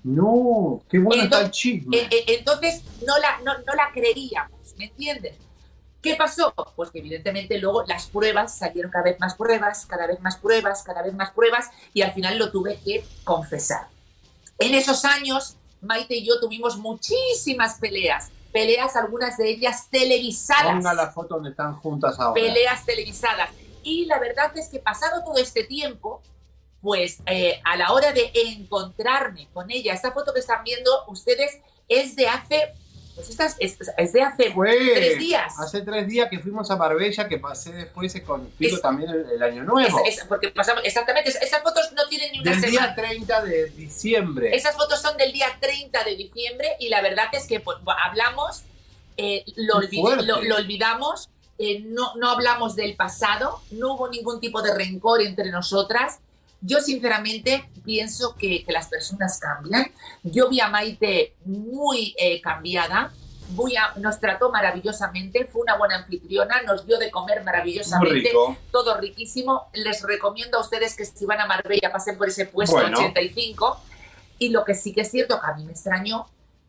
No, 0.03 0.81
qué 0.89 0.97
el 0.97 1.07
Entonces, 1.21 1.51
chisme. 1.51 1.97
eh, 1.97 2.07
eh, 2.11 2.23
entonces 2.27 2.83
no 3.05 3.17
la, 3.17 3.39
no, 3.43 3.57
no 3.65 3.73
la 3.73 3.89
creíamos, 3.93 4.75
¿me 4.77 4.85
entiendes? 4.85 5.33
¿Qué 6.01 6.15
pasó? 6.15 6.53
Pues 6.75 6.91
que 6.91 6.99
evidentemente 6.99 7.57
luego 7.57 7.83
las 7.85 8.07
pruebas 8.07 8.55
salieron 8.55 8.91
cada 8.91 9.05
vez 9.05 9.19
más 9.19 9.35
pruebas, 9.35 9.85
cada 9.85 10.07
vez 10.07 10.19
más 10.21 10.37
pruebas, 10.37 10.83
cada 10.83 11.01
vez 11.01 11.13
más 11.13 11.31
pruebas 11.31 11.69
y 11.93 12.01
al 12.01 12.13
final 12.13 12.37
lo 12.37 12.51
tuve 12.51 12.79
que 12.83 13.03
confesar. 13.23 13.87
En 14.59 14.73
esos 14.73 15.05
años, 15.05 15.57
Maite 15.81 16.15
y 16.15 16.25
yo 16.25 16.39
tuvimos 16.39 16.77
muchísimas 16.77 17.79
peleas, 17.79 18.29
peleas 18.51 18.95
algunas 18.95 19.37
de 19.37 19.49
ellas 19.49 19.87
televisadas 19.89 20.73
Ponga 20.73 20.93
la 20.93 21.11
foto 21.11 21.35
donde 21.35 21.51
están 21.51 21.75
juntas 21.75 22.19
ahora. 22.19 22.33
peleas 22.33 22.85
televisadas. 22.85 23.49
Y 23.83 24.05
la 24.05 24.19
verdad 24.19 24.55
es 24.57 24.67
que 24.69 24.79
pasado 24.79 25.23
todo 25.23 25.37
este 25.37 25.63
tiempo, 25.63 26.21
pues 26.81 27.19
eh, 27.25 27.61
a 27.63 27.75
la 27.75 27.91
hora 27.93 28.11
de 28.11 28.31
encontrarme 28.33 29.47
con 29.53 29.71
ella, 29.71 29.93
esta 29.93 30.11
foto 30.11 30.33
que 30.33 30.39
están 30.39 30.63
viendo 30.63 30.91
ustedes 31.07 31.59
es 31.87 32.15
de 32.15 32.27
hace, 32.27 32.73
pues 33.17 33.29
esta 33.31 33.45
es, 33.59 33.77
de 34.13 34.21
hace 34.21 34.53
tres 34.55 35.17
días. 35.17 35.53
Hace 35.59 35.81
tres 35.81 36.07
días 36.07 36.29
que 36.29 36.37
fuimos 36.39 36.69
a 36.71 36.75
Marbella, 36.75 37.27
que 37.27 37.39
pasé 37.39 37.71
después 37.73 38.13
contigo 38.21 38.75
Es- 38.75 38.81
también 38.81 39.09
el, 39.09 39.25
el 39.31 39.41
año 39.43 39.63
nuevo. 39.63 39.99
Es- 40.05 40.19
es- 40.19 40.25
porque 40.25 40.49
pasamos, 40.49 40.83
exactamente, 40.85 41.29
es- 41.31 41.41
esas 41.41 41.63
fotos 41.63 41.91
no 41.95 42.07
tienen 42.07 42.31
ni 42.31 42.39
una 42.41 42.51
Del 42.51 42.61
semana. 42.61 42.87
día 42.87 42.95
30 42.95 43.43
de 43.43 43.65
diciembre. 43.71 44.55
Esas 44.55 44.75
fotos 44.75 45.01
son 45.01 45.17
del 45.17 45.33
día 45.33 45.47
30 45.59 46.03
de 46.03 46.15
diciembre 46.15 46.69
y 46.79 46.89
la 46.89 47.01
verdad 47.01 47.25
es 47.33 47.47
que 47.47 47.59
pues, 47.59 47.77
hablamos, 48.05 48.61
eh, 49.17 49.43
lo, 49.55 49.79
Qué 49.81 49.87
olvid- 49.87 50.01
fuerte. 50.01 50.25
lo- 50.25 50.41
lo 50.43 50.55
olvidamos, 50.57 51.29
eh, 51.57 51.79
no, 51.79 52.13
no 52.17 52.29
hablamos 52.29 52.75
del 52.75 52.95
pasado, 52.95 53.61
no 53.71 53.95
hubo 53.95 54.09
ningún 54.09 54.39
tipo 54.39 54.61
de 54.61 54.75
rencor 54.75 55.21
entre 55.23 55.49
nosotras. 55.49 56.19
Yo 56.61 56.79
sinceramente 56.81 57.69
pienso 57.85 58.35
que, 58.35 58.63
que 58.65 58.71
las 58.71 58.87
personas 58.87 59.39
cambian. 59.39 59.91
Yo 60.23 60.49
vi 60.49 60.59
a 60.59 60.67
Maite 60.69 61.35
muy 61.45 62.15
eh, 62.17 62.41
cambiada, 62.41 63.11
muy 63.49 63.75
a- 63.77 63.93
nos 63.97 64.19
trató 64.19 64.51
maravillosamente, 64.51 65.45
fue 65.45 65.61
una 65.61 65.77
buena 65.77 65.95
anfitriona, 65.97 66.61
nos 66.63 66.85
dio 66.85 66.97
de 66.97 67.11
comer 67.11 67.43
maravillosamente, 67.43 68.29
rico. 68.29 68.57
todo 68.71 68.97
riquísimo. 68.97 69.69
Les 69.73 70.01
recomiendo 70.03 70.57
a 70.57 70.61
ustedes 70.61 70.95
que 70.95 71.05
si 71.05 71.25
van 71.25 71.39
a 71.41 71.45
Marbella 71.45 71.91
pasen 71.91 72.17
por 72.17 72.27
ese 72.27 72.45
puesto 72.45 72.75
Bueno. 72.75 72.97
85. 72.97 73.79
Y 74.39 74.49
lo 74.49 74.65
que 74.65 74.73
sí 74.75 74.93
que 74.93 75.01
es 75.01 75.11
cierto 75.11 75.39
que 75.39 75.47
a 75.47 75.53
mí 75.53 75.63
me 75.63 75.71
extrañó 75.71 76.27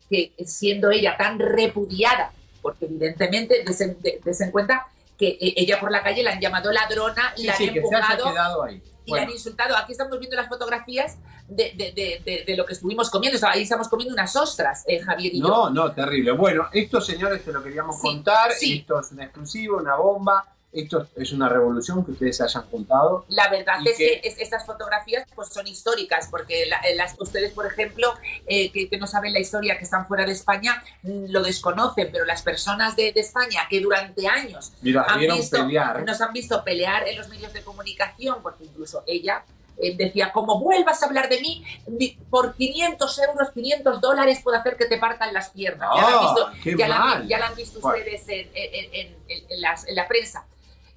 que 0.09 0.33
siendo 0.45 0.89
ella 0.91 1.15
tan 1.17 1.37
repudiada, 1.39 2.31
porque 2.61 2.85
evidentemente 2.85 3.63
desen, 3.65 3.97
de- 4.01 4.19
desen 4.23 4.51
cuenta 4.51 4.87
que 5.17 5.27
eh, 5.29 5.53
ella 5.57 5.79
por 5.79 5.91
la 5.91 6.01
calle 6.01 6.23
la 6.23 6.31
han 6.31 6.39
llamado 6.39 6.71
ladrona, 6.71 7.33
Sí, 7.35 7.43
la 7.45 7.55
sí, 7.55 7.67
han 7.67 7.73
que 7.73 7.81
se 7.81 7.87
haya 7.95 7.97
empujado 8.05 8.31
quedado 8.31 8.63
ahí. 8.63 8.81
Y 9.05 9.11
Bueno, 9.11 9.25
han 9.27 9.31
insultado. 9.31 9.75
Aquí 9.77 9.91
estamos 9.93 10.17
viendo 10.19 10.35
las 10.35 10.47
fotografías 10.47 11.17
de, 11.47 11.73
de- 11.75 11.91
de- 11.93 12.21
de- 12.23 12.43
de 12.45 12.57
lo 12.57 12.65
que 12.65 12.73
estuvimos 12.73 13.09
comiendo. 13.09 13.37
O 13.37 13.39
sea, 13.39 13.51
ahí 13.51 13.63
estamos 13.63 13.87
comiendo 13.87 14.13
unas 14.13 14.35
ostras, 14.35 14.83
eh, 14.87 14.99
Javier 15.01 15.33
y 15.33 15.41
yo. 15.41 15.47
no, 15.47 15.69
no, 15.69 15.91
terrible. 15.93 16.31
Bueno, 16.31 16.67
esto, 16.71 17.01
señores, 17.01 17.41
se 17.43 17.51
lo 17.51 17.63
queríamos 17.63 17.95
Sí, 17.95 18.01
contar. 18.07 18.51
sí. 18.51 18.79
Esto 18.79 18.99
es 18.99 19.11
una 19.11 19.23
exclusiva, 19.23 19.77
una 19.77 19.95
bomba. 19.95 20.55
Esto 20.71 21.07
es 21.15 21.31
una 21.31 21.49
revolución 21.49 22.05
que 22.05 22.11
ustedes 22.11 22.39
hayan 22.41 22.63
juntado. 22.69 23.25
La 23.29 23.49
verdad 23.49 23.77
es 23.85 23.97
que- 23.97 24.21
que 24.21 24.27
es- 24.27 24.37
estas 24.37 24.65
fotografías 24.67 25.25
pues 25.33 25.49
son 25.49 25.65
históricas, 25.65 26.27
porque 26.29 26.67
la- 26.67 26.77
eh, 26.81 26.95
las, 26.95 27.15
ustedes, 27.19 27.51
por 27.53 27.65
ejemplo, 27.65 28.13
eh, 28.45 28.71
que, 28.71 28.87
que 28.87 28.97
no 28.99 29.07
saben 29.07 29.33
la 29.33 29.39
historia, 29.39 29.77
que 29.79 29.83
están 29.83 30.05
fuera 30.07 30.25
de 30.25 30.31
España, 30.33 30.83
mm, 31.01 31.25
lo 31.29 31.41
desconocen, 31.41 32.09
pero 32.11 32.23
las 32.25 32.43
personas 32.43 32.95
de, 32.95 33.11
de 33.11 33.19
España 33.21 33.61
que 33.67 33.79
durante 33.81 34.27
años 34.27 34.71
Mira, 34.81 35.05
han 35.07 35.17
vieron 35.19 35.37
visto- 35.39 35.57
pelear. 35.57 36.03
nos 36.05 36.21
han 36.21 36.33
visto 36.33 36.63
pelear 36.63 37.07
en 37.07 37.17
los 37.17 37.29
medios 37.29 37.51
de 37.51 37.63
comunicación, 37.63 38.37
porque 38.43 38.65
incluso 38.65 39.03
ella 39.07 39.43
eh, 39.81 39.95
decía, 39.95 40.33
como 40.33 40.59
vuelvas 40.59 41.01
a 41.01 41.05
hablar 41.05 41.29
de 41.29 41.39
mí, 41.39 41.63
por 42.29 42.53
500 42.53 43.17
euros, 43.19 43.49
500 43.53 44.01
dólares 44.01 44.41
puedo 44.43 44.57
hacer 44.57 44.75
que 44.75 44.83
te 44.87 44.97
partan 44.97 45.33
las 45.33 45.51
piernas. 45.51 45.89
ya, 45.95 46.01
la 46.01 46.07
han 46.09 46.13
Ah, 46.15 46.19
visto, 46.19 46.51
qué 46.61 46.75
ya, 46.77 46.87
la, 46.89 46.95
han- 46.97 47.07
mal. 47.07 47.27
ya 47.29 47.39
la 47.39 47.47
han 47.47 47.55
visto 47.55 47.79
Bueno. 47.79 47.97
ustedes 47.97 48.27
en, 48.27 48.49
en- 48.53 48.93
en- 48.93 49.15
en- 49.29 49.45
en 49.51 49.61
las- 49.61 49.87
en 49.87 49.95
la 49.95 50.05
prensa. 50.05 50.43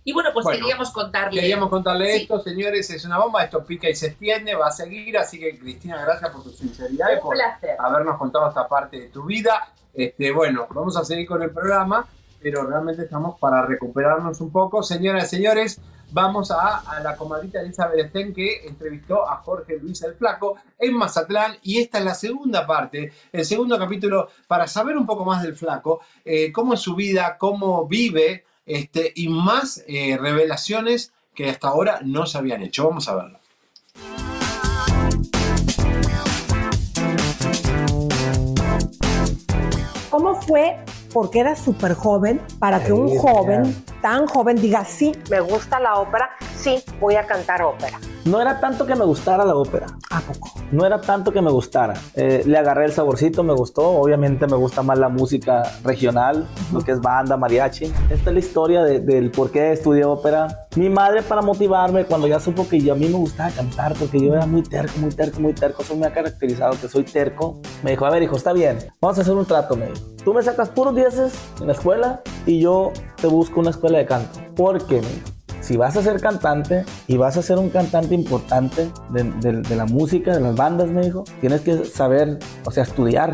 Y 0.04 0.12
bueno, 0.12 0.30
pues 0.34 0.44
Bueno, 0.44 0.58
queríamos 0.60 0.90
contarle. 0.90 1.40
Queríamos 1.40 1.68
contarle 1.70 2.12
Sí. 2.16 2.22
esto, 2.22 2.40
señores, 2.40 2.90
es 2.90 3.04
una 3.04 3.18
bomba, 3.18 3.44
esto 3.44 3.64
pica 3.64 3.88
y 3.88 3.94
se 3.94 4.08
extiende, 4.08 4.54
va 4.54 4.66
a 4.66 4.70
seguir, 4.72 5.16
así 5.16 5.38
que 5.38 5.56
Cristina, 5.58 6.02
gracias 6.04 6.30
por 6.30 6.42
tu 6.42 6.50
sinceridad 6.50 7.10
y 7.12 7.14
Un 7.16 7.20
por 7.20 7.34
placer. 7.36 7.76
habernos 7.78 8.18
contado 8.18 8.48
esta 8.48 8.66
parte 8.66 8.98
de 8.98 9.06
tu 9.08 9.24
vida. 9.24 9.68
Este, 9.94 10.32
bueno, 10.32 10.66
vamos 10.70 10.96
a 10.96 11.04
seguir 11.04 11.26
con 11.28 11.40
el 11.42 11.50
programa, 11.50 12.06
pero 12.42 12.64
realmente 12.66 13.02
estamos 13.02 13.38
para 13.38 13.64
recuperarnos 13.64 14.40
un 14.40 14.50
poco. 14.50 14.82
Señoras 14.82 15.26
y 15.32 15.36
señores, 15.36 15.80
vamos 16.10 16.50
a, 16.50 16.78
a 16.78 16.98
la 17.00 17.16
comadrita 17.16 17.60
Elizabeth 17.60 18.08
Sten 18.08 18.34
que 18.34 18.66
entrevistó 18.66 19.28
a 19.28 19.36
Jorge 19.36 19.78
Luis 19.78 20.02
el 20.02 20.14
Flaco 20.14 20.56
en 20.78 20.94
Mazatlán 20.96 21.56
y 21.62 21.80
esta 21.80 21.98
es 21.98 22.04
la 22.04 22.14
segunda 22.14 22.66
parte, 22.66 23.12
el 23.32 23.44
segundo 23.44 23.78
capítulo 23.78 24.28
para 24.48 24.66
saber 24.66 24.96
un 24.96 25.06
poco 25.06 25.24
más 25.24 25.42
del 25.42 25.54
Flaco, 25.54 26.00
eh, 26.24 26.50
cómo 26.52 26.74
es 26.74 26.80
su 26.80 26.94
vida, 26.96 27.36
cómo 27.38 27.86
vive 27.86 28.44
este, 28.66 29.12
y 29.14 29.28
más 29.28 29.82
eh, 29.86 30.16
revelaciones 30.20 31.12
que 31.34 31.50
hasta 31.50 31.68
ahora 31.68 32.00
no 32.04 32.26
se 32.26 32.38
habían 32.38 32.62
hecho. 32.62 32.88
Vamos 32.88 33.08
a 33.08 33.16
verlo. 33.16 33.38
¿Cómo 40.10 40.40
fue? 40.42 40.76
Porque 41.12 41.40
era 41.40 41.56
súper 41.56 41.94
joven 41.94 42.40
para 42.58 42.84
que 42.84 42.92
un 42.92 43.16
joven 43.18 43.84
tan 44.02 44.26
joven 44.26 44.56
diga, 44.60 44.84
sí, 44.84 45.12
me 45.30 45.40
gusta 45.40 45.80
la 45.80 45.94
ópera, 45.94 46.30
sí, 46.56 46.82
voy 47.00 47.16
a 47.16 47.26
cantar 47.26 47.62
ópera. 47.62 47.98
No 48.24 48.40
era 48.40 48.60
tanto 48.60 48.86
que 48.86 48.94
me 48.94 49.04
gustara 49.04 49.44
la 49.44 49.56
ópera. 49.56 49.86
¿A 50.10 50.20
poco? 50.20 50.52
No 50.70 50.86
era 50.86 51.00
tanto 51.00 51.32
que 51.32 51.42
me 51.42 51.50
gustara. 51.50 51.94
Eh, 52.14 52.44
le 52.46 52.56
agarré 52.56 52.84
el 52.84 52.92
saborcito, 52.92 53.42
me 53.42 53.52
gustó. 53.52 53.88
Obviamente 53.90 54.46
me 54.46 54.56
gusta 54.56 54.82
más 54.82 54.96
la 54.96 55.08
música 55.08 55.64
regional, 55.82 56.46
lo 56.72 56.80
que 56.82 56.92
es 56.92 57.00
banda, 57.00 57.36
mariachi. 57.36 57.86
Esta 58.10 58.30
es 58.30 58.32
la 58.32 58.38
historia 58.38 58.84
de- 58.84 59.00
del 59.00 59.32
por 59.32 59.50
qué 59.50 59.72
estudié 59.72 60.04
ópera. 60.04 60.66
Mi 60.76 60.88
madre 60.88 61.22
para 61.22 61.42
motivarme 61.42 62.04
cuando 62.04 62.28
ya 62.28 62.38
supo 62.38 62.68
que 62.68 62.80
yo, 62.80 62.92
a 62.92 62.96
mí 62.96 63.06
me 63.06 63.16
gustaba 63.18 63.50
cantar, 63.50 63.94
porque 63.98 64.20
yo 64.24 64.32
era 64.34 64.46
muy 64.46 64.62
terco, 64.62 64.92
muy 64.98 65.10
terco, 65.10 65.40
muy 65.40 65.52
terco. 65.52 65.82
Eso 65.82 65.96
me 65.96 66.06
ha 66.06 66.12
caracterizado 66.12 66.78
que 66.80 66.88
soy 66.88 67.02
terco. 67.02 67.60
Me 67.82 67.90
dijo, 67.90 68.06
a 68.06 68.10
ver 68.10 68.22
hijo, 68.22 68.36
está 68.36 68.52
bien, 68.52 68.78
vamos 69.00 69.18
a 69.18 69.22
hacer 69.22 69.34
un 69.34 69.44
trato, 69.46 69.74
me 69.74 69.86
dijo. 69.86 70.06
Tú 70.24 70.32
me 70.32 70.42
sacas 70.42 70.68
puros 70.68 70.94
dieces 70.94 71.34
en 71.60 71.66
la 71.66 71.72
escuela 71.72 72.22
y 72.46 72.60
yo 72.60 72.92
te 73.20 73.26
busco 73.26 73.58
una 73.58 73.70
escuela 73.70 73.98
de 73.98 74.06
canto. 74.06 74.38
¿Por 74.54 74.86
qué, 74.86 75.00
me 75.00 75.08
dijo? 75.08 75.26
Si 75.62 75.76
vas 75.78 75.96
a 75.96 76.02
ser 76.02 76.20
cantante 76.20 76.84
y 77.06 77.16
vas 77.16 77.36
a 77.38 77.42
ser 77.42 77.58
un 77.58 77.70
cantante 77.70 78.14
importante 78.14 78.90
de, 79.10 79.22
de- 79.40 79.62
de 79.62 79.76
la 79.76 79.86
música, 79.86 80.34
de 80.34 80.40
las 80.40 80.54
bandas, 80.54 80.88
me 80.90 81.00
dijo, 81.02 81.24
tienes 81.40 81.62
que 81.62 81.84
saber, 81.86 82.38
o 82.66 82.70
sea, 82.70 82.82
estudiar. 82.82 83.32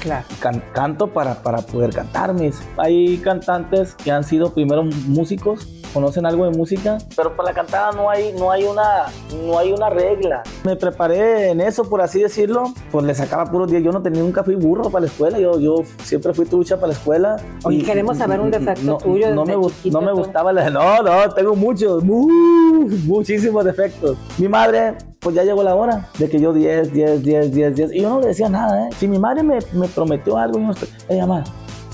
Claro. 0.00 0.24
Can- 0.40 0.62
canto 0.72 1.12
para, 1.12 1.42
para 1.42 1.58
poder 1.58 1.90
cantar, 1.90 2.32
mis. 2.32 2.60
Hay 2.78 3.18
cantantes 3.18 3.94
que 3.94 4.12
han 4.12 4.22
sido 4.24 4.54
primero 4.54 4.84
músicos, 4.84 5.66
conocen 5.96 6.26
algo 6.26 6.44
de 6.44 6.50
música, 6.50 6.98
pero 7.16 7.34
para 7.34 7.48
la 7.48 7.54
cantada 7.54 7.90
no 7.92 8.10
hay, 8.10 8.34
no 8.38 8.50
hay, 8.50 8.64
una, 8.64 9.06
no 9.46 9.58
hay 9.58 9.72
una 9.72 9.88
regla. 9.88 10.42
Me 10.62 10.76
preparé 10.76 11.48
en 11.52 11.62
eso, 11.62 11.88
por 11.88 12.02
así 12.02 12.20
decirlo, 12.20 12.64
pues 12.92 13.06
le 13.06 13.14
sacaba 13.14 13.46
puros 13.46 13.70
días. 13.70 13.82
Yo 13.82 13.92
no 13.92 14.02
tenía 14.02 14.20
nunca 14.22 14.44
fui 14.44 14.56
burro 14.56 14.90
para 14.90 15.00
la 15.00 15.06
escuela, 15.06 15.38
yo, 15.38 15.58
yo 15.58 15.76
siempre 16.02 16.34
fui 16.34 16.44
trucha 16.44 16.76
para 16.76 16.88
la 16.88 16.92
escuela. 16.92 17.36
Oye, 17.64 17.82
queremos 17.82 18.18
saber 18.18 18.40
un 18.40 18.50
defecto 18.50 18.98
tuyo 18.98 19.34
No, 19.34 19.44
desde 19.46 19.56
me, 19.58 19.66
chiquito, 19.68 19.98
no 20.00 20.06
me 20.06 20.12
gustaba 20.12 20.52
la... 20.52 20.68
No, 20.68 21.02
no, 21.02 21.30
tengo 21.34 21.56
muchos, 21.56 22.04
mu- 22.04 22.86
muchísimos 23.06 23.64
defectos. 23.64 24.18
Mi 24.36 24.48
madre, 24.48 24.96
pues 25.20 25.34
ya 25.34 25.44
llegó 25.44 25.62
la 25.62 25.74
hora 25.76 26.08
de 26.18 26.28
que 26.28 26.38
yo 26.38 26.52
10, 26.52 26.92
10, 26.92 27.22
10, 27.22 27.52
10, 27.54 27.74
10. 27.74 27.92
Y 27.94 28.02
yo 28.02 28.10
no 28.10 28.20
le 28.20 28.26
decía 28.28 28.50
nada, 28.50 28.86
¿eh? 28.86 28.90
Si 28.98 29.08
mi 29.08 29.18
madre 29.18 29.42
me, 29.42 29.58
me 29.72 29.88
prometió 29.88 30.36
algo, 30.36 30.58
yo 30.58 30.66
no 30.66 30.72
estoy... 30.72 30.88
Ella, 31.08 31.26
mamá, 31.26 31.44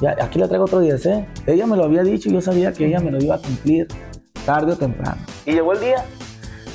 ya, 0.02 0.16
aquí 0.20 0.40
le 0.40 0.48
traigo 0.48 0.64
otro 0.64 0.80
10, 0.80 1.06
¿eh? 1.06 1.28
Ella 1.46 1.64
me 1.64 1.76
lo 1.76 1.84
había 1.84 2.02
dicho 2.02 2.28
y 2.28 2.32
yo 2.32 2.40
sabía 2.40 2.72
que 2.72 2.86
ella 2.86 2.98
me 2.98 3.12
lo 3.12 3.22
iba 3.22 3.36
a 3.36 3.38
cumplir 3.38 3.86
tarde 4.44 4.72
o 4.72 4.76
temprano. 4.76 5.22
Y 5.46 5.52
llegó 5.52 5.72
el 5.72 5.80
día. 5.80 6.04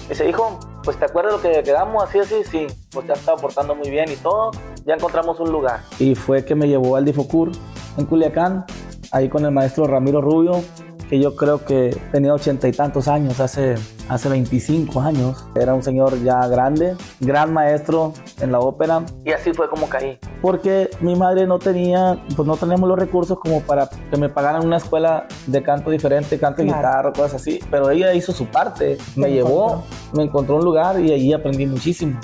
Y 0.09 0.15
se 0.15 0.23
dijo, 0.23 0.57
pues 0.81 0.97
te 0.97 1.03
acuerdas 1.03 1.33
lo 1.33 1.41
que 1.41 1.61
quedamos, 1.61 2.01
así, 2.01 2.19
así, 2.19 2.35
sí. 2.49 2.67
Pues 2.91 3.05
te 3.05 3.11
has 3.11 3.19
estado 3.19 3.37
portando 3.37 3.75
muy 3.75 3.89
bien 3.89 4.09
y 4.09 4.15
todo. 4.15 4.51
Ya 4.85 4.93
encontramos 4.93 5.41
un 5.41 5.51
lugar. 5.51 5.81
Y 5.99 6.15
fue 6.15 6.45
que 6.45 6.55
me 6.55 6.69
llevó 6.69 6.95
al 6.95 7.03
Difocur 7.03 7.51
en 7.97 8.05
Culiacán, 8.05 8.65
ahí 9.11 9.27
con 9.27 9.43
el 9.43 9.51
maestro 9.51 9.85
Ramiro 9.85 10.21
Rubio, 10.21 10.63
que 11.09 11.19
yo 11.19 11.35
creo 11.35 11.63
que 11.63 11.97
tenía 12.11 12.33
ochenta 12.33 12.67
y 12.67 12.71
tantos 12.71 13.07
años, 13.07 13.39
hace, 13.39 13.75
hace 14.09 14.29
25 14.29 14.99
años. 15.01 15.45
Era 15.55 15.73
un 15.73 15.81
señor 15.83 16.21
ya 16.21 16.45
grande, 16.47 16.95
gran 17.19 17.53
maestro 17.53 18.13
en 18.41 18.51
la 18.51 18.59
ópera. 18.59 19.03
Y 19.25 19.31
así 19.31 19.53
fue 19.53 19.69
como 19.69 19.87
caí. 19.87 20.19
Porque 20.41 20.89
mi 21.01 21.15
madre 21.15 21.47
no 21.47 21.59
tenía, 21.59 22.21
pues 22.35 22.47
no 22.47 22.57
teníamos 22.57 22.89
los 22.89 22.99
recursos 22.99 23.39
como 23.39 23.61
para 23.61 23.89
que 23.89 24.17
me 24.17 24.29
pagaran 24.29 24.65
una 24.65 24.77
escuela 24.77 25.27
de 25.45 25.63
canto 25.63 25.89
diferente, 25.91 26.37
canto 26.39 26.61
de 26.61 26.67
Claro. 26.67 26.79
guitarra, 26.81 27.13
cosas 27.13 27.35
así. 27.35 27.59
Pero 27.71 27.89
ella 27.89 28.13
hizo 28.13 28.33
su 28.33 28.45
parte, 28.47 28.97
me 29.15 29.31
llevó, 29.31 29.83
me 30.13 30.23
encontró 30.23 30.57
un 30.57 30.65
lugar 30.65 30.99
y 30.99 31.13
allí 31.13 31.33
aprendí 31.33 31.65
muchísimo. 31.65 32.19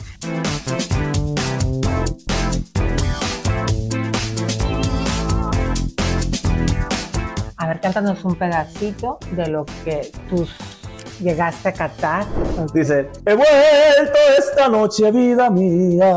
Cántanos 7.84 8.24
un 8.24 8.36
pedacito 8.36 9.20
de 9.32 9.48
lo 9.48 9.66
que 9.84 10.10
tú 10.30 10.48
llegaste 11.20 11.68
a 11.68 11.74
cantar. 11.74 12.26
Dice, 12.74 13.10
he 13.26 13.36
vuelto 13.36 14.18
esta 14.38 14.70
noche, 14.70 15.12
vida 15.12 15.50
mía, 15.50 16.16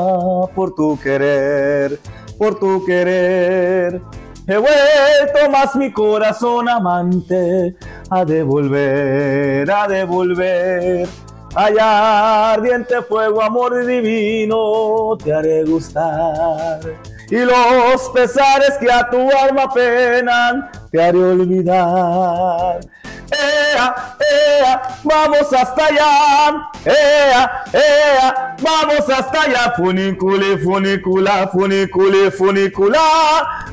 por 0.54 0.76
tu 0.76 0.96
querer, 1.02 1.98
por 2.38 2.60
tu 2.60 2.84
querer. 2.84 4.00
He 4.46 4.56
vuelto 4.56 5.50
más 5.50 5.74
mi 5.74 5.92
corazón 5.92 6.68
amante 6.68 7.74
a 8.10 8.24
devolver, 8.24 9.68
a 9.68 9.88
devolver. 9.88 11.08
Allá 11.56 12.52
ardiente 12.52 13.02
fuego, 13.02 13.42
amor 13.42 13.84
divino, 13.84 15.16
te 15.16 15.34
haré 15.34 15.64
gustar. 15.64 16.78
Y 17.28 17.38
los 17.38 18.08
pesares 18.14 18.74
que 18.78 18.92
a 18.92 19.10
tu 19.10 19.18
alma 19.32 19.72
penan, 19.74 20.70
te 20.90 21.02
haré 21.02 21.22
olvidar. 21.22 22.80
¡Ea, 23.32 24.16
ea! 24.20 24.82
¡Vamos 25.02 25.52
hasta 25.52 25.86
allá! 25.86 26.70
¡Ea, 26.84 27.64
ea! 27.72 28.56
¡Vamos 28.60 29.10
hasta 29.10 29.42
allá! 29.42 29.72
Funiculi, 29.76 30.56
funicula, 30.58 31.48
funiculi, 31.48 32.30
funicula. 32.30 33.00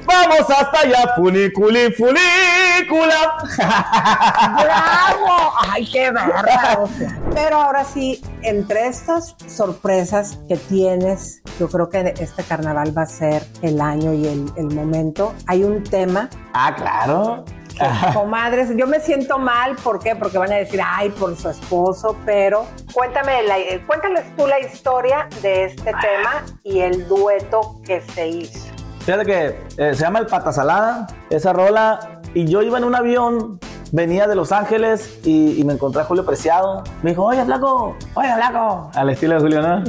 ¡Vamos 0.05 0.49
hasta 0.49 0.79
allá! 0.79 1.13
Funiculi, 1.15 1.91
funicula. 1.93 3.37
¡Bravo! 3.57 5.53
¡Ay, 5.71 5.87
qué 5.91 6.09
bárbaro! 6.11 6.89
Pero 7.35 7.57
ahora 7.61 7.85
sí, 7.85 8.21
entre 8.41 8.87
estas 8.87 9.35
sorpresas 9.47 10.39
que 10.47 10.57
tienes, 10.57 11.43
yo 11.59 11.69
creo 11.69 11.89
que 11.89 12.13
este 12.19 12.43
carnaval 12.43 12.97
va 12.97 13.03
a 13.03 13.07
ser 13.07 13.45
el 13.61 13.79
año 13.81 14.13
y 14.13 14.27
el, 14.27 14.51
el 14.55 14.75
momento. 14.75 15.35
Hay 15.45 15.63
un 15.63 15.83
tema 15.83 16.29
Ah, 16.55 16.73
claro. 16.75 17.02
Que, 17.05 17.85
comadres, 18.13 18.69
yo 18.75 18.87
me 18.87 18.99
siento 18.99 19.37
mal, 19.39 19.75
¿por 19.75 19.99
qué? 19.99 20.15
Porque 20.15 20.37
van 20.37 20.51
a 20.51 20.55
decir, 20.55 20.79
ay, 20.85 21.09
por 21.09 21.35
su 21.37 21.49
esposo, 21.49 22.15
pero 22.25 22.65
cuéntame, 22.93 23.43
la, 23.43 23.57
eh, 23.59 23.83
cuéntales 23.85 24.23
tú 24.35 24.47
la 24.47 24.59
historia 24.59 25.27
de 25.41 25.65
este 25.65 25.91
tema 25.91 26.43
y 26.63 26.79
el 26.79 27.07
dueto 27.07 27.79
que 27.85 28.01
se 28.01 28.27
hizo. 28.27 28.73
Fíjate 28.99 29.25
que 29.25 29.47
eh, 29.77 29.95
se 29.95 30.01
llama 30.01 30.19
El 30.19 30.27
Pata 30.27 30.53
Salada, 30.53 31.07
esa 31.29 31.51
rola, 31.51 32.21
y 32.33 32.45
yo 32.45 32.61
iba 32.61 32.77
en 32.77 32.85
un 32.85 32.95
avión, 32.95 33.59
venía 33.91 34.27
de 34.27 34.35
Los 34.35 34.51
Ángeles 34.51 35.19
y, 35.25 35.59
y 35.59 35.63
me 35.65 35.73
encontré 35.73 36.01
a 36.01 36.05
Julio 36.05 36.25
Preciado. 36.25 36.83
Me 37.01 37.11
dijo, 37.11 37.23
oye, 37.23 37.43
flaco, 37.43 37.97
oye, 38.13 38.33
flaco. 38.33 38.89
Al 38.93 39.09
estilo 39.09 39.35
de 39.35 39.41
Julio, 39.41 39.61
¿no? 39.61 39.83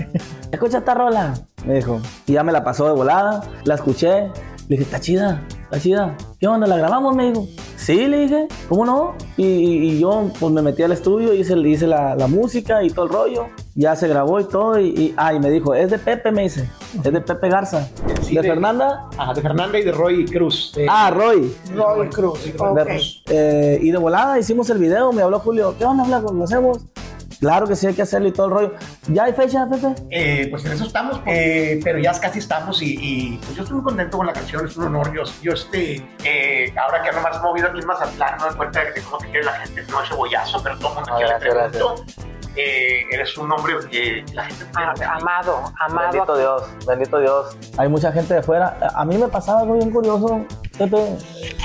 Escucha 0.51 0.79
esta 0.79 0.95
rola, 0.95 1.35
me 1.65 1.75
dijo. 1.75 2.01
Y 2.27 2.33
ya 2.33 2.43
me 2.43 2.53
la 2.53 2.65
pasó 2.65 2.87
de 2.87 2.93
volada, 2.93 3.43
la 3.65 3.77
escuché. 3.77 4.31
Le 4.69 4.77
dije, 4.77 4.83
está 4.83 4.99
chida, 4.99 5.43
está 5.75 5.81
chida. 5.83 6.17
¿Qué 6.39 6.47
onda? 6.47 6.67
¿La 6.67 6.77
grabamos? 6.77 7.15
Me 7.15 7.31
dijo. 7.31 7.47
Sí, 7.77 8.07
le 8.07 8.21
dije, 8.21 8.49
¿cómo 8.69 8.87
no? 8.87 9.15
Y, 9.37 9.45
y- 9.47 9.91
y 9.91 9.99
yo 10.01 10.31
pues 10.41 10.53
me 10.53 10.63
metí 10.63 10.83
al 10.83 10.93
estudio, 10.93 11.35
hice, 11.35 11.55
hice 11.59 11.87
la, 11.87 12.15
la 12.17 12.27
música 12.29 12.83
y 12.83 12.91
todo 12.91 13.07
el 13.07 13.13
rollo. 13.13 13.47
Ya 13.75 13.95
se 13.97 14.09
grabó 14.09 14.41
y 14.41 14.45
todo. 14.45 14.79
Y, 14.79 14.87
y, 14.89 15.15
ah, 15.17 15.35
y 15.35 15.41
me 15.41 15.51
dijo, 15.51 15.75
es 15.75 15.91
de 15.91 15.99
Pepe, 15.99 16.31
me 16.33 16.43
dice. 16.45 16.69
Es 17.03 17.13
de 17.13 17.21
Pepe 17.21 17.49
Garza. 17.49 17.89
¿De, 18.31 18.43
Fernanda? 18.43 19.09
Ajá, 19.19 19.35
de 19.35 19.43
Fernanda 19.43 19.79
y 19.79 19.83
de 19.85 19.93
Roy 19.93 20.25
Cruz. 20.25 20.73
Ah, 20.89 21.11
Roy. 21.11 21.53
Roy 21.75 22.09
Cruz. 22.09 22.45
De- 22.45 23.03
eh, 23.29 23.79
y 23.83 23.91
de 23.91 23.99
volada 23.99 24.39
hicimos 24.39 24.71
el 24.71 24.79
video, 24.79 25.13
me 25.13 25.23
habló 25.23 25.41
Julio, 25.41 25.75
¿qué 25.79 25.85
onda, 25.85 26.05
Flaco? 26.05 26.33
¿Lo 26.33 26.45
hacemos? 26.45 26.79
Claro 27.45 27.67
que 27.67 27.77
sí, 27.77 27.87
hay 27.87 27.93
que 27.93 28.01
hacerlo 28.01 28.29
y 28.29 28.33
todo 28.33 28.47
el 28.47 28.53
rollo. 28.53 28.73
¿Ya 29.09 29.25
hay 29.25 29.35
fecha, 29.35 29.67
Pepe? 29.69 29.95
Eh, 30.09 30.49
pues 30.51 30.65
en 30.65 30.73
eso 30.73 30.85
estamos, 30.85 31.21
eh, 31.27 31.79
pero 31.85 31.99
ya 31.99 32.19
casi 32.19 32.39
estamos 32.39 32.81
y, 32.81 32.97
y, 32.99 33.37
pues 33.37 33.55
yo 33.55 33.65
estoy 33.65 33.75
muy 33.77 33.85
contento 33.85 34.17
con 34.17 34.27
la 34.27 34.33
canción, 34.33 34.65
es 34.65 34.75
un 34.79 34.85
honor. 34.85 35.13
Yo, 35.15 35.25
yo 35.43 35.53
este, 35.53 36.03
eh, 36.25 36.75
ahora 36.75 37.03
que 37.03 37.11
ando 37.11 37.21
más 37.21 37.43
movido 37.43 37.69
aquí 37.69 37.81
en 37.81 37.87
Mazatlán, 37.87 38.39
me 38.39 38.45
doy 38.47 38.57
cuenta 38.57 38.83
de 38.83 39.03
cómo 39.03 39.19
te 39.19 39.27
quiere 39.27 39.45
la 39.45 39.53
gente. 39.53 39.85
No 39.91 40.03
es 40.03 40.09
cebollazo, 40.09 40.63
pero 40.63 40.79
todo 40.79 40.89
el 40.89 40.95
mundo 40.95 41.17
quiere. 41.17 41.35
Eh, 42.57 43.07
eres 43.11 43.37
un 43.37 43.51
hombre 43.51 43.75
que 43.91 44.25
la 44.33 44.45
gente 44.45 44.65
amado, 45.05 45.73
amado. 45.81 46.11
Bendito 46.13 46.37
Dios, 46.37 46.63
bendito 46.87 47.19
Dios. 47.19 47.57
Hay 47.77 47.89
mucha 47.89 48.13
gente 48.13 48.35
de 48.35 48.43
fuera. 48.43 48.79
A 48.95 49.05
mí 49.05 49.19
me 49.19 49.27
pasaba 49.27 49.61
algo 49.61 49.75
bien 49.75 49.91
curioso, 49.91 50.45
Pepe, 50.79 51.17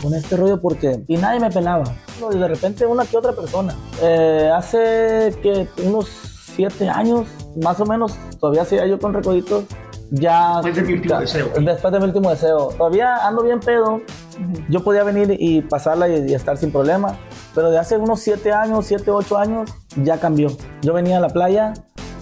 con 0.01 0.13
este 0.15 0.35
rollo 0.35 0.59
porque... 0.59 1.03
Y 1.07 1.17
nadie 1.17 1.39
me 1.39 1.51
pelaba. 1.51 1.83
Y 2.31 2.37
de 2.37 2.47
repente 2.47 2.85
una 2.85 3.05
que 3.05 3.17
otra 3.17 3.33
persona. 3.33 3.75
Eh, 4.01 4.51
hace 4.53 5.35
que 5.43 5.67
unos 5.83 6.07
siete 6.55 6.89
años, 6.89 7.27
más 7.61 7.79
o 7.79 7.85
menos, 7.85 8.17
todavía 8.39 8.65
seguía 8.65 8.87
yo 8.87 8.99
con 8.99 9.13
recoditos. 9.13 9.65
Ya... 10.11 10.59
Después 10.63 10.75
de 10.75 10.81
mi 10.81 10.93
último 10.93 11.19
deseo. 11.19 11.49
Después 11.59 11.93
de 11.93 11.99
mi 11.99 12.05
último 12.05 12.29
deseo. 12.31 12.69
Todavía 12.75 13.27
ando 13.27 13.43
bien 13.43 13.59
pedo. 13.59 14.01
Yo 14.69 14.83
podía 14.83 15.03
venir 15.03 15.35
y 15.39 15.61
pasarla 15.61 16.09
y, 16.09 16.31
y 16.31 16.33
estar 16.33 16.57
sin 16.57 16.71
problema. 16.71 17.15
Pero 17.55 17.71
de 17.71 17.79
hace 17.79 17.97
unos 17.97 18.19
siete 18.19 18.51
años, 18.51 18.85
siete, 18.85 19.11
ocho 19.11 19.37
años, 19.37 19.69
ya 19.95 20.19
cambió. 20.19 20.49
Yo 20.81 20.93
venía 20.93 21.17
a 21.17 21.19
la 21.19 21.29
playa 21.29 21.73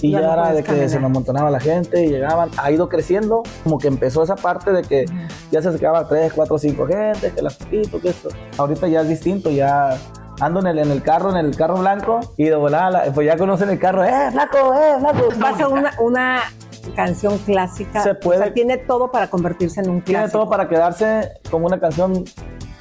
y 0.01 0.11
Ya 0.11 0.21
ya, 0.21 0.27
no 0.27 0.33
era 0.33 0.51
de 0.53 0.61
que 0.61 0.67
caminar. 0.67 0.89
se 0.89 0.99
me 0.99 1.05
amontonaba 1.07 1.49
la 1.51 1.59
gente 1.59 2.03
y 2.05 2.09
llegaban. 2.09 2.49
Ha 2.57 2.71
ido 2.71 2.87
creciendo, 2.87 3.43
como 3.63 3.77
que 3.79 3.87
empezó 3.87 4.23
esa 4.23 4.35
parte 4.35 4.71
de 4.71 4.83
que 4.83 5.05
ya 5.51 5.61
se 5.61 5.69
acercaba 5.69 6.07
tres, 6.07 6.31
cuatro, 6.33 6.57
cinco 6.57 6.85
gente, 6.87 7.31
que 7.33 7.41
las 7.41 7.57
fotitos, 7.57 8.01
que 8.01 8.09
esto. 8.09 8.29
Ahorita 8.57 8.87
ya 8.87 9.01
es 9.01 9.09
distinto, 9.09 9.49
ya 9.49 9.97
ando 10.39 10.59
en 10.59 10.67
el, 10.67 10.79
en 10.79 10.91
el 10.91 11.01
carro, 11.01 11.31
en 11.31 11.37
el 11.45 11.55
carro 11.55 11.77
blanco 11.77 12.19
y 12.37 12.45
de 12.45 12.55
volada, 12.55 12.89
la- 12.91 13.03
pues 13.11 13.25
ya 13.25 13.35
conocen 13.37 13.69
el 13.71 13.79
carro, 13.79 14.05
¡eh, 14.05 14.29
flaco, 14.31 14.73
eh, 14.75 14.99
flaco! 14.99 15.29
Va 15.43 15.49
a 15.49 15.57
ser 15.57 15.65
una, 15.67 15.91
una 15.99 16.39
canción 16.95 17.37
clásica. 17.39 18.03
Se 18.03 18.13
puede- 18.13 18.39
O 18.39 18.43
sea, 18.43 18.53
tiene 18.53 18.77
todo 18.77 19.11
para 19.11 19.29
convertirse 19.31 19.81
en 19.81 19.89
un 19.89 20.01
Tiene 20.03 20.21
clásico. 20.21 20.41
todo 20.41 20.49
para 20.51 20.69
quedarse 20.69 21.31
como 21.49 21.65
una 21.65 21.79
canción 21.79 22.23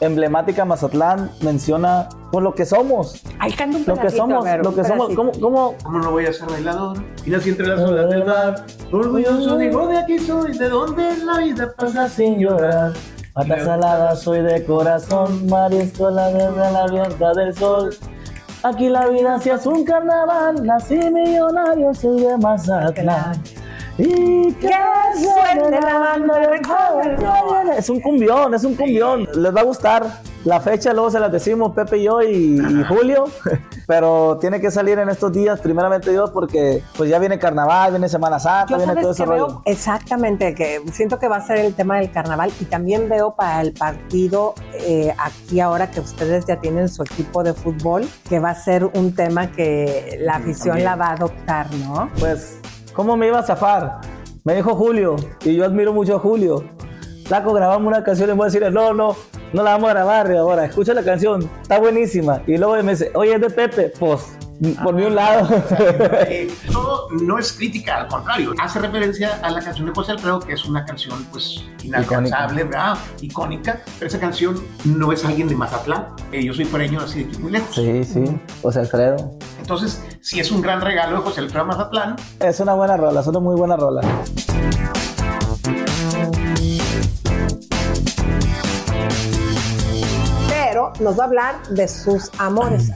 emblemática. 0.01 0.65
Mazatlán 0.65 1.31
menciona 1.41 2.09
por 2.31 2.43
lo 2.43 2.55
que 2.55 2.67
somos. 2.67 3.23
Ahí 3.39 3.53
canta 3.53 3.79
un 3.79 3.85
Lo 3.87 3.97
que 3.97 4.11
somos, 4.11 4.45
ver, 4.45 4.65
lo 4.65 4.75
que 4.75 4.85
somos. 4.85 5.15
¿cómo, 5.15 5.33
cómo? 5.41 5.75
¿Cómo 5.83 5.99
no 5.99 6.11
voy 6.11 6.27
a 6.27 6.33
ser 6.33 6.49
bailador? 6.49 7.03
Y 7.25 7.31
nací 7.31 7.51
entre 7.51 7.67
las 7.67 7.81
olas 7.81 8.09
del 8.11 8.25
mar. 8.25 8.67
Orgulloso 8.93 9.57
digo 9.59 9.87
de 9.89 9.99
aquí 9.99 10.19
soy, 10.19 10.57
de 10.57 10.69
donde 10.69 11.17
la 11.19 11.39
vida 11.39 11.73
pasa 11.77 12.09
sin 12.09 12.39
llorar. 12.39 12.93
Mata 13.35 13.65
salada 13.65 14.17
soy 14.17 14.41
de 14.41 14.65
corazón, 14.65 15.47
marisco 15.47 16.11
la 16.11 16.29
desde 16.29 16.73
la 16.73 16.85
abierta 16.85 17.33
del 17.35 17.55
sol. 17.55 17.95
Aquí 18.63 18.89
la 18.89 19.09
vida 19.09 19.39
si 19.39 19.51
es 19.51 19.67
un 19.67 19.85
carnaval, 19.85 20.65
nací 20.65 20.97
millonario, 20.97 21.93
soy 21.95 22.23
de 22.23 22.37
Mazatlán. 22.39 23.43
Y 23.99 24.53
que 24.55 24.71
suene 25.15 25.81
la 25.81 25.99
banda 25.99 26.39
de 26.39 26.63
joven. 26.63 27.73
Es 27.77 27.89
un 27.89 28.01
cumbión, 28.01 28.55
es 28.55 28.65
un 28.65 28.75
cumbión. 28.75 29.27
Les 29.35 29.55
va 29.55 29.61
a 29.61 29.65
gustar. 29.65 30.07
La 30.45 30.61
fecha 30.61 30.93
luego 30.93 31.11
se 31.11 31.19
las 31.19 31.33
decimos 31.33 31.75
Pepe 31.75 31.99
y 31.99 32.05
yo 32.05 32.23
y, 32.23 32.57
y 32.61 32.85
Julio, 32.85 33.25
pero 33.89 34.39
tiene 34.41 34.61
que 34.61 34.71
salir 34.71 34.97
en 35.01 35.09
estos 35.09 35.33
días, 35.33 35.59
primeramente 35.61 36.13
Dios, 36.13 36.31
porque 36.31 36.85
pues 36.97 37.11
ya 37.11 37.19
viene 37.19 37.37
carnaval, 37.41 37.91
viene 37.91 38.09
Semana 38.09 38.39
Santa, 38.39 38.71
Yo 38.71 38.77
viene 38.79 38.95
todo 39.01 39.11
ese 39.11 39.25
que 39.25 39.29
veo 39.29 39.47
rollo. 39.47 39.63
exactamente 39.65 40.55
que 40.55 40.81
siento 40.93 41.19
que 41.19 41.27
va 41.27 41.39
a 41.39 41.45
ser 41.45 41.59
el 41.59 41.75
tema 41.75 41.99
del 41.99 42.13
carnaval 42.13 42.53
y 42.61 42.65
también 42.67 43.09
veo 43.09 43.35
para 43.35 43.61
el 43.61 43.73
partido 43.73 44.55
eh, 44.75 45.13
aquí 45.19 45.59
ahora 45.59 45.91
que 45.91 45.99
ustedes 45.99 46.47
ya 46.47 46.61
tienen 46.61 46.89
su 46.89 47.03
equipo 47.03 47.43
de 47.43 47.53
fútbol 47.53 48.07
que 48.29 48.39
va 48.39 48.51
a 48.51 48.55
ser 48.55 48.85
un 48.85 49.17
tema 49.17 49.51
que 49.51 50.17
la 50.21 50.37
afición 50.37 50.77
también. 50.77 50.85
la 50.85 50.95
va 50.95 51.07
a 51.07 51.13
adoptar, 51.15 51.75
¿no? 51.75 52.09
Pues, 52.21 52.59
¿cómo 52.97 53.17
me 53.17 53.29
iba 53.29 53.39
a 53.39 53.43
zafar? 53.43 54.01
Me 54.43 54.57
dijo 54.57 54.75
Julio, 54.75 55.17
y 55.45 55.55
yo 55.55 55.67
admiro 55.67 55.93
mucho 55.93 56.17
a 56.17 56.19
Julio. 56.19 56.65
Flaco, 57.27 57.53
grabamos 57.53 57.87
una 57.87 58.03
canción 58.03 58.31
y 58.31 58.33
voy 58.33 58.45
a 58.45 58.47
decirle, 58.47 58.71
no, 58.71 58.95
no, 58.95 59.15
no 59.53 59.63
la 59.63 59.73
vamos 59.73 59.91
a 59.91 59.93
grabar 59.93 60.33
ahora, 60.33 60.65
escucha 60.65 60.95
la 60.95 61.03
canción, 61.03 61.49
está 61.61 61.79
buenísima. 61.79 62.43
Y 62.47 62.57
luego 62.57 62.83
me 62.83 62.93
dice, 62.93 63.11
oye, 63.15 63.35
es 63.35 63.41
de 63.41 63.51
Pepe, 63.51 63.93
pues, 63.99 64.39
por 64.83 64.95
mi 64.95 65.03
un 65.05 65.15
lado. 65.15 65.49
Todo 66.73 67.09
no 67.11 67.39
es 67.39 67.53
crítica, 67.53 67.99
al 67.99 68.09
contrario, 68.09 68.55
hace 68.61 68.79
referencia 68.79 69.39
a 69.43 69.51
la 69.51 69.61
canción 69.61 69.87
de 69.87 69.93
José 69.93 70.13
Alfredo, 70.13 70.41
que 70.41 70.53
es 70.55 70.65
una 70.65 70.85
canción 70.85 71.25
pues 71.31 71.63
inalcanzable, 71.83 72.65
¿verdad? 72.65 72.97
Icónica, 73.21 73.81
pero 73.99 74.09
esa 74.09 74.19
canción 74.21 74.63
no 74.85 75.13
es 75.13 75.25
alguien 75.25 75.49
de 75.49 75.55
Mazatlán, 75.57 76.07
Eh, 76.33 76.45
yo 76.45 76.53
soy 76.55 76.65
foreño, 76.65 77.01
así 77.01 77.23
de 77.25 77.31
aquí 77.31 77.39
muy 77.39 77.53
lejos. 77.53 77.75
Sí, 77.75 78.05
sí, 78.05 78.25
José 78.63 78.81
Alfredo. 78.81 79.39
Entonces, 79.61 80.03
si 80.21 80.41
es 80.41 80.51
un 80.51 80.61
gran 80.61 80.81
regalo 80.81 81.17
de 81.19 81.23
José 81.23 81.41
Alfredo 81.41 81.63
a 81.65 81.67
Mazatlán, 81.67 82.17
Es 82.41 82.61
una 82.61 82.75
buena 82.75 82.97
rola, 82.97 83.21
es 83.21 83.27
una 83.27 83.41
muy 83.41 83.57
buena 83.57 83.77
rola. 83.77 84.03
Pero 90.49 90.93
nos 91.01 91.19
va 91.19 91.25
a 91.25 91.27
hablar 91.27 91.63
de 91.69 91.89
sus 91.89 92.31
amores. 92.39 92.91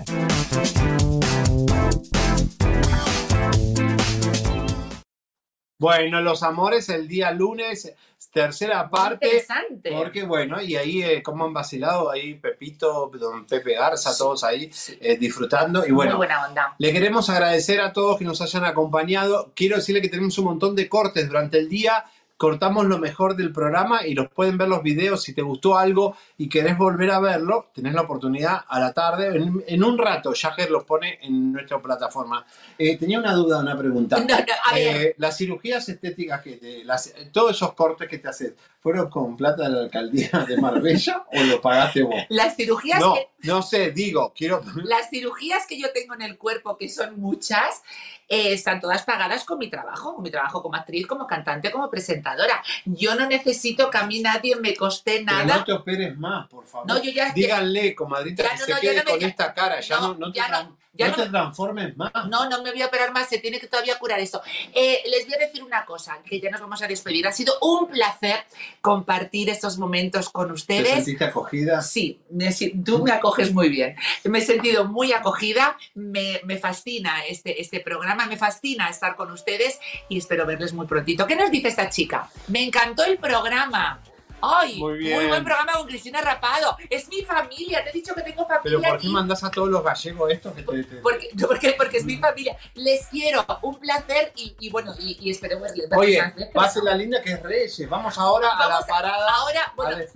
Bueno, 5.78 6.20
los 6.20 6.42
amores 6.42 6.90
el 6.90 7.08
día 7.08 7.30
lunes, 7.30 7.90
tercera 8.34 8.90
parte. 8.90 9.26
Interesante. 9.26 9.92
Porque 9.92 10.24
bueno, 10.24 10.60
y 10.60 10.76
ahí 10.76 11.02
eh, 11.02 11.22
cómo 11.22 11.46
han 11.46 11.54
vacilado 11.54 12.10
ahí 12.10 12.34
Pepito, 12.34 13.10
don 13.14 13.46
Pepe 13.46 13.76
Garza, 13.76 14.14
todos 14.14 14.44
ahí 14.44 14.70
eh, 15.00 15.16
disfrutando. 15.16 15.86
Y 15.86 15.90
bueno, 15.90 16.12
Muy 16.12 16.26
buena 16.26 16.46
onda. 16.46 16.74
le 16.78 16.92
queremos 16.92 17.30
agradecer 17.30 17.80
a 17.80 17.94
todos 17.94 18.18
que 18.18 18.26
nos 18.26 18.42
hayan 18.42 18.66
acompañado. 18.66 19.52
Quiero 19.56 19.76
decirle 19.76 20.02
que 20.02 20.10
tenemos 20.10 20.36
un 20.36 20.44
montón 20.44 20.76
de 20.76 20.86
cortes 20.86 21.26
durante 21.26 21.56
el 21.56 21.70
día. 21.70 22.04
Cortamos 22.40 22.86
lo 22.86 22.96
mejor 22.98 23.36
del 23.36 23.52
programa 23.52 24.06
y 24.06 24.14
los 24.14 24.30
pueden 24.30 24.56
ver 24.56 24.66
los 24.66 24.82
videos. 24.82 25.22
Si 25.22 25.34
te 25.34 25.42
gustó 25.42 25.76
algo 25.76 26.16
y 26.38 26.48
querés 26.48 26.78
volver 26.78 27.10
a 27.10 27.20
verlo, 27.20 27.66
tenés 27.74 27.92
la 27.92 28.00
oportunidad 28.00 28.64
a 28.66 28.80
la 28.80 28.94
tarde. 28.94 29.36
En, 29.36 29.62
en 29.66 29.84
un 29.84 29.98
rato, 29.98 30.32
Jagger 30.34 30.70
los 30.70 30.84
pone 30.84 31.18
en 31.20 31.52
nuestra 31.52 31.78
plataforma. 31.82 32.46
Eh, 32.78 32.96
tenía 32.96 33.18
una 33.18 33.34
duda, 33.34 33.58
una 33.58 33.76
pregunta. 33.76 34.16
No, 34.26 34.38
no, 34.38 34.44
a 34.70 34.74
ver. 34.74 34.96
Eh, 35.08 35.14
las 35.18 35.36
cirugías 35.36 35.86
estéticas 35.90 36.40
que 36.40 36.52
te, 36.56 36.82
las- 36.82 37.12
todos 37.30 37.50
esos 37.50 37.74
cortes 37.74 38.08
que 38.08 38.16
te 38.16 38.28
haces, 38.28 38.54
¿fueron 38.80 39.10
con 39.10 39.36
plata 39.36 39.64
de 39.64 39.68
la 39.68 39.80
alcaldía 39.80 40.30
de 40.48 40.56
Marbella 40.56 41.26
o 41.30 41.42
lo 41.42 41.60
pagaste 41.60 42.04
vos? 42.04 42.14
Las 42.30 42.56
cirugías 42.56 43.00
No, 43.00 43.12
que 43.16 43.28
no 43.42 43.60
sé, 43.60 43.90
digo, 43.90 44.32
quiero. 44.34 44.62
Las 44.84 45.10
cirugías 45.10 45.66
que 45.66 45.78
yo 45.78 45.92
tengo 45.92 46.14
en 46.14 46.22
el 46.22 46.38
cuerpo, 46.38 46.78
que 46.78 46.88
son 46.88 47.20
muchas, 47.20 47.82
eh, 48.32 48.52
están 48.52 48.80
todas 48.80 49.02
pagadas 49.02 49.44
con 49.44 49.58
mi 49.58 49.68
trabajo, 49.68 50.14
con 50.14 50.22
mi 50.22 50.30
trabajo 50.30 50.62
como 50.62 50.76
actriz, 50.76 51.04
como 51.06 51.26
cantante, 51.26 51.70
como 51.72 51.90
presentadora. 51.90 52.62
Yo 52.84 53.16
no 53.16 53.26
necesito 53.26 53.90
que 53.90 53.98
a 53.98 54.06
mí 54.06 54.20
nadie 54.20 54.54
me 54.56 54.74
coste 54.76 55.24
Pero 55.26 55.38
nada. 55.38 55.56
no 55.58 55.64
te 55.64 55.72
operes 55.72 56.16
más, 56.16 56.46
por 56.48 56.64
favor. 56.64 56.86
No, 56.86 57.02
yo 57.02 57.10
ya- 57.10 57.32
Díganle, 57.32 57.94
comadrita, 57.96 58.44
Ya 58.44 58.50
que 58.50 58.56
no, 58.58 58.64
se 58.66 58.72
no, 58.74 58.80
quede 58.80 58.96
no 58.98 59.04
me- 59.04 59.10
con 59.10 59.20
ya- 59.20 59.26
esta 59.26 59.52
cara. 59.52 59.80
Ya 59.80 59.98
no, 60.00 60.16
te, 60.32 60.38
ya 60.38 60.70
ya 60.92 61.08
no 61.08 61.16
no- 61.16 61.22
te 61.24 61.28
transformes 61.30 61.96
más. 61.96 62.12
No, 62.28 62.48
no 62.48 62.62
me 62.62 62.70
voy 62.72 62.82
a 62.82 62.86
operar 62.86 63.12
más, 63.12 63.28
se 63.28 63.38
tiene 63.38 63.58
que 63.60 63.66
todavía 63.68 63.98
curar 63.98 64.20
esto. 64.20 64.42
Eh, 64.74 65.00
les 65.06 65.24
voy 65.26 65.34
a 65.34 65.38
decir 65.38 65.62
una 65.62 65.84
cosa, 65.84 66.18
que 66.24 66.40
ya 66.40 66.50
nos 66.50 66.60
vamos 66.60 66.82
a 66.82 66.86
despedir. 66.88 67.26
Ha 67.26 67.32
sido 67.32 67.54
un 67.62 67.88
placer 67.88 68.44
compartir 68.80 69.48
estos 69.50 69.78
momentos 69.78 70.28
con 70.30 70.48
¿Te 70.48 70.52
ustedes. 70.54 70.88
sentiste 70.94 71.24
acogida? 71.24 71.82
Sí, 71.82 72.20
me 72.30 72.54
tú 72.84 73.02
me 73.04 73.12
acoges 73.12 73.52
muy 73.52 73.68
bien. 73.68 73.96
Me 74.24 74.38
he 74.38 74.42
sentido 74.42 74.84
muy 74.84 75.12
acogida, 75.12 75.76
me, 75.94 76.40
me 76.44 76.58
fascina 76.58 77.24
este, 77.26 77.60
este 77.60 77.80
programa, 77.80 78.26
me 78.26 78.36
fascina 78.36 78.88
estar 78.88 79.16
con 79.16 79.30
ustedes 79.30 79.78
y 80.08 80.18
espero 80.18 80.46
verles 80.46 80.72
muy 80.72 80.86
prontito. 80.86 81.26
¿Qué 81.26 81.36
nos 81.36 81.50
dice 81.50 81.68
esta 81.68 81.88
chica? 81.88 82.28
Me 82.48 82.62
encantó 82.64 83.04
el 83.04 83.18
programa. 83.18 84.00
¡Ay! 84.42 84.78
Muy 84.78 84.98
bien. 84.98 85.28
buen 85.28 85.44
programa 85.44 85.72
con 85.74 85.86
Cristina 85.86 86.20
Rapado. 86.20 86.76
Es 86.88 87.08
mi 87.08 87.22
familia, 87.22 87.82
te 87.84 87.90
he 87.90 87.92
dicho 87.92 88.14
que 88.14 88.22
tengo 88.22 88.46
familia 88.46 88.62
Pero 88.62 88.76
¿por 88.80 88.90
qué 88.92 89.06
aquí. 89.06 89.08
mandás 89.08 89.44
a 89.44 89.50
todos 89.50 89.68
los 89.68 89.82
gallegos 89.84 90.30
estos 90.32 90.54
que 90.54 90.62
te... 90.62 90.84
te- 90.84 90.96
Porque, 90.96 91.28
porque, 91.46 91.74
porque 91.76 91.96
es 91.98 92.04
mi 92.04 92.16
familia. 92.18 92.56
Les 92.74 93.06
quiero, 93.08 93.44
un 93.62 93.78
placer 93.78 94.32
y, 94.36 94.56
y 94.60 94.70
bueno, 94.70 94.94
y, 94.98 95.18
y 95.20 95.30
espero 95.30 95.60
verles. 95.60 95.86
Oye, 95.96 96.20
verles 96.20 96.50
más. 96.54 96.66
pase 96.66 96.82
la 96.82 96.94
linda 96.94 97.20
que 97.22 97.32
es 97.32 97.42
Reyes. 97.42 97.88
Vamos 97.88 98.16
ahora 98.18 98.48
a 98.56 98.68
la 98.68 98.80
parada 98.86 99.28
ahora, 99.34 99.72
bueno, 99.76 99.96
de, 99.96 100.06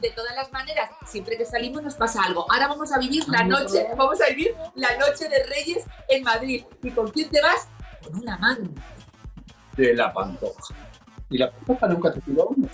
de 0.00 0.10
todas 0.10 0.34
las 0.34 0.50
maneras, 0.52 0.90
siempre 1.06 1.36
que 1.36 1.44
salimos 1.44 1.82
nos 1.82 1.94
pasa 1.94 2.22
algo. 2.24 2.46
Ahora 2.50 2.68
vamos 2.68 2.92
a 2.92 2.98
vivir 2.98 3.24
la 3.28 3.44
noche, 3.44 3.86
vamos 3.96 4.20
a 4.20 4.28
vivir 4.28 4.54
la 4.74 4.96
noche 4.96 5.28
de 5.28 5.42
Reyes 5.44 5.84
en 6.08 6.22
Madrid. 6.24 6.64
¿Y 6.82 6.90
con 6.90 7.10
quién 7.10 7.30
te 7.30 7.40
vas? 7.40 7.68
Con 8.02 8.16
un 8.16 8.28
amante. 8.28 8.70
de 9.76 9.94
la 9.94 10.12
pantoja. 10.12 10.74
Y 11.30 11.38
la 11.38 11.50
pantoja 11.50 11.86
nunca 11.88 12.12
te 12.12 12.20
tiró 12.20 12.46
uno. 12.48 12.68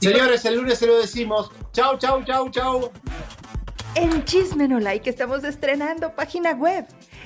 Señores, 0.00 0.44
el 0.44 0.56
lunes 0.56 0.78
se 0.78 0.86
lo 0.86 0.98
decimos. 0.98 1.50
Chau, 1.72 1.96
chau, 1.98 2.22
chau, 2.24 2.50
chau. 2.50 2.92
En 3.94 4.24
Chisme 4.24 4.68
No 4.68 4.78
Like 4.78 5.08
estamos 5.08 5.42
estrenando 5.42 6.14
página 6.14 6.52
web. 6.52 6.84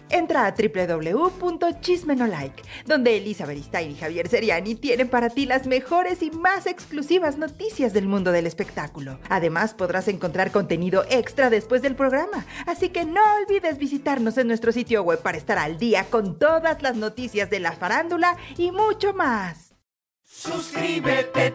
Entra 0.08 0.46
a 0.46 0.54
www.chismenolike, 0.54 2.62
donde 2.86 3.16
Elizabeth 3.16 3.64
Stein 3.64 3.90
y 3.90 3.96
Javier 3.96 4.28
Seriani 4.28 4.76
tienen 4.76 5.08
para 5.08 5.30
ti 5.30 5.46
las 5.46 5.66
mejores 5.66 6.22
y 6.22 6.30
más 6.30 6.66
exclusivas 6.66 7.38
noticias 7.38 7.92
del 7.92 8.06
mundo 8.06 8.30
del 8.30 8.46
espectáculo. 8.46 9.18
Además, 9.28 9.74
podrás 9.74 10.06
encontrar 10.08 10.52
contenido 10.52 11.04
extra 11.10 11.50
después 11.50 11.82
del 11.82 11.96
programa, 11.96 12.46
así 12.66 12.90
que 12.90 13.04
no 13.04 13.20
olvides 13.42 13.78
visitarnos 13.78 14.38
en 14.38 14.46
nuestro 14.46 14.70
sitio 14.72 15.02
web 15.02 15.20
para 15.22 15.38
estar 15.38 15.58
al 15.58 15.76
día 15.78 16.06
con 16.08 16.38
todas 16.38 16.82
las 16.82 16.96
noticias 16.96 17.50
de 17.50 17.58
la 17.60 17.72
farándula 17.72 18.36
y 18.56 18.72
mucho 18.72 19.12
más. 19.12 19.74
Suscríbete, 20.24 21.54